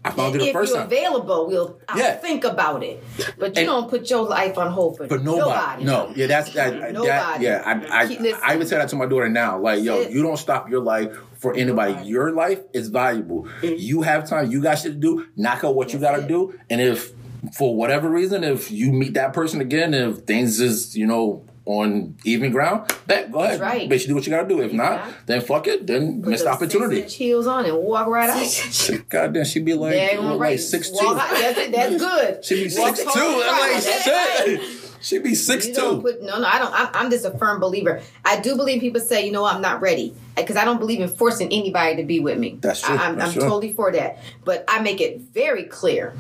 I 0.09 0.11
found 0.13 0.35
it 0.35 0.39
the 0.39 0.53
first 0.53 0.75
time. 0.75 0.87
If 0.87 0.93
you're 0.93 1.01
available, 1.01 1.47
we'll 1.47 1.81
I'll 1.89 1.99
yeah. 1.99 2.17
think 2.17 2.45
about 2.45 2.83
it. 2.83 3.03
But 3.39 3.57
you 3.57 3.63
and 3.63 3.67
don't 3.67 3.91
put 3.91 4.09
your 4.11 4.25
life 4.25 4.57
on 4.59 4.71
hold 4.71 4.97
for, 4.97 5.07
for 5.07 5.19
nobody. 5.19 5.85
nobody. 5.85 5.85
No, 5.85 6.13
yeah, 6.17 6.27
that's 6.27 6.53
that. 6.55 6.93
nobody. 6.93 7.07
That, 7.07 7.41
yeah, 7.41 7.63
I, 7.65 8.05
I, 8.05 8.41
I, 8.43 8.55
even 8.55 8.67
say 8.67 8.77
that 8.77 8.89
to 8.91 8.97
my 8.97 9.07
daughter 9.07 9.29
now. 9.29 9.59
Like, 9.59 9.83
yo, 9.83 10.01
you 10.09 10.23
don't 10.23 10.37
stop 10.37 10.69
your 10.69 10.81
life 10.81 11.17
for 11.39 11.55
anybody. 11.55 11.93
Nobody. 11.93 12.09
Your 12.09 12.33
life 12.33 12.61
is 12.73 12.89
valuable. 12.89 13.45
Mm-hmm. 13.61 13.75
You 13.79 14.03
have 14.03 14.29
time. 14.29 14.51
You 14.51 14.63
got 14.63 14.79
shit 14.79 14.93
to 14.93 14.99
do. 14.99 15.27
Knock 15.37 15.65
out 15.65 15.75
what 15.75 15.93
you 15.93 15.99
got 15.99 16.17
to 16.17 16.27
do. 16.27 16.59
And 16.71 16.81
if 16.81 17.13
for 17.57 17.77
whatever 17.77 18.09
reason, 18.09 18.45
if 18.45 18.71
you 18.71 18.93
meet 18.93 19.15
that 19.15 19.33
person 19.33 19.61
again, 19.61 19.95
if 19.95 20.19
things 20.21 20.61
is 20.61 20.97
you 20.97 21.07
know 21.07 21.45
on 21.69 22.17
even 22.25 22.51
ground, 22.51 22.91
bet 23.07 23.31
go 23.31 23.41
ahead. 23.41 23.53
That's 23.53 23.61
right. 23.61 23.89
Basically, 23.89 24.13
do 24.13 24.15
what 24.15 24.27
you 24.27 24.31
gotta 24.31 24.49
do. 24.49 24.63
If 24.63 24.73
not, 24.73 25.07
then 25.27 25.43
fuck 25.43 25.67
it. 25.67 25.87
Then 25.87 26.23
Put 26.23 26.31
missed 26.31 26.45
the 26.45 26.51
opportunity. 26.51 27.03
Heels 27.03 27.47
on 27.47 27.67
and 27.67 27.77
walk 27.77 28.07
right 28.07 28.31
out. 28.31 29.01
God 29.11 29.35
damn, 29.35 29.45
she'd 29.45 29.67
be 29.67 29.75
like, 29.75 30.19
like 30.19 30.41
right. 30.41 30.59
six 30.59 30.91
walk 30.91 31.03
two. 31.03 31.09
Out. 31.09 31.31
That's, 31.31 31.71
that's 31.71 31.97
good. 31.99 32.45
She'd 32.45 32.65
be 32.65 32.71
six 32.71 33.01
two. 33.01 33.11
I'm 33.15 33.73
like 33.73 33.83
shit. 33.83 34.61
She 35.01 35.19
be 35.19 35.35
six 35.35 35.69
you 35.69 35.75
two. 35.75 36.01
Put, 36.01 36.23
no, 36.23 36.41
no, 36.41 36.47
I 36.47 36.59
don't. 36.59 36.73
I'm, 36.73 36.89
I'm 36.95 37.11
just 37.11 37.27
a 37.27 37.37
firm 37.37 37.61
believer. 37.61 38.01
I 38.25 38.41
do 38.41 38.57
believe 38.57 38.81
people 38.81 39.03
say, 39.03 39.27
you 39.27 39.31
know, 39.31 39.45
I'm 39.45 39.61
not 39.61 39.83
ready 39.83 40.15
because 40.37 40.57
I 40.57 40.65
don't 40.65 40.79
believe 40.79 41.01
in 41.01 41.09
forcing 41.09 41.53
anybody 41.53 41.97
to 41.97 42.03
be 42.03 42.19
with 42.19 42.39
me. 42.39 42.59
That's 42.61 42.81
true. 42.81 42.97
I, 42.97 43.09
am 43.09 43.21
I'm 43.21 43.33
totally 43.33 43.75
for 43.75 43.93
that. 43.93 44.19
But 44.45 44.65
I 44.67 44.81
make 44.81 45.03
it 45.03 45.21
very 45.21 45.65
clear 45.65 46.15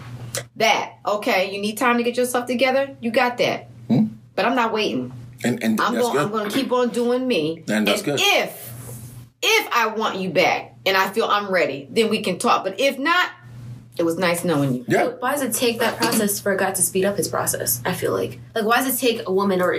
that 0.57 0.93
okay, 1.07 1.51
you 1.51 1.59
need 1.59 1.79
time 1.79 1.97
to 1.97 2.03
get 2.03 2.19
yourself 2.19 2.47
together. 2.47 2.95
You 3.01 3.11
got 3.11 3.39
that. 3.39 3.69
Hmm? 3.89 4.09
But 4.35 4.45
I'm 4.45 4.55
not 4.55 4.75
waiting. 4.75 5.12
And, 5.44 5.62
and 5.62 5.81
I'm 5.81 5.94
going. 5.94 6.19
I'm 6.19 6.31
going 6.31 6.51
to 6.51 6.56
keep 6.56 6.73
on 6.73 6.90
doing 6.90 7.27
me. 7.27 7.65
And 7.69 7.86
that's 7.86 8.02
and 8.02 8.19
good. 8.19 8.20
If 8.20 8.69
if 9.43 9.69
I 9.73 9.86
want 9.89 10.19
you 10.19 10.31
back 10.31 10.74
and 10.85 10.97
I 10.97 11.10
feel 11.10 11.27
I'm 11.27 11.51
ready, 11.51 11.89
then 11.90 12.09
we 12.09 12.23
can 12.23 12.39
talk. 12.39 12.65
But 12.65 12.81
if 12.81 12.98
not, 12.98 13.31
it 13.97 14.05
was 14.05 14.19
nice 14.19 14.44
knowing 14.44 14.74
you. 14.74 14.85
Yeah. 14.89 15.09
Why 15.19 15.32
does 15.32 15.43
it 15.43 15.55
take 15.55 15.81
that 15.81 15.97
process 15.97 16.40
for 16.40 16.52
a 16.52 16.56
guy 16.56 16.73
to 16.73 16.82
speed 16.82 17.05
up 17.05 17.16
his 17.16 17.28
process? 17.28 17.82
I 17.85 17.93
feel 17.93 18.12
like 18.12 18.39
like 18.55 18.65
why 18.65 18.82
does 18.82 18.94
it 18.94 18.98
take 18.98 19.27
a 19.27 19.32
woman 19.32 19.60
or 19.60 19.78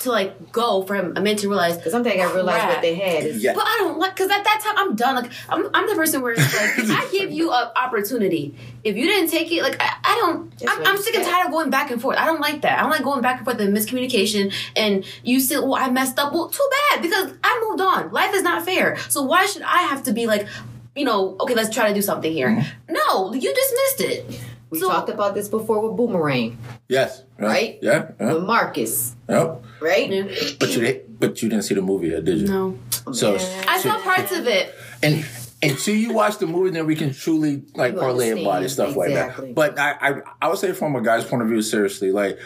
to 0.00 0.10
like 0.10 0.52
go 0.52 0.82
from 0.82 1.16
a 1.16 1.20
man 1.20 1.36
to 1.36 1.48
realize 1.48 1.76
because 1.76 1.92
sometimes 1.92 2.20
I 2.20 2.32
realized 2.32 2.66
what 2.66 2.82
they 2.82 2.94
had 2.94 3.24
is 3.24 3.42
yeah. 3.42 3.52
but 3.54 3.64
I 3.66 3.76
don't 3.78 3.98
like 3.98 4.14
because 4.14 4.30
at 4.30 4.44
that 4.44 4.60
time 4.62 4.74
I'm 4.76 4.96
done. 4.96 5.16
Like 5.16 5.30
I'm, 5.48 5.68
I'm 5.74 5.88
the 5.88 5.94
person 5.94 6.22
where 6.22 6.32
it's 6.32 6.40
like 6.40 6.90
I 6.90 7.08
give 7.12 7.30
you 7.30 7.52
an 7.52 7.68
opportunity 7.76 8.54
if 8.84 8.96
you 8.96 9.04
didn't 9.04 9.30
take 9.30 9.50
it 9.52 9.62
like 9.62 9.76
I, 9.80 9.96
I 10.04 10.14
don't 10.16 10.52
I'm, 10.68 10.86
I'm 10.86 10.98
sick 10.98 11.14
and 11.14 11.24
tired 11.24 11.46
of 11.46 11.52
going 11.52 11.70
back 11.70 11.90
and 11.90 12.00
forth. 12.00 12.16
I 12.18 12.26
don't 12.26 12.40
like 12.40 12.62
that. 12.62 12.78
I 12.78 12.82
don't 12.82 12.90
like 12.90 13.02
going 13.02 13.22
back 13.22 13.38
and 13.38 13.44
forth 13.44 13.60
and 13.60 13.76
miscommunication 13.76 14.52
and 14.76 15.04
you 15.22 15.40
still 15.40 15.68
well 15.68 15.82
I 15.82 15.90
messed 15.90 16.18
up. 16.18 16.32
Well 16.32 16.48
too 16.48 16.68
bad 16.90 17.02
because 17.02 17.34
I 17.42 17.66
moved 17.68 17.80
on. 17.80 18.12
Life 18.12 18.34
is 18.34 18.42
not 18.42 18.64
fair. 18.64 18.96
So 19.08 19.22
why 19.22 19.46
should 19.46 19.62
I 19.62 19.82
have 19.82 20.04
to 20.04 20.12
be 20.12 20.26
like 20.26 20.46
you 20.94 21.04
know 21.04 21.36
okay 21.40 21.54
let's 21.54 21.74
try 21.74 21.88
to 21.88 21.94
do 21.94 22.02
something 22.02 22.32
here. 22.32 22.50
Mm-hmm. 22.50 22.92
no 22.92 23.34
you 23.34 23.54
dismissed 23.54 24.00
it. 24.00 24.40
We 24.70 24.80
so, 24.80 24.88
talked 24.88 25.08
about 25.08 25.34
this 25.34 25.48
before 25.48 25.80
with 25.80 25.96
Boomerang. 25.96 26.58
Yes. 26.88 27.22
Right? 27.38 27.78
Yeah. 27.80 28.10
yeah. 28.18 28.34
With 28.34 28.44
Marcus. 28.44 29.14
Yep. 29.28 29.64
Right? 29.80 30.10
Yeah. 30.10 30.22
But 30.58 30.70
you 30.70 30.80
did, 30.80 31.20
but 31.20 31.42
you 31.42 31.48
didn't 31.48 31.64
see 31.64 31.74
the 31.74 31.82
movie 31.82 32.08
yet, 32.08 32.24
did 32.24 32.38
you? 32.38 32.46
No. 32.46 32.78
So 33.12 33.36
I 33.36 33.78
saw 33.78 34.00
parts 34.00 34.32
of 34.32 34.46
it. 34.46 34.74
And 35.02 35.24
until 35.62 35.94
you 35.94 36.12
watch 36.12 36.38
the 36.38 36.46
movie, 36.46 36.70
then 36.70 36.86
we 36.86 36.96
can 36.96 37.12
truly 37.12 37.62
like 37.74 37.96
parlay 37.96 38.30
about 38.40 38.62
it, 38.62 38.68
stuff 38.70 38.96
exactly. 38.96 39.14
like 39.14 39.36
that. 39.36 39.54
But 39.54 39.78
I, 39.78 39.92
I 40.00 40.22
I 40.42 40.48
would 40.48 40.58
say 40.58 40.72
from 40.72 40.96
a 40.96 41.00
guy's 41.00 41.24
point 41.24 41.42
of 41.42 41.48
view, 41.48 41.62
seriously, 41.62 42.12
like 42.12 42.38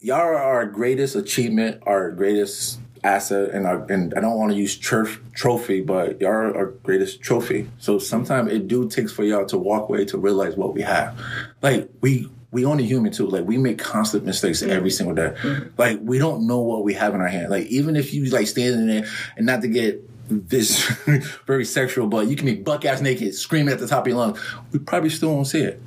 y'all 0.00 0.18
are 0.18 0.36
our 0.36 0.66
greatest 0.66 1.16
achievement, 1.16 1.82
our 1.86 2.10
greatest 2.10 2.80
asset 3.04 3.50
and 3.50 3.66
our, 3.66 3.84
and 3.90 4.14
I 4.14 4.20
don't 4.20 4.36
want 4.36 4.52
to 4.52 4.58
use 4.58 4.76
turf 4.76 5.20
trophy, 5.34 5.80
but 5.80 6.20
y'all 6.20 6.30
are 6.30 6.56
our 6.56 6.66
greatest 6.66 7.22
trophy. 7.22 7.68
So 7.78 7.98
sometimes 7.98 8.52
it 8.52 8.68
do 8.68 8.88
takes 8.88 9.12
for 9.12 9.24
y'all 9.24 9.46
to 9.46 9.58
walk 9.58 9.88
away 9.88 10.04
to 10.06 10.18
realize 10.18 10.56
what 10.56 10.74
we 10.74 10.82
have. 10.82 11.18
Like 11.62 11.88
we 12.00 12.28
we 12.50 12.64
only 12.64 12.84
human 12.84 13.12
too. 13.12 13.26
Like 13.26 13.44
we 13.44 13.58
make 13.58 13.78
constant 13.78 14.24
mistakes 14.24 14.62
mm-hmm. 14.62 14.70
every 14.70 14.90
single 14.90 15.14
day. 15.14 15.34
Mm-hmm. 15.42 15.68
Like 15.76 15.98
we 16.02 16.18
don't 16.18 16.46
know 16.46 16.60
what 16.60 16.84
we 16.84 16.94
have 16.94 17.14
in 17.14 17.20
our 17.20 17.28
hand. 17.28 17.50
Like 17.50 17.66
even 17.66 17.96
if 17.96 18.14
you 18.14 18.26
like 18.26 18.46
standing 18.46 18.86
there 18.86 19.08
and 19.36 19.46
not 19.46 19.62
to 19.62 19.68
get 19.68 20.02
this 20.28 20.84
very 21.46 21.64
sexual, 21.64 22.06
but 22.06 22.28
you 22.28 22.36
can 22.36 22.46
be 22.46 22.54
buck 22.54 22.84
ass 22.84 23.00
naked, 23.00 23.34
screaming 23.34 23.72
at 23.72 23.78
the 23.78 23.86
top 23.86 24.02
of 24.02 24.08
your 24.08 24.18
lungs, 24.18 24.40
we 24.72 24.78
probably 24.78 25.10
still 25.10 25.34
won't 25.34 25.46
see 25.46 25.60
it. 25.60 25.80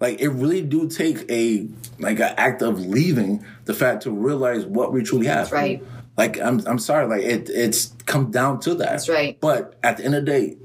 Like 0.00 0.20
it 0.20 0.28
really 0.28 0.62
do 0.62 0.88
take 0.88 1.28
a 1.30 1.66
like 1.98 2.20
an 2.20 2.34
act 2.36 2.62
of 2.62 2.78
leaving 2.80 3.44
the 3.64 3.74
fact 3.74 4.04
to 4.04 4.10
realize 4.10 4.64
what 4.64 4.92
we 4.92 5.02
truly 5.02 5.26
have. 5.26 5.50
That's 5.50 5.52
right. 5.52 5.82
Like 6.16 6.40
I'm 6.40 6.64
I'm 6.66 6.78
sorry, 6.78 7.06
like 7.06 7.22
it 7.22 7.50
it's 7.50 7.94
come 8.06 8.30
down 8.30 8.60
to 8.60 8.74
that. 8.74 8.90
That's 8.90 9.08
right. 9.08 9.40
But 9.40 9.76
at 9.82 9.96
the 9.96 10.04
end 10.04 10.14
of 10.14 10.24
the 10.24 10.30
day, 10.30 10.56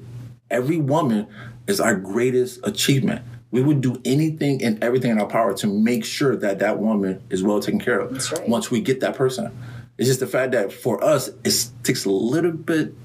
every 0.51 0.77
woman 0.77 1.27
is 1.67 1.79
our 1.79 1.95
greatest 1.95 2.59
achievement. 2.63 3.23
We 3.53 3.61
would 3.61 3.81
do 3.81 4.01
anything 4.03 4.63
and 4.63 4.83
everything 4.83 5.11
in 5.11 5.19
our 5.19 5.27
power 5.27 5.53
to 5.53 5.67
make 5.67 6.03
sure 6.03 6.35
that 6.35 6.57
that 6.59 6.79
woman 6.79 7.21
is 7.29 7.43
well 7.43 7.59
taken 7.59 7.79
care 7.79 7.99
of. 7.99 8.11
That's 8.11 8.31
right. 8.31 8.49
Once 8.49 8.71
we 8.71 8.81
get 8.81 9.01
that 9.01 9.15
person, 9.15 9.55
it's 9.95 10.07
just 10.07 10.19
the 10.19 10.25
fact 10.27 10.53
that 10.53 10.73
for 10.73 11.03
us 11.03 11.29
it 11.43 11.69
takes 11.83 12.03
a 12.05 12.09
little 12.09 12.51
bit. 12.51 12.95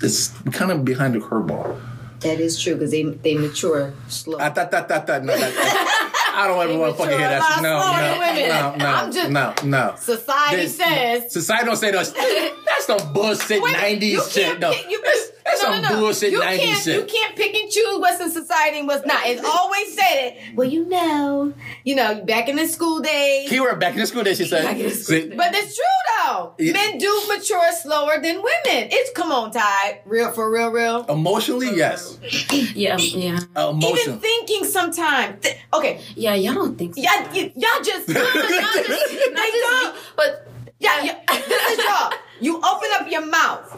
It's 0.00 0.28
kind 0.52 0.70
of 0.70 0.84
behind 0.84 1.14
the 1.14 1.18
curveball. 1.18 1.80
That 2.20 2.38
is 2.38 2.62
true 2.62 2.74
because 2.74 2.92
they 2.92 3.02
they 3.02 3.34
mature 3.34 3.92
slow. 4.06 4.38
Ah, 4.38 4.44
I 4.46 4.50
thought 4.50 4.70
that 4.70 4.86
that 4.88 5.08
that 5.08 5.24
no. 5.24 5.36
That, 5.36 6.32
I 6.36 6.46
don't 6.46 6.62
ever 6.62 6.78
want 6.78 6.92
to 6.92 6.98
fucking 7.02 7.18
hear 7.18 7.28
that. 7.28 7.62
No, 7.62 8.76
no, 8.76 8.76
no, 8.76 9.04
no, 9.06 9.12
just, 9.12 9.30
no, 9.64 9.68
no. 9.68 9.96
Society 9.98 10.56
This- 10.62 10.76
says. 10.76 11.32
Society 11.32 11.64
don't 11.64 11.76
say 11.76 11.90
those. 11.90 12.12
That's 12.12 12.86
some 12.86 13.12
bullshit 13.12 13.60
Wait, 13.60 14.02
you 14.02 14.18
'90s 14.20 14.32
shit. 14.32 14.60
No, 14.60 14.72
pick- 14.72 14.88
you- 14.88 15.02
that's, 15.46 15.60
that's 15.62 15.62
no, 15.62 15.72
some 15.74 15.82
no, 15.82 15.88
no. 15.88 16.00
bullshit 16.00 16.32
you 16.32 16.40
'90s 16.40 16.58
can't, 16.58 16.82
shit. 16.82 16.94
You 17.00 17.04
can't 17.06 17.36
pick 17.36 17.54
and 17.54 17.70
choose 17.70 17.98
what's 17.98 18.20
in 18.20 18.30
society 18.30 18.78
and 18.80 18.86
what's 18.88 19.06
not. 19.06 19.26
It's 19.26 19.44
always 19.44 19.94
said 19.94 20.14
it. 20.28 20.56
Well, 20.56 20.68
you 20.68 20.86
know, 20.88 21.54
you 21.84 21.94
know, 21.94 22.22
back 22.24 22.48
in 22.48 22.56
the 22.56 22.66
school 22.66 23.00
days. 23.00 23.48
Keyword 23.48 23.78
back 23.80 23.94
in 23.94 24.00
the 24.00 24.06
school 24.06 24.22
days. 24.24 24.38
She 24.38 24.44
said. 24.46 24.64
Back 24.64 24.76
in 24.78 24.84
the 24.84 24.90
school 24.90 25.16
See, 25.20 25.34
But 25.34 25.54
it's 25.54 25.74
true 25.76 25.84
though. 26.24 26.54
Yeah. 26.58 26.72
Men 26.72 26.98
do 26.98 27.22
mature 27.28 27.72
slower 27.72 28.20
than 28.20 28.36
women. 28.36 28.88
It's 28.90 29.10
come 29.12 29.32
on, 29.32 29.50
Ty. 29.52 30.00
Real 30.04 30.32
for 30.32 30.50
real, 30.50 30.70
real. 30.70 31.04
Emotionally, 31.06 31.74
yes. 31.76 32.18
Yeah, 32.76 32.96
yeah, 32.98 33.38
Uh, 33.54 33.72
Even 33.82 34.18
thinking 34.18 34.64
sometimes. 34.64 35.42
Th- 35.42 35.56
okay, 35.72 36.00
yeah. 36.14 36.34
Y'all 36.34 36.54
don't 36.54 36.76
think 36.76 36.94
so. 36.94 37.00
y'all, 37.02 37.26
y- 37.32 37.52
y'all 37.54 37.82
just, 37.82 38.08
y'all 38.08 38.24
just, 38.24 39.08
they 39.08 39.32
Not 39.32 39.52
just 39.52 40.16
but 40.16 40.48
Yeah, 40.78 41.02
yeah. 41.02 41.18
This 41.48 41.78
is 41.78 41.84
y'all. 41.84 42.12
You 42.40 42.56
open 42.58 42.88
up 43.00 43.10
your 43.10 43.24
mouth, 43.24 43.75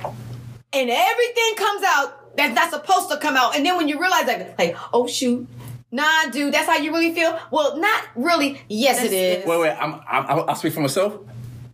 and 0.73 0.91
everything 0.91 1.55
comes 1.57 1.83
out 1.87 2.37
that's 2.37 2.55
not 2.55 2.71
supposed 2.71 3.11
to 3.11 3.17
come 3.19 3.37
out. 3.37 3.57
And 3.57 3.65
then 3.65 3.77
when 3.77 3.89
you 3.89 4.01
realize 4.01 4.27
that, 4.27 4.59
like, 4.59 4.77
oh 4.93 5.07
shoot, 5.07 5.47
nah, 5.91 6.29
dude, 6.31 6.55
that's 6.55 6.67
how 6.69 6.77
you 6.77 6.93
really 6.93 7.15
feel. 7.15 7.39
Well, 7.51 7.79
not 7.79 8.05
really. 8.15 8.61
Yes, 8.69 8.99
it 8.99 9.11
That's- 9.11 9.43
is. 9.43 9.47
Wait, 9.47 9.61
wait. 9.61 9.71
I'm, 9.79 9.95
I'm, 10.09 10.45
I'll 10.49 10.55
speak 10.55 10.73
for 10.75 10.81
myself. 10.81 11.19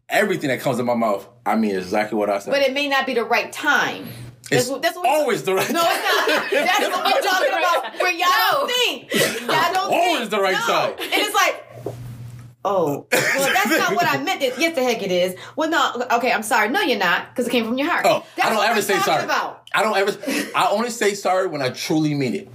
Everything 0.08 0.48
that 0.48 0.60
comes 0.60 0.78
in 0.78 0.86
my 0.86 0.94
mouth, 0.94 1.26
I 1.46 1.56
mean 1.56 1.76
exactly 1.76 2.18
what 2.18 2.28
I 2.30 2.38
said. 2.38 2.50
but 2.50 2.60
it 2.60 2.72
may 2.72 2.88
not 2.88 3.06
be 3.06 3.14
the 3.14 3.24
right 3.24 3.50
time. 3.52 4.06
That's 4.50 4.64
It's 4.64 4.70
what, 4.70 4.82
that's 4.82 4.96
what 4.96 5.06
always 5.06 5.42
the 5.42 5.54
right 5.54 5.70
No, 5.70 5.80
it's 5.82 6.02
not. 6.28 6.50
That's 6.66 6.80
what 6.94 7.04
we're 7.06 7.22
talking 7.22 7.48
about. 7.48 7.98
Where 7.98 8.12
y'all 8.12 8.28
don't 8.50 8.70
think. 8.70 9.14
Y'all 9.14 9.72
don't 9.72 9.88
think. 9.90 10.02
Always 10.04 10.28
the 10.28 10.38
right 10.38 10.52
no. 10.52 10.66
time. 10.66 10.90
And 11.00 11.12
it's 11.14 11.34
like, 11.34 11.73
oh, 12.64 13.06
well, 13.12 13.52
that's 13.52 13.78
not 13.78 13.94
what 13.94 14.06
I 14.06 14.22
meant. 14.22 14.42
It. 14.42 14.54
Yes, 14.58 14.74
the 14.74 14.82
heck 14.82 15.02
it 15.02 15.12
is. 15.12 15.36
Well, 15.56 15.70
no, 15.70 16.06
okay, 16.18 16.32
I'm 16.32 16.42
sorry. 16.42 16.68
No, 16.68 16.80
you're 16.80 16.98
not, 16.98 17.28
because 17.30 17.46
it 17.46 17.50
came 17.50 17.64
from 17.66 17.78
your 17.78 17.88
heart. 17.88 18.04
Oh, 18.06 18.24
that's 18.36 18.46
I 18.46 18.50
don't 18.50 18.58
what 18.58 18.68
ever 18.70 18.82
say 18.82 18.98
sorry. 19.00 19.24
About. 19.24 19.62
I 19.74 19.82
don't 19.82 19.96
ever. 19.96 20.50
I 20.56 20.68
only 20.70 20.90
say 20.90 21.14
sorry 21.14 21.46
when 21.48 21.62
I 21.62 21.70
truly 21.70 22.14
mean 22.14 22.34
it. 22.34 22.48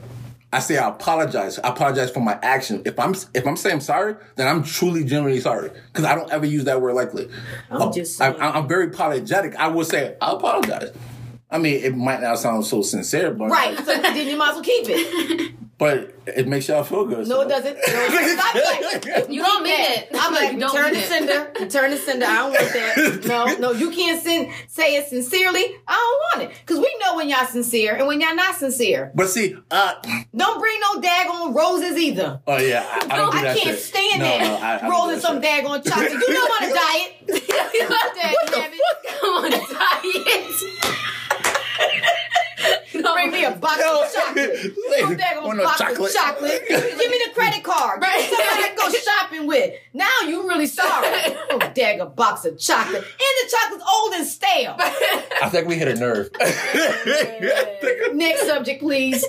I 0.51 0.59
say 0.59 0.77
I 0.77 0.89
apologize. 0.89 1.59
I 1.59 1.69
apologize 1.69 2.09
for 2.09 2.21
my 2.21 2.39
action. 2.41 2.81
If 2.85 2.97
I'm 2.97 3.13
if 3.35 3.45
I'm 3.45 3.55
saying 3.55 3.81
sorry, 3.81 4.15
then 4.35 4.47
I'm 4.47 4.63
truly 4.63 5.03
genuinely 5.03 5.41
sorry 5.41 5.69
because 5.93 6.05
I 6.05 6.15
don't 6.15 6.31
ever 6.31 6.45
use 6.45 6.63
that 6.63 6.81
word 6.81 6.93
likely. 6.95 7.29
I'm 7.69 7.83
Uh, 7.83 7.91
just 7.91 8.19
I. 8.19 8.33
I'm 8.33 8.67
very 8.67 8.87
apologetic. 8.87 9.55
I 9.57 9.67
will 9.67 9.85
say 9.85 10.17
I 10.19 10.31
apologize. 10.31 10.91
I 11.51 11.57
mean, 11.59 11.83
it 11.83 11.95
might 11.95 12.21
not 12.21 12.39
sound 12.39 12.65
so 12.65 12.81
sincere, 12.81 13.31
but 13.31 13.49
Right. 13.49 13.77
So 13.77 13.83
then 13.85 14.27
you 14.27 14.37
might 14.37 14.49
as 14.49 14.55
well 14.55 14.63
keep 14.63 14.85
it. 14.89 15.53
but 15.79 16.13
it 16.27 16.45
makes 16.47 16.67
y'all 16.67 16.83
feel 16.83 17.05
good. 17.05 17.19
No, 17.19 17.35
so. 17.35 17.41
it 17.41 17.47
doesn't. 17.47 17.73
No, 17.73 17.79
it 17.79 18.11
doesn't. 18.11 18.37
Stop 18.37 18.55
it. 19.17 19.29
you 19.31 19.41
don't 19.41 19.63
mean 19.63 19.79
it. 19.79 20.09
I'm 20.13 20.33
like, 20.33 20.51
you 20.51 20.59
don't 20.59 20.75
return 20.75 20.91
mean 20.91 20.93
the 20.93 20.99
it. 20.99 21.07
sender. 21.07 21.51
Return 21.59 21.91
the 21.91 21.97
sender. 21.97 22.25
I 22.25 22.35
don't 22.35 22.51
want 22.51 22.73
that. 22.73 23.25
No, 23.25 23.45
no, 23.57 23.71
you 23.71 23.89
can't 23.89 24.21
send, 24.21 24.51
say 24.67 24.97
it 24.97 25.07
sincerely. 25.07 25.63
I 25.87 25.93
don't 26.33 26.41
want 26.41 26.51
it. 26.51 26.59
Because 26.59 26.79
we 26.79 26.93
know 26.99 27.15
when 27.15 27.29
y'all 27.29 27.45
sincere 27.45 27.95
and 27.95 28.05
when 28.07 28.19
y'all 28.19 28.35
not 28.35 28.55
sincere. 28.55 29.11
But 29.15 29.29
see, 29.29 29.55
uh, 29.71 29.93
Don't 30.35 30.59
bring 30.59 30.79
no 30.81 30.99
daggone 31.01 31.55
roses 31.55 31.97
either. 31.97 32.41
oh 32.45 32.57
yeah, 32.57 32.85
I, 32.85 33.07
I 33.09 33.17
don't 33.17 33.31
do 33.31 33.37
I 33.37 33.41
can't 33.41 33.59
shit. 33.59 33.79
stand 33.79 34.19
no, 34.19 34.25
that. 34.25 34.41
No, 34.41 34.55
I, 34.55 34.77
I 34.77 34.89
Rolling 34.89 35.15
that 35.15 35.21
some 35.21 35.41
shit. 35.41 35.63
daggone 35.63 35.87
chocolate. 35.87 36.11
You 36.11 36.33
know 36.33 36.45
I'm 36.59 36.63
on 36.63 36.69
a 36.69 36.73
diet. 36.73 37.13
Fuck 37.29 38.15
that, 38.15 38.33
damn 38.51 38.71
it. 38.73 38.81
Come 39.21 39.33
on, 39.35 39.51
diet. 39.51 39.65
No. 43.01 43.13
Bring 43.13 43.31
me 43.31 43.43
a 43.45 43.51
box 43.51 43.79
Yo, 43.79 44.01
of 44.03 44.13
chocolate. 44.13 44.75
Want 45.43 45.57
no 45.57 45.63
box 45.63 45.77
chocolate? 45.79 46.09
of 46.09 46.13
chocolate. 46.15 46.63
Give 46.67 46.79
me 47.11 47.21
the 47.25 47.31
credit 47.33 47.63
card. 47.63 48.01
Me 48.01 48.07
somebody 48.29 48.69
to 48.69 48.75
go 48.75 48.89
shopping 49.05 49.47
with. 49.47 49.73
Now 49.93 50.09
you 50.27 50.47
really 50.47 50.67
sorry. 50.67 51.07
Oh, 51.51 51.57
daggone 51.57 52.15
box 52.15 52.45
of 52.45 52.59
chocolate. 52.59 53.03
And 53.03 53.03
the 53.05 53.49
chocolate's 53.51 53.83
old 53.91 54.13
and 54.13 54.27
stale. 54.27 54.75
I 54.77 55.49
think 55.49 55.67
we 55.67 55.75
hit 55.75 55.87
a 55.87 55.95
nerve. 55.95 56.29
Next 58.13 58.45
subject, 58.45 58.81
please. 58.81 59.25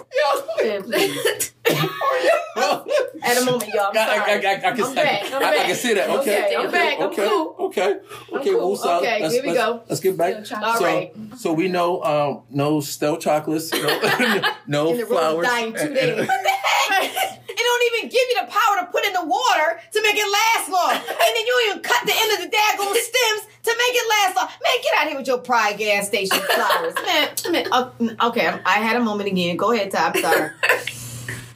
Yeah, 0.62 0.80
please. 0.82 1.52
At 3.22 3.36
a 3.36 3.44
moment, 3.44 3.70
y'all. 3.72 3.92
I, 3.94 3.98
I, 3.98 4.32
I. 4.32 4.36
I, 4.36 4.38
can, 4.72 4.84
I'm 4.84 4.94
back. 4.94 5.24
I'm 5.26 5.42
I, 5.42 5.46
I 5.46 5.56
back. 5.56 5.66
can 5.66 5.76
see 5.76 5.94
that. 5.94 6.10
Okay, 6.10 6.44
Okay, 6.44 6.56
I'm 6.56 6.70
back. 6.70 6.98
I'm 6.98 7.06
okay, 7.06 7.28
cool. 7.28 7.56
Okay, 7.60 8.00
okay. 8.32 8.54
Okay, 8.54 9.28
here 9.30 9.42
we 9.42 9.54
go. 9.54 9.82
Let's 9.88 10.00
get 10.00 10.16
back. 10.16 10.46
So, 10.46 10.56
right. 10.56 11.12
so 11.36 11.52
we 11.52 11.68
know 11.68 12.02
um, 12.02 12.42
no 12.50 12.80
stale 12.80 13.18
chocolates, 13.18 13.72
no, 13.72 13.80
no 14.66 14.90
And 14.90 15.00
the 15.00 15.06
flowers. 15.06 15.46
dying 15.46 15.72
two 15.72 15.94
days. 15.94 16.18
and- 16.18 16.28
What 16.28 16.42
the 16.42 16.48
heck? 16.50 17.36
It 17.48 17.56
don't 17.56 17.94
even 17.94 18.08
give 18.08 18.20
you 18.30 18.40
the 18.40 18.46
power 18.46 18.80
to 18.80 18.86
put 18.90 19.04
in 19.04 19.12
the 19.12 19.24
water 19.24 19.80
to 19.92 20.02
make 20.02 20.16
it 20.16 20.26
last 20.32 20.70
long. 20.70 20.92
And 20.94 21.36
then 21.36 21.46
you 21.46 21.62
even 21.68 21.82
cut 21.82 22.06
the 22.06 22.14
end 22.16 22.32
of 22.32 22.38
the 22.50 22.56
daggone 22.56 22.94
stems 22.94 23.42
to 23.64 23.70
make 23.76 23.94
it 23.94 24.08
last 24.08 24.36
long. 24.36 24.46
Man, 24.46 24.82
get 24.82 24.92
out 24.98 25.06
here 25.08 25.16
with 25.18 25.26
your 25.26 25.38
pride 25.38 25.76
gas 25.76 26.06
station 26.06 26.38
flowers. 26.38 26.94
Man, 27.04 27.28
man 27.50 27.66
uh, 27.70 28.28
okay, 28.28 28.46
I 28.64 28.78
had 28.78 28.96
a 28.96 29.00
moment 29.00 29.28
again. 29.28 29.56
Go 29.56 29.72
ahead. 29.72 29.94
I'm 29.94 30.14
sorry. 30.20 30.50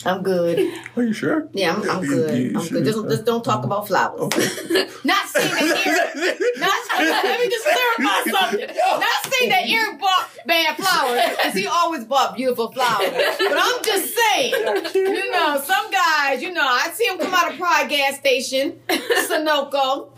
I'm 0.06 0.22
good. 0.22 0.58
Are 0.96 1.02
you 1.02 1.12
sure? 1.12 1.48
Yeah, 1.52 1.74
I'm, 1.74 1.90
I'm 1.90 2.04
good. 2.04 2.56
I'm 2.56 2.68
good. 2.68 2.84
Just, 2.84 3.08
just 3.08 3.24
don't 3.24 3.44
talk 3.44 3.64
about 3.64 3.88
flowers. 3.88 4.20
Not 5.04 5.26
seeing 5.28 5.50
that 5.50 5.82
Eric. 5.86 6.40
Not 6.58 7.24
let 7.24 7.40
me 7.40 7.48
just 7.50 7.64
clarify 7.64 8.30
something. 8.40 8.76
Not 8.76 9.32
seeing 9.32 9.50
that 9.50 9.64
Eric 9.66 10.00
bought 10.00 10.30
bad 10.46 10.76
flowers 10.76 11.36
because 11.36 11.54
he 11.54 11.66
always 11.66 12.04
bought 12.04 12.36
beautiful 12.36 12.70
flowers. 12.72 13.10
But 13.10 13.56
I'm 13.56 13.82
just 13.82 14.14
saying, 14.14 14.52
you 14.94 15.30
know, 15.30 15.60
some 15.64 15.90
guys, 15.90 16.42
you 16.42 16.52
know, 16.52 16.64
I 16.66 16.90
see 16.92 17.06
them 17.08 17.18
come 17.18 17.34
out 17.34 17.52
of 17.52 17.58
Pride 17.58 17.88
gas 17.88 18.16
station, 18.18 18.80
Sunoco, 18.88 20.08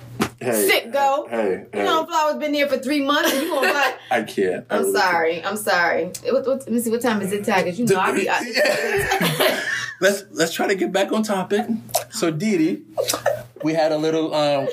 Hey, 0.40 0.68
Citgo. 0.90 1.28
Hey, 1.30 1.66
hey, 1.72 1.78
You 1.78 1.84
know, 1.84 2.04
flowers 2.04 2.36
been 2.36 2.52
there 2.52 2.68
for 2.68 2.76
three 2.78 3.02
months. 3.02 3.32
And 3.32 3.42
you 3.42 3.48
gonna 3.50 3.72
buy? 3.72 3.94
I 4.10 4.22
can't. 4.22 4.66
I 4.68 4.76
I'm 4.76 4.82
really 4.82 4.98
sorry. 4.98 5.44
I'm 5.44 5.56
sorry. 5.56 6.04
What, 6.24 6.46
what, 6.46 6.58
let 6.60 6.70
me 6.72 6.78
see. 6.80 6.90
What 6.90 7.00
time 7.02 7.22
is 7.22 7.32
it? 7.32 7.44
'Cause 7.46 7.78
you 7.78 7.86
know, 7.86 7.98
I 7.98 8.12
be. 8.12 8.28
I, 8.28 8.34
can't. 9.38 9.64
let's 10.00 10.24
let's 10.32 10.52
try 10.52 10.66
to 10.66 10.74
get 10.74 10.92
back 10.92 11.10
on 11.12 11.22
topic. 11.22 11.66
So, 12.10 12.30
Dee, 12.30 12.82
we 13.62 13.72
had 13.72 13.92
a 13.92 13.96
little 13.98 14.34
um, 14.34 14.68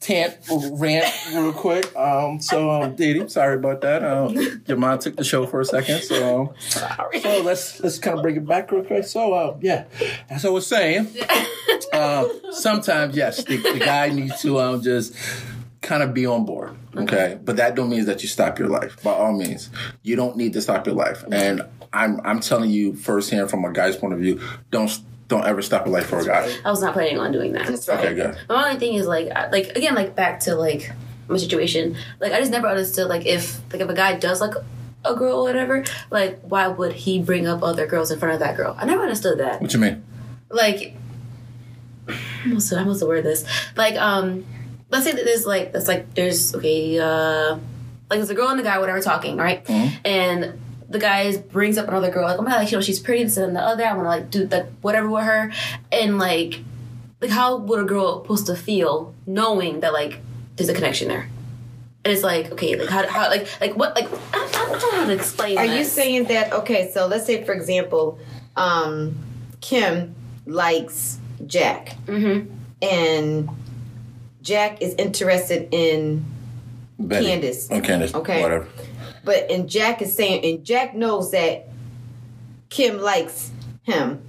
tant 0.00 0.36
rant 0.50 1.14
real 1.34 1.52
quick. 1.52 1.94
Um, 1.94 2.40
so, 2.40 2.70
um, 2.70 2.94
Dee, 2.96 3.28
sorry 3.28 3.56
about 3.56 3.82
that. 3.82 4.02
Um, 4.02 4.36
your 4.66 4.78
mom 4.78 4.98
took 5.00 5.16
the 5.16 5.24
show 5.24 5.44
for 5.46 5.60
a 5.60 5.64
second. 5.66 6.00
So, 6.02 6.40
um, 6.48 6.54
sorry. 6.60 7.20
so 7.20 7.42
let's 7.42 7.78
let's 7.80 7.98
kind 7.98 8.16
of 8.16 8.22
bring 8.22 8.36
it 8.36 8.46
back 8.46 8.72
real 8.72 8.84
quick. 8.84 9.04
So, 9.04 9.34
uh, 9.34 9.56
yeah, 9.60 9.84
as 10.30 10.44
I 10.46 10.48
was 10.48 10.66
saying, 10.66 11.08
um, 11.98 12.52
sometimes 12.52 13.16
yes, 13.16 13.44
the, 13.44 13.56
the 13.56 13.78
guy 13.78 14.10
needs 14.10 14.40
to 14.42 14.58
um, 14.58 14.82
just 14.82 15.14
kind 15.80 16.02
of 16.02 16.14
be 16.14 16.26
on 16.26 16.44
board. 16.44 16.76
Okay, 16.96 17.38
but 17.44 17.56
that 17.56 17.74
don't 17.74 17.90
mean 17.90 18.04
that 18.06 18.22
you 18.22 18.28
stop 18.28 18.58
your 18.58 18.68
life. 18.68 19.02
By 19.02 19.12
all 19.12 19.32
means, 19.32 19.70
you 20.02 20.16
don't 20.16 20.36
need 20.36 20.52
to 20.54 20.60
stop 20.60 20.86
your 20.86 20.96
life. 20.96 21.24
And 21.30 21.62
I'm 21.92 22.20
I'm 22.24 22.40
telling 22.40 22.70
you 22.70 22.94
firsthand 22.94 23.50
from 23.50 23.64
a 23.64 23.72
guy's 23.72 23.96
point 23.96 24.14
of 24.14 24.20
view, 24.20 24.40
don't 24.70 24.90
don't 25.28 25.44
ever 25.44 25.62
stop 25.62 25.86
your 25.86 25.94
life 25.94 26.06
for 26.06 26.18
a 26.18 26.24
guy. 26.24 26.50
I 26.64 26.70
was 26.70 26.80
not 26.80 26.94
planning 26.94 27.18
on 27.18 27.32
doing 27.32 27.52
that. 27.52 27.66
That's 27.66 27.88
right. 27.88 27.98
Okay, 27.98 28.14
good. 28.14 28.38
My 28.48 28.66
only 28.66 28.80
thing 28.80 28.94
is 28.94 29.06
like, 29.06 29.28
like 29.52 29.68
again, 29.76 29.94
like 29.94 30.14
back 30.16 30.40
to 30.40 30.54
like 30.54 30.90
my 31.28 31.36
situation. 31.36 31.96
Like 32.20 32.32
I 32.32 32.40
just 32.40 32.50
never 32.50 32.66
understood 32.66 33.08
like 33.08 33.26
if 33.26 33.60
like 33.72 33.82
if 33.82 33.88
a 33.88 33.94
guy 33.94 34.18
does 34.18 34.40
like 34.40 34.54
a 35.04 35.14
girl 35.14 35.40
or 35.40 35.42
whatever, 35.44 35.84
like 36.10 36.40
why 36.42 36.68
would 36.68 36.92
he 36.92 37.20
bring 37.20 37.46
up 37.46 37.62
other 37.62 37.86
girls 37.86 38.10
in 38.10 38.18
front 38.18 38.34
of 38.34 38.40
that 38.40 38.56
girl? 38.56 38.76
I 38.78 38.86
never 38.86 39.02
understood 39.02 39.38
that. 39.38 39.60
What 39.60 39.72
you 39.72 39.80
mean? 39.80 40.02
Like, 40.50 40.96
I'm 42.44 42.54
also 42.54 42.76
I'm 42.76 42.88
also 42.88 43.06
word 43.06 43.24
this. 43.24 43.44
Like, 43.76 43.96
um, 43.96 44.44
let's 44.90 45.04
say 45.04 45.12
that 45.12 45.24
there's 45.24 45.46
like 45.46 45.72
that's 45.72 45.88
like 45.88 46.14
there's 46.14 46.54
okay, 46.54 46.98
uh, 46.98 47.54
like 48.10 48.18
there's 48.18 48.30
a 48.30 48.34
girl 48.34 48.48
and 48.48 48.60
a 48.60 48.62
guy 48.62 48.78
whatever 48.78 49.00
talking 49.00 49.36
right, 49.36 49.68
and 50.04 50.58
the 50.88 50.98
guy 50.98 51.36
brings 51.36 51.76
up 51.76 51.86
another 51.88 52.10
girl 52.10 52.26
like 52.26 52.38
oh 52.38 52.42
my 52.42 52.50
god, 52.50 52.56
like, 52.60 52.70
you 52.70 52.78
know 52.78 52.82
she's 52.82 52.98
pretty 52.98 53.22
this 53.24 53.36
and 53.36 53.54
the 53.54 53.60
other 53.60 53.84
I 53.84 53.92
want 53.92 54.06
to 54.06 54.08
like 54.08 54.30
do 54.30 54.46
like 54.46 54.70
whatever 54.80 55.08
with 55.08 55.24
her, 55.24 55.52
and 55.92 56.18
like 56.18 56.60
like 57.20 57.30
how 57.30 57.56
would 57.56 57.80
a 57.80 57.84
girl 57.84 58.22
supposed 58.22 58.46
to 58.46 58.56
feel 58.56 59.14
knowing 59.26 59.80
that 59.80 59.92
like 59.92 60.20
there's 60.56 60.68
a 60.68 60.74
connection 60.74 61.08
there? 61.08 61.28
And 62.04 62.12
it's 62.12 62.22
like 62.22 62.52
okay, 62.52 62.76
like 62.76 62.88
how, 62.88 63.06
how 63.06 63.28
like 63.28 63.48
like 63.60 63.76
what 63.76 63.94
like 63.94 64.08
I, 64.32 64.48
I 64.48 64.50
don't 64.52 64.72
know 64.72 64.90
how 64.92 65.06
to 65.06 65.12
explain. 65.12 65.58
Are 65.58 65.66
you 65.66 65.84
saying 65.84 66.24
that? 66.24 66.52
Okay, 66.52 66.90
so 66.92 67.06
let's 67.06 67.26
say 67.26 67.44
for 67.44 67.52
example, 67.52 68.18
um, 68.56 69.18
Kim 69.60 70.14
likes 70.46 71.18
Jack, 71.46 71.96
mm-hmm. 72.06 72.52
and 72.82 73.48
Jack 74.42 74.82
is 74.82 74.94
interested 74.94 75.68
in 75.72 76.24
Betty. 76.98 77.26
Candace. 77.26 77.68
Oh, 77.70 77.80
Candace. 77.80 78.14
Okay. 78.14 78.42
Whatever. 78.42 78.68
But 79.24 79.50
and 79.50 79.68
Jack 79.68 80.02
is 80.02 80.14
saying, 80.14 80.44
and 80.44 80.64
Jack 80.64 80.94
knows 80.94 81.32
that 81.32 81.68
Kim 82.70 82.98
likes 82.98 83.50
him, 83.82 84.22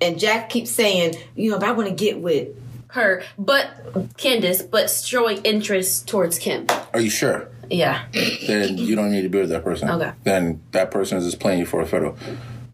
and 0.00 0.18
Jack 0.18 0.48
keeps 0.50 0.70
saying, 0.70 1.14
you 1.34 1.50
know, 1.50 1.56
if 1.56 1.62
I 1.62 1.72
want 1.72 1.88
to 1.88 1.94
get 1.94 2.20
with 2.20 2.48
her, 2.88 3.22
but 3.38 4.16
Candace, 4.16 4.62
but 4.62 4.90
showing 4.90 5.38
interest 5.42 6.08
towards 6.08 6.38
Kim. 6.38 6.66
Are 6.94 7.00
you 7.00 7.10
sure? 7.10 7.48
Yeah. 7.70 8.04
Then 8.46 8.78
you 8.78 8.96
don't 8.96 9.10
need 9.10 9.22
to 9.22 9.28
be 9.28 9.40
with 9.40 9.50
that 9.50 9.62
person. 9.64 9.90
Okay. 9.90 10.12
Then 10.24 10.62
that 10.72 10.90
person 10.90 11.18
is 11.18 11.24
just 11.24 11.38
playing 11.38 11.58
you 11.58 11.66
for 11.66 11.80
a 11.82 11.86
fiddle. 11.86 12.16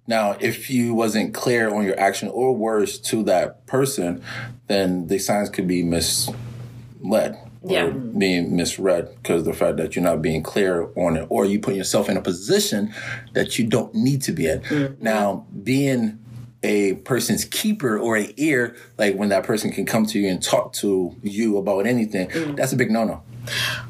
Now, 0.06 0.36
if 0.40 0.70
you 0.70 0.94
wasn't 0.94 1.32
clear 1.32 1.74
on 1.74 1.85
your 1.85 1.98
action 1.98 2.28
or 2.28 2.55
words 2.55 2.98
to 2.98 3.22
that 3.24 3.66
person, 3.66 4.22
then 4.66 5.06
the 5.06 5.18
signs 5.18 5.48
could 5.48 5.66
be 5.66 5.82
misled 5.82 6.35
yeah. 7.64 7.85
or 7.85 7.90
being 7.90 8.55
misread 8.55 9.09
because 9.16 9.44
the 9.44 9.55
fact 9.55 9.78
that 9.78 9.97
you're 9.97 10.05
not 10.05 10.20
being 10.20 10.43
clear 10.43 10.90
on 10.97 11.16
it 11.16 11.26
or 11.31 11.44
you 11.44 11.59
put 11.59 11.74
yourself 11.74 12.09
in 12.09 12.16
a 12.16 12.22
position 12.22 12.93
that 13.32 13.59
you 13.59 13.66
don't 13.66 13.94
need 13.94 14.22
to 14.22 14.32
be 14.32 14.47
in. 14.47 14.60
Mm-hmm. 14.60 15.02
Now, 15.02 15.47
being 15.62 16.18
a 16.62 16.94
person's 16.94 17.44
keeper 17.44 17.98
or 17.98 18.16
an 18.16 18.32
ear, 18.36 18.76
like 18.98 19.16
when 19.16 19.28
that 19.31 19.44
person 19.44 19.70
can 19.70 19.86
come 19.86 20.06
to 20.06 20.18
you 20.18 20.28
and 20.28 20.43
talk 20.43 20.72
to 20.74 21.14
you 21.22 21.56
about 21.59 21.86
anything, 21.86 22.28
mm. 22.28 22.56
that's 22.56 22.72
a 22.72 22.76
big 22.76 22.90
no 22.90 23.05
no. 23.05 23.22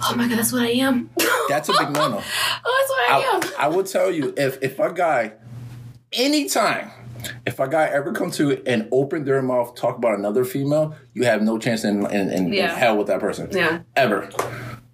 Oh 0.03 0.15
my 0.17 0.27
god, 0.29 0.39
that's 0.39 0.53
what 0.53 0.63
I 0.63 0.71
am. 0.71 1.09
That's 1.49 1.69
a 1.69 1.73
big 1.73 1.91
no 1.93 2.09
no. 2.09 2.23
oh, 2.65 2.79
that's 2.79 2.91
what 2.91 3.11
I, 3.11 3.15
I 3.15 3.37
am. 3.37 3.73
I 3.73 3.77
will 3.77 3.85
tell 3.85 4.11
you 4.11 4.35
if 4.37 4.61
if 4.61 4.79
a 4.81 4.93
guy 4.93 5.35
anytime 6.15 6.91
if 7.47 7.59
a 7.59 7.69
guy 7.69 7.87
ever 7.87 8.13
come 8.13 8.31
to 8.33 8.63
and 8.67 8.89
open 8.93 9.25
their 9.25 9.43
mouth 9.43 9.75
talk 9.75 9.97
about 9.97 10.19
another 10.19 10.45
female, 10.45 10.95
you 11.13 11.25
have 11.25 11.43
no 11.43 11.59
chance 11.59 11.85
in 11.85 12.05
in, 12.07 12.31
in, 12.31 12.53
yeah. 12.53 12.73
in 12.73 12.79
hell 12.79 12.97
with 12.97 13.07
that 13.09 13.21
person. 13.21 13.49
Yeah. 13.53 13.81
Ever. 13.97 14.31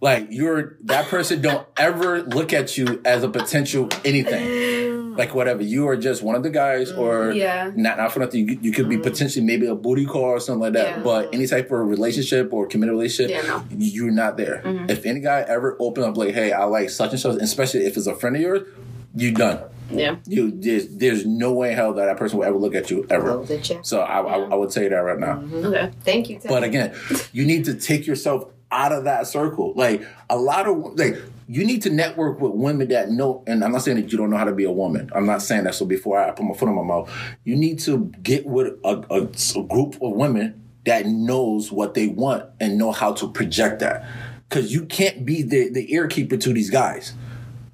Like 0.01 0.29
you're 0.31 0.79
that 0.85 1.09
person 1.09 1.43
don't 1.43 1.67
ever 1.77 2.23
look 2.23 2.53
at 2.53 2.77
you 2.79 3.01
as 3.05 3.23
a 3.23 3.29
potential 3.29 3.89
anything. 4.05 5.17
Like 5.17 5.35
whatever. 5.35 5.63
You 5.63 5.89
are 5.89 5.97
just 5.97 6.23
one 6.23 6.35
of 6.35 6.43
the 6.43 6.51
guys 6.51 6.93
or 6.93 7.33
yeah. 7.33 7.71
not 7.75 7.99
not 7.99 8.13
for 8.13 8.21
nothing. 8.21 8.49
You, 8.49 8.59
you 8.63 8.73
could 8.73 8.89
be 8.89 8.97
mm. 8.97 9.03
potentially 9.03 9.45
maybe 9.45 9.67
a 9.67 9.75
booty 9.75 10.07
call 10.07 10.23
or 10.23 10.41
something 10.41 10.61
like 10.61 10.73
that. 10.75 10.99
Yeah. 10.99 11.03
But 11.03 11.35
any 11.35 11.47
type 11.47 11.71
of 11.71 11.87
relationship 11.87 12.53
or 12.53 12.67
committed 12.67 12.93
relationship, 12.93 13.31
yeah, 13.31 13.43
no. 13.43 13.65
you're 13.77 14.13
not 14.13 14.37
there. 14.37 14.63
Mm-hmm. 14.65 14.89
If 14.89 15.05
any 15.05 15.21
guy 15.21 15.45
ever 15.47 15.77
open 15.79 16.05
up 16.05 16.17
like, 16.17 16.33
hey, 16.33 16.53
I 16.53 16.65
like 16.65 16.91
such 16.91 17.11
and 17.11 17.21
such, 17.21 17.43
especially 17.43 17.85
if 17.85 17.97
it's 17.97 18.07
a 18.07 18.15
friend 18.15 18.37
of 18.37 18.43
yours, 18.43 18.67
you're 19.15 19.33
done. 19.33 19.65
Yeah. 19.91 20.17
You 20.27 20.51
there's, 20.51 20.89
there's 20.97 21.27
no 21.27 21.53
way 21.53 21.71
in 21.71 21.77
hell 21.77 21.93
that 21.95 22.07
that 22.07 22.17
person 22.17 22.39
will 22.39 22.47
ever 22.47 22.59
look 22.59 22.75
at 22.75 22.91
you 22.91 23.07
ever. 23.11 23.45
So 23.83 24.01
I, 24.01 24.23
yeah. 24.23 24.47
I, 24.47 24.51
I, 24.51 24.55
would 24.55 24.73
say 24.73 24.89
that 24.89 24.97
right 24.97 25.19
now. 25.19 25.37
Mm-hmm. 25.37 25.67
Okay. 25.67 25.91
Thank 26.03 26.31
you. 26.31 26.41
But 26.47 26.65
again, 26.65 26.95
you 27.33 27.45
need 27.45 27.65
to 27.67 27.75
take 27.75 28.07
yourself 28.07 28.45
out 28.73 28.93
of 28.93 29.05
that 29.05 29.27
circle. 29.27 29.73
Like 29.75 30.07
a 30.29 30.37
lot 30.37 30.67
of 30.67 30.99
like 30.99 31.17
you 31.49 31.65
need 31.65 31.83
to 31.83 31.91
network 31.91 32.41
with 32.41 32.53
women 32.53 32.89
that 32.89 33.11
know. 33.11 33.43
And 33.47 33.65
I'm 33.65 33.73
not 33.73 33.83
saying 33.83 34.01
that 34.01 34.13
you 34.13 34.19
don't 34.19 34.31
know 34.31 34.37
how 34.37 34.45
to 34.45 34.55
be 34.55 34.65
a 34.65 34.71
woman. 34.71 35.11
I'm 35.15 35.27
not 35.27 35.43
saying 35.43 35.65
that. 35.65 35.75
So 35.75 35.85
before 35.85 36.19
I 36.19 36.31
put 36.31 36.45
my 36.45 36.55
foot 36.55 36.69
in 36.69 36.75
my 36.75 36.83
mouth, 36.83 37.13
you 37.45 37.57
need 37.57 37.81
to 37.81 38.13
get 38.23 38.47
with 38.47 38.79
a, 38.85 39.05
a, 39.11 39.61
a 39.61 39.65
group 39.65 39.95
of 40.01 40.13
women 40.13 40.63
that 40.87 41.07
knows 41.07 41.71
what 41.71 41.95
they 41.95 42.07
want 42.07 42.45
and 42.61 42.79
know 42.79 42.93
how 42.93 43.13
to 43.15 43.29
project 43.31 43.81
that. 43.81 44.07
Because 44.49 44.73
you 44.73 44.87
can't 44.87 45.25
be 45.25 45.43
the 45.43 45.71
the 45.71 45.93
ear 45.93 46.07
keeper 46.07 46.37
to 46.37 46.53
these 46.53 46.71
guys. 46.71 47.15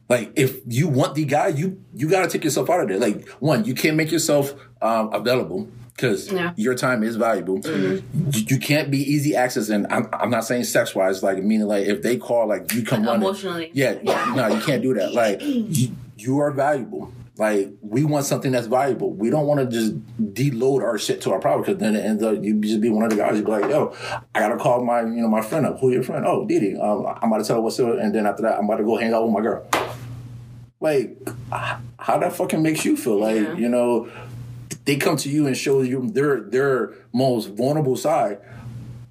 Like 0.09 0.33
if 0.37 0.61
you 0.67 0.89
want 0.89 1.15
the 1.15 1.25
guy, 1.25 1.49
you 1.49 1.83
you 1.95 2.09
got 2.09 2.23
to 2.23 2.29
take 2.29 2.45
yourself 2.45 2.71
out 2.71 2.81
of 2.81 2.89
there. 2.89 2.99
Like 2.99 3.29
one, 3.41 3.65
you 3.65 3.75
can't 3.75 3.97
make 3.97 4.13
yourself 4.13 4.55
um, 4.81 5.13
available 5.13 5.69
because 5.97 6.31
yeah. 6.31 6.53
your 6.57 6.75
time 6.75 7.03
is 7.03 7.17
valuable. 7.17 7.59
Mm-hmm. 7.59 8.31
You, 8.31 8.45
you, 8.49 8.59
can't 8.59 8.91
be 8.91 8.99
easy 8.99 9.35
access, 9.35 9.69
and 9.69 9.87
I'm, 9.91 10.09
I'm 10.13 10.31
not 10.31 10.45
saying 10.45 10.65
sex 10.65 10.95
wise, 10.95 11.23
like 11.23 11.43
meaning 11.43 11.67
like 11.67 11.87
if 11.87 12.03
they 12.03 12.19
call, 12.19 12.47
like 12.47 12.73
you 12.73 12.85
come 12.85 13.05
running, 13.05 13.23
emotionally. 13.23 13.71
Yeah, 13.73 13.99
yeah, 14.03 14.33
no, 14.37 14.47
you 14.49 14.61
can't 14.61 14.83
do 14.83 14.95
that. 14.95 15.13
Like 15.13 15.41
you, 15.43 15.97
you 16.17 16.39
are 16.39 16.53
valuable. 16.53 17.13
Like 17.39 17.71
we 17.83 18.05
want 18.05 18.27
something 18.27 18.53
that's 18.53 18.67
valuable. 18.69 19.13
We 19.13 19.29
don't 19.29 19.47
want 19.47 19.61
to 19.61 19.67
just 19.67 19.95
deload 20.35 20.83
our 20.83 20.99
shit 20.99 21.21
to 21.23 21.33
our 21.33 21.39
problem 21.41 21.63
because 21.63 21.81
then 21.81 21.97
it 21.97 22.05
ends 22.05 22.23
up 22.23 22.43
you 22.43 22.59
just 22.61 22.81
be 22.81 22.91
one 22.91 23.05
of 23.05 23.11
the 23.11 23.17
guys. 23.17 23.37
You 23.37 23.45
be 23.45 23.51
like, 23.51 23.71
yo, 23.71 23.95
I 24.35 24.41
gotta 24.41 24.57
call 24.57 24.85
my 24.85 25.01
you 25.01 25.21
know 25.21 25.29
my 25.29 25.43
friend 25.43 25.67
up. 25.67 25.81
Who 25.81 25.91
your 25.91 26.03
friend? 26.03 26.25
Oh, 26.27 26.47
Didi. 26.47 26.77
Um, 26.77 27.07
I'm 27.07 27.33
about 27.33 27.39
to 27.39 27.45
tell 27.45 27.57
her 27.57 27.63
what's 27.63 27.81
up, 27.81 27.99
and 27.99 28.15
then 28.15 28.25
after 28.25 28.43
that, 28.43 28.59
I'm 28.59 28.67
about 28.67 28.77
to 28.77 28.85
go 28.85 28.97
hang 28.97 29.13
out 29.13 29.25
with 29.25 29.33
my 29.33 29.41
girl 29.41 29.67
like 30.81 31.17
how 31.99 32.19
that 32.19 32.33
fucking 32.33 32.63
makes 32.63 32.85
you 32.85 32.97
feel? 32.97 33.19
Like 33.19 33.37
yeah. 33.37 33.55
you 33.55 33.69
know 33.69 34.11
they 34.85 34.97
come 34.97 35.17
to 35.19 35.29
you 35.29 35.47
and 35.47 35.57
show 35.57 35.83
you 35.83 36.09
their 36.11 36.41
their 36.41 36.95
most 37.13 37.51
vulnerable 37.51 37.97
side 37.97 38.41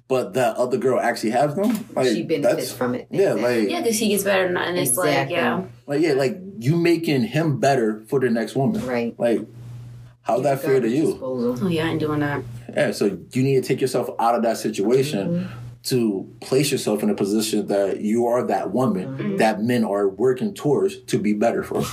but 0.08 0.34
that 0.34 0.56
other 0.56 0.78
girl 0.78 1.00
actually 1.00 1.30
has 1.30 1.54
them? 1.54 1.84
Like 1.94 2.08
she 2.08 2.22
benefits 2.22 2.72
from 2.72 2.94
it. 2.94 3.08
yeah 3.10 3.32
like 3.32 3.68
yeah 3.68 3.80
because 3.80 3.98
he 3.98 4.08
gets 4.08 4.24
better 4.24 4.46
and 4.46 4.78
it's 4.78 4.90
exactly. 4.90 5.10
like 5.10 5.30
yeah. 5.30 5.64
Like 5.86 6.00
yeah 6.00 6.12
like 6.12 6.38
you 6.58 6.76
making 6.76 7.22
him 7.22 7.58
better 7.58 8.02
for 8.06 8.20
the 8.20 8.30
next 8.30 8.54
woman. 8.54 8.86
Right. 8.86 9.18
Like 9.18 9.40
how's 10.22 10.42
that 10.42 10.60
fair 10.60 10.80
to 10.80 10.88
you? 10.88 11.18
oh 11.22 11.68
yeah 11.68 11.86
i'm 11.86 11.98
doing 11.98 12.20
that. 12.20 12.42
Yeah 12.72 12.92
so 12.92 13.18
you 13.32 13.42
need 13.42 13.62
to 13.62 13.66
take 13.66 13.80
yourself 13.80 14.10
out 14.18 14.34
of 14.34 14.42
that 14.42 14.58
situation. 14.58 15.28
Mm-hmm 15.28 15.65
to 15.86 16.28
place 16.40 16.72
yourself 16.72 17.02
in 17.02 17.10
a 17.10 17.14
position 17.14 17.68
that 17.68 18.00
you 18.00 18.26
are 18.26 18.44
that 18.44 18.72
woman 18.72 19.16
mm-hmm. 19.16 19.36
that 19.36 19.62
men 19.62 19.84
are 19.84 20.08
working 20.08 20.52
towards 20.52 20.98
to 21.02 21.18
be 21.18 21.32
better 21.32 21.62
for. 21.62 21.84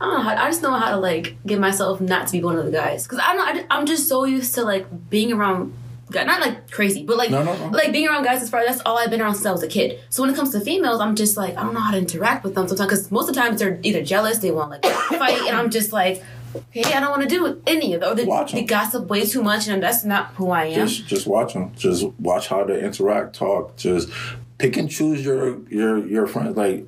I 0.00 0.04
don't 0.04 0.14
know. 0.14 0.20
How, 0.20 0.36
I 0.36 0.48
just 0.50 0.62
know 0.62 0.72
how 0.72 0.90
to 0.90 0.98
like 0.98 1.36
get 1.46 1.58
myself 1.58 2.00
not 2.00 2.26
to 2.26 2.32
be 2.32 2.42
one 2.42 2.58
of 2.58 2.64
the 2.66 2.70
guys 2.70 3.04
because 3.04 3.18
I 3.22 3.34
don't. 3.34 3.72
I, 3.72 3.78
am 3.78 3.86
just 3.86 4.08
so 4.08 4.24
used 4.24 4.54
to 4.54 4.62
like 4.62 4.86
being 5.10 5.32
around. 5.32 5.74
Guys, 6.10 6.26
Not 6.26 6.42
like 6.42 6.70
crazy, 6.70 7.02
but 7.02 7.16
like 7.16 7.30
no, 7.30 7.42
no, 7.42 7.56
no. 7.56 7.68
like 7.68 7.90
being 7.90 8.06
around 8.06 8.24
guys 8.24 8.42
as 8.42 8.50
far 8.50 8.64
that's 8.64 8.82
all 8.84 8.98
I've 8.98 9.08
been 9.08 9.22
around 9.22 9.34
since 9.34 9.46
I 9.46 9.52
was 9.52 9.62
a 9.62 9.68
kid. 9.68 9.98
So 10.10 10.22
when 10.22 10.30
it 10.30 10.36
comes 10.36 10.50
to 10.50 10.60
females, 10.60 11.00
I'm 11.00 11.16
just 11.16 11.38
like 11.38 11.56
I 11.56 11.62
don't 11.62 11.72
know 11.72 11.80
how 11.80 11.92
to 11.92 11.98
interact 11.98 12.44
with 12.44 12.54
them 12.54 12.68
sometimes 12.68 12.90
because 12.90 13.10
most 13.10 13.28
of 13.30 13.34
the 13.34 13.40
times 13.40 13.58
they're 13.58 13.80
either 13.82 14.02
jealous, 14.04 14.38
they 14.38 14.50
want 14.50 14.70
like 14.70 14.84
fight, 14.84 15.40
and 15.48 15.56
I'm 15.56 15.70
just 15.70 15.92
like 15.92 16.22
Okay, 16.54 16.84
I 16.84 17.00
don't 17.00 17.10
want 17.10 17.22
to 17.22 17.28
do 17.28 17.62
any 17.66 17.94
of 17.94 18.00
those. 18.00 18.16
They, 18.16 18.24
watch 18.24 18.52
they 18.52 18.64
gossip 18.64 19.08
way 19.08 19.26
too 19.26 19.42
much, 19.42 19.68
and 19.68 19.82
that's 19.82 20.04
not 20.04 20.28
who 20.34 20.50
I 20.50 20.66
am. 20.66 20.86
Just, 20.86 21.06
just 21.06 21.26
watch 21.26 21.54
them. 21.54 21.72
Just 21.76 22.06
watch 22.18 22.48
how 22.48 22.64
they 22.64 22.82
interact, 22.82 23.34
talk. 23.34 23.76
Just 23.76 24.10
pick 24.58 24.76
and 24.76 24.90
choose 24.90 25.24
your 25.24 25.60
your 25.68 26.06
your 26.06 26.26
friends. 26.26 26.56
Like 26.56 26.86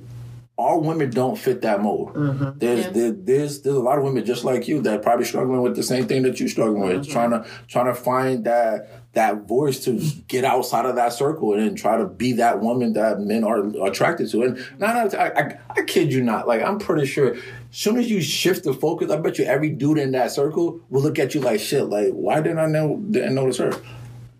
all 0.57 0.81
women 0.81 1.11
don't 1.11 1.37
fit 1.37 1.61
that 1.61 1.81
mold. 1.81 2.13
Mm-hmm. 2.13 2.57
There's 2.57 2.85
yeah. 2.85 2.91
there, 2.91 3.11
there's 3.11 3.61
there's 3.61 3.75
a 3.75 3.79
lot 3.79 3.97
of 3.97 4.03
women 4.03 4.25
just 4.25 4.43
like 4.43 4.67
you 4.67 4.81
that 4.81 5.03
probably 5.03 5.25
struggling 5.25 5.61
with 5.61 5.75
the 5.75 5.83
same 5.83 6.07
thing 6.07 6.23
that 6.23 6.39
you're 6.39 6.49
struggling 6.49 6.81
with, 6.81 7.03
mm-hmm. 7.03 7.11
trying 7.11 7.29
to 7.31 7.45
trying 7.67 7.85
to 7.85 7.95
find 7.95 8.45
that 8.45 8.89
that 9.13 9.47
voice 9.47 9.79
to 9.85 9.99
get 10.27 10.43
outside 10.43 10.85
of 10.85 10.95
that 10.95 11.11
circle 11.11 11.53
and 11.53 11.75
try 11.75 11.97
to 11.97 12.05
be 12.05 12.33
that 12.33 12.59
woman 12.59 12.93
that 12.93 13.19
men 13.19 13.43
are 13.43 13.65
attracted 13.83 14.29
to. 14.29 14.43
And 14.43 14.65
not, 14.77 15.15
I, 15.15 15.27
I, 15.29 15.59
I 15.75 15.81
kid 15.83 16.13
you 16.13 16.21
not. 16.21 16.47
Like 16.47 16.61
I'm 16.61 16.77
pretty 16.77 17.07
sure, 17.07 17.33
as 17.33 17.41
soon 17.71 17.97
as 17.97 18.09
you 18.09 18.21
shift 18.21 18.63
the 18.63 18.73
focus, 18.73 19.11
I 19.11 19.17
bet 19.17 19.37
you 19.37 19.45
every 19.45 19.69
dude 19.69 19.97
in 19.97 20.11
that 20.11 20.31
circle 20.31 20.81
will 20.89 21.01
look 21.01 21.19
at 21.19 21.35
you 21.35 21.41
like 21.41 21.59
shit. 21.59 21.85
Like 21.85 22.11
why 22.11 22.41
didn't 22.41 22.59
I 22.59 22.67
know 22.67 22.97
didn't 22.97 23.35
notice 23.35 23.57
her? 23.57 23.71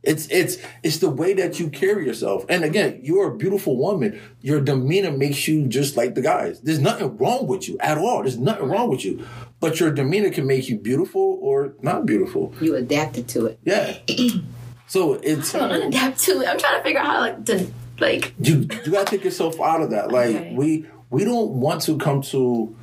It's 0.07 0.25
it's 0.31 0.57
it's 0.83 0.99
the 0.99 1.09
way 1.09 1.33
that 1.33 1.59
you 1.59 1.69
carry 1.69 2.05
yourself. 2.05 2.45
And 2.47 2.63
again, 2.63 3.01
you're 3.03 3.33
a 3.33 3.35
beautiful 3.35 3.75
woman. 3.75 4.21
Your 4.41 4.61
demeanor 4.61 5.11
makes 5.11 5.47
you 5.49 5.67
just 5.67 5.97
like 5.97 6.15
the 6.15 6.21
guys. 6.21 6.61
There's 6.61 6.79
nothing 6.79 7.17
wrong 7.17 7.45
with 7.45 7.67
you 7.67 7.77
at 7.79 7.97
all. 7.97 8.21
There's 8.21 8.37
nothing 8.37 8.69
wrong 8.69 8.89
with 8.89 9.03
you. 9.03 9.27
But 9.59 9.81
your 9.81 9.91
demeanor 9.91 10.29
can 10.29 10.47
make 10.47 10.69
you 10.69 10.77
beautiful 10.77 11.39
or 11.41 11.73
not 11.81 12.05
beautiful. 12.05 12.53
You 12.61 12.75
adapted 12.75 13.27
to 13.29 13.47
it. 13.47 13.59
Yeah. 13.65 13.97
so 14.87 15.15
it's 15.15 15.53
I 15.53 15.67
don't 15.67 15.87
adapt 15.87 16.19
to 16.19 16.41
it. 16.41 16.47
I'm 16.47 16.57
trying 16.57 16.77
to 16.77 16.83
figure 16.83 17.01
out 17.01 17.05
how 17.07 17.19
like 17.19 17.45
to 17.45 17.67
like 17.99 18.33
you 18.39 18.59
you 18.85 18.91
gotta 18.93 19.05
take 19.05 19.25
yourself 19.25 19.59
out 19.59 19.81
of 19.81 19.89
that. 19.89 20.09
Like 20.09 20.35
okay. 20.35 20.53
we 20.55 20.85
we 21.09 21.25
don't 21.25 21.49
want 21.49 21.81
to 21.81 21.97
come 21.97 22.21
to 22.21 22.73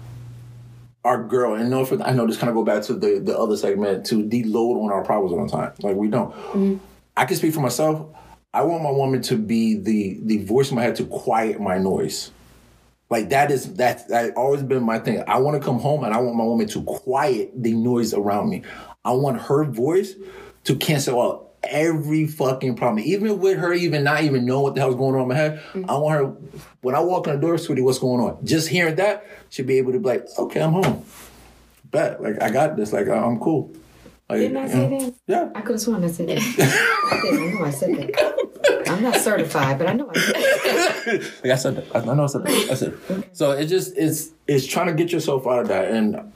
our 1.04 1.22
girl, 1.22 1.54
and 1.54 1.68
know 1.70 1.86
I 2.04 2.12
know 2.12 2.26
this 2.26 2.38
kind 2.38 2.48
of 2.48 2.54
go 2.54 2.64
back 2.64 2.82
to 2.84 2.94
the, 2.94 3.20
the 3.20 3.38
other 3.38 3.56
segment 3.56 4.06
to 4.06 4.24
deload 4.24 4.82
on 4.82 4.90
our 4.90 5.04
problems 5.04 5.32
all 5.32 5.44
the 5.44 5.52
time. 5.52 5.72
Like 5.80 5.96
we 5.96 6.08
don't. 6.08 6.32
Mm-hmm. 6.32 6.76
I 7.16 7.26
can 7.26 7.36
speak 7.36 7.54
for 7.54 7.60
myself. 7.60 8.06
I 8.52 8.62
want 8.62 8.82
my 8.82 8.90
woman 8.90 9.20
to 9.22 9.36
be 9.36 9.78
the 9.78 10.18
the 10.22 10.44
voice 10.44 10.70
in 10.70 10.76
my 10.76 10.82
head 10.82 10.96
to 10.96 11.04
quiet 11.04 11.60
my 11.60 11.78
noise. 11.78 12.30
Like 13.10 13.28
that 13.30 13.50
is 13.50 13.74
that 13.74 14.08
that 14.08 14.34
always 14.36 14.62
been 14.62 14.82
my 14.82 14.98
thing. 14.98 15.22
I 15.26 15.38
want 15.38 15.60
to 15.60 15.64
come 15.64 15.78
home 15.78 16.04
and 16.04 16.14
I 16.14 16.18
want 16.18 16.36
my 16.36 16.44
woman 16.44 16.66
to 16.68 16.82
quiet 16.82 17.50
the 17.54 17.74
noise 17.74 18.14
around 18.14 18.48
me. 18.48 18.62
I 19.04 19.12
want 19.12 19.42
her 19.42 19.64
voice 19.64 20.14
to 20.64 20.76
cancel 20.76 21.20
out 21.20 21.43
every 21.70 22.26
fucking 22.26 22.76
problem. 22.76 23.04
Even 23.04 23.38
with 23.38 23.58
her 23.58 23.72
even 23.72 24.04
not 24.04 24.22
even 24.22 24.44
knowing 24.44 24.62
what 24.62 24.74
the 24.74 24.80
hell's 24.80 24.96
going 24.96 25.14
on 25.14 25.22
in 25.22 25.28
my 25.28 25.34
head, 25.34 25.58
mm-hmm. 25.72 25.90
I 25.90 25.96
want 25.96 26.14
her 26.14 26.24
when 26.80 26.94
I 26.94 27.00
walk 27.00 27.26
in 27.26 27.34
the 27.34 27.40
door, 27.40 27.58
sweetie, 27.58 27.82
what's 27.82 27.98
going 27.98 28.20
on? 28.20 28.44
Just 28.44 28.68
hearing 28.68 28.96
that, 28.96 29.26
she'll 29.50 29.66
be 29.66 29.78
able 29.78 29.92
to 29.92 29.98
be 29.98 30.06
like, 30.06 30.26
okay, 30.38 30.60
I'm 30.60 30.72
home. 30.72 31.04
Bet. 31.90 32.22
Like 32.22 32.42
I 32.42 32.50
got 32.50 32.76
this. 32.76 32.92
Like 32.92 33.08
I'm 33.08 33.38
cool. 33.38 33.72
Like, 34.28 34.40
Didn't 34.40 34.56
I 34.56 34.68
say 34.68 34.88
that? 34.88 35.14
Yeah. 35.26 35.50
I 35.54 35.60
could 35.60 35.72
have 35.72 35.80
sworn 35.80 36.02
I 36.02 36.08
said 36.08 36.28
that. 36.28 36.38
I 37.12 37.20
did. 37.20 37.34
I 37.34 37.52
know 37.52 37.64
I 37.64 37.70
said 37.70 37.96
that. 37.96 38.88
I'm 38.88 39.02
not 39.02 39.16
certified, 39.16 39.78
but 39.78 39.86
I 39.86 39.92
know 39.92 40.10
I 40.14 40.18
said 40.18 40.34
that. 40.34 41.32
like 41.44 41.52
I 41.52 41.56
said 41.56 41.76
that. 41.76 41.96
I 41.96 42.14
know 42.14 42.24
I 42.24 42.26
said 42.26 42.44
that. 42.44 42.70
I 42.70 42.74
said 42.74 42.98
okay. 43.10 43.28
So 43.32 43.50
it 43.52 43.66
just 43.66 43.96
it's 43.96 44.30
it's 44.46 44.66
trying 44.66 44.86
to 44.86 44.94
get 44.94 45.12
yourself 45.12 45.46
out 45.46 45.60
of 45.60 45.68
that 45.68 45.90
and 45.90 46.32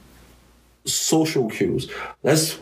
social 0.85 1.49
cues. 1.49 1.91
Let's 2.23 2.59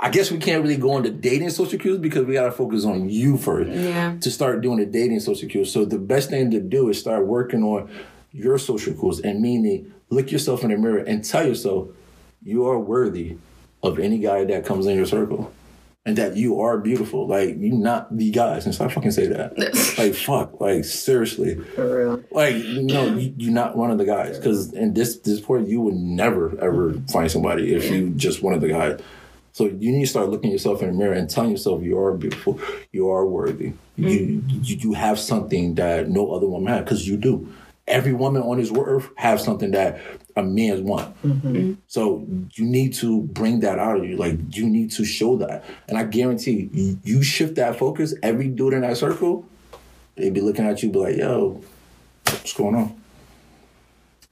I 0.00 0.08
guess 0.10 0.30
we 0.30 0.38
can't 0.38 0.62
really 0.62 0.76
go 0.76 0.96
into 0.96 1.10
dating 1.10 1.50
social 1.50 1.78
cues 1.78 1.98
because 1.98 2.24
we 2.24 2.34
gotta 2.34 2.52
focus 2.52 2.84
on 2.84 3.08
you 3.08 3.36
first. 3.36 3.70
Yeah. 3.70 4.16
To 4.20 4.30
start 4.30 4.60
doing 4.60 4.78
the 4.78 4.86
dating 4.86 5.20
social 5.20 5.48
cues. 5.48 5.72
So 5.72 5.84
the 5.84 5.98
best 5.98 6.30
thing 6.30 6.50
to 6.50 6.60
do 6.60 6.88
is 6.88 6.98
start 6.98 7.26
working 7.26 7.62
on 7.62 7.90
your 8.32 8.58
social 8.58 8.94
cues 8.94 9.20
and 9.20 9.40
meaning 9.40 9.92
look 10.08 10.30
yourself 10.30 10.62
in 10.62 10.70
the 10.70 10.76
mirror 10.76 10.98
and 10.98 11.24
tell 11.24 11.46
yourself 11.46 11.88
you 12.42 12.66
are 12.66 12.78
worthy 12.78 13.36
of 13.82 13.98
any 13.98 14.18
guy 14.18 14.44
that 14.44 14.64
comes 14.64 14.86
in 14.86 14.96
your 14.96 15.06
circle. 15.06 15.52
And 16.06 16.16
that 16.16 16.34
you 16.34 16.62
are 16.62 16.78
beautiful. 16.78 17.26
Like 17.26 17.58
you 17.58 17.72
not 17.72 18.16
the 18.16 18.30
guys. 18.30 18.64
And 18.64 18.74
stop 18.74 18.90
fucking 18.90 19.10
say 19.10 19.26
that. 19.26 19.58
like 19.98 20.14
fuck. 20.14 20.58
Like 20.58 20.86
seriously. 20.86 21.56
For 21.56 21.98
real. 21.98 22.24
Like 22.30 22.54
you 22.54 22.82
know, 22.82 23.14
you, 23.14 23.34
you're 23.36 23.52
not 23.52 23.76
one 23.76 23.90
of 23.90 23.98
the 23.98 24.06
guys. 24.06 24.38
Cause 24.38 24.72
in 24.72 24.94
this 24.94 25.18
this 25.18 25.42
point 25.42 25.68
you 25.68 25.82
would 25.82 25.94
never 25.94 26.58
ever 26.58 26.94
find 27.12 27.30
somebody 27.30 27.74
if 27.74 27.90
you 27.90 28.10
just 28.10 28.42
one 28.42 28.54
of 28.54 28.62
the 28.62 28.68
guys. 28.68 28.98
So 29.52 29.66
you 29.66 29.92
need 29.92 30.02
to 30.02 30.06
start 30.06 30.28
looking 30.30 30.50
yourself 30.50 30.82
in 30.82 30.88
the 30.88 30.94
mirror 30.94 31.12
and 31.12 31.28
telling 31.28 31.50
yourself 31.50 31.82
you 31.82 31.98
are 31.98 32.16
beautiful, 32.16 32.60
you 32.92 33.10
are 33.10 33.26
worthy, 33.26 33.72
mm-hmm. 33.98 34.08
you, 34.08 34.42
you 34.62 34.76
you 34.76 34.92
have 34.92 35.18
something 35.18 35.74
that 35.74 36.08
no 36.08 36.32
other 36.32 36.46
woman 36.46 36.72
has 36.72 36.84
because 36.84 37.08
you 37.08 37.16
do. 37.16 37.52
Every 37.86 38.12
woman 38.12 38.42
on 38.42 38.58
this 38.58 38.70
earth 38.72 39.08
have 39.16 39.40
something 39.40 39.72
that 39.72 40.00
a 40.36 40.44
man's 40.44 40.80
want. 40.80 41.20
Mm-hmm. 41.22 41.74
So 41.88 42.24
you 42.52 42.64
need 42.64 42.94
to 42.94 43.22
bring 43.22 43.60
that 43.60 43.80
out 43.80 43.96
of 43.96 44.04
you. 44.04 44.16
Like 44.16 44.38
you 44.56 44.68
need 44.68 44.92
to 44.92 45.04
show 45.04 45.36
that. 45.38 45.64
And 45.88 45.98
I 45.98 46.04
guarantee 46.04 46.70
you, 46.72 46.98
you 47.02 47.22
shift 47.22 47.56
that 47.56 47.76
focus, 47.76 48.14
every 48.22 48.46
dude 48.48 48.74
in 48.74 48.82
that 48.82 48.96
circle, 48.96 49.44
they'd 50.14 50.32
be 50.32 50.40
looking 50.40 50.66
at 50.66 50.82
you, 50.82 50.90
be 50.90 50.98
like, 51.00 51.16
yo, 51.16 51.60
what's 52.26 52.52
going 52.52 52.76
on? 52.76 53.00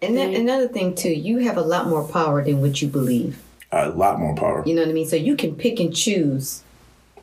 And 0.01 0.17
then 0.17 0.35
another 0.35 0.69
thing 0.69 0.95
too, 0.95 1.11
you 1.11 1.39
have 1.39 1.57
a 1.57 1.63
lot 1.63 1.89
more 1.89 2.07
power 2.07 2.45
than 2.45 2.61
what 2.61 2.81
you 2.81 2.87
believe. 2.87 3.43
A 3.71 3.91
lot 3.91 4.19
more 4.19 4.35
power. 4.35 4.63
You 4.67 4.75
know 4.75 4.83
what 4.83 4.91
I 4.91 4.93
mean? 4.93 5.07
So 5.07 5.17
you 5.17 5.37
can 5.37 5.55
pick 5.55 5.79
and 5.79 5.95
choose 5.95 6.63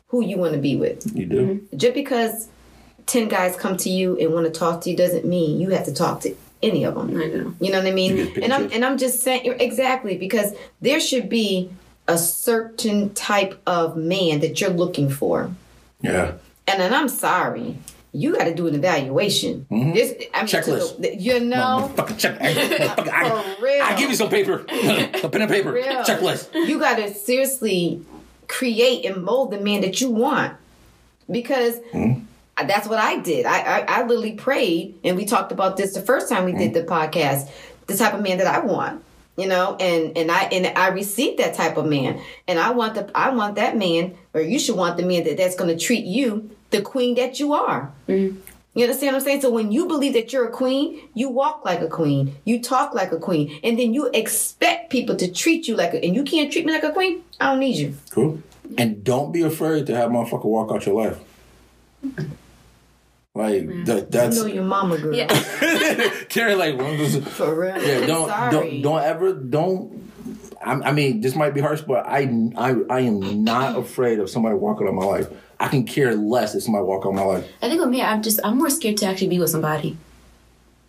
who 0.08 0.24
you 0.24 0.38
want 0.38 0.54
to 0.54 0.60
be 0.60 0.76
with. 0.76 1.16
You 1.16 1.26
do. 1.26 1.46
Mm-hmm. 1.46 1.76
Just 1.76 1.94
because 1.94 2.48
10 3.06 3.28
guys 3.28 3.56
come 3.56 3.76
to 3.78 3.90
you 3.90 4.16
and 4.18 4.32
want 4.32 4.46
to 4.46 4.52
talk 4.52 4.80
to 4.82 4.90
you 4.90 4.96
doesn't 4.96 5.24
mean 5.24 5.60
you 5.60 5.70
have 5.70 5.84
to 5.84 5.92
talk 5.92 6.20
to 6.20 6.34
any 6.62 6.84
of 6.84 6.94
them. 6.94 7.10
I 7.10 7.26
know. 7.26 7.54
You 7.60 7.72
know 7.72 7.78
what 7.78 7.86
I 7.86 7.92
mean? 7.92 8.32
And 8.42 8.52
I'm 8.52 8.70
and 8.72 8.84
I'm 8.84 8.98
just 8.98 9.20
saying 9.20 9.56
exactly 9.60 10.16
because 10.16 10.54
there 10.80 11.00
should 11.00 11.28
be 11.28 11.70
a 12.08 12.16
certain 12.16 13.12
type 13.14 13.60
of 13.66 13.96
man 13.96 14.40
that 14.40 14.60
you're 14.60 14.70
looking 14.70 15.10
for. 15.10 15.50
Yeah. 16.00 16.34
And 16.68 16.80
then 16.80 16.94
I'm 16.94 17.08
sorry. 17.08 17.76
You 18.16 18.36
got 18.36 18.44
to 18.44 18.54
do 18.54 18.66
an 18.66 18.74
evaluation. 18.74 19.66
Mm-hmm. 19.70 19.92
This, 19.92 20.14
I 20.32 20.38
mean, 20.38 20.46
Checklist. 20.46 21.00
The, 21.00 21.16
you 21.16 21.40
know, 21.40 21.92
fucking 21.96 22.16
check. 22.16 22.38
I, 22.40 23.56
real. 23.60 23.82
I 23.82 23.96
give 23.96 24.10
you 24.10 24.16
some 24.16 24.30
paper, 24.30 24.64
a 24.68 25.28
pen 25.28 25.42
and 25.42 25.50
paper. 25.50 25.72
Checklist. 25.72 26.52
You 26.54 26.78
got 26.78 26.96
to 26.96 27.12
seriously 27.12 28.04
create 28.48 29.04
and 29.04 29.22
mold 29.22 29.50
the 29.50 29.60
man 29.60 29.82
that 29.82 30.00
you 30.00 30.10
want, 30.10 30.56
because 31.28 31.78
mm-hmm 31.92 32.26
that's 32.64 32.88
what 32.88 32.98
I 32.98 33.18
did. 33.18 33.44
I, 33.44 33.60
I, 33.60 33.80
I 33.80 34.02
literally 34.06 34.32
prayed, 34.32 34.98
and 35.04 35.16
we 35.16 35.26
talked 35.26 35.52
about 35.52 35.76
this 35.76 35.94
the 35.94 36.00
first 36.00 36.28
time 36.28 36.44
we 36.44 36.52
did 36.52 36.72
the 36.72 36.84
podcast. 36.84 37.50
The 37.86 37.96
type 37.96 38.14
of 38.14 38.22
man 38.22 38.38
that 38.38 38.46
I 38.46 38.60
want, 38.64 39.04
you 39.36 39.46
know, 39.46 39.76
and 39.78 40.16
and 40.16 40.30
I 40.30 40.44
and 40.44 40.66
I 40.78 40.88
received 40.88 41.38
that 41.38 41.54
type 41.54 41.76
of 41.76 41.86
man, 41.86 42.20
and 42.48 42.58
I 42.58 42.70
want 42.70 42.94
the 42.94 43.10
I 43.14 43.30
want 43.30 43.56
that 43.56 43.76
man, 43.76 44.16
or 44.34 44.40
you 44.40 44.58
should 44.58 44.76
want 44.76 44.96
the 44.96 45.04
man 45.04 45.24
that 45.24 45.36
that's 45.36 45.54
going 45.54 45.76
to 45.76 45.82
treat 45.82 46.04
you 46.04 46.50
the 46.76 46.82
queen 46.82 47.14
that 47.16 47.40
you 47.40 47.54
are. 47.54 47.92
Mm-hmm. 48.08 48.38
You 48.74 48.84
understand 48.84 49.14
what 49.14 49.20
I'm 49.20 49.24
saying? 49.24 49.40
So 49.40 49.50
when 49.50 49.72
you 49.72 49.86
believe 49.86 50.12
that 50.12 50.34
you're 50.34 50.46
a 50.46 50.50
queen, 50.50 51.08
you 51.14 51.30
walk 51.30 51.64
like 51.64 51.80
a 51.80 51.88
queen, 51.88 52.36
you 52.44 52.62
talk 52.62 52.94
like 52.94 53.10
a 53.10 53.18
queen, 53.18 53.58
and 53.64 53.78
then 53.78 53.94
you 53.94 54.10
expect 54.12 54.90
people 54.90 55.16
to 55.16 55.32
treat 55.32 55.66
you 55.66 55.74
like 55.76 55.94
a, 55.94 56.04
and 56.04 56.14
you 56.14 56.24
can't 56.24 56.52
treat 56.52 56.66
me 56.66 56.72
like 56.74 56.84
a 56.84 56.92
queen. 56.92 57.24
I 57.40 57.50
don't 57.50 57.60
need 57.60 57.76
you. 57.76 57.96
Cool. 58.10 58.42
And 58.76 59.02
don't 59.02 59.32
be 59.32 59.40
afraid 59.40 59.86
to 59.86 59.96
have 59.96 60.10
motherfucker 60.10 60.44
walk 60.44 60.70
out 60.72 60.84
your 60.84 61.02
life. 61.02 61.18
Like 63.34 63.66
that. 63.86 64.10
That's 64.10 64.36
you 64.36 64.42
know 64.42 64.48
your 64.48 64.64
mama 64.64 64.98
girl. 64.98 65.14
Yeah. 65.14 65.28
Carrie, 66.28 66.54
like 66.54 66.78
for 67.20 67.54
real. 67.54 67.82
Yeah. 67.82 68.06
Don't 68.06 68.50
don't 68.50 68.82
don't 68.82 69.02
ever 69.02 69.32
don't. 69.32 70.10
I, 70.64 70.72
I 70.72 70.92
mean, 70.92 71.20
this 71.20 71.34
might 71.34 71.54
be 71.54 71.60
harsh, 71.60 71.80
but 71.80 72.06
I, 72.06 72.28
I 72.56 72.74
I 72.90 73.00
am 73.00 73.44
not 73.44 73.78
afraid 73.78 74.18
of 74.18 74.28
somebody 74.28 74.54
walking 74.54 74.86
on 74.88 74.94
my 74.94 75.04
life. 75.04 75.28
I 75.58 75.68
can 75.68 75.84
care 75.84 76.14
less 76.14 76.54
if 76.54 76.62
somebody 76.62 76.84
walk 76.84 77.06
on 77.06 77.14
my 77.14 77.22
life. 77.22 77.50
I 77.62 77.68
think 77.68 77.80
with 77.80 77.90
me, 77.90 78.02
I'm 78.02 78.22
just 78.22 78.40
I'm 78.44 78.58
more 78.58 78.70
scared 78.70 78.96
to 78.98 79.06
actually 79.06 79.28
be 79.28 79.38
with 79.38 79.50
somebody. 79.50 79.96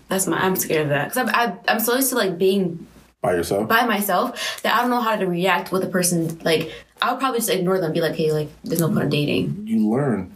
That's 0.10 0.28
my 0.28 0.38
I'm 0.38 0.56
scared 0.56 0.84
of 0.84 0.90
that 0.90 1.10
because 1.10 1.18
I'm 1.18 1.30
I, 1.36 1.58
I'm 1.68 1.80
so 1.80 1.96
used 1.96 2.10
to 2.10 2.16
like 2.16 2.38
being 2.38 2.88
by 3.22 3.34
yourself 3.34 3.68
by 3.68 3.86
myself 3.86 4.62
that 4.64 4.76
I 4.76 4.82
don't 4.82 4.90
know 4.90 5.02
how 5.02 5.16
to 5.16 5.26
react 5.26 5.72
with 5.72 5.84
a 5.84 5.88
person. 5.88 6.40
Like 6.40 6.72
I'll 7.02 7.18
probably 7.18 7.40
just 7.40 7.50
ignore 7.50 7.80
them, 7.80 7.94
be 7.94 8.02
like, 8.02 8.16
hey, 8.16 8.32
like 8.32 8.50
there's 8.64 8.82
no 8.82 8.90
point 8.90 9.04
in 9.04 9.10
dating. 9.10 9.68
You 9.68 9.90
learn. 9.90 10.36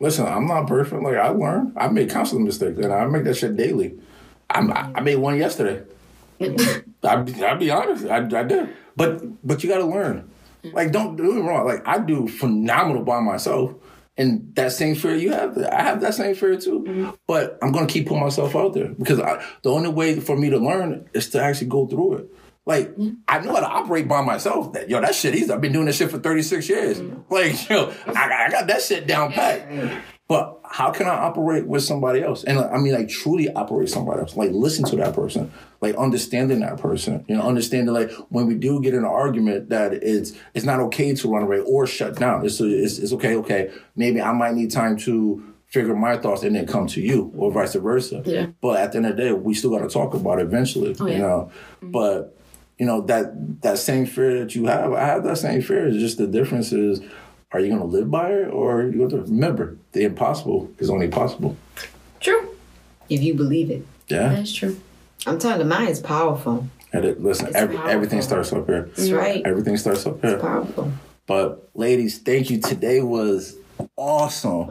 Listen, 0.00 0.26
I'm 0.26 0.46
not 0.46 0.66
perfect. 0.68 1.02
Like 1.02 1.16
I 1.16 1.28
learn. 1.28 1.72
I 1.76 1.88
make 1.88 2.10
constant 2.10 2.42
mistakes, 2.42 2.78
and 2.78 2.92
I 2.92 3.04
make 3.06 3.24
that 3.24 3.36
shit 3.36 3.56
daily. 3.56 3.98
I'm, 4.50 4.72
I 4.72 5.00
made 5.00 5.16
one 5.16 5.36
yesterday. 5.36 5.84
I, 6.40 7.16
will 7.16 7.56
be 7.56 7.70
honest, 7.70 8.06
I, 8.06 8.18
I 8.18 8.42
did. 8.44 8.74
But 8.96 9.46
but 9.46 9.62
you 9.62 9.68
got 9.68 9.78
to 9.78 9.86
learn. 9.86 10.28
Like 10.64 10.92
don't 10.92 11.16
do 11.16 11.34
me 11.34 11.42
wrong. 11.42 11.66
Like 11.66 11.86
I 11.86 11.98
do 11.98 12.28
phenomenal 12.28 13.04
by 13.04 13.20
myself, 13.20 13.74
and 14.16 14.54
that 14.56 14.72
same 14.72 14.94
fear 14.94 15.14
you 15.14 15.32
have, 15.32 15.56
I 15.58 15.82
have 15.82 16.00
that 16.00 16.14
same 16.14 16.34
fear 16.34 16.56
too. 16.56 16.84
Mm-hmm. 16.86 17.10
But 17.26 17.58
I'm 17.62 17.72
gonna 17.72 17.86
keep 17.86 18.08
putting 18.08 18.22
myself 18.22 18.56
out 18.56 18.74
there 18.74 18.88
because 18.88 19.20
I, 19.20 19.44
the 19.62 19.70
only 19.70 19.90
way 19.90 20.18
for 20.20 20.36
me 20.36 20.50
to 20.50 20.58
learn 20.58 21.08
is 21.14 21.30
to 21.30 21.42
actually 21.42 21.68
go 21.68 21.86
through 21.86 22.14
it. 22.14 22.26
Like 22.66 22.88
mm-hmm. 22.90 23.14
I 23.28 23.38
know 23.38 23.54
how 23.54 23.60
to 23.60 23.68
operate 23.68 24.08
by 24.08 24.22
myself. 24.22 24.72
That 24.72 24.90
yo, 24.90 25.00
that 25.00 25.14
shit 25.14 25.34
easy. 25.34 25.52
I've 25.52 25.60
been 25.60 25.72
doing 25.72 25.86
this 25.86 25.96
shit 25.96 26.10
for 26.10 26.18
36 26.18 26.68
years. 26.68 27.00
Mm-hmm. 27.00 27.32
Like 27.32 27.68
yo, 27.68 27.94
I, 28.06 28.46
I, 28.46 28.50
got 28.50 28.66
that 28.66 28.82
shit 28.82 29.06
down 29.06 29.32
pat. 29.32 30.02
But 30.28 30.60
how 30.62 30.90
can 30.90 31.06
I 31.06 31.14
operate 31.14 31.66
with 31.66 31.82
somebody 31.82 32.22
else? 32.22 32.44
And 32.44 32.58
I 32.58 32.76
mean, 32.76 32.92
like 32.92 33.08
truly 33.08 33.50
operate 33.50 33.88
somebody 33.88 34.20
else. 34.20 34.36
Like 34.36 34.50
listen 34.52 34.84
to 34.86 34.96
that 34.96 35.14
person. 35.14 35.50
Like 35.80 35.94
understanding 35.96 36.60
that 36.60 36.78
person. 36.78 37.24
You 37.28 37.36
know, 37.36 37.42
understanding 37.42 37.94
like 37.94 38.10
when 38.28 38.46
we 38.46 38.54
do 38.54 38.80
get 38.82 38.92
in 38.92 39.00
an 39.00 39.06
argument 39.06 39.70
that 39.70 39.94
it's 39.94 40.32
it's 40.52 40.66
not 40.66 40.80
okay 40.80 41.14
to 41.14 41.32
run 41.32 41.44
away 41.44 41.60
or 41.60 41.86
shut 41.86 42.16
down. 42.16 42.44
It's 42.44 42.60
it's, 42.60 42.98
it's 42.98 43.12
okay. 43.14 43.36
Okay, 43.36 43.72
maybe 43.96 44.20
I 44.20 44.32
might 44.32 44.54
need 44.54 44.70
time 44.70 44.98
to 44.98 45.54
figure 45.68 45.94
my 45.94 46.16
thoughts 46.16 46.42
and 46.42 46.56
then 46.56 46.66
come 46.66 46.86
to 46.88 47.00
you 47.00 47.32
or 47.36 47.52
vice 47.52 47.74
versa. 47.74 48.22
Yeah. 48.24 48.46
But 48.60 48.80
at 48.80 48.92
the 48.92 48.98
end 48.98 49.06
of 49.06 49.16
the 49.16 49.22
day, 49.22 49.32
we 49.32 49.54
still 49.54 49.70
got 49.70 49.80
to 49.80 49.88
talk 49.88 50.14
about 50.14 50.40
it 50.40 50.42
eventually. 50.42 50.96
Oh, 50.98 51.06
yeah. 51.06 51.12
You 51.12 51.18
know, 51.18 51.50
mm-hmm. 51.76 51.90
but 51.90 52.38
you 52.78 52.86
know 52.86 53.00
that 53.02 53.62
that 53.62 53.78
same 53.78 54.06
fear 54.06 54.40
that 54.40 54.54
you 54.54 54.66
have, 54.66 54.92
I 54.92 55.06
have 55.06 55.24
that 55.24 55.38
same 55.38 55.62
fear. 55.62 55.88
It's 55.88 55.98
just 55.98 56.18
the 56.18 56.26
difference 56.26 56.72
is, 56.72 57.00
are 57.52 57.60
you 57.60 57.68
going 57.68 57.80
to 57.80 57.86
live 57.86 58.10
by 58.10 58.30
it, 58.30 58.48
or 58.48 58.80
are 58.80 58.90
you 58.90 58.98
going 58.98 59.10
to 59.10 59.22
remember 59.22 59.76
the 59.92 60.04
impossible 60.04 60.70
is 60.78 60.90
only 60.90 61.08
possible. 61.08 61.56
True. 62.20 62.54
If 63.08 63.22
you 63.22 63.34
believe 63.34 63.70
it. 63.70 63.86
Yeah, 64.08 64.28
that's 64.30 64.52
true. 64.52 64.80
I'm 65.26 65.38
telling 65.38 65.58
you, 65.58 65.64
the 65.64 65.68
mind 65.68 65.88
is 65.88 66.00
powerful. 66.00 66.68
And 66.92 67.04
it, 67.04 67.22
listen, 67.22 67.54
every, 67.54 67.76
everything 67.78 68.22
starts 68.22 68.52
up 68.52 68.66
here. 68.66 68.90
That's 68.96 69.10
right. 69.10 69.42
Everything 69.44 69.76
starts 69.76 70.06
up 70.06 70.20
here. 70.20 70.34
It's 70.34 70.42
powerful. 70.42 70.92
But 71.26 71.68
ladies, 71.74 72.18
thank 72.18 72.48
you. 72.48 72.60
Today 72.60 73.02
was 73.02 73.56
awesome. 73.96 74.70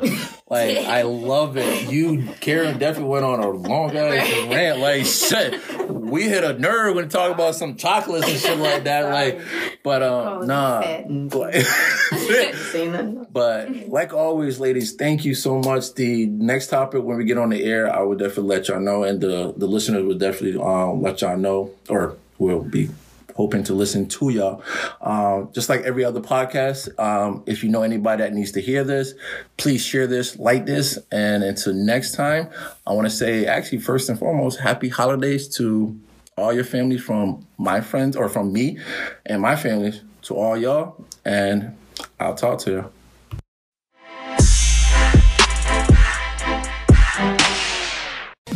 Like 0.50 0.78
I 0.88 1.04
love 1.04 1.58
it. 1.58 1.92
You, 1.92 2.24
Karen, 2.40 2.78
definitely 2.78 3.10
went 3.10 3.26
on 3.26 3.40
a 3.40 3.50
long 3.50 3.96
ass 3.96 4.48
rant. 4.48 4.80
Like 4.80 5.06
shit, 5.06 5.90
we 5.90 6.24
hit 6.24 6.44
a 6.44 6.58
nerve 6.58 6.96
when 6.96 7.10
talk 7.10 7.32
about 7.32 7.56
some 7.56 7.76
chocolates 7.76 8.28
and 8.28 8.40
shit 8.40 8.58
like 8.58 8.84
that. 8.86 9.10
Like, 9.10 9.42
but 9.84 10.04
um, 10.04 10.48
nah. 10.48 10.82
but 13.32 13.88
like 13.88 14.14
always, 14.14 14.60
ladies, 14.60 14.94
thank 14.94 15.26
you 15.26 15.36
so 15.36 15.60
much. 15.60 15.94
The 15.94 16.26
next 16.28 16.68
topic 16.68 17.04
when 17.04 17.18
we 17.18 17.26
get 17.26 17.38
on 17.38 17.50
the 17.50 17.64
air, 17.64 17.94
I 17.94 18.02
would 18.02 18.20
definitely 18.20 18.56
let 18.56 18.68
y'all 18.68 18.80
know, 18.80 19.04
and 19.04 19.22
the 19.22 19.54
the 19.56 19.68
listeners 19.68 20.04
would 20.04 20.20
definitely 20.20 20.62
um 20.62 21.02
let 21.02 21.22
y'all 21.22 21.38
know, 21.38 21.72
or 21.90 22.18
will 22.38 22.64
be 22.64 22.90
hoping 23.38 23.64
to 23.64 23.74
listen 23.74 24.08
to 24.08 24.30
y'all. 24.30 24.64
Um, 25.00 25.50
just 25.54 25.70
like 25.70 25.82
every 25.82 26.04
other 26.04 26.20
podcast, 26.20 26.90
um, 27.00 27.44
if 27.46 27.64
you 27.64 27.70
know 27.70 27.84
anybody 27.84 28.24
that 28.24 28.34
needs 28.34 28.52
to 28.54 28.62
hear 28.62 28.84
this, 28.84 29.14
please 29.58 29.82
share 29.82 30.08
this, 30.08 30.38
like 30.40 30.66
this. 30.66 30.98
And 31.12 31.44
until 31.44 31.74
next 31.74 32.14
time, 32.14 32.50
I 32.88 32.94
want 32.94 33.06
to 33.06 33.16
say 33.16 33.46
actually, 33.46 33.78
first 33.78 34.10
and 34.10 34.18
foremost, 34.18 34.60
happy 34.60 34.90
holidays 34.90 35.48
to 35.58 35.98
all 36.36 36.52
your 36.52 36.64
families 36.64 37.04
from 37.04 37.46
my 37.58 37.80
friends 37.80 38.16
or 38.16 38.28
from 38.28 38.52
me 38.52 38.80
and 39.26 39.42
my 39.42 39.56
families 39.56 40.02
to 40.24 40.36
all 40.36 40.58
y'all. 40.58 41.06
And 41.24 41.78
I'll 42.20 42.36
talk 42.36 42.60
to 42.60 42.72
you. 42.72 42.92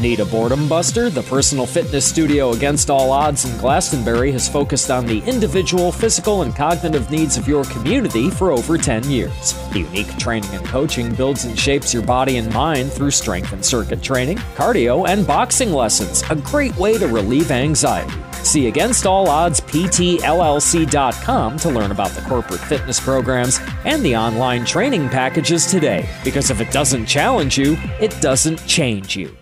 Need 0.01 0.19
a 0.19 0.25
boredom 0.25 0.67
buster? 0.67 1.11
The 1.11 1.21
personal 1.21 1.67
fitness 1.67 2.09
studio 2.09 2.53
Against 2.53 2.89
All 2.89 3.11
Odds 3.11 3.45
in 3.45 3.55
Glastonbury 3.59 4.31
has 4.31 4.49
focused 4.49 4.89
on 4.89 5.05
the 5.05 5.19
individual, 5.27 5.91
physical, 5.91 6.41
and 6.41 6.55
cognitive 6.55 7.11
needs 7.11 7.37
of 7.37 7.47
your 7.47 7.65
community 7.65 8.31
for 8.31 8.51
over 8.51 8.79
10 8.79 9.03
years. 9.11 9.53
Unique 9.75 10.17
training 10.17 10.49
and 10.55 10.65
coaching 10.65 11.13
builds 11.13 11.45
and 11.45 11.55
shapes 11.57 11.93
your 11.93 12.01
body 12.01 12.37
and 12.37 12.51
mind 12.51 12.91
through 12.91 13.11
strength 13.11 13.53
and 13.53 13.63
circuit 13.63 14.01
training, 14.01 14.39
cardio, 14.55 15.07
and 15.07 15.27
boxing 15.27 15.71
lessons, 15.71 16.23
a 16.31 16.35
great 16.35 16.75
way 16.77 16.97
to 16.97 17.05
relieve 17.05 17.51
anxiety. 17.51 18.11
See 18.43 18.65
Against 18.65 19.05
All 19.05 19.29
Odds 19.29 19.61
AgainstAllOddsPTLLC.com 19.61 21.57
to 21.59 21.69
learn 21.69 21.91
about 21.91 22.09
the 22.09 22.21
corporate 22.21 22.61
fitness 22.61 22.99
programs 22.99 23.59
and 23.85 24.01
the 24.01 24.15
online 24.15 24.65
training 24.65 25.09
packages 25.09 25.67
today. 25.67 26.09
Because 26.23 26.49
if 26.49 26.59
it 26.59 26.71
doesn't 26.71 27.05
challenge 27.05 27.59
you, 27.59 27.77
it 27.99 28.19
doesn't 28.19 28.65
change 28.65 29.15
you. 29.15 29.37